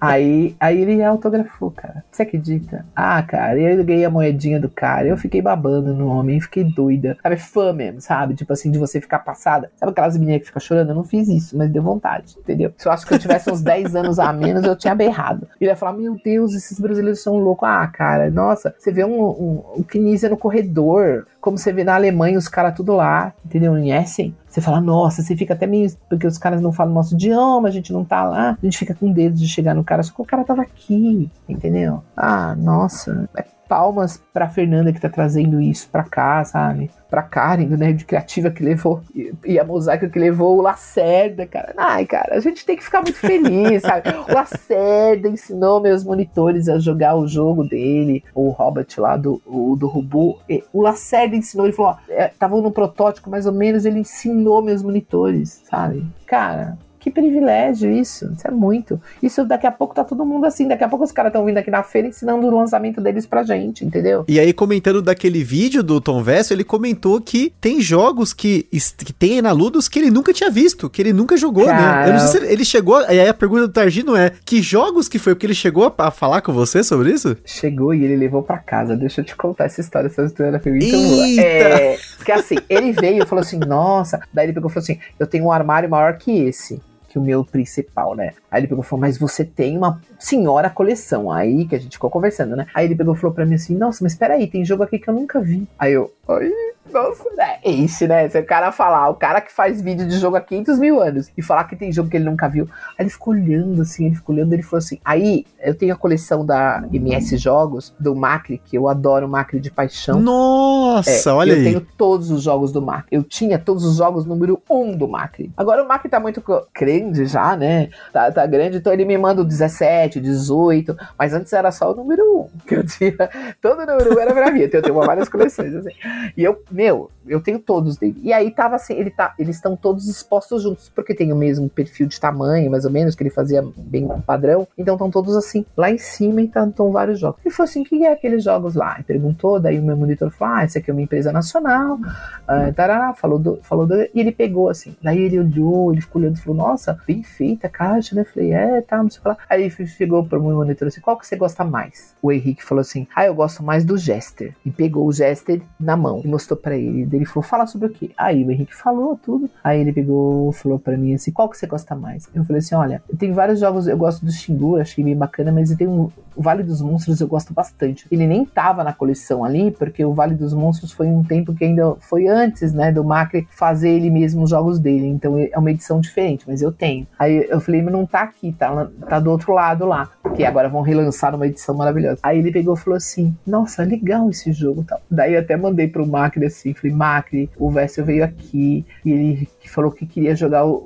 aí, 0.00 0.54
aí 0.60 0.80
ele 0.80 1.02
autografou, 1.02 1.70
cara. 1.70 2.04
Você 2.10 2.22
acredita? 2.22 2.84
Ah, 2.94 3.22
cara, 3.22 3.58
eu 3.58 3.84
ganhei 3.84 4.04
a 4.04 4.10
moedinha 4.10 4.60
do 4.60 4.68
cara. 4.68 5.06
Eu 5.06 5.16
fiquei 5.16 5.40
babando 5.40 5.94
no 5.94 6.08
homem, 6.08 6.40
fiquei 6.40 6.64
doida. 6.64 7.16
Sabe, 7.22 7.36
fã 7.36 7.72
mesmo, 7.72 8.00
sabe? 8.00 8.34
Tipo 8.34 8.52
assim, 8.52 8.70
de 8.70 8.78
você 8.78 9.00
ficar 9.00 9.20
passada. 9.20 9.70
Sabe 9.76 9.92
aquelas 9.92 10.16
meninas 10.16 10.40
que 10.40 10.46
ficam 10.46 10.60
chorando? 10.60 10.90
Eu 10.90 10.94
não 10.94 11.04
fiz 11.04 11.28
isso, 11.28 11.56
mas 11.56 11.70
deu 11.70 11.82
vontade, 11.82 12.36
entendeu? 12.38 12.72
Se 12.76 12.88
eu 12.88 12.92
acho 12.92 13.06
que 13.06 13.14
eu 13.14 13.18
tivesse 13.18 13.50
uns 13.50 13.62
10 13.62 13.94
anos 13.96 14.18
a 14.18 14.32
menos, 14.32 14.64
eu 14.64 14.76
tinha 14.76 14.94
berrado. 14.94 15.46
Ele 15.60 15.70
ia 15.70 15.76
falar, 15.76 15.92
meu 15.92 16.16
Deus, 16.22 16.54
esses 16.54 16.78
brasileiros 16.78 17.22
são 17.22 17.38
loucos. 17.38 17.68
Ah, 17.68 17.86
cara, 17.86 18.30
nossa, 18.30 18.74
você 18.78 18.92
vê 18.92 19.04
um, 19.04 19.20
um, 19.20 19.62
um 19.78 19.84
no 20.28 20.36
corredor, 20.36 21.26
como 21.46 21.56
você 21.56 21.72
vê 21.72 21.84
na 21.84 21.94
Alemanha, 21.94 22.36
os 22.36 22.48
caras 22.48 22.74
tudo 22.74 22.96
lá, 22.96 23.32
entendeu? 23.44 23.78
Em 23.78 23.92
Essen. 23.92 24.34
Você 24.48 24.60
fala, 24.60 24.80
nossa, 24.80 25.22
você 25.22 25.36
fica 25.36 25.54
até 25.54 25.64
meio. 25.64 25.88
Porque 26.10 26.26
os 26.26 26.38
caras 26.38 26.60
não 26.60 26.72
falam 26.72 26.92
nosso 26.92 27.14
idioma, 27.14 27.68
a 27.68 27.70
gente 27.70 27.92
não 27.92 28.04
tá 28.04 28.24
lá, 28.24 28.58
a 28.60 28.66
gente 28.66 28.76
fica 28.76 28.92
com 28.92 29.12
dedo 29.12 29.36
de 29.36 29.46
chegar 29.46 29.72
no 29.72 29.84
cara, 29.84 30.02
só 30.02 30.12
que 30.12 30.20
o 30.20 30.24
cara 30.24 30.42
tava 30.42 30.62
aqui, 30.62 31.30
entendeu? 31.48 32.02
Ah, 32.16 32.56
nossa. 32.56 33.28
É 33.36 33.44
palmas 33.68 34.22
pra 34.32 34.48
Fernanda 34.48 34.92
que 34.92 35.00
tá 35.00 35.08
trazendo 35.08 35.60
isso 35.60 35.88
pra 35.90 36.04
cá, 36.04 36.44
sabe? 36.44 36.90
Pra 37.08 37.22
Karen, 37.22 37.66
do 37.66 37.76
Nerd 37.76 38.04
Criativa 38.04 38.50
que 38.50 38.62
levou, 38.62 39.00
e 39.44 39.58
a 39.58 39.64
Mosaica 39.64 40.08
que 40.08 40.18
levou 40.18 40.58
o 40.58 40.62
Lacerda, 40.62 41.46
cara. 41.46 41.72
Ai, 41.76 42.04
cara, 42.04 42.34
a 42.36 42.40
gente 42.40 42.64
tem 42.64 42.76
que 42.76 42.84
ficar 42.84 43.02
muito 43.02 43.18
feliz, 43.18 43.82
sabe? 43.82 44.10
O 44.10 44.34
Lacerda 44.34 45.28
ensinou 45.28 45.80
meus 45.80 46.04
monitores 46.04 46.68
a 46.68 46.78
jogar 46.78 47.16
o 47.16 47.28
jogo 47.28 47.64
dele, 47.64 48.24
o 48.34 48.48
Robert 48.50 48.88
lá 48.98 49.16
do, 49.16 49.40
o, 49.46 49.76
do 49.76 49.86
Rubu. 49.86 50.38
O 50.72 50.82
Lacerda 50.82 51.36
ensinou, 51.36 51.66
ele 51.66 51.74
falou, 51.74 51.92
ó, 51.92 52.12
é, 52.12 52.28
tava 52.28 52.60
no 52.60 52.70
protótipo 52.70 53.30
mais 53.30 53.46
ou 53.46 53.52
menos, 53.52 53.84
ele 53.84 54.00
ensinou 54.00 54.62
meus 54.62 54.82
monitores, 54.82 55.62
sabe? 55.68 56.04
Cara, 56.26 56.76
que 57.06 57.10
privilégio 57.10 57.92
isso. 57.92 58.28
Isso 58.36 58.48
é 58.48 58.50
muito. 58.50 59.00
Isso 59.22 59.44
daqui 59.44 59.64
a 59.64 59.70
pouco 59.70 59.94
tá 59.94 60.02
todo 60.02 60.26
mundo 60.26 60.44
assim. 60.44 60.66
Daqui 60.66 60.82
a 60.82 60.88
pouco 60.88 61.04
os 61.04 61.12
caras 61.12 61.30
estão 61.30 61.44
vindo 61.44 61.56
aqui 61.56 61.70
na 61.70 61.84
feira 61.84 62.08
ensinando 62.08 62.44
o 62.44 62.50
lançamento 62.50 63.00
deles 63.00 63.24
pra 63.24 63.44
gente, 63.44 63.84
entendeu? 63.84 64.24
E 64.26 64.40
aí, 64.40 64.52
comentando 64.52 65.00
daquele 65.00 65.44
vídeo 65.44 65.84
do 65.84 66.00
Tom 66.00 66.20
Vess, 66.20 66.50
ele 66.50 66.64
comentou 66.64 67.20
que 67.20 67.52
tem 67.60 67.80
jogos 67.80 68.32
que, 68.32 68.64
que 68.98 69.12
tem 69.12 69.40
na 69.40 69.52
Ludus 69.52 69.88
que 69.88 70.00
ele 70.00 70.10
nunca 70.10 70.32
tinha 70.32 70.50
visto, 70.50 70.90
que 70.90 71.00
ele 71.00 71.12
nunca 71.12 71.36
jogou, 71.36 71.66
Cara... 71.66 72.06
né? 72.06 72.08
Eu 72.08 72.12
não 72.14 72.18
sei 72.18 72.28
se 72.28 72.36
ele, 72.38 72.52
ele 72.54 72.64
chegou. 72.64 73.00
E 73.02 73.20
aí 73.20 73.28
a 73.28 73.34
pergunta 73.34 73.68
do 73.68 73.72
Targino 73.72 74.16
é: 74.16 74.32
que 74.44 74.60
jogos 74.60 75.08
que 75.08 75.20
foi? 75.20 75.36
Porque 75.36 75.46
ele 75.46 75.54
chegou 75.54 75.86
a, 75.86 76.08
a, 76.08 76.10
falar 76.10 76.40
com 76.40 76.52
você 76.52 76.82
sobre 76.82 77.12
isso? 77.12 77.36
Chegou 77.44 77.94
e 77.94 78.04
ele 78.04 78.16
levou 78.16 78.42
pra 78.42 78.58
casa. 78.58 78.96
Deixa 78.96 79.20
eu 79.20 79.24
te 79.24 79.36
contar 79.36 79.66
essa 79.66 79.80
história. 79.80 80.08
Essa 80.08 80.24
história 80.24 80.58
foi 80.58 80.72
muito 80.72 80.90
boa. 80.90 81.40
É, 81.40 81.98
porque 82.16 82.32
assim, 82.32 82.56
ele 82.68 82.90
veio 82.90 83.22
e 83.22 83.26
falou 83.26 83.42
assim: 83.42 83.60
nossa. 83.60 84.18
Daí 84.34 84.46
ele 84.46 84.52
pegou 84.52 84.68
e 84.68 84.74
falou 84.74 84.82
assim: 84.82 84.98
eu 85.20 85.26
tenho 85.28 85.44
um 85.44 85.52
armário 85.52 85.88
maior 85.88 86.18
que 86.18 86.32
esse 86.32 86.82
que 87.16 87.18
o 87.18 87.22
meu 87.22 87.42
principal, 87.44 88.14
né? 88.14 88.32
Aí 88.50 88.60
ele 88.60 88.68
pegou 88.68 88.84
e 88.84 88.86
falou, 88.86 89.00
mas 89.00 89.16
você 89.16 89.42
tem 89.42 89.76
uma 89.76 90.00
senhora 90.18 90.68
coleção. 90.68 91.32
Aí 91.32 91.66
que 91.66 91.74
a 91.74 91.78
gente 91.78 91.94
ficou 91.94 92.10
conversando, 92.10 92.54
né? 92.54 92.66
Aí 92.74 92.84
ele 92.84 92.94
pegou 92.94 93.14
e 93.14 93.16
falou 93.16 93.34
pra 93.34 93.46
mim 93.46 93.54
assim, 93.54 93.74
nossa, 93.74 94.04
mas 94.04 94.14
peraí, 94.14 94.46
tem 94.46 94.64
jogo 94.64 94.82
aqui 94.82 94.98
que 94.98 95.08
eu 95.08 95.14
nunca 95.14 95.40
vi. 95.40 95.66
Aí 95.78 95.94
eu, 95.94 96.12
ai, 96.28 96.52
nossa, 96.92 97.24
né? 97.36 97.58
É 97.62 97.70
isso, 97.70 98.06
né? 98.06 98.28
Se 98.28 98.38
o 98.38 98.46
cara 98.46 98.72
falar, 98.72 99.08
o 99.08 99.14
cara 99.14 99.40
que 99.40 99.52
faz 99.52 99.80
vídeo 99.80 100.06
de 100.06 100.18
jogo 100.18 100.36
há 100.36 100.40
500 100.40 100.78
mil 100.78 101.00
anos 101.00 101.30
e 101.36 101.42
falar 101.42 101.64
que 101.64 101.76
tem 101.76 101.92
jogo 101.92 102.08
que 102.08 102.16
ele 102.16 102.24
nunca 102.24 102.48
viu. 102.48 102.68
Aí 102.98 103.04
ele 103.04 103.10
ficou 103.10 103.34
olhando 103.34 103.82
assim, 103.82 104.06
ele 104.06 104.14
ficou 104.14 104.34
olhando, 104.34 104.52
ele 104.52 104.62
falou 104.62 104.78
assim. 104.78 104.98
Aí 105.04 105.44
eu 105.60 105.74
tenho 105.74 105.92
a 105.94 105.96
coleção 105.96 106.44
da 106.44 106.84
MS 106.92 107.36
Jogos, 107.36 107.94
do 107.98 108.14
Macri, 108.14 108.60
que 108.64 108.76
eu 108.76 108.88
adoro 108.88 109.26
o 109.26 109.28
Macri 109.28 109.60
de 109.60 109.70
paixão. 109.70 110.20
Nossa, 110.20 111.30
é, 111.30 111.32
olha 111.32 111.52
eu 111.52 111.56
aí. 111.56 111.60
Eu 111.60 111.64
tenho 111.64 111.86
todos 111.96 112.30
os 112.30 112.42
jogos 112.42 112.72
do 112.72 112.80
Macri. 112.80 113.08
Eu 113.10 113.22
tinha 113.22 113.58
todos 113.58 113.84
os 113.84 113.96
jogos 113.96 114.24
número 114.24 114.62
1 114.68 114.76
um 114.76 114.96
do 114.96 115.08
Macri. 115.08 115.50
Agora 115.56 115.82
o 115.82 115.88
Macri 115.88 116.08
tá 116.08 116.20
muito 116.20 116.42
grande 116.74 117.26
já, 117.26 117.56
né? 117.56 117.88
Tá, 118.12 118.30
tá 118.30 118.46
grande, 118.46 118.78
então 118.78 118.92
ele 118.92 119.04
me 119.04 119.18
manda 119.18 119.42
o 119.42 119.44
17, 119.44 120.20
18, 120.20 120.96
mas 121.18 121.32
antes 121.32 121.52
era 121.52 121.70
só 121.72 121.92
o 121.92 121.94
número 121.94 122.22
1 122.22 122.38
um, 122.38 122.48
que 122.66 122.74
eu 122.74 122.86
tinha. 122.86 123.16
Todo 123.60 123.86
número 123.86 124.12
1 124.12 124.16
um 124.16 124.20
era 124.20 124.32
pra 124.32 124.50
mim, 124.50 124.62
então 124.62 124.78
eu 124.78 124.84
tenho 124.84 124.94
várias 124.94 125.28
coleções 125.28 125.74
assim. 125.74 125.92
E 126.36 126.42
eu, 126.42 126.62
meu, 126.76 127.10
eu 127.26 127.40
tenho 127.40 127.58
todos 127.58 127.96
dele. 127.96 128.20
E 128.22 128.32
aí 128.32 128.50
tava 128.50 128.76
assim, 128.76 128.94
ele 128.94 129.10
tá, 129.10 129.34
eles 129.38 129.56
estão 129.56 129.74
todos 129.74 130.08
expostos 130.08 130.62
juntos, 130.62 130.90
porque 130.94 131.14
tem 131.14 131.32
o 131.32 131.36
mesmo 131.36 131.68
perfil 131.70 132.06
de 132.06 132.20
tamanho, 132.20 132.70
mais 132.70 132.84
ou 132.84 132.90
menos, 132.90 133.14
que 133.14 133.22
ele 133.22 133.30
fazia 133.30 133.64
bem 133.76 134.06
padrão. 134.26 134.68
Então 134.76 134.94
estão 134.94 135.10
todos 135.10 135.34
assim, 135.36 135.64
lá 135.74 135.90
em 135.90 135.96
cima, 135.96 136.42
então 136.42 136.68
estão 136.68 136.92
vários 136.92 137.18
jogos. 137.18 137.40
E 137.44 137.50
falou 137.50 137.68
assim: 137.68 137.80
o 137.80 137.84
que 137.84 138.04
é 138.04 138.12
aqueles 138.12 138.44
jogos 138.44 138.74
lá? 138.74 138.98
E 139.00 139.02
perguntou, 139.02 139.58
daí 139.58 139.78
o 139.78 139.82
meu 139.82 139.96
monitor 139.96 140.30
falou: 140.30 140.56
ah, 140.56 140.64
esse 140.64 140.76
aqui 140.76 140.90
é 140.90 140.92
uma 140.92 141.02
empresa 141.02 141.32
nacional. 141.32 141.96
Uh, 141.96 142.72
tarará, 142.74 143.14
falou 143.14 143.38
do, 143.38 143.58
falou 143.62 143.86
do, 143.86 143.94
e 143.94 144.10
ele 144.14 144.32
pegou 144.32 144.68
assim. 144.68 144.94
Daí 145.02 145.18
ele 145.18 145.38
olhou, 145.38 145.92
ele 145.92 146.02
ficou 146.02 146.20
olhando 146.20 146.36
e 146.36 146.40
falou: 146.40 146.58
nossa, 146.58 147.00
bem 147.06 147.22
feita 147.22 147.68
a 147.68 147.70
caixa, 147.70 148.14
né? 148.14 148.24
Falei: 148.24 148.52
é, 148.52 148.82
tá, 148.82 149.02
não 149.02 149.10
sei 149.10 149.22
lá. 149.24 149.38
Aí 149.48 149.62
ele 149.62 149.86
chegou 149.86 150.24
pro 150.24 150.42
meu 150.42 150.56
monitor 150.56 150.88
assim: 150.88 151.00
qual 151.00 151.16
que 151.16 151.26
você 151.26 151.36
gosta 151.36 151.64
mais? 151.64 152.14
O 152.22 152.30
Henrique 152.30 152.62
falou 152.62 152.82
assim: 152.82 153.06
ah, 153.16 153.24
eu 153.24 153.34
gosto 153.34 153.62
mais 153.62 153.84
do 153.84 153.96
Jester. 153.96 154.54
E 154.64 154.70
pegou 154.70 155.06
o 155.06 155.12
Jester 155.12 155.62
na 155.80 155.96
mão 155.96 156.20
e 156.24 156.28
mostrou 156.28 156.58
para 156.66 156.76
ele. 156.76 157.08
Ele 157.12 157.24
falou: 157.24 157.44
fala 157.44 157.64
sobre 157.64 157.86
o 157.86 157.90
quê? 157.90 158.10
Aí 158.16 158.44
o 158.44 158.50
Henrique 158.50 158.74
falou 158.74 159.16
tudo. 159.16 159.48
Aí 159.62 159.80
ele 159.80 159.92
pegou, 159.92 160.50
falou 160.50 160.80
para 160.80 160.96
mim 160.96 161.14
assim: 161.14 161.30
qual 161.30 161.48
que 161.48 161.56
você 161.56 161.64
gosta 161.64 161.94
mais? 161.94 162.28
Eu 162.34 162.44
falei 162.44 162.58
assim: 162.58 162.74
olha, 162.74 163.00
tem 163.16 163.32
vários 163.32 163.60
jogos, 163.60 163.86
eu 163.86 163.96
gosto 163.96 164.26
do 164.26 164.32
Xingu, 164.32 164.76
achei 164.76 165.04
bem 165.04 165.16
bacana, 165.16 165.52
mas 165.52 165.72
tem 165.76 165.86
um. 165.86 166.10
O 166.36 166.42
Vale 166.42 166.62
dos 166.62 166.80
Monstros 166.80 167.20
eu 167.20 167.26
gosto 167.26 167.52
bastante. 167.52 168.06
Ele 168.10 168.26
nem 168.26 168.44
tava 168.44 168.84
na 168.84 168.92
coleção 168.92 169.44
ali, 169.44 169.70
porque 169.70 170.04
o 170.04 170.12
Vale 170.12 170.34
dos 170.34 170.52
Monstros 170.52 170.92
foi 170.92 171.06
um 171.06 171.24
tempo 171.24 171.54
que 171.54 171.64
ainda 171.64 171.96
foi 172.00 172.26
antes, 172.26 172.72
né, 172.72 172.92
do 172.92 173.02
Macri 173.02 173.46
fazer 173.50 173.90
ele 173.90 174.10
mesmo 174.10 174.42
os 174.42 174.50
jogos 174.50 174.78
dele. 174.78 175.06
Então 175.06 175.38
é 175.38 175.58
uma 175.58 175.70
edição 175.70 176.00
diferente, 176.00 176.44
mas 176.46 176.62
eu 176.62 176.70
tenho. 176.70 177.06
Aí 177.18 177.46
eu 177.48 177.60
falei, 177.60 177.82
mas 177.82 177.92
não 177.92 178.06
tá 178.06 178.22
aqui, 178.22 178.52
tá, 178.52 178.88
tá 179.08 179.18
do 179.18 179.30
outro 179.30 179.52
lado 179.52 179.86
lá. 179.86 180.10
Que 180.34 180.44
agora 180.44 180.68
vão 180.68 180.82
relançar 180.82 181.34
uma 181.34 181.46
edição 181.46 181.74
maravilhosa. 181.74 182.20
Aí 182.22 182.38
ele 182.38 182.52
pegou 182.52 182.74
e 182.74 182.78
falou 182.78 182.96
assim: 182.96 183.34
Nossa, 183.46 183.82
legal 183.82 184.28
esse 184.28 184.52
jogo 184.52 184.84
tal. 184.86 185.00
Daí 185.10 185.34
eu 185.34 185.40
até 185.40 185.56
mandei 185.56 185.88
pro 185.88 186.06
Macri 186.06 186.44
assim, 186.44 186.74
falei, 186.74 186.94
Macri, 186.94 187.50
o 187.56 187.70
Vessel 187.70 188.04
veio 188.04 188.24
aqui 188.24 188.84
e 189.04 189.12
ele 189.12 189.48
falou 189.68 189.90
que 189.90 190.06
queria 190.06 190.34
jogar 190.34 190.64
o, 190.64 190.82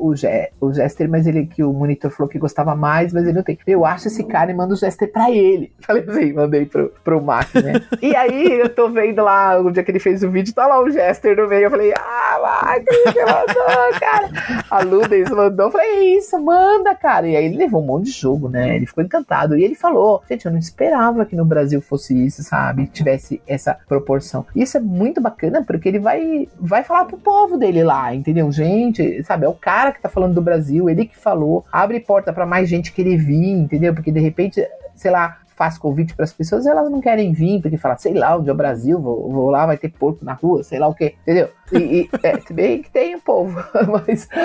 o, 0.60 0.72
Jester, 0.72 1.08
mas 1.08 1.26
ele 1.26 1.46
que 1.46 1.62
o 1.62 1.72
monitor 1.72 2.10
falou 2.10 2.28
que 2.28 2.38
gostava 2.38 2.74
mais, 2.74 3.12
mas 3.12 3.24
ele 3.24 3.32
não 3.32 3.42
tem. 3.42 3.58
Eu 3.66 3.84
acho 3.84 4.08
esse 4.08 4.24
cara 4.24 4.50
e 4.50 4.54
manda 4.54 4.74
o 4.74 4.76
Jester 4.76 5.10
pra 5.10 5.30
ele. 5.30 5.39
Falei 5.80 6.04
assim, 6.06 6.32
mandei 6.32 6.66
pro, 6.66 6.92
pro 7.02 7.22
Mac, 7.22 7.54
né? 7.54 7.74
e 8.00 8.14
aí 8.14 8.60
eu 8.60 8.68
tô 8.68 8.88
vendo 8.88 9.22
lá, 9.22 9.58
o 9.58 9.70
dia 9.70 9.82
que 9.82 9.90
ele 9.90 9.98
fez 9.98 10.22
o 10.22 10.30
vídeo, 10.30 10.54
tá 10.54 10.66
lá 10.66 10.80
o 10.80 10.90
Jester 10.90 11.36
no 11.36 11.48
meio. 11.48 11.64
Eu 11.64 11.70
falei, 11.70 11.92
ah, 11.96 12.38
Mac, 12.42 12.84
que 13.12 13.24
mandou, 13.24 14.00
cara. 14.00 14.30
A 14.70 14.82
Ludens 14.82 15.30
mandou, 15.30 15.66
eu 15.66 15.72
falei, 15.72 15.86
é 15.86 16.18
isso, 16.18 16.38
manda, 16.40 16.94
cara. 16.94 17.26
E 17.26 17.36
aí 17.36 17.44
ele 17.46 17.56
levou 17.56 17.82
um 17.82 17.86
monte 17.86 18.06
de 18.06 18.12
jogo, 18.12 18.48
né? 18.48 18.76
Ele 18.76 18.86
ficou 18.86 19.02
encantado. 19.02 19.56
E 19.56 19.64
ele 19.64 19.74
falou, 19.74 20.22
gente, 20.28 20.46
eu 20.46 20.52
não 20.52 20.58
esperava 20.58 21.24
que 21.24 21.36
no 21.36 21.44
Brasil 21.44 21.80
fosse 21.80 22.14
isso, 22.26 22.42
sabe? 22.42 22.86
Tivesse 22.86 23.40
essa 23.46 23.76
proporção. 23.88 24.46
Isso 24.54 24.76
é 24.76 24.80
muito 24.80 25.20
bacana, 25.20 25.64
porque 25.64 25.88
ele 25.88 25.98
vai, 25.98 26.48
vai 26.58 26.82
falar 26.84 27.04
pro 27.04 27.18
povo 27.18 27.56
dele 27.56 27.82
lá, 27.82 28.14
entendeu? 28.14 28.50
Gente, 28.52 29.22
sabe? 29.24 29.46
É 29.46 29.48
o 29.48 29.54
cara 29.54 29.92
que 29.92 30.00
tá 30.00 30.08
falando 30.08 30.34
do 30.34 30.42
Brasil, 30.42 30.88
ele 30.88 31.06
que 31.06 31.16
falou. 31.16 31.64
Abre 31.72 32.00
porta 32.00 32.32
para 32.32 32.46
mais 32.46 32.68
gente 32.68 32.92
querer 32.92 33.16
vir, 33.16 33.50
entendeu? 33.52 33.94
Porque 33.94 34.12
de 34.12 34.20
repente, 34.20 34.66
sei 34.94 35.10
lá, 35.10 35.29
faz 35.60 35.76
convite 35.76 36.16
para 36.16 36.24
as 36.24 36.32
pessoas, 36.32 36.64
elas 36.64 36.90
não 36.90 37.02
querem 37.02 37.34
vir, 37.34 37.60
porque 37.60 37.76
fala, 37.76 37.94
sei 37.98 38.14
lá, 38.14 38.34
onde 38.34 38.48
é 38.48 38.52
o 38.52 38.56
Brasil, 38.56 38.98
vou, 38.98 39.30
vou 39.30 39.50
lá, 39.50 39.66
vai 39.66 39.76
ter 39.76 39.90
porco 39.90 40.24
na 40.24 40.32
rua, 40.32 40.62
sei 40.62 40.78
lá 40.78 40.88
o 40.88 40.94
quê, 40.94 41.16
entendeu? 41.20 41.50
E, 41.70 41.76
e 41.76 42.10
é, 42.26 42.40
bem 42.50 42.80
que 42.80 42.90
tem 42.90 43.14
um 43.14 43.20
povo, 43.20 43.62
mas. 43.92 44.26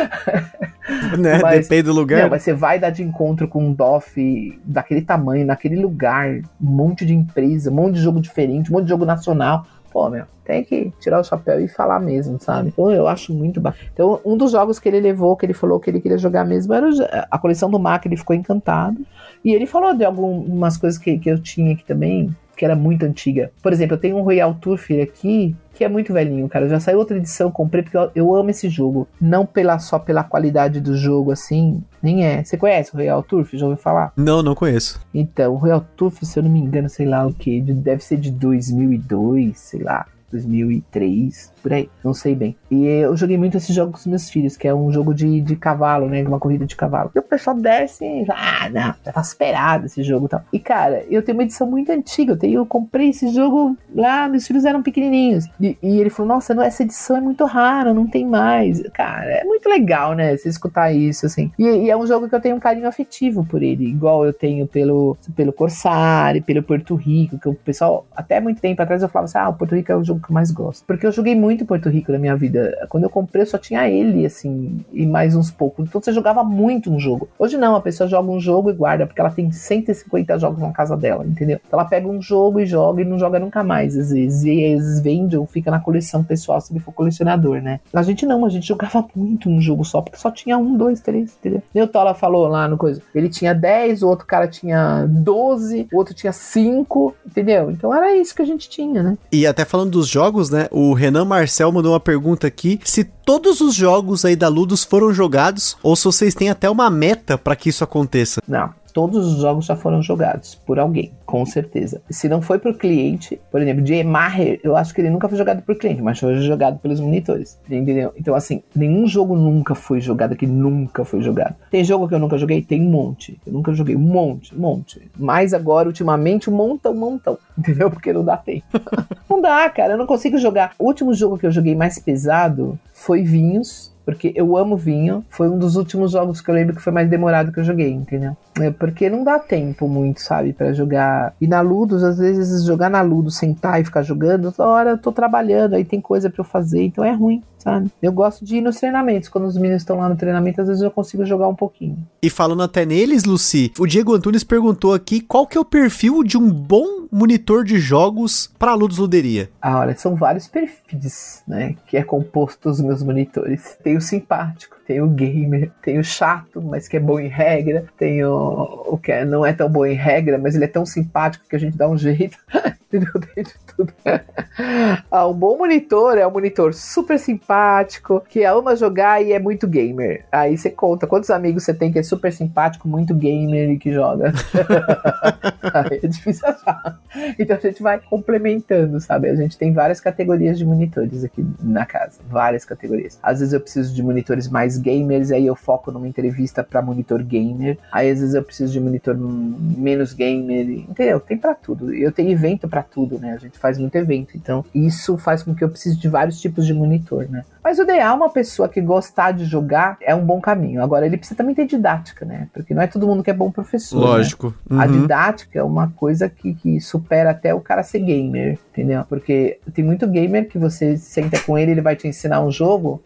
Né? 1.18 1.40
mas 1.42 1.68
Depende 1.68 1.84
do 1.84 1.94
lugar. 1.94 2.22
Não, 2.22 2.30
mas 2.30 2.44
você 2.44 2.54
vai 2.54 2.78
dar 2.78 2.92
de 2.92 3.02
encontro 3.02 3.48
com 3.48 3.64
um 3.64 3.74
DOF 3.74 4.60
daquele 4.64 5.02
tamanho, 5.02 5.44
naquele 5.44 5.78
lugar, 5.78 6.30
um 6.30 6.44
monte 6.60 7.06
de 7.06 7.16
empresa, 7.16 7.72
um 7.72 7.74
monte 7.74 7.96
de 7.96 8.02
jogo 8.02 8.22
diferente, 8.22 8.70
um 8.70 8.74
monte 8.74 8.84
de 8.84 8.90
jogo 8.90 9.04
nacional. 9.04 9.66
Pô, 9.92 10.10
meu, 10.10 10.26
tem 10.44 10.64
que 10.64 10.94
tirar 11.00 11.20
o 11.20 11.24
chapéu 11.24 11.60
e 11.60 11.68
falar 11.68 12.00
mesmo, 12.00 12.40
sabe? 12.40 12.68
Então 12.68 12.92
eu 12.92 13.08
acho 13.08 13.34
muito 13.34 13.60
bacana. 13.60 13.90
Então, 13.92 14.20
um 14.24 14.38
dos 14.38 14.52
jogos 14.52 14.78
que 14.78 14.88
ele 14.88 15.00
levou, 15.00 15.36
que 15.36 15.46
ele 15.46 15.54
falou 15.54 15.80
que 15.80 15.90
ele 15.90 16.00
queria 16.00 16.20
jogar 16.20 16.46
mesmo, 16.46 16.72
era 16.72 16.88
a 17.32 17.40
coleção 17.40 17.72
do 17.72 17.80
Mac, 17.80 18.06
ele 18.06 18.18
ficou 18.18 18.36
encantado. 18.36 18.98
E 19.46 19.54
ele 19.54 19.68
falou 19.68 19.96
de 19.96 20.04
algumas 20.04 20.76
coisas 20.76 20.98
que, 20.98 21.20
que 21.20 21.30
eu 21.30 21.38
tinha 21.38 21.74
aqui 21.74 21.86
também, 21.86 22.36
que 22.58 22.66
era 22.66 22.76
muito 22.76 23.06
antiga. 23.06 23.52
Por 23.62 23.72
exemplo, 23.72 23.96
eu 23.96 24.00
tenho 24.00 24.18
um 24.18 24.24
Royal 24.24 24.56
Turf 24.56 24.90
aqui, 25.00 25.56
que 25.76 25.84
é 25.84 25.88
muito 25.88 26.12
velhinho, 26.12 26.50
cara. 26.50 26.68
Já 26.68 26.80
saiu 26.80 26.98
outra 26.98 27.16
edição, 27.16 27.52
comprei 27.52 27.84
porque 27.84 27.96
eu, 27.96 28.10
eu, 28.16 28.36
amo 28.36 28.50
esse 28.50 28.68
jogo. 28.70 29.08
Não 29.22 29.46
pela 29.46 29.78
só 29.78 30.00
pela 30.00 30.24
qualidade 30.24 30.82
do 30.82 30.98
jogo, 30.98 31.32
assim, 31.32 31.84
nem 32.02 32.26
é. 32.26 32.44
Você 32.44 32.58
conhece 32.58 32.92
o 32.92 32.98
Royal 32.98 33.22
Turf? 33.22 33.56
Já 33.56 33.68
ouviu 33.68 33.82
falar? 33.82 34.12
Não, 34.18 34.42
não 34.42 34.56
conheço. 34.56 35.00
Então, 35.14 35.54
o 35.54 35.58
Royal 35.58 35.86
Turf, 35.96 36.26
se 36.26 36.40
eu 36.40 36.44
não 36.44 36.50
me 36.50 36.60
engano, 36.60 36.90
sei 36.90 37.06
lá 37.06 37.28
o 37.28 37.32
que, 37.32 37.62
deve 37.62 38.04
ser 38.04 38.18
de 38.18 38.32
2002, 38.32 39.60
sei 39.60 39.84
lá. 39.84 40.08
2003, 40.32 41.52
por 41.66 41.74
aí, 41.74 41.90
não 42.04 42.14
sei 42.14 42.36
bem. 42.36 42.56
E 42.70 42.86
eu 42.86 43.18
joguei 43.18 43.40
muito 43.40 43.58
esse 43.58 43.74
jogo 43.74 43.94
com 43.94 43.98
os 43.98 44.06
meus 44.06 44.30
filhos, 44.30 44.56
que 44.56 44.68
é 44.68 44.76
um 44.76 44.92
jogo 44.92 45.16
de, 45.16 45.42
de 45.42 45.56
cavalo, 45.56 46.08
né? 46.08 46.22
Uma 46.22 46.40
corrida 46.40 46.64
de 46.64 46.76
cavalo. 46.76 47.10
E 47.16 47.18
o 47.18 47.24
pessoal 47.24 47.58
desce 47.58 48.06
e 48.06 48.24
ah, 48.30 48.70
não, 48.70 48.94
tá 49.12 49.20
esperado 49.20 49.88
esse 49.88 50.04
jogo 50.04 50.28
e 50.28 50.30
tal. 50.30 50.44
E 50.54 50.60
cara, 50.60 51.04
eu 51.10 51.24
tenho 51.24 51.36
uma 51.36 51.44
edição 51.44 51.66
muito 51.66 51.92
antiga, 51.92 52.34
eu, 52.34 52.38
tenho, 52.38 52.60
eu 52.60 52.68
comprei 52.68 53.10
esse 53.10 53.30
jogo 53.30 53.76
lá, 53.96 54.30
meus 54.30 54.46
filhos 54.46 54.64
eram 54.64 54.84
pequenininhos. 54.84 55.48
E, 55.60 55.76
e 55.82 56.00
ele 56.00 56.12
falou: 56.12 56.36
Nossa, 56.36 56.54
essa 56.64 56.84
edição 56.84 57.18
é 57.18 57.22
muito 57.22 57.44
rara, 57.46 57.96
não 57.96 58.06
tem 58.06 58.28
mais. 58.28 58.84
Cara, 58.94 59.32
é 59.32 59.44
muito 59.44 59.68
legal, 59.68 60.14
né? 60.14 60.38
Você 60.38 60.50
escutar 60.50 60.92
isso, 60.92 61.26
assim. 61.26 61.52
E, 61.58 61.64
e 61.64 61.90
é 61.90 61.98
um 61.98 62.06
jogo 62.06 62.30
que 62.30 62.36
eu 62.36 62.42
tenho 62.42 62.58
um 62.58 62.60
carinho 62.60 62.88
afetivo 62.88 63.44
por 63.44 63.64
ele, 63.64 63.88
igual 63.88 64.24
eu 64.24 64.34
tenho 64.34 64.68
pelo, 64.68 65.18
pelo 65.36 65.52
Corsari, 65.52 66.42
pelo 66.42 66.62
Porto 66.62 66.94
Rico, 66.94 67.40
que 67.40 67.50
o 67.50 67.56
pessoal, 67.56 68.06
até 68.16 68.40
muito 68.40 68.62
tempo 68.62 68.80
atrás 68.84 69.02
eu 69.02 69.10
falava 69.10 69.26
assim: 69.26 69.40
Ah, 69.40 69.50
o 69.50 69.56
Porto 69.56 69.74
Rico 69.74 69.92
é 69.92 69.98
um 69.98 70.04
jogo 70.04 70.22
que 70.22 70.30
eu 70.30 70.36
mais 70.36 70.52
gosto. 70.52 70.86
Porque 70.86 71.08
eu 71.08 71.12
joguei 71.12 71.34
muito 71.34 71.55
Porto 71.64 71.90
Rico 71.90 72.12
na 72.12 72.18
minha 72.18 72.36
vida. 72.36 72.86
Quando 72.90 73.04
eu 73.04 73.10
comprei, 73.10 73.46
só 73.46 73.58
tinha 73.58 73.88
ele, 73.88 74.26
assim, 74.26 74.84
e 74.92 75.06
mais 75.06 75.36
uns 75.36 75.52
poucos. 75.52 75.88
Então 75.88 76.02
você 76.02 76.12
jogava 76.12 76.44
muito 76.44 76.92
um 76.92 77.00
jogo. 77.00 77.30
Hoje 77.38 77.58
não, 77.58 77.76
a 77.76 77.82
pessoa 77.82 78.10
joga 78.10 78.32
um 78.32 78.40
jogo 78.40 78.70
e 78.70 78.74
guarda, 78.74 79.06
porque 79.06 79.22
ela 79.22 79.30
tem 79.30 79.52
150 79.52 80.38
jogos 80.40 80.60
na 80.60 80.72
casa 80.72 80.98
dela, 80.98 81.26
entendeu? 81.26 81.60
Então 81.66 81.80
ela 81.80 81.88
pega 81.88 82.08
um 82.08 82.22
jogo 82.22 82.60
e 82.60 82.66
joga 82.66 83.02
e 83.02 83.06
não 83.06 83.20
joga 83.20 83.40
nunca 83.40 83.64
mais, 83.64 83.98
às 83.98 84.12
vezes. 84.12 84.44
E 84.44 84.74
às 84.74 84.82
vezes 84.82 85.00
vende 85.02 85.38
ou 85.38 85.46
fica 85.46 85.70
na 85.70 85.80
coleção 85.80 86.24
pessoal 86.24 86.60
se 86.60 86.74
ele 86.74 86.80
for 86.80 86.92
colecionador, 86.92 87.62
né? 87.62 87.80
A 87.94 88.02
gente 88.02 88.26
não, 88.26 88.46
a 88.46 88.50
gente 88.50 88.68
jogava 88.68 89.06
muito 89.16 89.50
um 89.50 89.62
jogo 89.62 89.86
só, 89.86 90.02
porque 90.02 90.18
só 90.18 90.32
tinha 90.32 90.58
um, 90.58 90.76
dois, 90.76 91.00
três, 91.00 91.36
entendeu? 91.40 91.62
E 91.74 91.82
o 91.82 91.88
Tola 91.88 92.14
falou 92.14 92.48
lá 92.48 92.68
no 92.68 92.78
coisa. 92.78 93.02
Ele 93.14 93.30
tinha 93.30 93.54
10, 93.54 94.04
o 94.04 94.08
outro 94.08 94.26
cara 94.26 94.48
tinha 94.48 95.06
12, 95.08 95.88
o 95.92 95.98
outro 95.98 96.14
tinha 96.14 96.32
5, 96.32 97.16
entendeu? 97.26 97.72
Então 97.72 97.94
era 97.94 98.16
isso 98.16 98.36
que 98.36 98.42
a 98.42 98.46
gente 98.46 98.70
tinha, 98.70 99.04
né? 99.04 99.18
E 99.32 99.46
até 99.46 99.66
falando 99.66 99.92
dos 99.92 100.08
jogos, 100.08 100.50
né? 100.50 100.68
O 100.72 100.94
Renan 100.94 101.26
Marcel 101.46 101.72
mandou 101.72 101.94
uma 101.94 102.00
pergunta 102.00 102.48
aqui: 102.48 102.80
se 102.84 103.04
todos 103.04 103.62
os 103.62 103.76
jogos 103.76 104.26
aí 104.26 104.36
da 104.36 104.48
Ludus 104.48 104.84
foram 104.84 105.14
jogados 105.14 105.78
ou 105.84 105.96
se 105.96 106.06
vocês 106.06 106.34
têm 106.34 106.50
até 106.50 106.68
uma 106.68 106.90
meta 106.90 107.38
para 107.38 107.56
que 107.56 107.70
isso 107.70 107.84
aconteça. 107.84 108.42
Não, 108.48 108.74
todos 108.96 109.28
os 109.28 109.42
jogos 109.42 109.66
já 109.66 109.76
foram 109.76 110.02
jogados 110.02 110.56
por 110.56 110.80
alguém, 110.80 111.12
com 111.26 111.46
certeza. 111.46 112.02
Se 112.10 112.30
não 112.30 112.42
foi 112.42 112.58
por 112.58 112.78
cliente, 112.78 113.38
por 113.52 113.62
exemplo, 113.62 113.84
de 113.84 114.02
Maher, 114.06 114.58
eu 114.64 114.78
acho 114.78 114.94
que 114.94 115.02
ele 115.02 115.10
nunca 115.10 115.28
foi 115.28 115.38
jogado 115.38 115.62
por 115.64 115.76
cliente, 115.76 116.02
mas 116.02 116.18
foi 116.18 116.38
jogado 116.38 116.80
pelos 116.80 117.02
monitores, 117.02 117.60
entendeu? 117.70 118.14
Então, 118.16 118.34
assim, 118.34 118.64
nenhum 118.74 119.06
jogo 119.06 119.36
nunca 119.36 119.76
foi 119.76 120.00
jogado 120.00 120.34
que 120.34 120.48
nunca 120.48 121.04
foi 121.04 121.22
jogado. 121.22 121.56
Tem 121.70 121.84
jogo 121.84 122.08
que 122.08 122.16
eu 122.16 122.20
nunca 122.20 122.38
joguei? 122.38 122.62
Tem 122.62 122.82
um 122.82 122.90
monte. 122.90 123.38
Eu 123.46 123.52
nunca 123.52 123.74
joguei 123.74 123.98
um 123.98 124.00
monte, 124.00 124.56
um 124.56 124.60
monte. 124.62 125.12
Mas 125.20 125.54
agora, 125.54 125.90
ultimamente, 125.90 126.50
um 126.50 126.54
montão, 126.54 126.94
um 126.94 126.98
montão, 126.98 127.38
entendeu? 127.60 127.92
Porque 127.92 128.14
não 128.14 128.24
dá 128.24 128.38
tempo. 128.38 128.66
não 129.30 129.42
dá, 129.42 129.70
cara, 129.70 129.96
eu 129.96 129.98
não 129.98 130.08
consigo 130.08 130.38
jogar. 130.38 130.72
O 130.80 130.86
último 130.86 131.14
jogo 131.14 131.38
que 131.38 131.46
eu 131.46 131.52
joguei 131.52 131.76
mais 131.76 132.00
pesado 132.00 132.80
foi 132.94 133.24
Vinhos, 133.24 133.94
porque 134.06 134.32
eu 134.36 134.56
amo 134.56 134.78
vinho. 134.78 135.26
Foi 135.30 135.50
um 135.50 135.58
dos 135.58 135.76
últimos 135.76 136.12
jogos 136.12 136.40
que 136.40 136.50
eu 136.50 136.56
lembro 136.56 136.76
que 136.76 136.82
foi 136.82 136.94
mais 136.94 137.10
demorado 137.10 137.52
que 137.52 137.60
eu 137.60 137.64
joguei, 137.64 137.92
entendeu? 137.92 138.38
É 138.62 138.72
porque 138.72 139.10
não 139.10 139.24
dá 139.24 139.40
tempo 139.40 139.88
muito, 139.88 140.22
sabe, 140.22 140.54
para 140.54 140.72
jogar. 140.72 141.34
E 141.42 141.48
na 141.48 141.62
Ludus, 141.62 142.04
às 142.04 142.18
vezes, 142.18 142.64
jogar 142.64 142.90
na 142.90 143.02
Ludus, 143.02 143.38
sentar 143.38 143.82
e 143.82 143.86
ficar 143.86 144.04
jogando, 144.04 144.52
toda 144.52 144.70
hora 144.70 144.90
eu 144.92 144.98
tô 144.98 145.12
trabalhando, 145.12 145.74
aí 145.74 145.84
tem 145.84 146.00
coisa 146.00 146.30
para 146.30 146.42
eu 146.42 146.46
fazer, 146.46 146.84
então 146.84 147.04
é 147.04 147.12
ruim. 147.12 147.44
Sabe? 147.66 147.92
Eu 148.00 148.12
gosto 148.12 148.46
de 148.46 148.58
ir 148.58 148.62
nos 148.62 148.78
treinamentos. 148.78 149.28
Quando 149.28 149.46
os 149.46 149.58
meninos 149.58 149.82
estão 149.82 149.98
lá 149.98 150.08
no 150.08 150.16
treinamento, 150.16 150.62
às 150.62 150.68
vezes 150.68 150.84
eu 150.84 150.92
consigo 150.92 151.26
jogar 151.26 151.48
um 151.48 151.56
pouquinho. 151.56 151.98
E 152.22 152.30
falando 152.30 152.62
até 152.62 152.86
neles, 152.86 153.24
Lucy, 153.24 153.74
o 153.80 153.88
Diego 153.88 154.14
Antunes 154.14 154.44
perguntou 154.44 154.94
aqui 154.94 155.20
qual 155.20 155.48
que 155.48 155.58
é 155.58 155.62
o 155.62 155.66
perfil 155.66 156.24
de 156.24 156.38
um 156.38 156.52
bom 156.52 157.08
monitor 157.12 157.64
de 157.64 157.80
jogos 157.80 158.52
para 158.60 158.76
Ludus 158.76 159.00
Luderia. 159.00 159.50
Ah, 159.60 159.80
olha, 159.80 159.98
são 159.98 160.16
vários 160.16 160.48
perfis, 160.48 161.42
né, 161.48 161.76
que 161.88 161.98
é 161.98 162.04
composto 162.04 162.70
dos 162.70 162.80
meus 162.80 163.02
monitores. 163.02 163.76
Tem 163.84 163.98
o 163.98 164.02
simpático, 164.02 164.75
tem 164.86 165.02
o 165.02 165.08
gamer, 165.08 165.72
tem 165.82 165.98
o 165.98 166.04
chato, 166.04 166.62
mas 166.62 166.88
que 166.88 166.98
é 166.98 167.00
bom 167.00 167.20
em 167.20 167.28
regra, 167.28 167.86
tem 167.98 168.24
o, 168.24 168.86
o 168.88 168.98
que 168.98 169.12
é, 169.12 169.26
não 169.26 169.46
é 169.46 169.52
tão 169.52 169.70
bom 169.70 169.86
em 169.86 169.96
regra, 169.96 170.38
mas 170.38 170.56
ele 170.56 170.66
é 170.66 170.68
tão 170.68 170.86
simpático 170.86 171.46
que 171.50 171.56
a 171.56 171.60
gente 171.60 171.78
dá 171.78 171.90
um 171.90 171.98
jeito. 171.98 172.38
Entendeu? 172.88 173.12
De 173.36 173.54
tudo. 173.76 173.94
ah, 175.12 175.28
um 175.28 175.34
bom 175.34 175.58
monitor 175.58 176.18
é 176.18 176.26
um 176.26 176.32
monitor 176.32 176.74
super 176.74 177.20
simpático, 177.20 178.24
que 178.30 178.44
ama 178.44 178.76
jogar 178.76 179.22
e 179.22 179.34
é 179.34 179.40
muito 179.40 179.68
gamer. 179.68 180.24
Aí 180.32 180.58
você 180.58 180.70
conta 180.70 181.08
quantos 181.08 181.30
amigos 181.30 181.64
você 181.64 181.74
tem 181.74 181.92
que 181.92 182.00
é 182.00 182.04
super 182.04 182.32
simpático, 182.32 182.88
muito 182.88 183.14
gamer 183.14 183.72
e 183.72 183.78
que 183.78 183.92
joga. 183.92 184.32
Aí 185.74 186.00
é 186.04 186.08
difícil 186.08 186.48
achar. 186.48 187.00
Então 187.38 187.58
a 187.58 187.60
gente 187.60 187.82
vai 187.82 188.00
complementando, 188.00 189.00
sabe? 189.02 189.30
A 189.30 189.36
gente 189.36 189.58
tem 189.58 189.74
várias 189.74 190.00
categorias 190.00 190.58
de 190.58 190.66
monitores 190.66 191.24
aqui 191.24 191.46
na 191.62 191.86
casa, 191.86 192.20
várias 192.30 192.64
categorias. 192.64 193.20
Às 193.22 193.40
vezes 193.40 193.54
eu 193.54 193.60
preciso 193.60 193.94
de 193.94 194.04
monitores 194.04 194.48
mais 194.48 194.75
gamers, 194.78 195.32
aí 195.32 195.46
eu 195.46 195.56
foco 195.56 195.92
numa 195.92 196.08
entrevista 196.08 196.64
para 196.64 196.82
monitor 196.82 197.24
gamer. 197.24 197.78
Aí 197.92 198.10
às 198.10 198.20
vezes 198.20 198.36
eu 198.36 198.44
preciso 198.44 198.72
de 198.72 198.80
monitor 198.80 199.16
menos 199.18 200.14
gamer, 200.14 200.70
entendeu? 200.70 201.20
Tem 201.20 201.38
para 201.38 201.56
tudo. 201.56 201.94
Eu 201.94 202.12
tenho 202.12 202.32
evento 202.32 202.68
para 202.68 202.84
tudo, 202.84 203.20
né? 203.20 203.34
A 203.34 203.38
gente 203.38 203.58
faz 203.58 203.78
muito 203.78 203.96
evento, 203.96 204.36
então 204.36 204.64
isso 204.74 205.18
faz 205.18 205.44
com 205.44 205.56
que 205.56 205.64
eu 205.64 205.70
precise 205.70 205.98
de 205.98 206.08
vários 206.08 206.40
tipos 206.40 206.66
de 206.66 206.74
monitor, 206.74 207.28
né? 207.30 207.44
Mas 207.66 207.80
o 207.80 207.82
ideal 207.82 208.14
é 208.14 208.16
uma 208.16 208.30
pessoa 208.30 208.70
que 208.70 208.80
gostar 208.80 209.32
de 209.32 209.44
jogar 209.44 209.98
é 210.00 210.14
um 210.14 210.24
bom 210.24 210.40
caminho. 210.40 210.84
Agora, 210.84 211.04
ele 211.04 211.18
precisa 211.18 211.36
também 211.36 211.56
ter 211.56 211.66
didática, 211.66 212.24
né? 212.24 212.48
Porque 212.54 212.76
não 212.76 212.82
é 212.84 212.86
todo 212.86 213.08
mundo 213.08 213.24
que 213.24 213.32
é 213.32 213.34
bom 213.34 213.50
professor. 213.50 214.00
Lógico. 214.00 214.54
Né? 214.70 214.76
Uhum. 214.76 214.82
A 214.82 214.86
didática 214.86 215.58
é 215.58 215.64
uma 215.64 215.90
coisa 215.90 216.30
que, 216.30 216.54
que 216.54 216.80
supera 216.80 217.32
até 217.32 217.56
o 217.56 217.60
cara 217.60 217.82
ser 217.82 218.02
gamer, 218.02 218.60
entendeu? 218.72 219.04
Porque 219.10 219.58
tem 219.74 219.84
muito 219.84 220.06
gamer 220.06 220.48
que 220.48 220.60
você 220.60 220.96
senta 220.96 221.40
com 221.40 221.58
ele, 221.58 221.72
ele 221.72 221.82
vai 221.82 221.96
te 221.96 222.08
ensinar 222.08 222.40
um 222.40 222.52
jogo, 222.52 223.02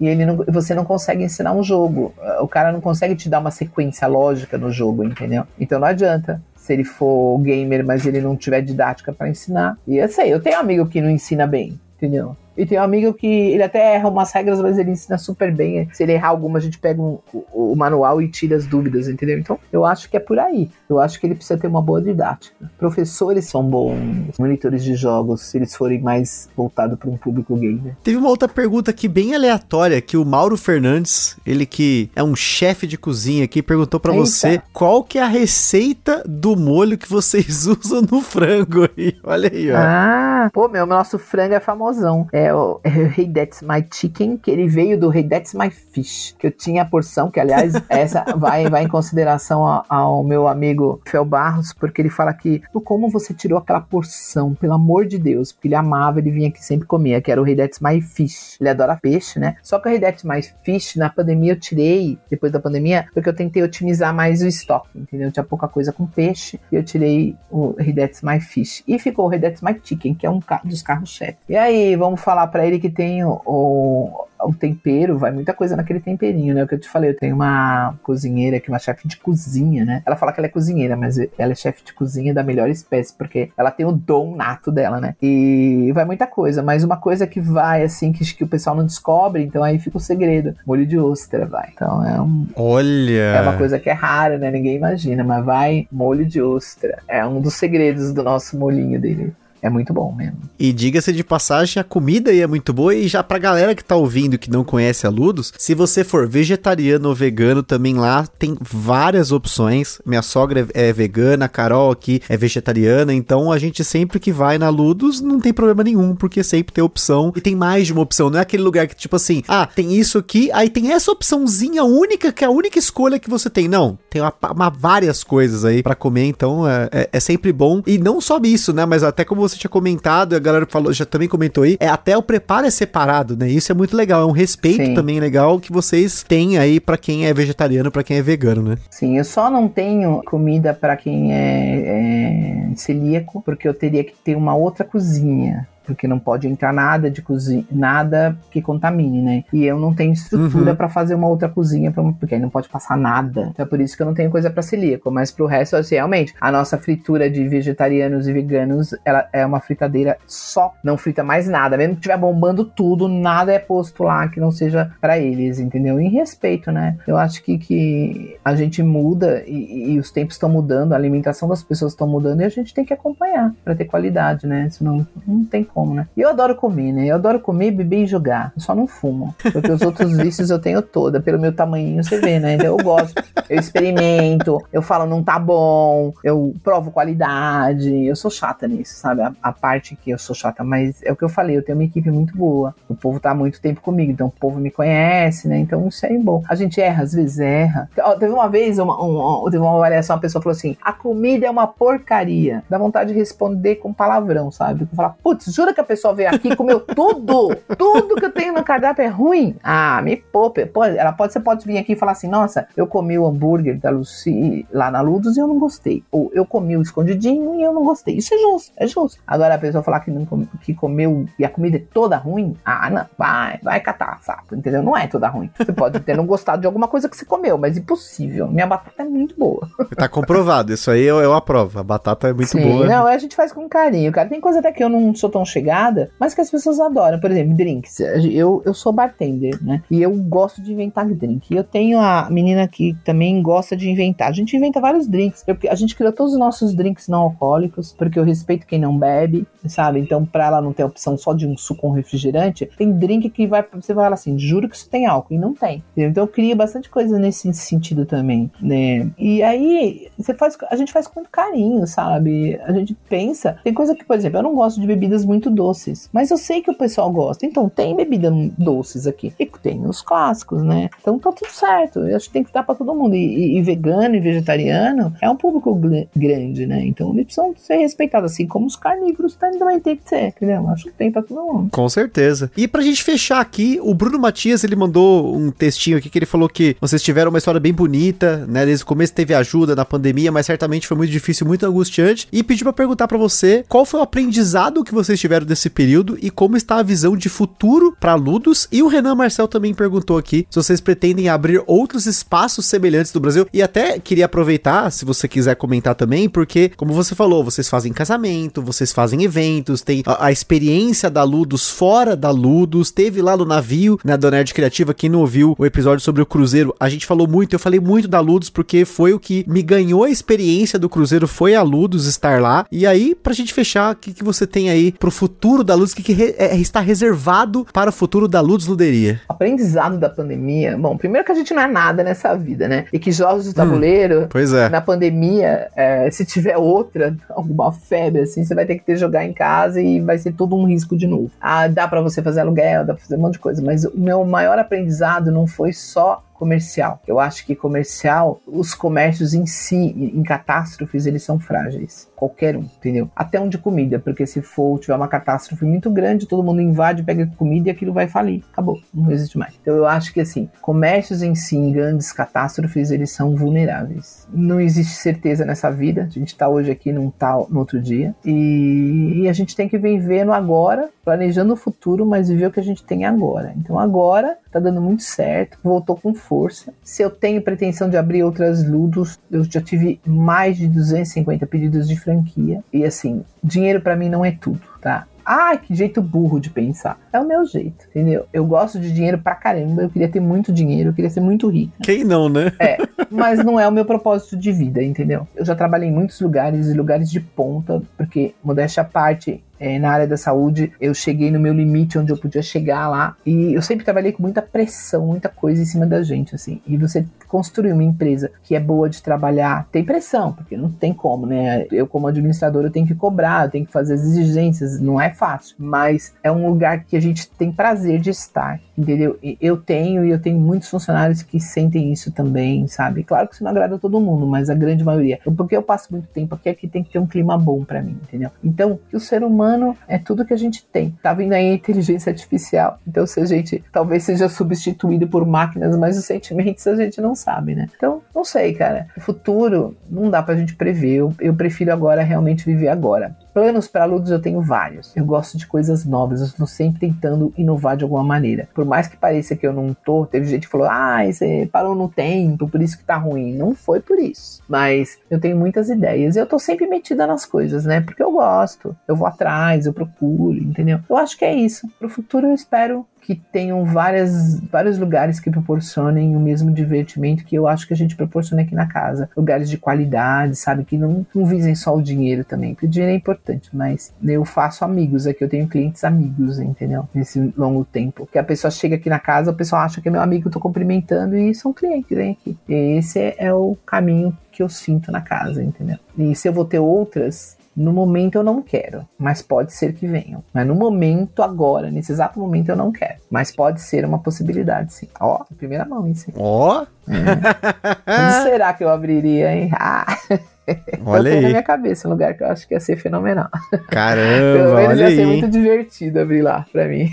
e 0.00 0.08
ele 0.08 0.24
não, 0.24 0.36
você 0.48 0.74
não 0.74 0.86
consegue 0.86 1.22
ensinar 1.22 1.52
um 1.52 1.62
jogo. 1.62 2.14
O 2.40 2.48
cara 2.48 2.72
não 2.72 2.80
consegue 2.80 3.14
te 3.14 3.28
dar 3.28 3.40
uma 3.40 3.50
sequência 3.50 4.06
lógica 4.06 4.56
no 4.56 4.72
jogo, 4.72 5.04
entendeu? 5.04 5.44
Então 5.60 5.78
não 5.78 5.86
adianta 5.86 6.40
se 6.56 6.72
ele 6.72 6.84
for 6.84 7.38
gamer, 7.42 7.84
mas 7.84 8.06
ele 8.06 8.22
não 8.22 8.34
tiver 8.34 8.62
didática 8.62 9.12
para 9.12 9.28
ensinar. 9.28 9.76
E 9.86 9.98
eu 9.98 10.08
sei, 10.08 10.32
eu 10.32 10.40
tenho 10.40 10.58
amigo 10.58 10.86
que 10.86 10.98
não 10.98 11.10
ensina 11.10 11.46
bem, 11.46 11.78
entendeu? 11.98 12.34
E 12.58 12.66
tem 12.66 12.76
um 12.76 12.82
amigo 12.82 13.14
que 13.14 13.26
ele 13.26 13.62
até 13.62 13.94
erra 13.94 14.08
umas 14.08 14.32
regras, 14.32 14.60
mas 14.60 14.76
ele 14.76 14.90
ensina 14.90 15.16
super 15.16 15.54
bem. 15.54 15.88
Se 15.92 16.02
ele 16.02 16.12
errar 16.12 16.30
alguma, 16.30 16.58
a 16.58 16.60
gente 16.60 16.76
pega 16.76 17.00
um, 17.00 17.20
o, 17.32 17.72
o, 17.72 17.76
manual 17.76 18.20
e 18.20 18.28
tira 18.28 18.56
as 18.56 18.66
dúvidas, 18.66 19.06
entendeu? 19.06 19.38
Então, 19.38 19.60
eu 19.72 19.84
acho 19.84 20.10
que 20.10 20.16
é 20.16 20.20
por 20.20 20.40
aí. 20.40 20.68
Eu 20.90 20.98
acho 20.98 21.20
que 21.20 21.26
ele 21.26 21.36
precisa 21.36 21.56
ter 21.56 21.68
uma 21.68 21.80
boa 21.80 22.02
didática. 22.02 22.68
Professores 22.76 23.44
são 23.46 23.62
bons 23.62 24.36
monitores 24.40 24.82
de 24.82 24.96
jogos, 24.96 25.42
se 25.42 25.56
eles 25.56 25.76
forem 25.76 26.00
mais 26.00 26.50
voltados 26.56 26.98
para 26.98 27.08
um 27.08 27.16
público 27.16 27.54
gamer. 27.54 27.94
Teve 28.02 28.16
uma 28.16 28.28
outra 28.28 28.48
pergunta 28.48 28.90
aqui 28.90 29.06
bem 29.06 29.36
aleatória, 29.36 30.00
que 30.00 30.16
o 30.16 30.24
Mauro 30.24 30.56
Fernandes, 30.56 31.36
ele 31.46 31.64
que 31.64 32.10
é 32.16 32.24
um 32.24 32.34
chefe 32.34 32.88
de 32.88 32.98
cozinha 32.98 33.44
aqui, 33.44 33.62
perguntou 33.62 34.00
para 34.00 34.12
você 34.12 34.60
qual 34.72 35.04
que 35.04 35.18
é 35.18 35.22
a 35.22 35.28
receita 35.28 36.24
do 36.26 36.56
molho 36.56 36.98
que 36.98 37.08
vocês 37.08 37.66
usam 37.70 38.02
no 38.02 38.20
frango 38.20 38.88
aí. 38.96 39.16
Olha 39.22 39.48
aí, 39.52 39.70
ó. 39.70 39.76
Ah, 39.76 40.50
pô, 40.52 40.68
meu, 40.68 40.84
nosso 40.84 41.20
frango 41.20 41.54
é 41.54 41.60
famosão. 41.60 42.26
É 42.32 42.47
o 42.52 42.80
Hey 42.84 43.28
That's 43.32 43.62
My 43.62 43.84
Chicken, 43.90 44.36
que 44.36 44.50
ele 44.50 44.66
veio 44.66 44.98
do 44.98 45.14
Hey 45.14 45.28
That's 45.28 45.54
My 45.54 45.70
Fish, 45.70 46.34
que 46.38 46.46
eu 46.46 46.50
tinha 46.50 46.82
a 46.82 46.84
porção, 46.84 47.30
que 47.30 47.40
aliás, 47.40 47.74
essa 47.88 48.24
vai, 48.36 48.68
vai 48.68 48.84
em 48.84 48.88
consideração 48.88 49.64
ao, 49.64 49.84
ao 49.88 50.24
meu 50.24 50.48
amigo 50.48 51.00
Fel 51.06 51.24
Barros, 51.24 51.72
porque 51.72 52.02
ele 52.02 52.10
fala 52.10 52.32
que 52.32 52.62
como 52.84 53.08
você 53.08 53.34
tirou 53.34 53.58
aquela 53.58 53.80
porção, 53.80 54.54
pelo 54.54 54.74
amor 54.74 55.06
de 55.06 55.18
Deus, 55.18 55.52
porque 55.52 55.68
ele 55.68 55.74
amava, 55.74 56.18
ele 56.18 56.30
vinha 56.30 56.48
aqui 56.48 56.64
sempre 56.64 56.86
comia, 56.86 57.20
que 57.20 57.30
era 57.30 57.40
o 57.40 57.46
Hey 57.46 57.56
That's 57.56 57.80
My 57.80 58.00
Fish. 58.00 58.56
Ele 58.60 58.70
adora 58.70 58.96
peixe, 58.96 59.38
né? 59.38 59.56
Só 59.62 59.78
que 59.78 59.88
o 59.88 59.92
Hey 59.92 60.00
That's 60.00 60.24
My 60.24 60.42
Fish, 60.62 60.96
na 60.96 61.10
pandemia 61.10 61.52
eu 61.52 61.60
tirei, 61.60 62.18
depois 62.30 62.52
da 62.52 62.60
pandemia, 62.60 63.06
porque 63.12 63.28
eu 63.28 63.34
tentei 63.34 63.62
otimizar 63.62 64.14
mais 64.14 64.42
o 64.42 64.46
estoque, 64.46 64.98
entendeu? 64.98 65.30
Tinha 65.30 65.44
pouca 65.44 65.68
coisa 65.68 65.92
com 65.92 66.06
peixe, 66.06 66.60
e 66.72 66.76
eu 66.76 66.82
tirei 66.82 67.36
o 67.50 67.74
Hey 67.78 67.92
That's 67.92 68.22
My 68.22 68.40
Fish. 68.40 68.82
E 68.86 68.98
ficou 68.98 69.28
o 69.28 69.32
Hey 69.32 69.40
That's 69.40 69.62
My 69.62 69.78
Chicken, 69.82 70.14
que 70.14 70.26
é 70.26 70.30
um 70.30 70.40
dos 70.64 70.82
carros-chefe. 70.82 71.38
E 71.48 71.56
aí, 71.56 71.96
vamos 71.96 72.20
falar 72.20 72.37
para 72.46 72.66
ele 72.66 72.78
que 72.78 72.90
tem 72.90 73.24
o, 73.24 73.40
o, 73.44 74.26
o, 74.40 74.54
tempero, 74.54 75.18
vai 75.18 75.30
muita 75.30 75.52
coisa 75.52 75.76
naquele 75.76 76.00
temperinho, 76.00 76.54
né? 76.54 76.64
O 76.64 76.68
que 76.68 76.74
eu 76.74 76.80
te 76.80 76.88
falei, 76.88 77.10
eu 77.10 77.16
tenho 77.16 77.34
uma 77.34 77.94
cozinheira 78.02 78.56
aqui, 78.56 78.68
uma 78.68 78.78
chefe 78.78 79.08
de 79.08 79.16
cozinha, 79.16 79.84
né? 79.84 80.02
Ela 80.06 80.16
fala 80.16 80.32
que 80.32 80.40
ela 80.40 80.46
é 80.46 80.50
cozinheira, 80.50 80.96
mas 80.96 81.18
ela 81.38 81.52
é 81.52 81.54
chefe 81.54 81.84
de 81.84 81.92
cozinha 81.92 82.32
da 82.32 82.42
melhor 82.42 82.68
espécie, 82.68 83.14
porque 83.16 83.50
ela 83.56 83.70
tem 83.70 83.86
o 83.86 83.92
dom 83.92 84.36
nato 84.36 84.70
dela, 84.70 85.00
né? 85.00 85.14
E 85.22 85.90
vai 85.94 86.04
muita 86.04 86.26
coisa, 86.26 86.62
mas 86.62 86.84
uma 86.84 86.96
coisa 86.96 87.26
que 87.26 87.40
vai, 87.40 87.82
assim, 87.82 88.12
que, 88.12 88.24
que 88.34 88.44
o 88.44 88.48
pessoal 88.48 88.76
não 88.76 88.86
descobre, 88.86 89.42
então 89.42 89.64
aí 89.64 89.78
fica 89.78 89.96
o 89.96 90.00
segredo. 90.00 90.54
Molho 90.66 90.86
de 90.86 90.98
ostra, 90.98 91.46
vai. 91.46 91.70
Então 91.72 92.04
é 92.04 92.20
um. 92.20 92.46
Olha! 92.54 93.36
É 93.36 93.40
uma 93.40 93.56
coisa 93.56 93.78
que 93.78 93.90
é 93.90 93.92
rara, 93.92 94.38
né? 94.38 94.50
Ninguém 94.50 94.76
imagina, 94.76 95.24
mas 95.24 95.44
vai 95.44 95.88
molho 95.90 96.24
de 96.26 96.40
ostra. 96.40 96.98
É 97.08 97.24
um 97.26 97.40
dos 97.40 97.54
segredos 97.54 98.12
do 98.12 98.22
nosso 98.22 98.58
molhinho 98.58 99.00
dele. 99.00 99.34
É 99.62 99.68
muito 99.68 99.92
bom 99.92 100.14
mesmo. 100.14 100.38
E 100.58 100.72
diga-se 100.72 101.12
de 101.12 101.24
passagem, 101.24 101.80
a 101.80 101.84
comida 101.84 102.30
aí 102.30 102.40
é 102.40 102.46
muito 102.46 102.72
boa. 102.72 102.94
E 102.94 103.08
já 103.08 103.22
pra 103.22 103.38
galera 103.38 103.74
que 103.74 103.84
tá 103.84 103.96
ouvindo 103.96 104.38
que 104.38 104.50
não 104.50 104.64
conhece 104.64 105.06
a 105.06 105.10
Ludos, 105.10 105.52
se 105.58 105.74
você 105.74 106.04
for 106.04 106.28
vegetariano 106.28 107.08
ou 107.08 107.14
vegano, 107.14 107.62
também 107.62 107.94
lá 107.94 108.26
tem 108.38 108.56
várias 108.60 109.32
opções. 109.32 110.00
Minha 110.06 110.22
sogra 110.22 110.66
é, 110.74 110.88
é 110.88 110.92
vegana, 110.92 111.46
a 111.46 111.48
Carol 111.48 111.90
aqui 111.90 112.20
é 112.28 112.36
vegetariana. 112.36 113.12
Então 113.12 113.50
a 113.50 113.58
gente 113.58 113.84
sempre 113.84 114.20
que 114.20 114.32
vai 114.32 114.58
na 114.58 114.68
Ludos 114.68 115.20
não 115.20 115.40
tem 115.40 115.52
problema 115.52 115.82
nenhum, 115.82 116.14
porque 116.14 116.42
sempre 116.42 116.72
tem 116.72 116.84
opção. 116.84 117.32
E 117.36 117.40
tem 117.40 117.56
mais 117.56 117.86
de 117.86 117.92
uma 117.92 118.02
opção. 118.02 118.30
Não 118.30 118.38
é 118.38 118.42
aquele 118.42 118.62
lugar 118.62 118.86
que, 118.86 118.96
tipo 118.96 119.16
assim, 119.16 119.42
ah, 119.48 119.66
tem 119.66 119.94
isso 119.94 120.18
aqui, 120.18 120.50
aí 120.52 120.70
tem 120.70 120.92
essa 120.92 121.10
opçãozinha 121.10 121.84
única, 121.84 122.32
que 122.32 122.44
é 122.44 122.46
a 122.46 122.50
única 122.50 122.78
escolha 122.78 123.18
que 123.18 123.30
você 123.30 123.50
tem. 123.50 123.68
Não, 123.68 123.98
tem 124.08 124.22
uma, 124.22 124.32
uma 124.52 124.70
várias 124.70 125.24
coisas 125.24 125.64
aí 125.64 125.82
para 125.82 125.94
comer. 125.94 126.26
Então 126.26 126.68
é, 126.68 126.88
é, 126.92 127.08
é 127.12 127.20
sempre 127.20 127.52
bom. 127.52 127.82
E 127.86 127.98
não 127.98 128.20
só 128.20 128.38
isso, 128.44 128.72
né? 128.72 128.86
Mas 128.86 129.02
até 129.02 129.24
como 129.24 129.47
você 129.48 129.56
tinha 129.56 129.70
comentado, 129.70 130.34
a 130.34 130.38
galera 130.38 130.66
falou, 130.68 130.92
já 130.92 131.04
também 131.04 131.28
comentou 131.28 131.64
aí, 131.64 131.76
é 131.80 131.88
até 131.88 132.16
o 132.16 132.22
preparo 132.22 132.66
é 132.66 132.70
separado, 132.70 133.36
né? 133.36 133.48
Isso 133.48 133.72
é 133.72 133.74
muito 133.74 133.96
legal, 133.96 134.22
é 134.22 134.26
um 134.26 134.32
respeito 134.32 134.84
Sim. 134.84 134.94
também 134.94 135.18
legal 135.20 135.58
que 135.58 135.72
vocês 135.72 136.22
têm 136.22 136.58
aí 136.58 136.80
para 136.80 136.96
quem 136.96 137.26
é 137.26 137.34
vegetariano, 137.34 137.90
para 137.90 138.02
quem 138.02 138.18
é 138.18 138.22
vegano, 138.22 138.62
né? 138.62 138.78
Sim, 138.90 139.18
eu 139.18 139.24
só 139.24 139.50
não 139.50 139.68
tenho 139.68 140.22
comida 140.24 140.74
para 140.74 140.96
quem 140.96 141.32
é, 141.32 142.70
é 142.70 142.76
celíaco, 142.76 143.42
porque 143.42 143.66
eu 143.66 143.74
teria 143.74 144.04
que 144.04 144.14
ter 144.14 144.36
uma 144.36 144.54
outra 144.54 144.84
cozinha 144.84 145.66
porque 145.88 146.06
não 146.06 146.18
pode 146.18 146.46
entrar 146.46 146.72
nada 146.72 147.10
de 147.10 147.22
cozinha, 147.22 147.64
nada 147.70 148.36
que 148.50 148.60
contamine, 148.62 149.22
né? 149.22 149.44
E 149.52 149.64
eu 149.64 149.78
não 149.80 149.94
tenho 149.94 150.12
estrutura 150.12 150.70
Uhum. 150.70 150.76
pra 150.76 150.88
fazer 150.88 151.14
uma 151.14 151.26
outra 151.26 151.48
cozinha, 151.48 151.90
pra 151.90 152.02
porque 152.12 152.34
aí 152.34 152.40
não 152.40 152.50
pode 152.50 152.68
passar 152.68 152.96
nada. 152.96 153.48
Então 153.52 153.64
é 153.64 153.68
por 153.68 153.80
isso 153.80 153.96
que 153.96 154.02
eu 154.02 154.06
não 154.06 154.14
tenho 154.14 154.30
coisa 154.30 154.50
pra 154.50 154.62
celíaco, 154.62 155.10
mas 155.10 155.30
pro 155.30 155.46
resto, 155.46 155.76
assim, 155.76 155.94
realmente, 155.94 156.34
a 156.40 156.52
nossa 156.52 156.76
fritura 156.78 157.30
de 157.30 157.46
vegetarianos 157.48 158.28
e 158.28 158.32
veganos, 158.32 158.94
ela 159.04 159.26
é 159.32 159.44
uma 159.46 159.60
fritadeira 159.60 160.16
só, 160.26 160.74
não 160.84 160.96
frita 160.98 161.24
mais 161.24 161.48
nada, 161.48 161.76
mesmo 161.76 161.94
que 161.94 162.00
estiver 162.00 162.18
bombando 162.18 162.64
tudo, 162.64 163.08
nada 163.08 163.52
é 163.52 163.58
posto 163.58 164.02
lá 164.02 164.28
que 164.28 164.38
não 164.40 164.50
seja 164.50 164.90
pra 165.00 165.18
eles, 165.18 165.58
entendeu? 165.58 165.98
Em 165.98 166.10
respeito, 166.10 166.70
né? 166.70 166.96
Eu 167.06 167.16
acho 167.16 167.42
que, 167.42 167.56
que 167.58 168.36
a 168.44 168.54
gente 168.54 168.82
muda 168.82 169.42
e, 169.46 169.92
e 169.94 169.98
os 169.98 170.10
tempos 170.10 170.34
estão 170.34 170.48
mudando, 170.48 170.92
a 170.92 170.96
alimentação 170.96 171.48
das 171.48 171.62
pessoas 171.62 171.92
estão 171.92 172.06
mudando 172.06 172.40
e 172.40 172.44
a 172.44 172.48
gente 172.48 172.74
tem 172.74 172.84
que 172.84 172.92
acompanhar 172.92 173.52
pra 173.64 173.74
ter 173.74 173.84
qualidade, 173.86 174.46
né? 174.46 174.68
Senão 174.70 175.06
não 175.26 175.44
tem 175.44 175.62
como, 175.64 175.77
né? 175.94 176.06
E 176.16 176.20
eu 176.20 176.28
adoro 176.30 176.54
comer, 176.54 176.92
né? 176.92 177.06
Eu 177.06 177.14
adoro 177.16 177.40
comer, 177.40 177.70
beber 177.70 178.04
e 178.04 178.06
jogar. 178.06 178.52
Eu 178.56 178.62
só 178.62 178.74
não 178.74 178.86
fumo. 178.86 179.34
Porque 179.52 179.70
os 179.70 179.82
outros 179.82 180.10
vícios 180.16 180.50
eu 180.50 180.58
tenho 180.58 180.80
toda. 180.82 181.20
Pelo 181.20 181.38
meu 181.38 181.52
tamanhinho, 181.54 182.02
você 182.02 182.20
vê, 182.20 182.38
né? 182.38 182.54
Então 182.54 182.66
eu 182.66 182.76
gosto. 182.78 183.22
Eu 183.48 183.58
experimento, 183.58 184.58
eu 184.72 184.82
falo 184.82 185.06
não 185.06 185.22
tá 185.22 185.38
bom, 185.38 186.12
eu 186.22 186.54
provo 186.62 186.90
qualidade. 186.90 188.04
Eu 188.06 188.16
sou 188.16 188.30
chata 188.30 188.66
nisso, 188.68 188.94
sabe? 188.96 189.22
A, 189.22 189.32
a 189.42 189.52
parte 189.52 189.96
que 189.96 190.10
eu 190.10 190.18
sou 190.18 190.34
chata, 190.34 190.62
mas 190.64 191.02
é 191.02 191.12
o 191.12 191.16
que 191.16 191.24
eu 191.24 191.28
falei, 191.28 191.56
eu 191.56 191.62
tenho 191.64 191.78
uma 191.78 191.84
equipe 191.84 192.10
muito 192.10 192.36
boa. 192.36 192.74
O 192.88 192.94
povo 192.94 193.18
tá 193.20 193.30
há 193.30 193.34
muito 193.34 193.60
tempo 193.60 193.80
comigo, 193.80 194.12
então 194.12 194.26
o 194.28 194.30
povo 194.30 194.58
me 194.58 194.70
conhece, 194.70 195.48
né? 195.48 195.58
Então 195.58 195.86
isso 195.88 196.04
é 196.04 196.18
bom. 196.18 196.42
A 196.48 196.54
gente 196.54 196.80
erra, 196.80 197.02
às 197.04 197.12
vezes 197.12 197.38
erra. 197.38 197.88
Ó, 198.00 198.14
teve 198.16 198.32
uma 198.32 198.48
vez, 198.48 198.78
uma, 198.78 199.02
um- 199.02 199.44
um- 199.46 199.50
teve 199.50 199.58
uma 199.58 199.74
avaliação, 199.76 200.16
uma 200.16 200.20
pessoa 200.22 200.42
falou 200.42 200.56
assim: 200.56 200.76
a 200.82 200.92
comida 200.92 201.46
é 201.46 201.50
uma 201.50 201.66
porcaria. 201.66 202.62
Dá 202.68 202.78
vontade 202.78 203.12
de 203.12 203.18
responder 203.18 203.76
com 203.76 203.92
palavrão, 203.92 204.50
sabe? 204.50 204.86
Falar, 204.94 205.16
putz, 205.22 205.52
jura 205.52 205.67
que 205.74 205.80
a 205.80 205.84
pessoa 205.84 206.14
veio 206.14 206.28
aqui 206.30 206.48
e 206.48 206.56
comeu 206.56 206.80
tudo? 206.80 207.54
Tudo 207.76 208.14
que 208.16 208.24
eu 208.24 208.32
tenho 208.32 208.52
no 208.54 208.62
cardápio 208.62 209.02
é 209.02 209.08
ruim? 209.08 209.56
Ah, 209.62 210.00
me 210.02 210.16
poupe. 210.16 210.68
Ela 210.96 211.12
pode, 211.12 211.32
você 211.32 211.40
pode 211.40 211.64
vir 211.66 211.78
aqui 211.78 211.92
e 211.92 211.96
falar 211.96 212.12
assim: 212.12 212.28
nossa, 212.28 212.66
eu 212.76 212.86
comi 212.86 213.18
o 213.18 213.26
hambúrguer 213.26 213.78
da 213.78 213.90
Lucy 213.90 214.66
lá 214.72 214.90
na 214.90 215.00
Ludus 215.00 215.36
e 215.36 215.40
eu 215.40 215.46
não 215.46 215.58
gostei. 215.58 216.02
Ou 216.10 216.30
eu 216.34 216.44
comi 216.44 216.76
o 216.76 216.82
escondidinho 216.82 217.54
e 217.54 217.62
eu 217.62 217.72
não 217.72 217.84
gostei. 217.84 218.16
Isso 218.16 218.34
é 218.34 218.38
justo, 218.38 218.72
é 218.76 218.86
justo. 218.86 219.20
Agora 219.26 219.54
a 219.54 219.58
pessoa 219.58 219.82
falar 219.82 220.00
que, 220.00 220.10
não 220.10 220.24
come- 220.24 220.48
que 220.62 220.74
comeu 220.74 221.26
e 221.38 221.44
a 221.44 221.48
comida 221.50 221.76
é 221.76 221.82
toda 221.92 222.16
ruim, 222.16 222.56
ah, 222.64 222.90
não, 222.90 223.06
vai, 223.16 223.58
vai 223.62 223.80
catar, 223.80 224.18
sapo, 224.22 224.54
entendeu? 224.54 224.82
Não 224.82 224.96
é 224.96 225.06
toda 225.06 225.28
ruim. 225.28 225.50
Você 225.56 225.72
pode 225.72 226.00
ter 226.00 226.16
não 226.16 226.26
gostado 226.26 226.60
de 226.60 226.66
alguma 226.66 226.88
coisa 226.88 227.08
que 227.08 227.16
você 227.16 227.24
comeu, 227.24 227.58
mas 227.58 227.76
impossível. 227.76 228.48
Minha 228.48 228.66
batata 228.66 229.02
é 229.02 229.04
muito 229.04 229.34
boa. 229.38 229.68
Tá 229.96 230.08
comprovado, 230.08 230.72
isso 230.72 230.90
aí 230.90 231.02
eu, 231.02 231.18
eu 231.20 231.34
aprovo. 231.34 231.78
A 231.78 231.82
batata 231.82 232.28
é 232.28 232.32
muito 232.32 232.48
Sim, 232.50 232.62
boa. 232.62 232.86
Não, 232.86 233.06
a 233.06 233.18
gente 233.18 233.34
faz 233.36 233.52
com 233.52 233.68
carinho, 233.68 234.10
cara. 234.12 234.28
Tem 234.28 234.40
coisa 234.40 234.58
até 234.60 234.72
que 234.72 234.82
eu 234.82 234.88
não 234.88 235.14
sou 235.14 235.28
tão 235.30 235.44
chegada, 235.58 236.10
mas 236.18 236.34
que 236.34 236.40
as 236.40 236.50
pessoas 236.50 236.78
adoram. 236.80 237.18
Por 237.18 237.30
exemplo, 237.30 237.54
drinks. 237.56 238.00
Eu, 238.00 238.62
eu 238.64 238.72
sou 238.74 238.92
bartender, 238.92 239.58
né? 239.62 239.82
E 239.90 240.00
eu 240.02 240.14
gosto 240.14 240.62
de 240.62 240.72
inventar 240.72 241.06
drink. 241.08 241.52
E 241.52 241.56
eu 241.56 241.64
tenho 241.64 241.98
a 241.98 242.28
menina 242.30 242.66
que 242.68 242.96
também 243.04 243.42
gosta 243.42 243.76
de 243.76 243.88
inventar. 243.90 244.28
A 244.28 244.32
gente 244.32 244.56
inventa 244.56 244.80
vários 244.80 245.06
drinks. 245.06 245.44
Eu- 245.46 245.56
a 245.70 245.74
gente 245.74 245.94
criou 245.96 246.12
todos 246.12 246.32
os 246.32 246.38
nossos 246.38 246.74
drinks 246.74 247.08
não 247.08 247.20
alcoólicos, 247.22 247.92
porque 247.96 248.18
eu 248.18 248.24
respeito 248.24 248.66
quem 248.66 248.78
não 248.78 248.96
bebe, 248.96 249.46
sabe? 249.66 249.98
Então, 250.00 250.24
pra 250.24 250.46
ela 250.46 250.60
não 250.60 250.72
ter 250.72 250.82
a 250.82 250.86
opção 250.86 251.16
só 251.16 251.32
de 251.32 251.46
um 251.46 251.56
suco 251.56 251.78
com 251.78 251.90
refrigerante, 251.92 252.68
tem 252.76 252.90
drink 252.90 253.30
que 253.30 253.46
vai, 253.46 253.64
você 253.72 253.94
vai 253.94 254.04
falar 254.06 254.14
assim, 254.14 254.36
juro 254.36 254.68
que 254.68 254.74
isso 254.76 254.88
tem 254.90 255.06
álcool. 255.06 255.34
E 255.34 255.38
não 255.38 255.54
tem. 255.54 255.82
entendeu? 255.92 256.10
Então 256.10 256.24
eu 256.24 256.28
crio 256.28 256.56
bastante 256.56 256.88
coisa 256.90 257.18
nesse 257.18 257.52
sentido 257.54 258.04
também, 258.04 258.50
né? 258.60 259.08
E 259.16 259.42
aí, 259.44 260.08
você 260.18 260.34
faz, 260.34 260.56
a 260.70 260.74
gente 260.76 260.92
faz 260.92 261.06
com 261.06 261.22
carinho, 261.30 261.86
sabe? 261.86 262.58
A 262.64 262.72
gente 262.72 262.96
pensa. 263.08 263.58
Tem 263.62 263.72
coisa 263.72 263.94
que, 263.94 264.04
por 264.04 264.16
exemplo, 264.16 264.38
eu 264.38 264.42
não 264.42 264.54
gosto 264.56 264.80
de 264.80 264.86
bebidas 264.86 265.24
muito 265.24 265.37
doces, 265.38 266.08
mas 266.12 266.30
eu 266.30 266.36
sei 266.36 266.60
que 266.62 266.70
o 266.70 266.74
pessoal 266.74 267.10
gosta. 267.12 267.46
Então 267.46 267.68
tem 267.68 267.94
bebidas 267.96 268.32
doces 268.58 269.06
aqui. 269.06 269.32
E 269.38 269.46
tem 269.62 269.84
os 269.86 270.02
clássicos, 270.02 270.62
né? 270.62 270.88
Então 271.00 271.18
tá 271.18 271.30
tudo 271.32 271.50
certo. 271.50 272.00
Eu 272.00 272.16
acho 272.16 272.26
que 272.26 272.32
tem 272.32 272.44
que 272.44 272.52
dar 272.52 272.62
pra 272.62 272.74
todo 272.74 272.94
mundo. 272.94 273.14
E, 273.14 273.18
e- 273.18 273.58
e 273.58 273.62
vegano 273.62 274.14
e 274.14 274.20
vegetariano 274.20 275.12
é 275.22 275.28
um 275.30 275.36
público 275.36 275.74
gr- 275.74 276.04
grande, 276.14 276.66
né? 276.66 276.84
Então 276.84 277.10
eles 277.12 277.24
precisam 277.26 277.54
ser 277.56 277.76
respeitados, 277.76 278.32
assim 278.32 278.46
como 278.46 278.66
os 278.66 278.76
carnívoros 278.76 279.34
também 279.34 279.78
tem 279.80 279.96
que 279.96 280.08
ser, 280.08 280.28
entendeu? 280.28 280.56
Eu 280.62 280.68
Acho 280.68 280.84
que 280.84 280.92
tem 280.92 281.10
pra 281.10 281.22
todo 281.22 281.40
mundo. 281.42 281.70
Com 281.70 281.88
certeza. 281.88 282.50
E 282.56 282.66
pra 282.68 282.82
gente 282.82 283.02
fechar 283.02 283.40
aqui, 283.40 283.78
o 283.82 283.94
Bruno 283.94 284.18
Matias, 284.18 284.64
ele 284.64 284.76
mandou 284.76 285.34
um 285.36 285.50
textinho 285.50 285.96
aqui 285.98 286.08
que 286.10 286.18
ele 286.18 286.26
falou 286.26 286.48
que 286.48 286.76
vocês 286.80 287.02
tiveram 287.02 287.30
uma 287.30 287.38
história 287.38 287.60
bem 287.60 287.72
bonita, 287.72 288.44
né? 288.48 288.64
Desde 288.66 288.82
o 288.84 288.86
começo 288.86 289.12
teve 289.14 289.34
ajuda 289.34 289.74
na 289.76 289.84
pandemia, 289.84 290.30
mas 290.32 290.46
certamente 290.46 290.86
foi 290.86 290.96
muito 290.96 291.10
difícil, 291.10 291.46
muito 291.46 291.64
angustiante. 291.66 292.26
E 292.32 292.42
pediu 292.42 292.64
pra 292.64 292.72
perguntar 292.72 293.08
pra 293.08 293.18
você 293.18 293.64
qual 293.68 293.84
foi 293.84 294.00
o 294.00 294.02
aprendizado 294.02 294.84
que 294.84 294.94
vocês 294.94 295.18
tiveram 295.18 295.27
desse 295.44 295.70
período 295.70 296.18
e 296.20 296.30
como 296.30 296.56
está 296.56 296.76
a 296.76 296.82
visão 296.82 297.16
de 297.16 297.28
futuro 297.28 297.96
pra 298.00 298.14
Ludos. 298.14 298.66
E 298.72 298.82
o 298.82 298.88
Renan 298.88 299.14
Marcel 299.14 299.46
também 299.46 299.74
perguntou 299.74 300.18
aqui 300.18 300.46
se 300.50 300.56
vocês 300.56 300.80
pretendem 300.80 301.28
abrir 301.28 301.62
outros 301.66 302.06
espaços 302.06 302.66
semelhantes 302.66 303.12
do 303.12 303.20
Brasil. 303.20 303.46
E 303.52 303.62
até 303.62 303.98
queria 303.98 304.24
aproveitar, 304.26 304.90
se 304.90 305.04
você 305.04 305.28
quiser 305.28 305.54
comentar 305.56 305.94
também, 305.94 306.28
porque, 306.28 306.70
como 306.76 306.92
você 306.92 307.14
falou, 307.14 307.44
vocês 307.44 307.68
fazem 307.68 307.92
casamento, 307.92 308.62
vocês 308.62 308.92
fazem 308.92 309.22
eventos, 309.22 309.82
tem 309.82 310.02
a, 310.06 310.26
a 310.26 310.32
experiência 310.32 311.10
da 311.10 311.22
Ludus 311.22 311.68
fora 311.68 312.16
da 312.16 312.30
Ludus, 312.30 312.90
teve 312.90 313.22
lá 313.22 313.36
no 313.36 313.44
navio, 313.44 313.98
né, 314.04 314.16
da 314.16 314.30
Nerd 314.30 314.52
Criativa, 314.54 314.94
quem 314.94 315.10
não 315.10 315.20
ouviu 315.20 315.54
o 315.58 315.66
episódio 315.66 316.04
sobre 316.04 316.22
o 316.22 316.26
Cruzeiro, 316.26 316.74
a 316.78 316.88
gente 316.88 317.06
falou 317.06 317.28
muito, 317.28 317.54
eu 317.54 317.58
falei 317.58 317.80
muito 317.80 318.08
da 318.08 318.20
Ludus, 318.20 318.50
porque 318.50 318.84
foi 318.84 319.12
o 319.12 319.20
que 319.20 319.44
me 319.48 319.62
ganhou 319.62 320.04
a 320.04 320.10
experiência 320.10 320.78
do 320.78 320.88
Cruzeiro, 320.88 321.26
foi 321.26 321.54
a 321.54 321.62
Ludus 321.62 322.06
estar 322.06 322.40
lá. 322.40 322.66
E 322.70 322.86
aí, 322.86 323.14
pra 323.14 323.34
gente 323.34 323.52
fechar, 323.54 323.94
o 323.94 323.96
que, 323.96 324.12
que 324.12 324.24
você 324.24 324.46
tem 324.46 324.70
aí 324.70 324.92
pro 324.92 325.10
futuro 325.18 325.64
da 325.64 325.74
Ludus, 325.74 325.92
o 325.92 325.96
que, 325.96 326.02
que 326.02 326.12
re- 326.12 326.34
é- 326.38 326.56
está 326.56 326.80
reservado 326.80 327.66
para 327.72 327.90
o 327.90 327.92
futuro 327.92 328.28
da 328.28 328.40
Ludus 328.40 328.66
Luderia? 328.68 329.20
Aprendizado 329.28 329.98
da 329.98 330.08
pandemia. 330.08 330.76
Bom, 330.78 330.96
primeiro 330.96 331.24
que 331.26 331.32
a 331.32 331.34
gente 331.34 331.52
não 331.52 331.62
é 331.62 331.66
nada 331.66 332.04
nessa 332.04 332.36
vida, 332.36 332.68
né? 332.68 332.84
E 332.92 332.98
que 332.98 333.10
jogos 333.10 333.44
de 333.44 333.52
tabuleiro. 333.54 334.26
Pois 334.30 334.52
é. 334.52 334.68
Na 334.68 334.80
pandemia, 334.80 335.68
é, 335.74 336.08
se 336.10 336.24
tiver 336.24 336.56
outra, 336.56 337.16
alguma 337.30 337.72
febre 337.72 338.22
assim, 338.22 338.44
você 338.44 338.54
vai 338.54 338.64
ter 338.64 338.76
que 338.76 338.84
ter 338.84 338.96
jogar 338.96 339.24
em 339.24 339.32
casa 339.32 339.80
e 339.80 340.00
vai 340.00 340.18
ser 340.18 340.32
todo 340.32 340.54
um 340.56 340.64
risco 340.66 340.96
de 340.96 341.06
novo. 341.06 341.30
Ah, 341.40 341.66
dá 341.66 341.88
pra 341.88 342.00
você 342.00 342.22
fazer 342.22 342.40
aluguel, 342.40 342.84
dá 342.86 342.94
pra 342.94 343.02
fazer 343.02 343.16
um 343.16 343.20
monte 343.20 343.32
de 343.34 343.38
coisa, 343.40 343.60
mas 343.60 343.84
o 343.84 343.92
meu 343.98 344.24
maior 344.24 344.58
aprendizado 344.58 345.32
não 345.32 345.46
foi 345.46 345.72
só 345.72 346.22
comercial. 346.38 347.02
Eu 347.06 347.18
acho 347.18 347.44
que 347.44 347.56
comercial, 347.56 348.40
os 348.46 348.72
comércios 348.72 349.34
em 349.34 349.44
si, 349.44 349.76
em 349.76 350.22
catástrofes, 350.22 351.04
eles 351.04 351.24
são 351.24 351.38
frágeis. 351.38 352.08
Qualquer 352.14 352.56
um, 352.56 352.62
entendeu? 352.62 353.10
Até 353.14 353.40
um 353.40 353.48
de 353.48 353.58
comida, 353.58 353.98
porque 353.98 354.24
se 354.24 354.40
for 354.40 354.78
tiver 354.78 354.94
uma 354.94 355.08
catástrofe 355.08 355.64
muito 355.64 355.90
grande, 355.90 356.26
todo 356.26 356.42
mundo 356.42 356.60
invade, 356.60 357.02
pega 357.02 357.28
comida 357.36 357.68
e 357.68 357.70
aquilo 357.72 357.92
vai 357.92 358.06
falir. 358.06 358.44
Acabou, 358.52 358.80
não 358.94 359.10
existe 359.10 359.36
mais. 359.36 359.54
Então 359.60 359.74
eu 359.74 359.86
acho 359.86 360.12
que 360.12 360.20
assim, 360.20 360.48
comércios 360.62 361.22
em 361.22 361.34
si, 361.34 361.56
em 361.56 361.72
grandes 361.72 362.12
catástrofes, 362.12 362.92
eles 362.92 363.10
são 363.10 363.34
vulneráveis. 363.34 364.26
Não 364.32 364.60
existe 364.60 364.94
certeza 364.94 365.44
nessa 365.44 365.70
vida. 365.70 366.04
A 366.04 366.08
gente 366.08 366.36
tá 366.36 366.48
hoje 366.48 366.70
aqui, 366.70 366.92
não 366.92 367.10
tá 367.10 367.32
no 367.48 367.58
outro 367.58 367.80
dia. 367.80 368.14
E, 368.24 369.22
e 369.22 369.28
a 369.28 369.32
gente 369.32 369.56
tem 369.56 369.68
que 369.68 369.78
viver 369.78 370.24
no 370.24 370.32
agora, 370.32 370.88
planejando 371.04 371.52
o 371.54 371.56
futuro, 371.56 372.06
mas 372.06 372.28
viver 372.28 372.46
o 372.46 372.52
que 372.52 372.60
a 372.60 372.64
gente 372.64 372.84
tem 372.84 373.04
agora. 373.04 373.52
Então 373.56 373.78
agora 373.78 374.36
tá 374.50 374.58
dando 374.58 374.80
muito 374.80 375.02
certo, 375.02 375.58
voltou 375.62 375.96
com 375.96 376.14
força. 376.14 376.72
Se 376.82 377.02
eu 377.02 377.10
tenho 377.10 377.42
pretensão 377.42 377.88
de 377.88 377.96
abrir 377.96 378.22
outras 378.22 378.66
ludos, 378.66 379.18
eu 379.30 379.44
já 379.44 379.60
tive 379.60 380.00
mais 380.06 380.56
de 380.56 380.68
250 380.68 381.46
pedidos 381.46 381.88
de 381.88 381.98
franquia. 381.98 382.62
E 382.72 382.84
assim, 382.84 383.24
dinheiro 383.42 383.80
pra 383.80 383.96
mim 383.96 384.08
não 384.08 384.24
é 384.24 384.32
tudo, 384.32 384.60
tá? 384.80 385.06
Ah, 385.30 385.54
que 385.58 385.74
jeito 385.74 386.00
burro 386.00 386.40
de 386.40 386.48
pensar. 386.48 386.98
É 387.12 387.20
o 387.20 387.28
meu 387.28 387.44
jeito, 387.44 387.84
entendeu? 387.90 388.24
Eu 388.32 388.46
gosto 388.46 388.80
de 388.80 388.90
dinheiro 388.90 389.18
pra 389.18 389.34
caramba, 389.34 389.82
eu 389.82 389.90
queria 389.90 390.08
ter 390.08 390.20
muito 390.20 390.50
dinheiro, 390.50 390.88
eu 390.88 390.94
queria 390.94 391.10
ser 391.10 391.20
muito 391.20 391.48
rica. 391.48 391.74
Quem 391.82 392.02
não, 392.02 392.30
né? 392.30 392.50
É, 392.58 392.78
mas 393.10 393.44
não 393.44 393.60
é 393.60 393.68
o 393.68 393.72
meu 393.72 393.84
propósito 393.84 394.38
de 394.38 394.50
vida, 394.50 394.82
entendeu? 394.82 395.28
Eu 395.36 395.44
já 395.44 395.54
trabalhei 395.54 395.90
em 395.90 395.92
muitos 395.92 396.18
lugares, 396.18 396.74
lugares 396.74 397.10
de 397.10 397.20
ponta, 397.20 397.82
porque, 397.94 398.34
modéstia 398.42 398.80
à 398.80 398.86
parte, 398.86 399.44
é, 399.58 399.78
na 399.78 399.90
área 399.90 400.06
da 400.06 400.16
saúde, 400.16 400.72
eu 400.80 400.94
cheguei 400.94 401.30
no 401.30 401.40
meu 401.40 401.52
limite 401.52 401.98
onde 401.98 402.12
eu 402.12 402.16
podia 402.16 402.42
chegar 402.42 402.88
lá. 402.88 403.16
E 403.24 403.54
eu 403.54 403.62
sempre 403.62 403.84
trabalhei 403.84 404.12
com 404.12 404.22
muita 404.22 404.42
pressão, 404.42 405.06
muita 405.06 405.28
coisa 405.28 405.62
em 405.62 405.64
cima 405.64 405.86
da 405.86 406.02
gente, 406.02 406.34
assim. 406.34 406.60
E 406.66 406.76
você 406.76 407.04
construir 407.26 407.72
uma 407.72 407.84
empresa 407.84 408.30
que 408.42 408.54
é 408.54 408.60
boa 408.60 408.88
de 408.88 409.02
trabalhar, 409.02 409.68
tem 409.70 409.84
pressão, 409.84 410.32
porque 410.32 410.56
não 410.56 410.70
tem 410.70 410.92
como, 410.94 411.26
né? 411.26 411.66
Eu, 411.70 411.86
como 411.86 412.06
administrador, 412.06 412.64
eu 412.64 412.70
tenho 412.70 412.86
que 412.86 412.94
cobrar, 412.94 413.46
eu 413.46 413.50
tenho 413.50 413.66
que 413.66 413.72
fazer 413.72 413.94
as 413.94 414.02
exigências, 414.02 414.80
não 414.80 415.00
é 415.00 415.10
fácil. 415.10 415.54
Mas 415.58 416.14
é 416.22 416.30
um 416.32 416.48
lugar 416.48 416.84
que 416.84 416.96
a 416.96 417.00
gente 417.00 417.28
tem 417.30 417.52
prazer 417.52 418.00
de 418.00 418.10
estar, 418.10 418.60
entendeu? 418.76 419.18
E 419.22 419.36
Eu 419.40 419.56
tenho, 419.56 420.04
e 420.04 420.10
eu 420.10 420.20
tenho 420.20 420.38
muitos 420.38 420.68
funcionários 420.68 421.22
que 421.22 421.38
sentem 421.40 421.92
isso 421.92 422.10
também, 422.12 422.66
sabe? 422.66 423.04
Claro 423.04 423.28
que 423.28 423.34
isso 423.34 423.44
não 423.44 423.50
agrada 423.50 423.78
todo 423.78 424.00
mundo, 424.00 424.26
mas 424.26 424.48
a 424.48 424.54
grande 424.54 424.84
maioria. 424.84 425.18
Porque 425.36 425.56
eu 425.56 425.62
passo 425.62 425.88
muito 425.90 426.08
tempo 426.08 426.34
aqui, 426.34 426.48
aqui 426.48 426.68
tem 426.68 426.82
que 426.82 426.90
ter 426.90 426.98
um 426.98 427.06
clima 427.06 427.36
bom 427.36 427.64
pra 427.64 427.82
mim, 427.82 427.98
entendeu? 428.02 428.30
Então, 428.42 428.78
que 428.88 428.96
o 428.96 429.00
ser 429.00 429.22
humano 429.22 429.47
é 429.86 429.98
tudo 429.98 430.24
que 430.24 430.34
a 430.34 430.38
gente 430.38 430.64
tem. 430.66 430.96
Tá 431.02 431.12
vindo 431.14 431.32
aí 431.32 431.50
a 431.50 431.54
inteligência 431.54 432.10
artificial, 432.10 432.78
então 432.86 433.06
se 433.06 433.20
a 433.20 433.24
gente 433.24 433.62
talvez 433.72 434.04
seja 434.04 434.28
substituído 434.28 435.06
por 435.08 435.26
máquinas, 435.26 435.76
mas 435.76 435.96
os 435.98 436.04
sentimentos 436.04 436.66
a 436.66 436.76
gente 436.76 437.00
não 437.00 437.14
sabe, 437.14 437.54
né? 437.54 437.68
Então, 437.76 438.02
não 438.14 438.24
sei, 438.24 438.54
cara. 438.54 438.88
O 438.96 439.00
futuro 439.00 439.76
não 439.88 440.10
dá 440.10 440.22
pra 440.22 440.36
gente 440.36 440.54
prever. 440.56 440.96
Eu, 440.96 441.14
eu 441.20 441.34
prefiro 441.34 441.72
agora 441.72 442.02
realmente 442.02 442.44
viver 442.44 442.68
agora. 442.68 443.16
Planos 443.32 443.68
para 443.68 443.84
Ludus 443.84 444.10
eu 444.10 444.20
tenho 444.20 444.40
vários. 444.40 444.94
Eu 444.96 445.04
gosto 445.04 445.36
de 445.38 445.46
coisas 445.46 445.84
novas, 445.84 446.20
eu 446.20 446.26
estou 446.26 446.46
sempre 446.46 446.80
tentando 446.80 447.32
inovar 447.36 447.76
de 447.76 447.84
alguma 447.84 448.02
maneira. 448.04 448.48
Por 448.54 448.64
mais 448.64 448.86
que 448.86 448.96
pareça 448.96 449.36
que 449.36 449.46
eu 449.46 449.52
não 449.52 449.74
tô, 449.74 450.06
teve 450.06 450.26
gente 450.26 450.46
que 450.46 450.52
falou: 450.52 450.68
"Ah, 450.68 451.00
você 451.04 451.48
parou 451.52 451.74
no 451.74 451.88
tempo, 451.88 452.48
por 452.48 452.60
isso 452.60 452.78
que 452.78 452.84
tá 452.84 452.96
ruim". 452.96 453.34
Não 453.34 453.54
foi 453.54 453.80
por 453.80 453.98
isso, 453.98 454.42
mas 454.48 454.98
eu 455.10 455.20
tenho 455.20 455.36
muitas 455.36 455.68
ideias 455.68 456.16
e 456.16 456.18
eu 456.18 456.26
tô 456.26 456.38
sempre 456.38 456.66
metida 456.66 457.06
nas 457.06 457.24
coisas, 457.24 457.64
né? 457.64 457.80
Porque 457.80 458.02
eu 458.02 458.12
gosto, 458.12 458.76
eu 458.86 458.96
vou 458.96 459.06
atrás, 459.06 459.66
eu 459.66 459.72
procuro, 459.72 460.38
entendeu? 460.38 460.80
Eu 460.88 460.96
acho 460.96 461.16
que 461.16 461.24
é 461.24 461.34
isso. 461.34 461.68
Pro 461.78 461.88
futuro 461.88 462.26
eu 462.28 462.34
espero 462.34 462.86
que 463.08 463.14
tenham 463.14 463.64
várias, 463.64 464.38
vários 464.52 464.78
lugares 464.78 465.18
que 465.18 465.30
proporcionem 465.30 466.14
o 466.14 466.20
mesmo 466.20 466.52
divertimento 466.52 467.24
que 467.24 467.34
eu 467.34 467.48
acho 467.48 467.66
que 467.66 467.72
a 467.72 467.76
gente 467.76 467.96
proporciona 467.96 468.42
aqui 468.42 468.54
na 468.54 468.66
casa. 468.66 469.08
Lugares 469.16 469.48
de 469.48 469.56
qualidade, 469.56 470.36
sabe? 470.36 470.62
Que 470.62 470.76
não, 470.76 471.06
não 471.14 471.24
visem 471.24 471.54
só 471.54 471.74
o 471.74 471.80
dinheiro 471.82 472.22
também, 472.22 472.52
porque 472.52 472.66
o 472.66 472.68
dinheiro 472.68 472.92
é 472.92 472.94
importante, 472.94 473.48
mas 473.50 473.94
eu 474.04 474.26
faço 474.26 474.62
amigos 474.62 475.06
aqui, 475.06 475.24
eu 475.24 475.28
tenho 475.30 475.48
clientes 475.48 475.84
amigos, 475.84 476.38
entendeu? 476.38 476.86
Nesse 476.92 477.32
longo 477.34 477.64
tempo. 477.64 478.06
Que 478.12 478.18
a 478.18 478.22
pessoa 478.24 478.50
chega 478.50 478.76
aqui 478.76 478.90
na 478.90 478.98
casa, 478.98 479.30
o 479.30 479.34
pessoal 479.34 479.62
acha 479.62 479.80
que 479.80 479.88
é 479.88 479.90
meu 479.90 480.02
amigo, 480.02 480.28
eu 480.28 480.32
tô 480.32 480.38
cumprimentando 480.38 481.16
e 481.16 481.34
são 481.34 481.50
clientes, 481.50 481.96
vem 481.96 482.10
aqui. 482.10 482.36
Esse 482.46 483.14
é 483.16 483.32
o 483.32 483.56
caminho 483.64 484.14
que 484.30 484.42
eu 484.42 484.50
sinto 484.50 484.92
na 484.92 485.00
casa, 485.00 485.42
entendeu? 485.42 485.78
E 485.96 486.14
se 486.14 486.28
eu 486.28 486.32
vou 486.34 486.44
ter 486.44 486.58
outras, 486.58 487.37
no 487.58 487.72
momento 487.72 488.14
eu 488.14 488.22
não 488.22 488.40
quero, 488.40 488.86
mas 488.96 489.20
pode 489.20 489.52
ser 489.52 489.72
que 489.72 489.86
venham. 489.86 490.22
Mas 490.32 490.46
no 490.46 490.54
momento, 490.54 491.22
agora, 491.22 491.70
nesse 491.70 491.90
exato 491.90 492.20
momento, 492.20 492.50
eu 492.50 492.56
não 492.56 492.70
quero. 492.70 493.00
Mas 493.10 493.34
pode 493.34 493.60
ser 493.60 493.84
uma 493.84 493.98
possibilidade, 493.98 494.72
sim. 494.72 494.88
Ó, 495.00 495.24
primeira 495.36 495.64
mão, 495.64 495.86
hein, 495.86 495.94
sim. 495.94 496.12
Ó! 496.16 496.64
Onde 496.86 498.12
será 498.22 498.52
que 498.54 498.62
eu 498.62 498.68
abriria, 498.68 499.34
hein? 499.34 499.50
Ah. 499.54 499.86
Olha 500.84 501.08
eu 501.10 501.14
aí. 501.16 501.22
na 501.22 501.28
minha 501.28 501.42
cabeça 501.42 501.88
um 501.88 501.90
lugar 501.90 502.14
que 502.14 502.22
eu 502.22 502.28
acho 502.28 502.46
que 502.46 502.54
ia 502.54 502.60
ser 502.60 502.76
fenomenal. 502.76 503.28
Pelo 503.50 503.64
Caramba, 503.64 504.54
menos 504.56 504.70
olha 504.70 504.82
ia 504.82 504.96
ser 504.96 505.00
aí. 505.02 505.06
muito 505.06 505.28
divertido 505.28 506.00
abrir 506.00 506.22
lá 506.22 506.44
pra 506.52 506.66
mim. 506.68 506.90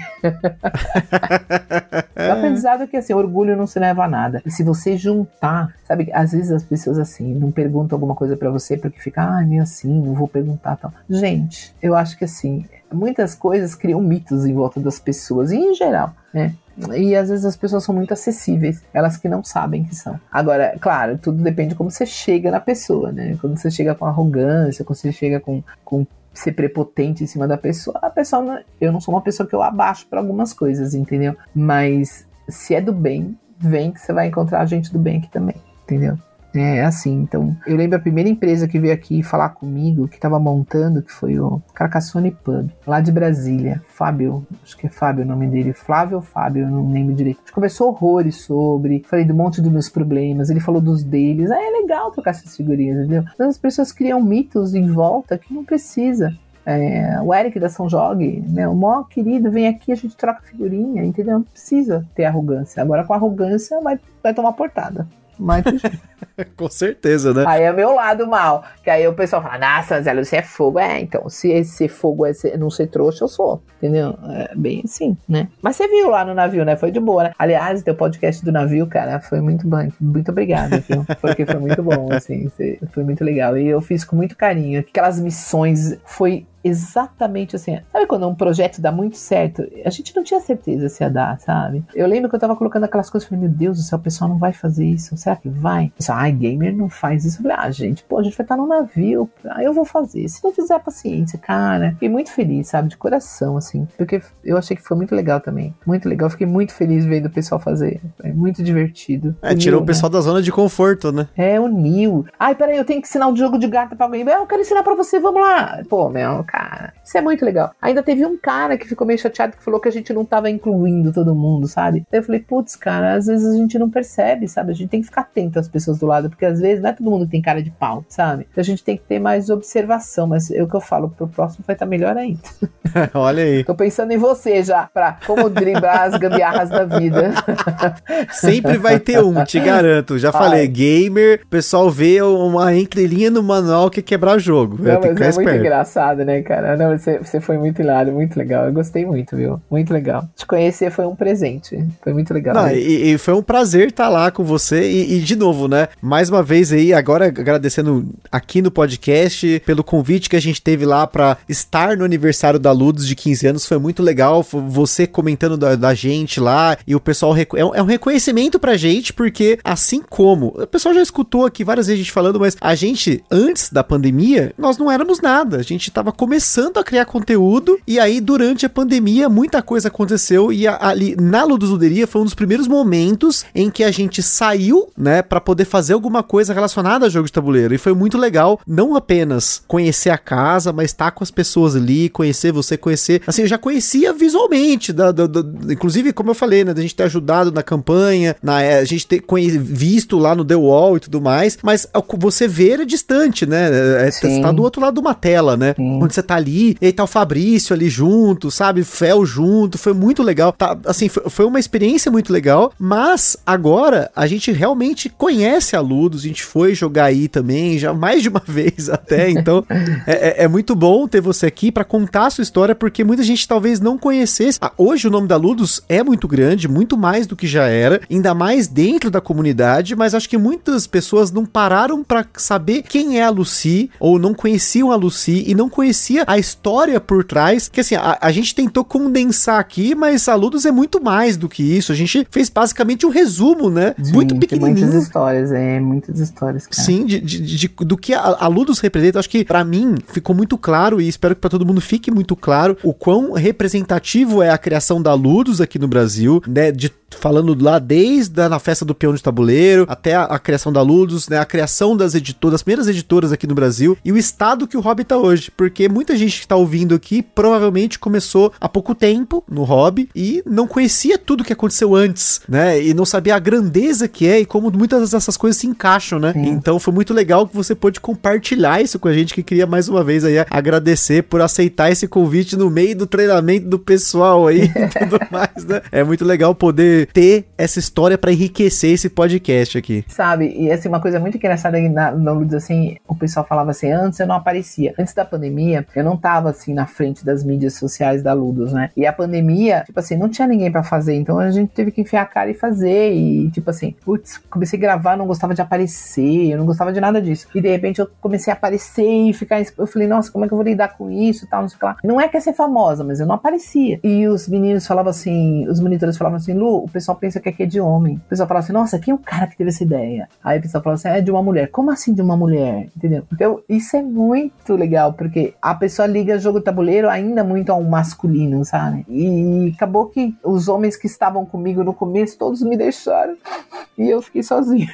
o 2.16 2.32
aprendizado 2.32 2.84
é 2.84 2.88
que 2.88 2.98
assim, 2.98 3.14
orgulho 3.14 3.56
não 3.56 3.68
se 3.68 3.80
leva 3.80 4.04
a 4.06 4.08
nada. 4.08 4.42
E 4.46 4.52
se 4.52 4.64
você 4.64 4.98
juntar, 4.98 5.74
sabe, 5.84 6.10
às 6.14 6.32
vezes 6.32 6.52
as 6.52 6.64
pessoas 6.64 6.98
assim 7.00 7.34
não 7.34 7.52
perguntam 7.52 7.96
alguma 7.96 8.16
coisa 8.16 8.36
pra 8.38 8.50
você 8.50 8.78
porque 8.78 9.00
fica, 9.00 9.22
ah, 9.24 9.42
meio 9.42 9.62
assim, 9.64 10.02
não 10.02 10.14
vou 10.14 10.28
perguntar 10.28 10.76
tal. 10.78 10.92
Gente, 11.10 11.74
eu 11.82 11.96
acho 11.96 12.18
que 12.18 12.26
assim, 12.26 12.66
muitas 12.92 13.36
coisas 13.36 13.76
criam 13.76 14.02
mitos 14.02 14.46
em 14.46 14.54
volta 14.54 14.80
das 14.80 15.00
pessoas, 15.00 15.52
e 15.52 15.58
em 15.58 15.74
geral, 15.74 16.14
né? 16.34 16.54
E 16.96 17.16
às 17.16 17.30
vezes 17.30 17.46
as 17.46 17.56
pessoas 17.56 17.84
são 17.84 17.96
muito 17.96 18.14
acessíveis, 18.14 18.84
elas 18.94 19.18
que 19.18 19.30
não 19.30 19.44
sabem 19.44 19.84
que 19.84 19.96
são. 19.96 20.20
Agora, 20.32 20.78
claro, 20.80 21.18
tudo 21.18 21.42
depende 21.42 21.70
de 21.70 21.76
como 21.76 21.90
você 21.90 22.06
chega 22.06 22.52
na 22.52 22.60
pessoa, 22.60 23.12
né? 23.12 23.38
Quando 23.40 23.58
você 23.58 23.72
chega 23.72 23.96
com 23.96 24.06
arrogância, 24.06 24.84
quando 24.84 24.98
você 24.98 25.12
chega 25.12 25.40
com, 25.40 25.64
com 25.84 26.06
ser 26.34 26.52
prepotente 26.52 27.24
em 27.24 27.28
cima 27.28 27.48
da 27.48 27.58
pessoa, 27.58 27.98
a 28.02 28.10
pessoa 28.10 28.42
não, 28.42 28.60
eu 28.80 28.92
não 28.92 29.00
sou 29.00 29.14
uma 29.14 29.22
pessoa 29.22 29.48
que 29.48 29.56
eu 29.56 29.62
abaixo 29.62 30.06
para 30.10 30.20
algumas 30.20 30.52
coisas, 30.52 30.94
entendeu? 30.94 31.36
Mas 31.54 32.28
se 32.50 32.76
é 32.76 32.82
do 32.82 32.92
bem, 32.92 33.38
vem 33.58 33.92
que 33.92 34.02
você 34.02 34.12
vai 34.12 34.28
encontrar 34.28 34.66
gente 34.66 34.92
do 34.92 35.00
bem 35.00 35.20
aqui 35.20 35.30
também, 35.30 35.56
entendeu? 35.84 36.18
É 36.56 36.82
assim, 36.86 37.14
então. 37.14 37.56
Eu 37.68 37.76
lembro 37.76 37.98
a 37.98 38.02
primeira 38.02 38.30
empresa 38.30 38.68
que 38.68 38.80
veio 38.80 38.94
aqui 38.94 39.22
falar 39.22 39.50
comigo, 39.50 40.08
que 40.08 40.20
tava 40.20 40.40
montando, 40.40 41.02
que 41.02 41.12
foi 41.12 41.38
o 41.38 41.62
Carcassone 41.74 42.32
Pub, 42.32 42.70
lá 42.88 43.02
de 43.02 43.12
Brasília. 43.12 43.82
Fábio, 43.90 44.48
acho 44.64 44.78
que 44.78 44.88
é 44.88 44.90
Fábio 44.90 45.26
o 45.26 45.28
nome 45.28 45.48
dele. 45.48 45.74
Flávio 45.74 46.18
ou 46.18 46.24
Fábio, 46.24 46.70
não 46.70 46.92
lembro 46.92 47.14
direito. 47.14 47.38
A 47.38 47.42
gente 47.42 47.54
conversou 47.54 47.90
horrores 47.90 48.38
sobre, 48.38 49.04
falei 49.08 49.26
do 49.26 49.34
monte 49.34 49.62
dos 49.62 49.72
meus 49.72 49.90
problemas, 49.90 50.50
ele 50.50 50.60
falou 50.60 50.82
dos 50.82 51.04
deles. 51.04 51.52
Ah, 51.52 51.62
é 51.62 51.82
legal 51.82 52.12
trocar 52.12 52.32
essas 52.32 52.56
figurinhas, 52.56 53.00
entendeu? 53.00 53.24
Mas 53.38 53.50
as 53.50 53.58
pessoas 53.58 53.92
criam 53.92 54.22
mitos 54.22 54.74
em 54.74 54.88
volta 54.88 55.38
que 55.38 55.54
não 55.54 55.66
precisa. 55.66 56.34
É, 56.66 57.22
o 57.22 57.32
Eric 57.32 57.60
da 57.60 57.70
São 57.70 57.88
Jogue, 57.88 58.44
meu 58.48 58.74
mó 58.74 59.04
querido, 59.04 59.52
vem 59.52 59.68
aqui, 59.68 59.92
a 59.92 59.96
gente 59.96 60.18
troca 60.18 60.42
figurinha, 60.42 61.06
entendeu? 61.06 61.36
Não 61.36 61.44
precisa 61.44 62.04
ter 62.16 62.26
arrogância. 62.26 62.82
Agora 62.82 63.04
com 63.04 63.14
arrogância 63.14 63.80
vai, 63.82 64.00
vai 64.24 64.34
tomar 64.34 64.54
portada. 64.54 65.08
Mas 65.40 65.64
Com 66.58 66.70
certeza, 66.70 67.34
né? 67.34 67.46
Aí 67.48 67.64
é 67.64 67.72
meu 67.72 67.94
lado 67.94 68.28
mal. 68.28 68.64
Que 68.84 68.90
aí 68.90 69.08
o 69.08 69.14
pessoal 69.14 69.42
fala, 69.42 69.58
nossa, 69.58 70.02
Zé 70.02 70.12
Lúcio 70.12 70.38
é 70.38 70.42
fogo. 70.42 70.80
É, 70.80 71.00
então, 71.00 71.30
se 71.30 71.50
esse 71.50 71.88
fogo 71.88 72.26
é 72.26 72.34
ser- 72.34 72.58
não 72.58 72.70
ser 72.70 72.88
trouxa, 72.88 73.24
eu 73.24 73.28
sou. 73.28 73.64
Entendeu? 73.78 74.18
É 74.30 74.54
bem 74.56 74.82
assim, 74.84 75.16
né? 75.30 75.48
Mas 75.62 75.76
você 75.78 75.88
viu 75.88 76.10
lá 76.10 76.26
no 76.26 76.34
navio, 76.34 76.66
né? 76.66 76.76
Foi 76.76 76.92
de 76.92 77.00
boa, 77.00 77.26
né? 77.26 77.32
Aliás, 77.40 77.82
teu 77.84 77.96
podcast 77.96 78.44
do 78.44 78.52
navio, 78.52 78.86
cara, 78.88 79.20
foi 79.22 79.40
muito 79.40 79.68
bom. 79.68 79.88
Muito 80.00 80.32
obrigado, 80.32 80.82
viu? 80.82 81.06
Porque 81.22 81.46
foi 81.46 81.60
muito 81.60 81.82
bom, 81.82 82.10
assim. 82.12 82.50
Foi 82.92 83.04
muito 83.04 83.24
legal. 83.24 83.58
E 83.58 83.68
eu 83.68 83.82
fiz 83.82 84.04
com 84.04 84.16
muito 84.16 84.36
carinho. 84.36 84.80
Aquelas 84.80 85.20
missões 85.20 85.98
foi 86.06 86.46
exatamente 86.66 87.56
assim. 87.56 87.80
Sabe 87.92 88.06
quando 88.06 88.28
um 88.28 88.36
projeto 88.36 88.82
dá 88.82 88.92
muito 88.92 89.18
certo? 89.18 89.68
A 89.84 89.90
gente 89.90 90.16
não 90.16 90.24
tinha 90.24 90.40
certeza 90.40 90.90
se 90.90 91.04
ia 91.04 91.10
dar, 91.10 91.40
sabe? 91.40 91.84
Eu 91.94 92.08
lembro 92.08 92.30
que 92.30 92.36
eu 92.36 92.40
tava 92.40 92.56
colocando 92.56 92.84
aquelas 92.84 93.10
coisas 93.10 93.28
falei, 93.28 93.46
meu 93.46 93.54
Deus 93.54 93.78
do 93.78 93.84
céu, 93.84 93.98
o 93.98 94.02
pessoal 94.02 94.30
não 94.30 94.38
vai 94.38 94.54
fazer 94.54 94.86
isso. 94.86 95.16
Será 95.18 95.36
que 95.36 95.50
vai? 95.50 95.92
Pessoal, 95.98 96.20
ai, 96.20 96.32
gamer 96.32 96.76
não 96.76 96.90
faz 96.90 97.26
isso. 97.26 97.40
Eu 97.40 97.44
falei, 97.44 97.58
ah, 97.60 97.72
gente, 97.72 98.04
pô, 98.04 98.20
a 98.20 98.24
gente 98.24 98.38
vai 98.38 98.46
estar 98.46 98.58
no 98.58 98.68
navio. 98.68 99.30
Ah, 99.46 99.64
eu 99.64 99.74
vou 99.74 99.86
fazer. 99.86 100.28
Se 100.28 100.44
não 100.44 100.52
fizer, 100.54 100.80
paciência, 100.80 101.40
cara. 101.40 101.92
Fiquei 101.92 102.10
muito 102.10 102.32
feliz, 102.32 102.68
sabe? 102.68 102.90
De 102.90 102.98
coração, 102.98 103.58
assim. 103.58 103.88
Porque 103.98 104.22
eu 104.44 104.58
achei 104.58 104.76
que 104.76 104.84
foi 104.84 104.96
muito 104.96 105.16
legal 105.16 105.40
também. 105.40 105.74
Muito 105.86 106.08
legal. 106.08 106.30
Fiquei 106.30 106.48
muito 106.48 106.74
feliz 106.74 107.06
vendo 107.06 107.28
o 107.28 107.32
pessoal 107.32 107.60
fazer. 107.60 108.02
É 108.24 108.32
muito 108.32 108.62
divertido. 108.62 109.36
É, 109.42 109.56
tirou 109.56 109.80
o 109.80 109.82
Nil, 109.82 109.88
pessoal 109.88 110.10
da 110.10 110.22
zona 110.22 110.42
de 110.42 110.52
conforto, 110.52 111.12
né? 111.12 111.16
né? 111.16 111.30
É, 111.36 111.60
o 111.60 111.68
Nil. 111.68 112.26
Ai, 112.38 112.54
peraí, 112.54 112.78
eu 112.78 112.86
tenho 112.86 113.02
que 113.02 113.08
ensinar 113.08 113.28
um 113.28 113.36
jogo 113.36 113.58
de 113.58 113.68
gato 113.68 113.96
pra 113.96 114.06
alguém. 114.06 114.22
Eu 114.22 114.46
quero 114.46 114.62
ensinar 114.62 114.84
pra 114.84 114.94
você, 114.94 115.20
vamos 115.20 115.42
lá. 115.42 115.82
Pô, 115.90 116.10
meu, 116.10 116.44
cara. 116.56 116.94
Isso 117.04 117.18
é 117.18 117.22
muito 117.22 117.44
legal. 117.44 117.72
Ainda 117.82 118.02
teve 118.02 118.26
um 118.26 118.38
cara 118.38 118.78
que 118.78 118.88
ficou 118.88 119.06
meio 119.06 119.20
chateado 119.20 119.58
que 119.58 119.64
falou 119.64 119.80
que 119.80 119.90
a 119.90 119.92
gente 119.92 120.14
não 120.14 120.24
tava 120.24 120.50
incluindo 120.50 121.12
todo 121.12 121.36
mundo, 121.36 121.68
sabe? 121.68 122.06
Eu 122.12 122.24
falei, 122.24 122.40
putz, 122.40 122.78
cara, 122.78 123.14
às 123.16 123.26
vezes 123.26 123.54
a 123.54 123.58
gente 123.58 123.78
não 123.78 123.90
percebe, 123.90 124.48
sabe? 124.48 124.72
A 124.72 124.76
gente 124.76 124.90
tem 124.90 125.02
que 125.02 125.08
ficar 125.08 125.22
atento 125.22 125.60
às 125.60 125.68
pessoas 125.68 126.00
do 126.00 126.06
lado, 126.06 126.30
porque 126.30 126.46
às 126.46 126.62
vezes 126.62 126.82
não 126.82 126.90
é 126.90 126.94
todo 126.94 127.12
mundo 127.12 127.26
que 127.26 127.32
tem 127.32 127.42
cara 127.42 127.62
de 127.62 127.72
pau, 127.72 128.06
sabe? 128.08 128.48
Então 128.50 128.62
a 128.62 128.66
gente 128.66 128.84
tem 128.84 128.96
que 128.96 129.04
ter 129.04 129.20
mais 129.20 129.50
observação, 129.50 130.28
mas 130.28 130.50
é 130.50 130.64
o 130.64 130.68
que 130.68 130.76
eu 130.76 130.82
falo, 130.82 131.10
pro 131.10 131.28
próximo 131.28 131.66
vai 131.68 131.76
estar 131.76 131.86
melhor 131.86 132.16
ainda. 132.16 132.40
Olha 133.14 133.44
aí. 133.44 133.64
Tô 133.64 133.76
pensando 133.76 134.12
em 134.12 134.18
você 134.18 134.64
já, 134.64 134.90
pra 134.94 135.18
como 135.26 135.50
driblar 135.50 136.04
as 136.04 136.18
gambiarras 136.18 136.70
da 136.70 136.86
vida. 136.86 137.34
Sempre 138.32 138.78
vai 138.78 139.00
ter 139.00 139.22
um, 139.24 139.44
te 139.44 139.60
garanto. 139.60 140.18
Já 140.18 140.30
Ai. 140.30 140.34
falei, 140.34 140.68
gamer, 140.68 141.42
o 141.44 141.48
pessoal 141.48 141.90
vê 141.90 142.22
uma 142.22 142.74
entrelinha 142.76 143.30
no 143.30 143.44
manual 143.44 143.90
que 143.90 144.00
é 144.00 144.04
quebrar 144.04 144.38
jogo. 144.38 144.78
Não, 144.80 145.02
Tem 145.02 145.14
que 145.14 145.20
mas 145.20 145.22
é 145.22 145.26
muito 145.26 145.40
esperto. 145.42 145.60
engraçado, 145.60 146.26
né, 146.26 146.42
cara? 146.46 146.78
Não, 146.78 146.98
você, 146.98 147.18
você 147.18 147.42
foi 147.42 147.58
muito 147.58 147.82
hilário, 147.82 148.14
muito 148.14 148.38
legal. 148.38 148.66
Eu 148.66 148.74
gostei 148.74 149.06
muito, 149.06 149.36
viu? 149.36 149.62
Muito 149.70 149.92
legal. 149.92 150.28
Te 150.36 150.46
conhecer 150.46 150.92
foi 150.92 151.06
um 151.06 151.16
presente. 151.16 151.84
Foi 152.02 152.14
muito 152.14 152.34
legal. 152.34 152.56
Não, 152.56 152.72
e, 152.72 153.14
e 153.14 153.18
foi 153.18 153.34
um 153.34 153.42
prazer 153.42 153.90
estar 153.90 154.08
lá 154.08 154.32
com 154.32 154.44
você. 154.44 154.90
E, 154.90 155.18
e, 155.18 155.20
de 155.20 155.36
novo, 155.36 155.68
né? 155.68 155.90
Mais 156.02 156.30
uma 156.30 156.42
vez 156.42 156.72
aí, 156.72 156.94
agora 156.94 157.26
agradecendo 157.26 158.08
aqui 158.32 158.62
no 158.62 158.72
podcast 158.72 159.62
pelo 159.66 159.84
convite 159.84 160.30
que 160.30 160.36
a 160.36 160.42
gente 160.42 160.62
teve 160.62 160.86
lá 160.86 161.06
pra 161.06 161.38
estar 161.50 161.98
no 161.98 162.06
aniversário 162.06 162.60
da 162.60 162.72
Ludus 162.72 163.08
de 163.08 163.16
15 163.16 163.48
anos. 163.48 163.66
Foi 163.66 163.78
muito 163.78 164.02
legal. 164.02 164.44
Foi 164.44 164.62
Você 164.62 165.06
comentando 165.06 165.58
da, 165.58 165.76
da 165.76 165.94
gente 165.94 166.40
lá. 166.40 166.78
E 166.88 166.96
o 166.96 167.00
pessoal. 167.00 167.36
É 167.36 167.66
um, 167.66 167.76
é 167.76 167.82
um 167.82 167.86
reconhecimento 167.86 168.60
pra 168.60 168.78
gente, 168.78 169.12
porque 169.12 169.60
assim 169.64 170.02
como. 170.08 170.54
O 170.56 170.68
pessoal 170.68 170.96
já 170.96 171.02
escutou 171.02 171.46
aqui 171.46 171.64
várias 171.64 171.88
vezes 171.88 172.00
a 172.00 172.04
gente 172.04 172.12
falando, 172.12 172.40
mas 172.40 172.56
a 172.62 172.76
gente, 172.76 173.24
antes 173.30 173.72
da 173.72 173.84
pandemia, 173.84 174.54
nós 174.58 174.78
não 174.78 174.92
éramos 174.92 175.20
nada. 175.20 175.58
A 175.58 175.64
gente 175.64 175.92
tava 175.92 176.12
começando 176.12 176.35
a 176.80 176.84
criar 176.84 177.06
conteúdo. 177.06 177.78
E 177.88 178.00
aí, 178.00 178.20
durante 178.22 178.66
a 178.66 178.70
pandemia, 178.70 179.30
muita 179.30 179.62
coisa 179.62 179.88
aconteceu. 179.88 180.52
E 180.52 180.68
a- 180.68 180.78
ali 180.82 181.16
na 181.20 181.44
Ludus 181.44 181.70
Luderia 181.70 182.08
foi 182.08 182.22
um 182.22 182.26
dos 182.26 182.34
primeiros 182.34 182.68
momentos 182.68 183.46
em 183.54 183.70
que 183.70 183.84
a 183.84 183.92
gente 183.92 184.22
saiu, 184.24 184.90
né, 184.98 185.22
Pra 185.22 185.42
poder 185.42 185.66
fazer 185.66 185.94
alguma 185.94 186.22
coisa 186.24 186.54
relacionada 186.54 187.06
a 187.06 187.10
jogo 187.10 187.26
de 187.26 187.32
tabuleiro. 187.34 187.74
E 187.74 187.78
foi 187.78 187.94
muito 187.94 188.18
legal, 188.18 188.60
não 188.68 188.96
apenas 188.96 189.62
conhecer 189.68 190.10
a 190.10 190.18
casa, 190.18 190.72
mas 190.72 190.86
estar 190.92 191.12
com 191.12 191.24
as 191.24 191.32
pessoas 191.32 191.76
ali, 191.76 192.10
conhecer 192.10 192.52
você, 192.52 192.78
conhecer. 192.78 193.22
Assim, 193.28 193.42
eu 193.42 193.48
já 193.48 193.58
conhecia 193.58 194.14
visualmente, 194.14 194.94
da, 194.94 195.12
da- 195.12 195.28
da- 195.28 195.44
inclusive, 195.74 196.14
como 196.14 196.32
eu 196.32 196.36
falei, 196.36 196.64
né, 196.64 196.74
da 196.74 196.82
gente 196.82 196.96
ter 196.96 197.04
ajudado 197.04 197.52
na 197.52 197.64
campanha, 197.64 198.36
na, 198.42 198.62
é, 198.62 198.80
a 198.80 198.86
gente 198.86 199.06
ter 199.08 199.24
visto 199.60 200.18
lá 200.18 200.36
no 200.36 200.46
The 200.46 200.56
Wall 200.56 200.98
e 200.98 201.00
tudo 201.00 201.20
mais, 201.22 201.58
mas 201.64 201.86
é, 201.94 202.02
você 202.18 202.48
ver 202.48 202.80
é 202.82 202.86
distante, 202.86 203.46
né? 203.46 203.70
É, 204.08 204.12
Sim. 204.12 204.36
você 204.38 204.42
tá 204.42 204.52
do 204.52 204.62
outro 204.64 204.82
lado 204.82 204.94
de 204.96 205.00
uma 205.00 205.14
tela, 205.14 205.56
né? 205.58 205.74
Sim. 205.76 206.00
Onde 206.02 206.14
você 206.14 206.24
tá 206.26 206.36
ali, 206.36 206.76
e 206.82 206.88
aí 206.88 206.92
tá 206.94 207.04
o 207.04 207.08
Fabrício 207.08 207.74
ali 207.74 207.90
junto, 207.90 208.50
sabe? 208.52 208.84
Fel 208.84 209.26
junto, 209.26 209.78
foi 209.78 209.94
muito 209.94 210.22
legal. 210.24 210.52
Tá, 210.52 210.78
assim, 210.86 211.08
foi, 211.08 211.24
foi 211.30 211.46
uma 211.46 211.60
experiência 211.60 212.12
muito 212.12 212.34
legal, 212.34 212.72
mas 212.80 213.38
agora 213.46 214.10
a 214.16 214.28
gente 214.28 214.52
realmente 214.52 215.08
conhece 215.10 215.76
a 215.76 215.80
Ludus, 215.82 216.22
a 216.24 216.28
gente 216.28 216.44
foi 216.44 216.74
jogar 216.76 217.06
aí 217.06 217.28
também, 217.28 217.78
já 217.78 217.94
mais 217.94 218.22
de 218.24 218.30
uma 218.30 218.42
vez 218.46 218.90
até, 218.90 219.30
então 219.30 219.64
é, 220.06 220.42
é- 220.42 220.44
é 220.44 220.48
muito 220.48 220.76
bom 220.76 221.08
ter 221.08 221.22
você 221.22 221.46
aqui 221.46 221.72
pra 221.72 221.84
contar 221.84 222.28
a 222.28 222.30
sua 222.30 222.42
história, 222.42 222.74
porque 222.76 223.04
muita 223.04 223.24
gente 223.24 223.48
talvez 223.48 223.80
não 223.80 223.98
conhecesse. 223.98 224.58
Ah, 224.62 224.72
hoje 224.78 225.08
o 225.08 225.12
nome 225.12 225.28
da 225.28 225.38
Ludus 225.38 225.82
é 225.88 226.04
muito 226.04 226.28
grande, 226.28 226.68
muito 226.68 226.98
mais 226.98 227.28
do 227.28 227.36
que 227.36 227.48
já 227.48 227.68
era, 227.68 228.02
ainda 228.10 228.34
mais 228.34 228.68
dentro 228.68 229.10
da 229.12 229.22
comunidade, 229.22 229.96
mas 229.96 230.14
acho 230.16 230.28
que 230.30 230.38
muitas 230.38 230.88
pessoas 230.88 231.32
não 231.32 231.46
pararam 231.46 232.04
pra 232.04 232.26
saber 232.36 232.84
quem 232.84 233.20
é 233.20 233.24
a 233.24 233.30
Lucy, 233.30 233.90
ou 234.00 234.18
não 234.20 234.34
conheciam 234.34 234.92
a 234.92 234.96
Lucy 234.96 235.44
e 235.48 235.54
não 235.54 235.70
conheciam 235.70 236.05
conhecia 236.06 236.24
a 236.28 236.38
história 236.38 237.00
por 237.00 237.24
trás, 237.24 237.68
que 237.68 237.80
assim, 237.82 237.96
a, 237.96 238.18
a 238.22 238.32
gente 238.32 238.54
tentou 238.54 238.84
condensar 238.84 239.60
aqui, 239.60 239.96
mas 239.96 240.28
a 240.28 240.36
Ludus 240.36 240.66
é 240.66 240.72
muito 240.72 241.02
mais 241.04 241.36
do 241.38 241.50
que 241.50 241.64
isso. 241.64 241.92
A 241.92 241.96
gente 241.96 242.26
fez 242.30 242.50
basicamente 242.50 243.06
um 243.06 243.10
resumo, 243.10 243.70
né? 243.70 243.96
Sim, 244.02 244.14
muito 244.14 244.30
tem 244.32 244.40
pequenininho. 244.40 244.88
Muitas 244.88 245.04
histórias, 245.04 245.52
é, 245.52 245.80
muitas 245.80 246.20
histórias, 246.20 246.68
cara. 246.68 246.82
Sim, 246.84 247.06
de, 247.06 247.20
de- 247.20 247.42
de- 247.42 247.68
do 247.80 247.98
que 247.98 248.14
a, 248.14 248.22
a 248.40 248.48
Ludus 248.48 248.80
representa. 248.80 249.20
Acho 249.20 249.30
que 249.30 249.44
pra 249.44 249.64
mim 249.64 249.96
ficou 250.08 250.36
muito 250.36 250.58
claro 250.58 251.02
e 251.02 251.08
espero 251.08 251.34
que 251.36 251.42
pra 251.42 251.50
todo 251.50 251.66
mundo 251.66 251.82
fique 251.82 252.12
muito 252.12 252.36
claro 252.36 252.78
o 252.84 252.94
quão 252.94 253.32
representativo 253.34 254.42
é 254.42 254.50
a 254.50 254.58
criação 254.58 255.02
da 255.02 255.14
Ludus 255.14 255.60
aqui 255.62 255.80
no 255.80 255.88
Brasil, 255.88 256.42
né? 256.48 256.72
De, 256.72 256.92
falando 257.20 257.56
lá 257.62 257.80
desde 257.80 258.42
a, 258.42 258.50
na 258.50 258.60
festa 258.60 258.86
do 258.86 258.96
peão 258.96 259.14
de 259.14 259.24
tabuleiro 259.24 259.86
até 259.88 260.16
a, 260.16 260.24
a 260.24 260.40
criação 260.40 260.72
da 260.72 260.82
Ludus, 260.82 261.28
né? 261.28 261.38
A 261.38 261.46
criação 261.46 261.96
das 261.96 262.16
editoras, 262.16 262.54
das 262.54 262.64
primeiras 262.64 262.88
editoras 262.88 263.32
aqui 263.32 263.48
no 263.48 263.56
Brasil 263.56 263.98
e 264.04 264.12
o 264.12 264.18
estado 264.18 264.68
que 264.68 264.78
o 264.78 264.82
hobby 264.82 265.04
tá 265.04 265.18
hoje. 265.18 265.52
Porque 265.56 265.90
muita 265.90 266.16
gente 266.16 266.42
que 266.42 266.48
tá 266.48 266.56
ouvindo 266.56 266.96
aqui 266.96 267.22
provavelmente 267.22 268.00
começou 268.00 268.52
há 268.60 268.68
pouco 268.68 268.94
tempo 268.94 269.44
no 269.50 269.64
hobby 269.64 270.10
e 270.16 270.44
não 270.46 270.68
conhecia 270.68 271.18
tudo 271.18 271.44
que 271.44 271.54
aconteceu 271.54 271.96
antes, 271.96 272.42
né? 272.48 272.82
E 272.82 272.94
não 272.94 273.06
sabia 273.06 273.36
a 273.36 273.40
grandeza 273.40 274.08
que 274.08 274.28
é 274.28 274.40
e 274.40 274.46
como 274.46 274.72
muitas 274.72 275.12
dessas 275.12 275.38
coisas 275.38 275.60
se 275.60 275.68
encaixam, 275.68 276.20
né? 276.20 276.34
Sim. 276.34 276.48
Então 276.50 276.80
foi 276.80 276.94
muito 276.94 277.14
legal 277.14 277.48
que 277.48 277.56
você 277.56 277.74
pôde 277.74 278.00
compartilhar 278.00 278.82
isso 278.82 279.00
com 279.00 279.08
a 279.08 279.14
gente, 279.14 279.34
que 279.34 279.44
queria 279.44 279.66
mais 279.66 279.88
uma 279.88 280.04
vez 280.04 280.24
aí 280.24 280.36
agradecer 280.50 281.24
por 281.24 281.42
aceitar 281.42 281.92
esse 281.92 282.08
convite 282.08 282.56
no 282.56 282.70
meio 282.70 282.96
do 282.96 283.08
treinamento 283.08 283.68
do 283.68 283.80
pessoal 283.80 284.48
aí 284.48 284.64
e 284.64 284.70
tudo 285.00 285.20
mais, 285.32 285.66
né? 285.66 285.82
É 285.92 286.04
muito 286.04 286.26
legal 286.26 286.54
poder 286.54 287.05
ter 287.06 287.46
essa 287.58 287.80
história 287.80 288.18
pra 288.18 288.32
enriquecer 288.32 288.92
esse 288.92 289.10
podcast 289.10 289.78
aqui. 289.78 290.04
Sabe, 290.08 290.54
e 290.58 290.72
assim, 290.72 290.88
uma 290.88 291.02
coisa 291.02 291.20
muito 291.20 291.38
engraçada 291.38 291.80
na, 291.90 292.12
na 292.12 292.32
assim, 292.56 292.98
o 293.08 293.16
pessoal 293.16 293.46
falava 293.46 293.72
assim, 293.72 293.92
antes 293.92 294.20
eu 294.20 294.28
não 294.28 294.36
aparecia. 294.36 294.94
Antes 295.00 295.14
da 295.14 295.26
pandemia, 295.26 295.86
eu 295.96 296.04
não 296.04 296.18
tava, 296.18 296.50
assim, 296.50 296.74
na 296.74 296.86
frente 296.86 297.26
das 297.26 297.44
mídias 297.44 297.76
sociais 297.76 298.22
da 298.22 298.34
Ludus, 298.34 298.74
né? 298.74 298.90
E 298.96 299.06
a 299.06 299.14
pandemia, 299.14 299.84
tipo 299.86 300.00
assim, 300.00 300.16
não 300.16 300.30
tinha 300.30 300.48
ninguém 300.48 300.72
pra 300.72 300.84
fazer, 300.84 301.16
então 301.16 301.40
a 301.40 301.52
gente 301.52 301.70
teve 301.70 301.92
que 301.92 302.02
enfiar 302.02 302.22
a 302.22 302.26
cara 302.26 302.50
e 302.50 302.54
fazer, 302.54 303.14
e 303.14 303.50
tipo 303.52 303.70
assim, 303.70 303.96
putz, 304.04 304.38
comecei 304.50 304.78
a 304.78 304.82
gravar, 304.82 305.18
não 305.18 305.28
gostava 305.28 305.54
de 305.54 305.62
aparecer, 305.62 306.52
eu 306.52 306.58
não 306.58 306.66
gostava 306.66 306.92
de 306.92 307.00
nada 307.00 307.22
disso. 307.22 307.48
E 307.54 307.62
de 307.62 307.70
repente 307.70 308.00
eu 308.00 308.10
comecei 308.22 308.52
a 308.52 308.56
aparecer 308.56 309.08
e 309.08 309.34
ficar, 309.34 309.62
eu 309.78 309.88
falei, 309.88 310.08
nossa, 310.08 310.32
como 310.32 310.46
é 310.46 310.48
que 310.48 310.54
eu 310.54 310.58
vou 310.58 310.66
lidar 310.66 310.98
com 310.98 311.10
isso 311.10 311.46
e 311.46 311.48
tal, 311.48 311.62
não 311.62 311.70
sei 311.70 311.76
o 311.76 311.80
que 311.80 311.86
lá. 311.86 311.98
Não 312.04 312.20
é 312.20 312.28
que 312.28 312.38
é 312.38 312.40
ser 312.40 312.54
famosa, 312.54 313.04
mas 313.04 313.20
eu 313.20 313.26
não 313.26 313.36
aparecia. 313.36 314.00
E 314.04 314.28
os 314.28 314.48
meninos 314.48 314.86
falavam 314.86 315.10
assim, 315.10 315.68
os 315.68 315.80
monitores 315.80 316.18
falavam 316.18 316.38
assim, 316.38 316.54
Lu, 316.54 316.85
o 316.86 316.88
pessoal 316.88 317.18
pensa 317.18 317.40
que 317.40 317.50
aqui 317.50 317.64
é 317.64 317.66
de 317.66 317.82
homem. 317.82 318.18
O 318.18 318.30
pessoal 318.30 318.48
falava 318.48 318.64
assim, 318.64 318.74
nossa, 318.74 319.00
quem 319.00 319.12
é 319.12 319.16
o 319.16 319.18
cara 319.18 319.48
que 319.48 319.58
teve 319.58 319.72
essa 319.72 319.84
ideia? 319.84 320.30
Aí 320.44 320.60
o 320.60 320.62
pessoal 320.62 320.84
falava 320.84 321.00
assim, 321.00 321.10
é 321.10 321.20
de 321.20 321.32
uma 321.32 321.42
mulher. 321.42 321.72
Como 321.72 321.90
assim 321.90 322.14
de 322.14 322.22
uma 322.22 322.38
mulher? 322.38 322.90
Entendeu? 322.96 323.24
Então, 323.34 323.60
isso 323.68 323.98
é 323.98 324.04
muito 324.04 324.76
legal, 324.76 325.14
porque 325.14 325.56
a 325.60 325.74
pessoa 325.74 326.08
liga 326.08 326.38
jogo 326.38 326.62
tabuleiro 326.62 327.10
ainda 327.10 327.44
muito 327.44 327.72
ao 327.72 327.82
masculino, 327.82 328.64
sabe? 328.64 329.04
E 329.10 329.74
acabou 329.76 330.06
que 330.06 330.36
os 330.44 330.68
homens 330.68 330.96
que 330.96 331.08
estavam 331.08 331.44
comigo 331.44 331.84
no 331.84 331.94
começo, 331.94 332.38
todos 332.38 332.62
me 332.62 332.78
deixaram. 332.78 333.36
E 333.98 334.10
eu 334.10 334.22
fiquei 334.22 334.44
sozinho. 334.44 334.90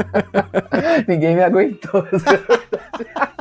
Ninguém 1.06 1.36
me 1.36 1.42
aguentou. 1.42 2.02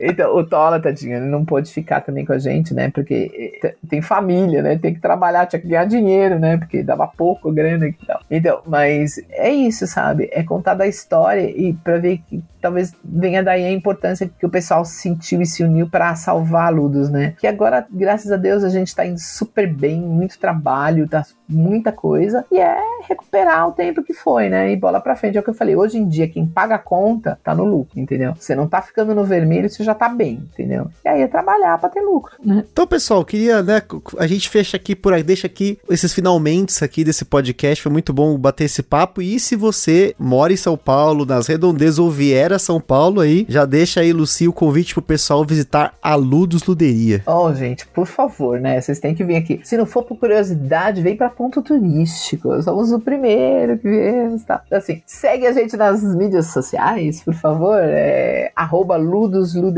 Então, 0.00 0.34
o 0.34 0.44
Tola, 0.44 0.80
tadinho, 0.80 1.16
ele 1.16 1.26
não 1.26 1.44
pôde 1.44 1.70
ficar 1.70 2.00
também 2.00 2.24
com 2.24 2.32
a 2.32 2.38
gente, 2.38 2.72
né? 2.72 2.90
Porque 2.90 3.60
eh, 3.62 3.74
tem 3.88 4.00
família, 4.00 4.62
né? 4.62 4.78
Tem 4.78 4.94
que 4.94 5.00
trabalhar, 5.00 5.46
tinha 5.46 5.60
que 5.60 5.68
ganhar 5.68 5.84
dinheiro, 5.84 6.38
né? 6.38 6.56
Porque 6.56 6.82
dava 6.82 7.06
pouco 7.06 7.52
grana 7.52 7.86
e 7.88 7.92
tal. 7.92 8.20
Então, 8.30 8.62
mas 8.66 9.22
é 9.30 9.50
isso, 9.50 9.86
sabe? 9.86 10.30
É 10.32 10.42
contar 10.42 10.74
da 10.74 10.86
história 10.86 11.42
e 11.42 11.74
pra 11.74 11.98
ver 11.98 12.18
que 12.26 12.42
talvez 12.60 12.94
venha 13.04 13.42
daí 13.42 13.64
a 13.64 13.70
importância 13.70 14.30
que 14.38 14.46
o 14.46 14.50
pessoal 14.50 14.84
sentiu 14.84 15.40
e 15.40 15.46
se 15.46 15.64
uniu 15.64 15.88
pra 15.88 16.14
salvar 16.14 16.72
Ludus, 16.72 17.10
né? 17.10 17.34
Que 17.38 17.46
agora, 17.46 17.86
graças 17.90 18.30
a 18.30 18.36
Deus, 18.36 18.62
a 18.62 18.68
gente 18.68 18.94
tá 18.94 19.04
indo 19.04 19.18
super 19.18 19.72
bem, 19.72 20.00
muito 20.00 20.38
trabalho, 20.38 21.08
tá 21.08 21.24
muita 21.48 21.90
coisa, 21.90 22.44
e 22.50 22.58
é 22.60 22.78
recuperar 23.08 23.68
o 23.68 23.72
tempo 23.72 24.02
que 24.02 24.12
foi, 24.12 24.48
né? 24.48 24.70
E 24.70 24.76
bola 24.76 25.00
pra 25.00 25.16
frente, 25.16 25.36
é 25.36 25.40
o 25.40 25.42
que 25.42 25.50
eu 25.50 25.54
falei. 25.54 25.74
Hoje 25.74 25.98
em 25.98 26.06
dia, 26.06 26.28
quem 26.28 26.46
paga 26.46 26.76
a 26.76 26.78
conta 26.78 27.38
tá 27.42 27.54
no 27.54 27.64
lucro, 27.64 27.98
entendeu? 27.98 28.34
Você 28.34 28.54
não 28.54 28.68
tá 28.68 28.80
ficando 28.82 29.14
no 29.14 29.24
vermelho, 29.24 29.68
você 29.68 29.82
já 29.82 29.89
tá 29.94 30.08
bem, 30.08 30.42
entendeu? 30.52 30.88
E 31.04 31.08
aí 31.08 31.22
é 31.22 31.28
trabalhar 31.28 31.78
pra 31.78 31.88
ter 31.88 32.00
lucro, 32.00 32.32
né? 32.44 32.64
Então, 32.70 32.86
pessoal, 32.86 33.24
queria, 33.24 33.62
né, 33.62 33.82
a 34.18 34.26
gente 34.26 34.48
fecha 34.48 34.76
aqui 34.76 34.94
por 34.94 35.12
aí, 35.12 35.22
deixa 35.22 35.46
aqui 35.46 35.78
esses 35.88 36.12
finalmente 36.12 36.82
aqui 36.84 37.04
desse 37.04 37.24
podcast, 37.24 37.82
foi 37.82 37.92
muito 37.92 38.12
bom 38.12 38.36
bater 38.38 38.64
esse 38.64 38.82
papo, 38.82 39.22
e 39.22 39.38
se 39.38 39.56
você 39.56 40.14
mora 40.18 40.52
em 40.52 40.56
São 40.56 40.76
Paulo, 40.76 41.24
nas 41.24 41.46
redondezas 41.46 41.98
ou 41.98 42.10
vier 42.10 42.52
a 42.52 42.58
São 42.58 42.80
Paulo 42.80 43.20
aí, 43.20 43.46
já 43.48 43.64
deixa 43.64 44.00
aí, 44.00 44.12
Luci, 44.12 44.48
o 44.48 44.52
convite 44.52 44.94
pro 44.94 45.02
pessoal 45.02 45.44
visitar 45.44 45.94
a 46.02 46.14
Ludus 46.14 46.64
Luderia. 46.64 47.22
Oh, 47.26 47.52
gente, 47.52 47.86
por 47.88 48.06
favor, 48.06 48.60
né? 48.60 48.80
Vocês 48.80 48.98
têm 48.98 49.14
que 49.14 49.24
vir 49.24 49.36
aqui. 49.36 49.60
Se 49.64 49.76
não 49.76 49.86
for 49.86 50.02
por 50.04 50.18
curiosidade, 50.18 51.02
vem 51.02 51.16
pra 51.16 51.28
ponto 51.28 51.62
turístico. 51.62 52.62
Somos 52.62 52.92
o 52.92 53.00
primeiro 53.00 53.78
que 53.78 53.88
viemos, 53.88 54.42
tá? 54.44 54.62
Assim, 54.70 55.02
segue 55.06 55.46
a 55.46 55.52
gente 55.52 55.76
nas 55.76 56.02
mídias 56.14 56.46
sociais, 56.46 57.22
por 57.22 57.34
favor. 57.34 57.78
É 57.82 58.52
arroba 58.54 58.96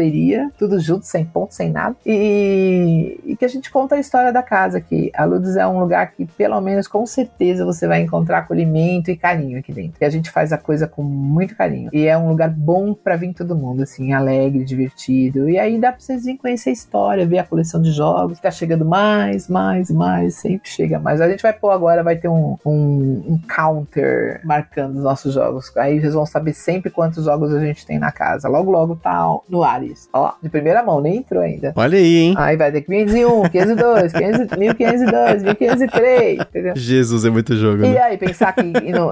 ludusluderia, 0.03 0.51
tudo 0.59 0.81
junto, 0.81 1.07
sem 1.07 1.25
ponto, 1.25 1.55
sem 1.55 1.71
nada. 1.71 1.97
E, 2.05 3.21
e 3.25 3.37
que 3.37 3.45
a 3.45 3.49
gente 3.49 3.71
conta 3.71 3.95
a 3.95 3.99
história 3.99 4.33
da 4.33 4.43
casa 4.43 4.79
aqui. 4.79 5.11
A 5.15 5.25
Ludus 5.25 5.57
é 5.57 5.67
um 5.67 5.79
lugar 5.79 6.13
que, 6.13 6.27
pelo 6.27 6.61
menos, 6.61 6.89
com 6.89 7.07
certeza, 7.07 7.65
você 7.65 7.87
vai 7.87 8.01
encontrar 8.01 8.39
acolhimento 8.39 9.11
e 9.11 9.17
carinho 9.17 9.59
aqui 9.59 9.73
dentro. 9.73 9.97
E 10.01 10.05
a 10.05 10.11
gente 10.11 10.31
faz 10.31 10.53
a 10.53 10.59
coisa 10.59 10.87
com 10.87 11.03
muito 11.03 11.57
carinho. 11.57 11.91
E 11.93 12.07
é 12.07 12.17
um 12.17 12.29
lugar 12.29 12.51
bom 12.51 12.95
pra 12.95 13.17
vir 13.17 13.33
todo 13.35 13.57
mundo, 13.57 13.83
assim, 13.83 14.13
alegre, 14.13 14.65
divertido. 14.65 15.49
E 15.49 15.59
aí 15.59 15.79
dá 15.79 15.93
pra 15.93 16.01
vocês 16.01 16.23
virem 16.23 16.37
conhecer 16.37 16.71
a 16.71 16.73
história, 16.73 17.27
ver 17.27 17.39
a 17.39 17.45
coleção 17.45 17.81
de 17.81 17.91
jogos. 17.91 18.41
Tá 18.41 18.51
chegando 18.51 18.85
mais, 18.85 19.49
mais, 19.49 19.91
mais, 19.91 20.35
sempre 20.35 20.69
chega 20.69 20.99
mais. 20.99 21.21
A 21.21 21.29
gente 21.29 21.43
vai 21.43 21.53
pôr 21.53 21.71
agora, 21.71 22.03
vai 22.03 22.17
ter 22.17 22.29
um, 22.29 22.57
um, 22.65 23.25
um 23.29 23.41
counter 23.55 24.41
marcando 24.45 24.97
os 24.97 25.03
nossos 25.03 25.35
jogos. 25.35 25.75
Aí 25.77 26.01
vocês 26.01 26.15
vão 26.15 26.27
saber 26.27 26.55
sempre 26.55 26.91
quantos 26.91 27.25
jogos 27.25 27.53
a 27.55 27.61
gente 27.61 27.87
tem 27.87 27.99
na 27.99 28.11
casa. 28.11 28.49
Logo, 28.49 28.71
logo 28.71 28.97
tá 28.97 29.23
no 29.49 29.63
ar 29.63 29.83
isso. 29.93 30.09
Ó, 30.13 30.33
de 30.43 30.49
primeira 30.49 30.83
mão, 30.83 31.01
nem 31.01 31.17
entrou 31.19 31.43
ainda. 31.43 31.73
Olha 31.77 31.99
aí, 31.99 32.17
hein? 32.17 32.35
Aí 32.37 32.57
vai 32.57 32.73
ter 32.73 32.83
501, 32.83 33.49
502, 33.49 34.13
500, 34.13 34.59
1502, 34.59 35.43
1503, 35.43 36.41
entendeu? 36.41 36.73
Jesus, 36.77 37.25
é 37.25 37.31
muito 37.31 37.55
jogo, 37.57 37.85
E 37.85 37.89
né? 37.91 37.99
aí, 38.01 38.17
pensar 38.19 38.53
que 38.53 38.63
no- 38.63 39.11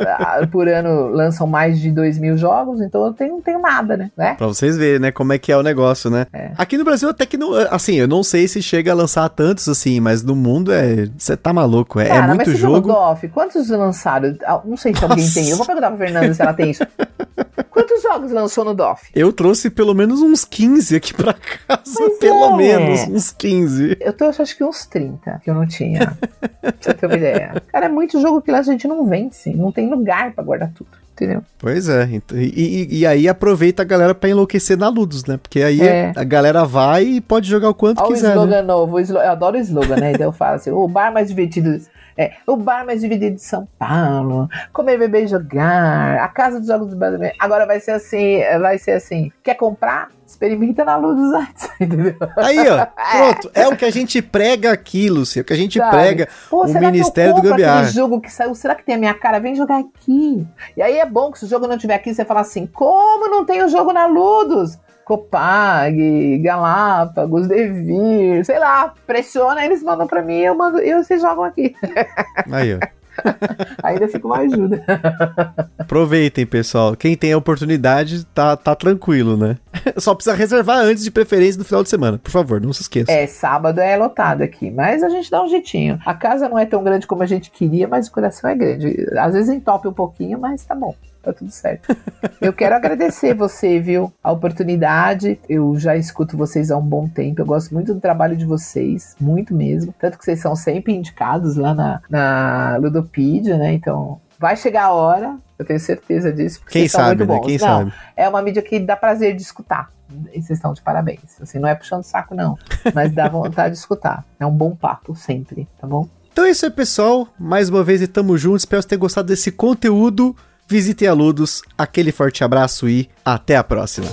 por 0.51 0.69
ano 0.69 1.09
lançam 1.09 1.47
mais 1.47 1.81
de 1.81 1.90
2 1.90 2.19
mil 2.19 2.36
jogos, 2.36 2.81
então 2.81 3.05
eu 3.07 3.12
tenho, 3.12 3.32
não 3.35 3.40
tenho 3.43 3.61
nada, 3.61 3.97
né? 3.97 4.11
né? 4.16 4.35
Pra 4.36 4.47
vocês 4.47 4.77
verem, 4.77 4.98
né, 5.01 5.11
como 5.12 5.32
é 5.32 5.39
que 5.39 5.52
é 5.52 5.57
o 5.57 5.62
negócio, 5.62 6.11
né? 6.11 6.27
É. 6.32 6.51
Aqui 6.57 6.77
no 6.78 6.85
Brasil 6.85 7.09
até 7.09 7.27
que 7.27 7.36
não, 7.36 7.55
assim, 7.70 7.94
eu 7.97 8.09
não 8.09 8.23
sei 8.23 8.48
se 8.48 8.62
chega 8.62 8.93
a 8.93 8.94
lançar 8.94 9.28
tantos 9.28 9.69
assim, 9.69 10.01
mas 10.01 10.23
no 10.23 10.35
mundo 10.35 10.73
é, 10.73 11.07
você 11.16 11.36
tá 11.36 11.52
maluco, 11.52 12.01
é, 12.01 12.05
é 12.07 12.09
Cara, 12.09 12.35
muito 12.35 12.48
mas 12.51 12.59
jogo. 12.59 12.89
DOF, 12.89 13.28
quantos 13.28 13.69
lançaram? 13.70 14.36
Ah, 14.44 14.61
Não 14.65 14.77
sei 14.77 14.94
se 14.94 15.02
alguém 15.05 15.24
Nossa. 15.24 15.35
tem. 15.40 15.51
Eu 15.51 15.57
vou 15.57 15.66
perguntar 15.66 15.89
pra 15.90 15.98
Fernanda 15.98 16.35
se 16.35 16.43
ela 16.43 16.52
tem 16.52 16.70
isso. 16.70 16.85
Quantos 17.70 18.02
jogos 18.02 18.32
lançou 18.32 18.65
no 18.65 18.74
DOF? 18.74 19.11
Eu 19.15 19.32
trouxe 19.32 19.70
pelo 19.70 19.94
menos 19.94 20.20
uns 20.20 20.44
15 20.44 20.69
aqui 20.97 21.12
pra 21.14 21.34
casa, 21.34 21.82
Pois 21.97 22.18
pelo 22.18 22.44
é. 22.52 22.56
menos 22.56 23.01
uns 23.09 23.30
15. 23.32 23.97
Eu 24.01 24.12
tô 24.12 24.24
acho 24.26 24.56
que 24.56 24.64
uns 24.64 24.86
30 24.86 25.40
que 25.42 25.51
eu 25.51 25.55
não 25.55 25.66
tinha. 25.66 26.16
pra 26.60 26.72
você 26.80 26.94
ter 26.94 27.06
uma 27.06 27.16
ideia. 27.16 27.62
Cara, 27.72 27.86
é 27.86 27.88
muito 27.88 28.20
jogo 28.20 28.40
que 28.40 28.51
lá 28.51 28.59
a 28.59 28.62
gente 28.62 28.86
não 28.88 29.05
vence. 29.06 29.51
Não 29.55 29.70
tem 29.72 29.88
lugar 29.90 30.32
pra 30.32 30.42
guardar 30.44 30.70
tudo. 30.74 30.90
Entendeu? 31.12 31.42
Pois 31.59 31.86
é, 31.86 32.09
então, 32.12 32.38
e, 32.38 32.47
e- 32.88 32.98
e 33.01 33.06
aí 33.06 33.28
aproveita 33.28 33.82
a 33.82 33.84
galera 33.84 34.14
pra 34.14 34.30
enlouquecer 34.30 34.74
na 34.78 34.88
Ludus, 34.88 35.26
né? 35.26 35.36
Porque 35.36 35.60
aí 35.60 35.78
É. 35.82 36.12
a 36.16 36.24
galera 36.24 36.64
vai 36.64 37.05
e 37.05 37.20
pode 37.20 37.47
jogar 37.47 37.68
o 37.68 37.74
quanto 37.74 37.98
Olha 38.01 38.09
o 38.10 38.14
quiser, 38.14 38.28
né? 38.28 38.34
slogan 38.36 38.62
novo. 38.62 38.97
o 38.97 39.01
slo- 39.01 39.18
Eu 39.20 39.30
adoro 39.30 39.59
o 39.59 39.60
slogan, 39.60 39.97
né? 39.97 40.12
Então 40.12 40.28
eu 40.28 40.32
falo 40.32 40.55
assim: 40.56 40.70
o 40.70 40.88
bar 40.88 41.12
mais 41.12 41.28
divertido. 41.28 41.78
É, 42.20 42.32
o 42.47 42.55
bar 42.55 42.84
mais 42.84 43.01
divertido 43.01 43.36
de 43.36 43.42
São 43.42 43.66
Paulo. 43.78 44.47
Comer, 44.74 44.98
beber 44.98 45.24
e 45.24 45.26
jogar. 45.26 46.18
A 46.18 46.28
casa 46.28 46.59
dos 46.59 46.68
jogos 46.68 46.90
do 46.90 46.97
brasileiro. 46.97 47.34
Agora 47.38 47.64
vai 47.64 47.80
ser 47.80 47.92
assim: 47.92 48.40
vai 48.60 48.76
ser 48.76 48.90
assim. 48.90 49.32
Quer 49.42 49.55
comprar? 49.55 50.10
Experimenta 50.26 50.84
na 50.84 50.97
Ludus 50.97 51.32
antes, 51.32 51.70
entendeu? 51.80 52.14
Aí, 52.36 52.59
ó, 52.68 52.86
pronto, 53.10 53.51
é 53.55 53.66
o 53.66 53.74
que 53.74 53.86
a 53.86 53.90
gente 53.90 54.20
prega 54.20 54.70
aqui, 54.70 55.09
Lúcia, 55.09 55.40
é 55.40 55.42
o 55.42 55.44
que 55.44 55.52
a 55.55 55.56
gente 55.56 55.78
Sabe? 55.78 55.90
prega. 55.90 56.28
Pô, 56.51 56.66
o 56.66 56.72
Ministério 56.78 57.34
do 57.34 57.40
Gambiarra. 57.42 57.80
aquele 57.80 57.94
jogo 57.94 58.20
que 58.20 58.30
saiu? 58.30 58.55
Será 58.55 58.74
que 58.74 58.84
tem 58.84 58.97
a 58.97 58.98
minha 58.98 59.14
cara? 59.14 59.40
Vem 59.40 59.55
jogar 59.55 59.78
aqui. 59.80 60.47
E 60.76 60.82
aí 60.82 60.98
é 60.98 61.06
bom 61.06 61.32
que 61.32 61.38
se 61.38 61.47
o 61.47 61.48
jogo 61.48 61.66
não 61.66 61.78
tiver 61.78 61.94
aqui, 61.94 62.14
você 62.14 62.24
fala 62.26 62.40
assim: 62.40 62.66
como 62.66 63.28
não 63.30 63.47
tem 63.47 63.62
o 63.64 63.68
jogo 63.68 63.94
na 63.94 64.05
Ludus? 64.05 64.78
Copag, 65.11 66.39
Galápagos, 66.39 67.49
Devir, 67.49 68.45
sei 68.45 68.61
lá, 68.61 68.95
pressiona, 69.09 69.65
eles 69.65 69.82
mandam 69.82 70.07
pra 70.07 70.23
mim, 70.23 70.39
eu 70.39 70.55
mando, 70.55 70.78
e 70.78 70.95
vocês 70.95 71.20
jogam 71.20 71.43
aqui. 71.43 71.74
Aí, 72.49 72.77
ó. 72.77 72.78
Ainda 73.82 74.07
fica 74.07 74.24
uma 74.24 74.39
ajuda. 74.39 74.85
Aproveitem, 75.77 76.47
pessoal. 76.47 76.95
Quem 76.95 77.16
tem 77.16 77.32
a 77.32 77.39
oportunidade, 77.39 78.24
tá, 78.27 78.57
tá 78.57 78.77
tranquilo, 78.77 79.37
né? 79.37 79.57
Só 79.97 80.15
precisa 80.15 80.37
reservar 80.37 80.78
antes, 80.78 81.03
de 81.03 81.11
preferência, 81.11 81.59
no 81.59 81.65
final 81.65 81.82
de 81.82 81.89
semana. 81.89 82.16
Por 82.16 82.31
favor, 82.31 82.61
não 82.61 82.73
se 82.73 82.82
esqueça. 82.82 83.11
É, 83.11 83.27
sábado 83.27 83.81
é 83.81 83.97
lotado 83.97 84.43
aqui, 84.43 84.70
mas 84.70 85.03
a 85.03 85.09
gente 85.09 85.28
dá 85.28 85.43
um 85.43 85.49
jeitinho. 85.49 85.99
A 86.07 86.15
casa 86.15 86.49
não 86.49 86.57
é 86.57 86.65
tão 86.65 86.85
grande 86.85 87.05
como 87.09 87.24
a 87.24 87.27
gente 87.27 87.51
queria, 87.51 87.89
mas 87.89 88.07
o 88.07 88.12
coração 88.12 88.49
é 88.49 88.55
grande. 88.55 89.09
Às 89.19 89.35
vezes 89.35 89.51
entope 89.51 89.89
um 89.89 89.93
pouquinho, 89.93 90.39
mas 90.39 90.65
tá 90.65 90.77
bom. 90.77 90.95
Tá 91.22 91.32
tudo 91.32 91.51
certo. 91.51 91.97
Eu 92.40 92.52
quero 92.52 92.74
agradecer 92.74 93.34
você, 93.34 93.78
viu? 93.80 94.12
A 94.22 94.32
oportunidade. 94.32 95.38
Eu 95.48 95.76
já 95.78 95.97
escuto 95.97 96.36
vocês 96.36 96.70
há 96.70 96.76
um 96.76 96.82
bom 96.82 97.09
tempo. 97.09 97.40
Eu 97.40 97.47
gosto 97.47 97.72
muito 97.72 97.94
do 97.94 98.01
trabalho 98.01 98.36
de 98.36 98.44
vocês, 98.44 99.14
muito 99.20 99.55
mesmo. 99.55 99.94
Tanto 99.98 100.18
que 100.18 100.24
vocês 100.24 100.40
são 100.40 100.56
sempre 100.56 100.94
indicados 100.94 101.56
lá 101.56 101.74
na, 101.74 102.01
na 102.09 102.76
Ludopedia, 102.78 103.56
né? 103.56 103.72
Então, 103.72 104.20
vai 104.38 104.56
chegar 104.56 104.84
a 104.84 104.92
hora, 104.92 105.36
eu 105.59 105.64
tenho 105.64 105.78
certeza 105.78 106.32
disso. 106.32 106.60
Quem 106.66 106.88
sabe, 106.88 107.26
né? 107.26 107.38
Quem 107.40 107.59
não, 107.59 107.66
sabe? 107.66 107.92
É 108.16 108.28
uma 108.28 108.40
mídia 108.40 108.62
que 108.62 108.78
dá 108.78 108.97
prazer 108.97 109.36
de 109.36 109.42
escutar. 109.42 109.90
E 110.32 110.42
vocês 110.42 110.59
estão 110.59 110.72
de 110.72 110.80
parabéns. 110.80 111.40
Assim, 111.40 111.59
não 111.59 111.68
é 111.68 111.74
puxando 111.74 112.02
saco, 112.02 112.34
não. 112.34 112.59
Mas 112.94 113.12
dá 113.12 113.28
vontade 113.28 113.74
de 113.74 113.78
escutar. 113.78 114.24
É 114.40 114.47
um 114.47 114.51
bom 114.51 114.74
papo, 114.74 115.14
sempre, 115.14 115.68
tá 115.80 115.86
bom? 115.86 116.09
Então 116.32 116.44
é 116.44 116.51
isso 116.51 116.64
aí, 116.64 116.70
pessoal. 116.70 117.28
Mais 117.38 117.68
uma 117.68 117.84
vez, 117.84 118.01
e 118.01 118.09
tamo 118.09 118.38
juntos. 118.38 118.62
Espero 118.62 118.82
ter 118.82 118.97
gostado 118.97 119.28
desse 119.28 119.52
conteúdo. 119.52 120.34
Visitem 120.70 121.09
a 121.09 121.12
Ludos. 121.12 121.62
Aquele 121.76 122.12
forte 122.12 122.44
abraço 122.44 122.88
e 122.88 123.10
até 123.24 123.56
a 123.56 123.64
próxima. 123.64 124.06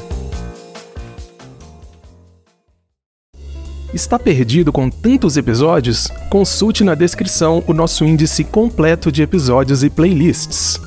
Está 3.93 4.17
perdido 4.17 4.73
com 4.73 4.89
tantos 4.89 5.38
episódios? 5.38 6.07
Consulte 6.31 6.84
na 6.84 6.95
descrição 6.95 7.63
o 7.67 7.73
nosso 7.73 8.03
índice 8.03 8.43
completo 8.43 9.11
de 9.11 9.21
episódios 9.21 9.84
e 9.84 9.89
playlists. 9.89 10.81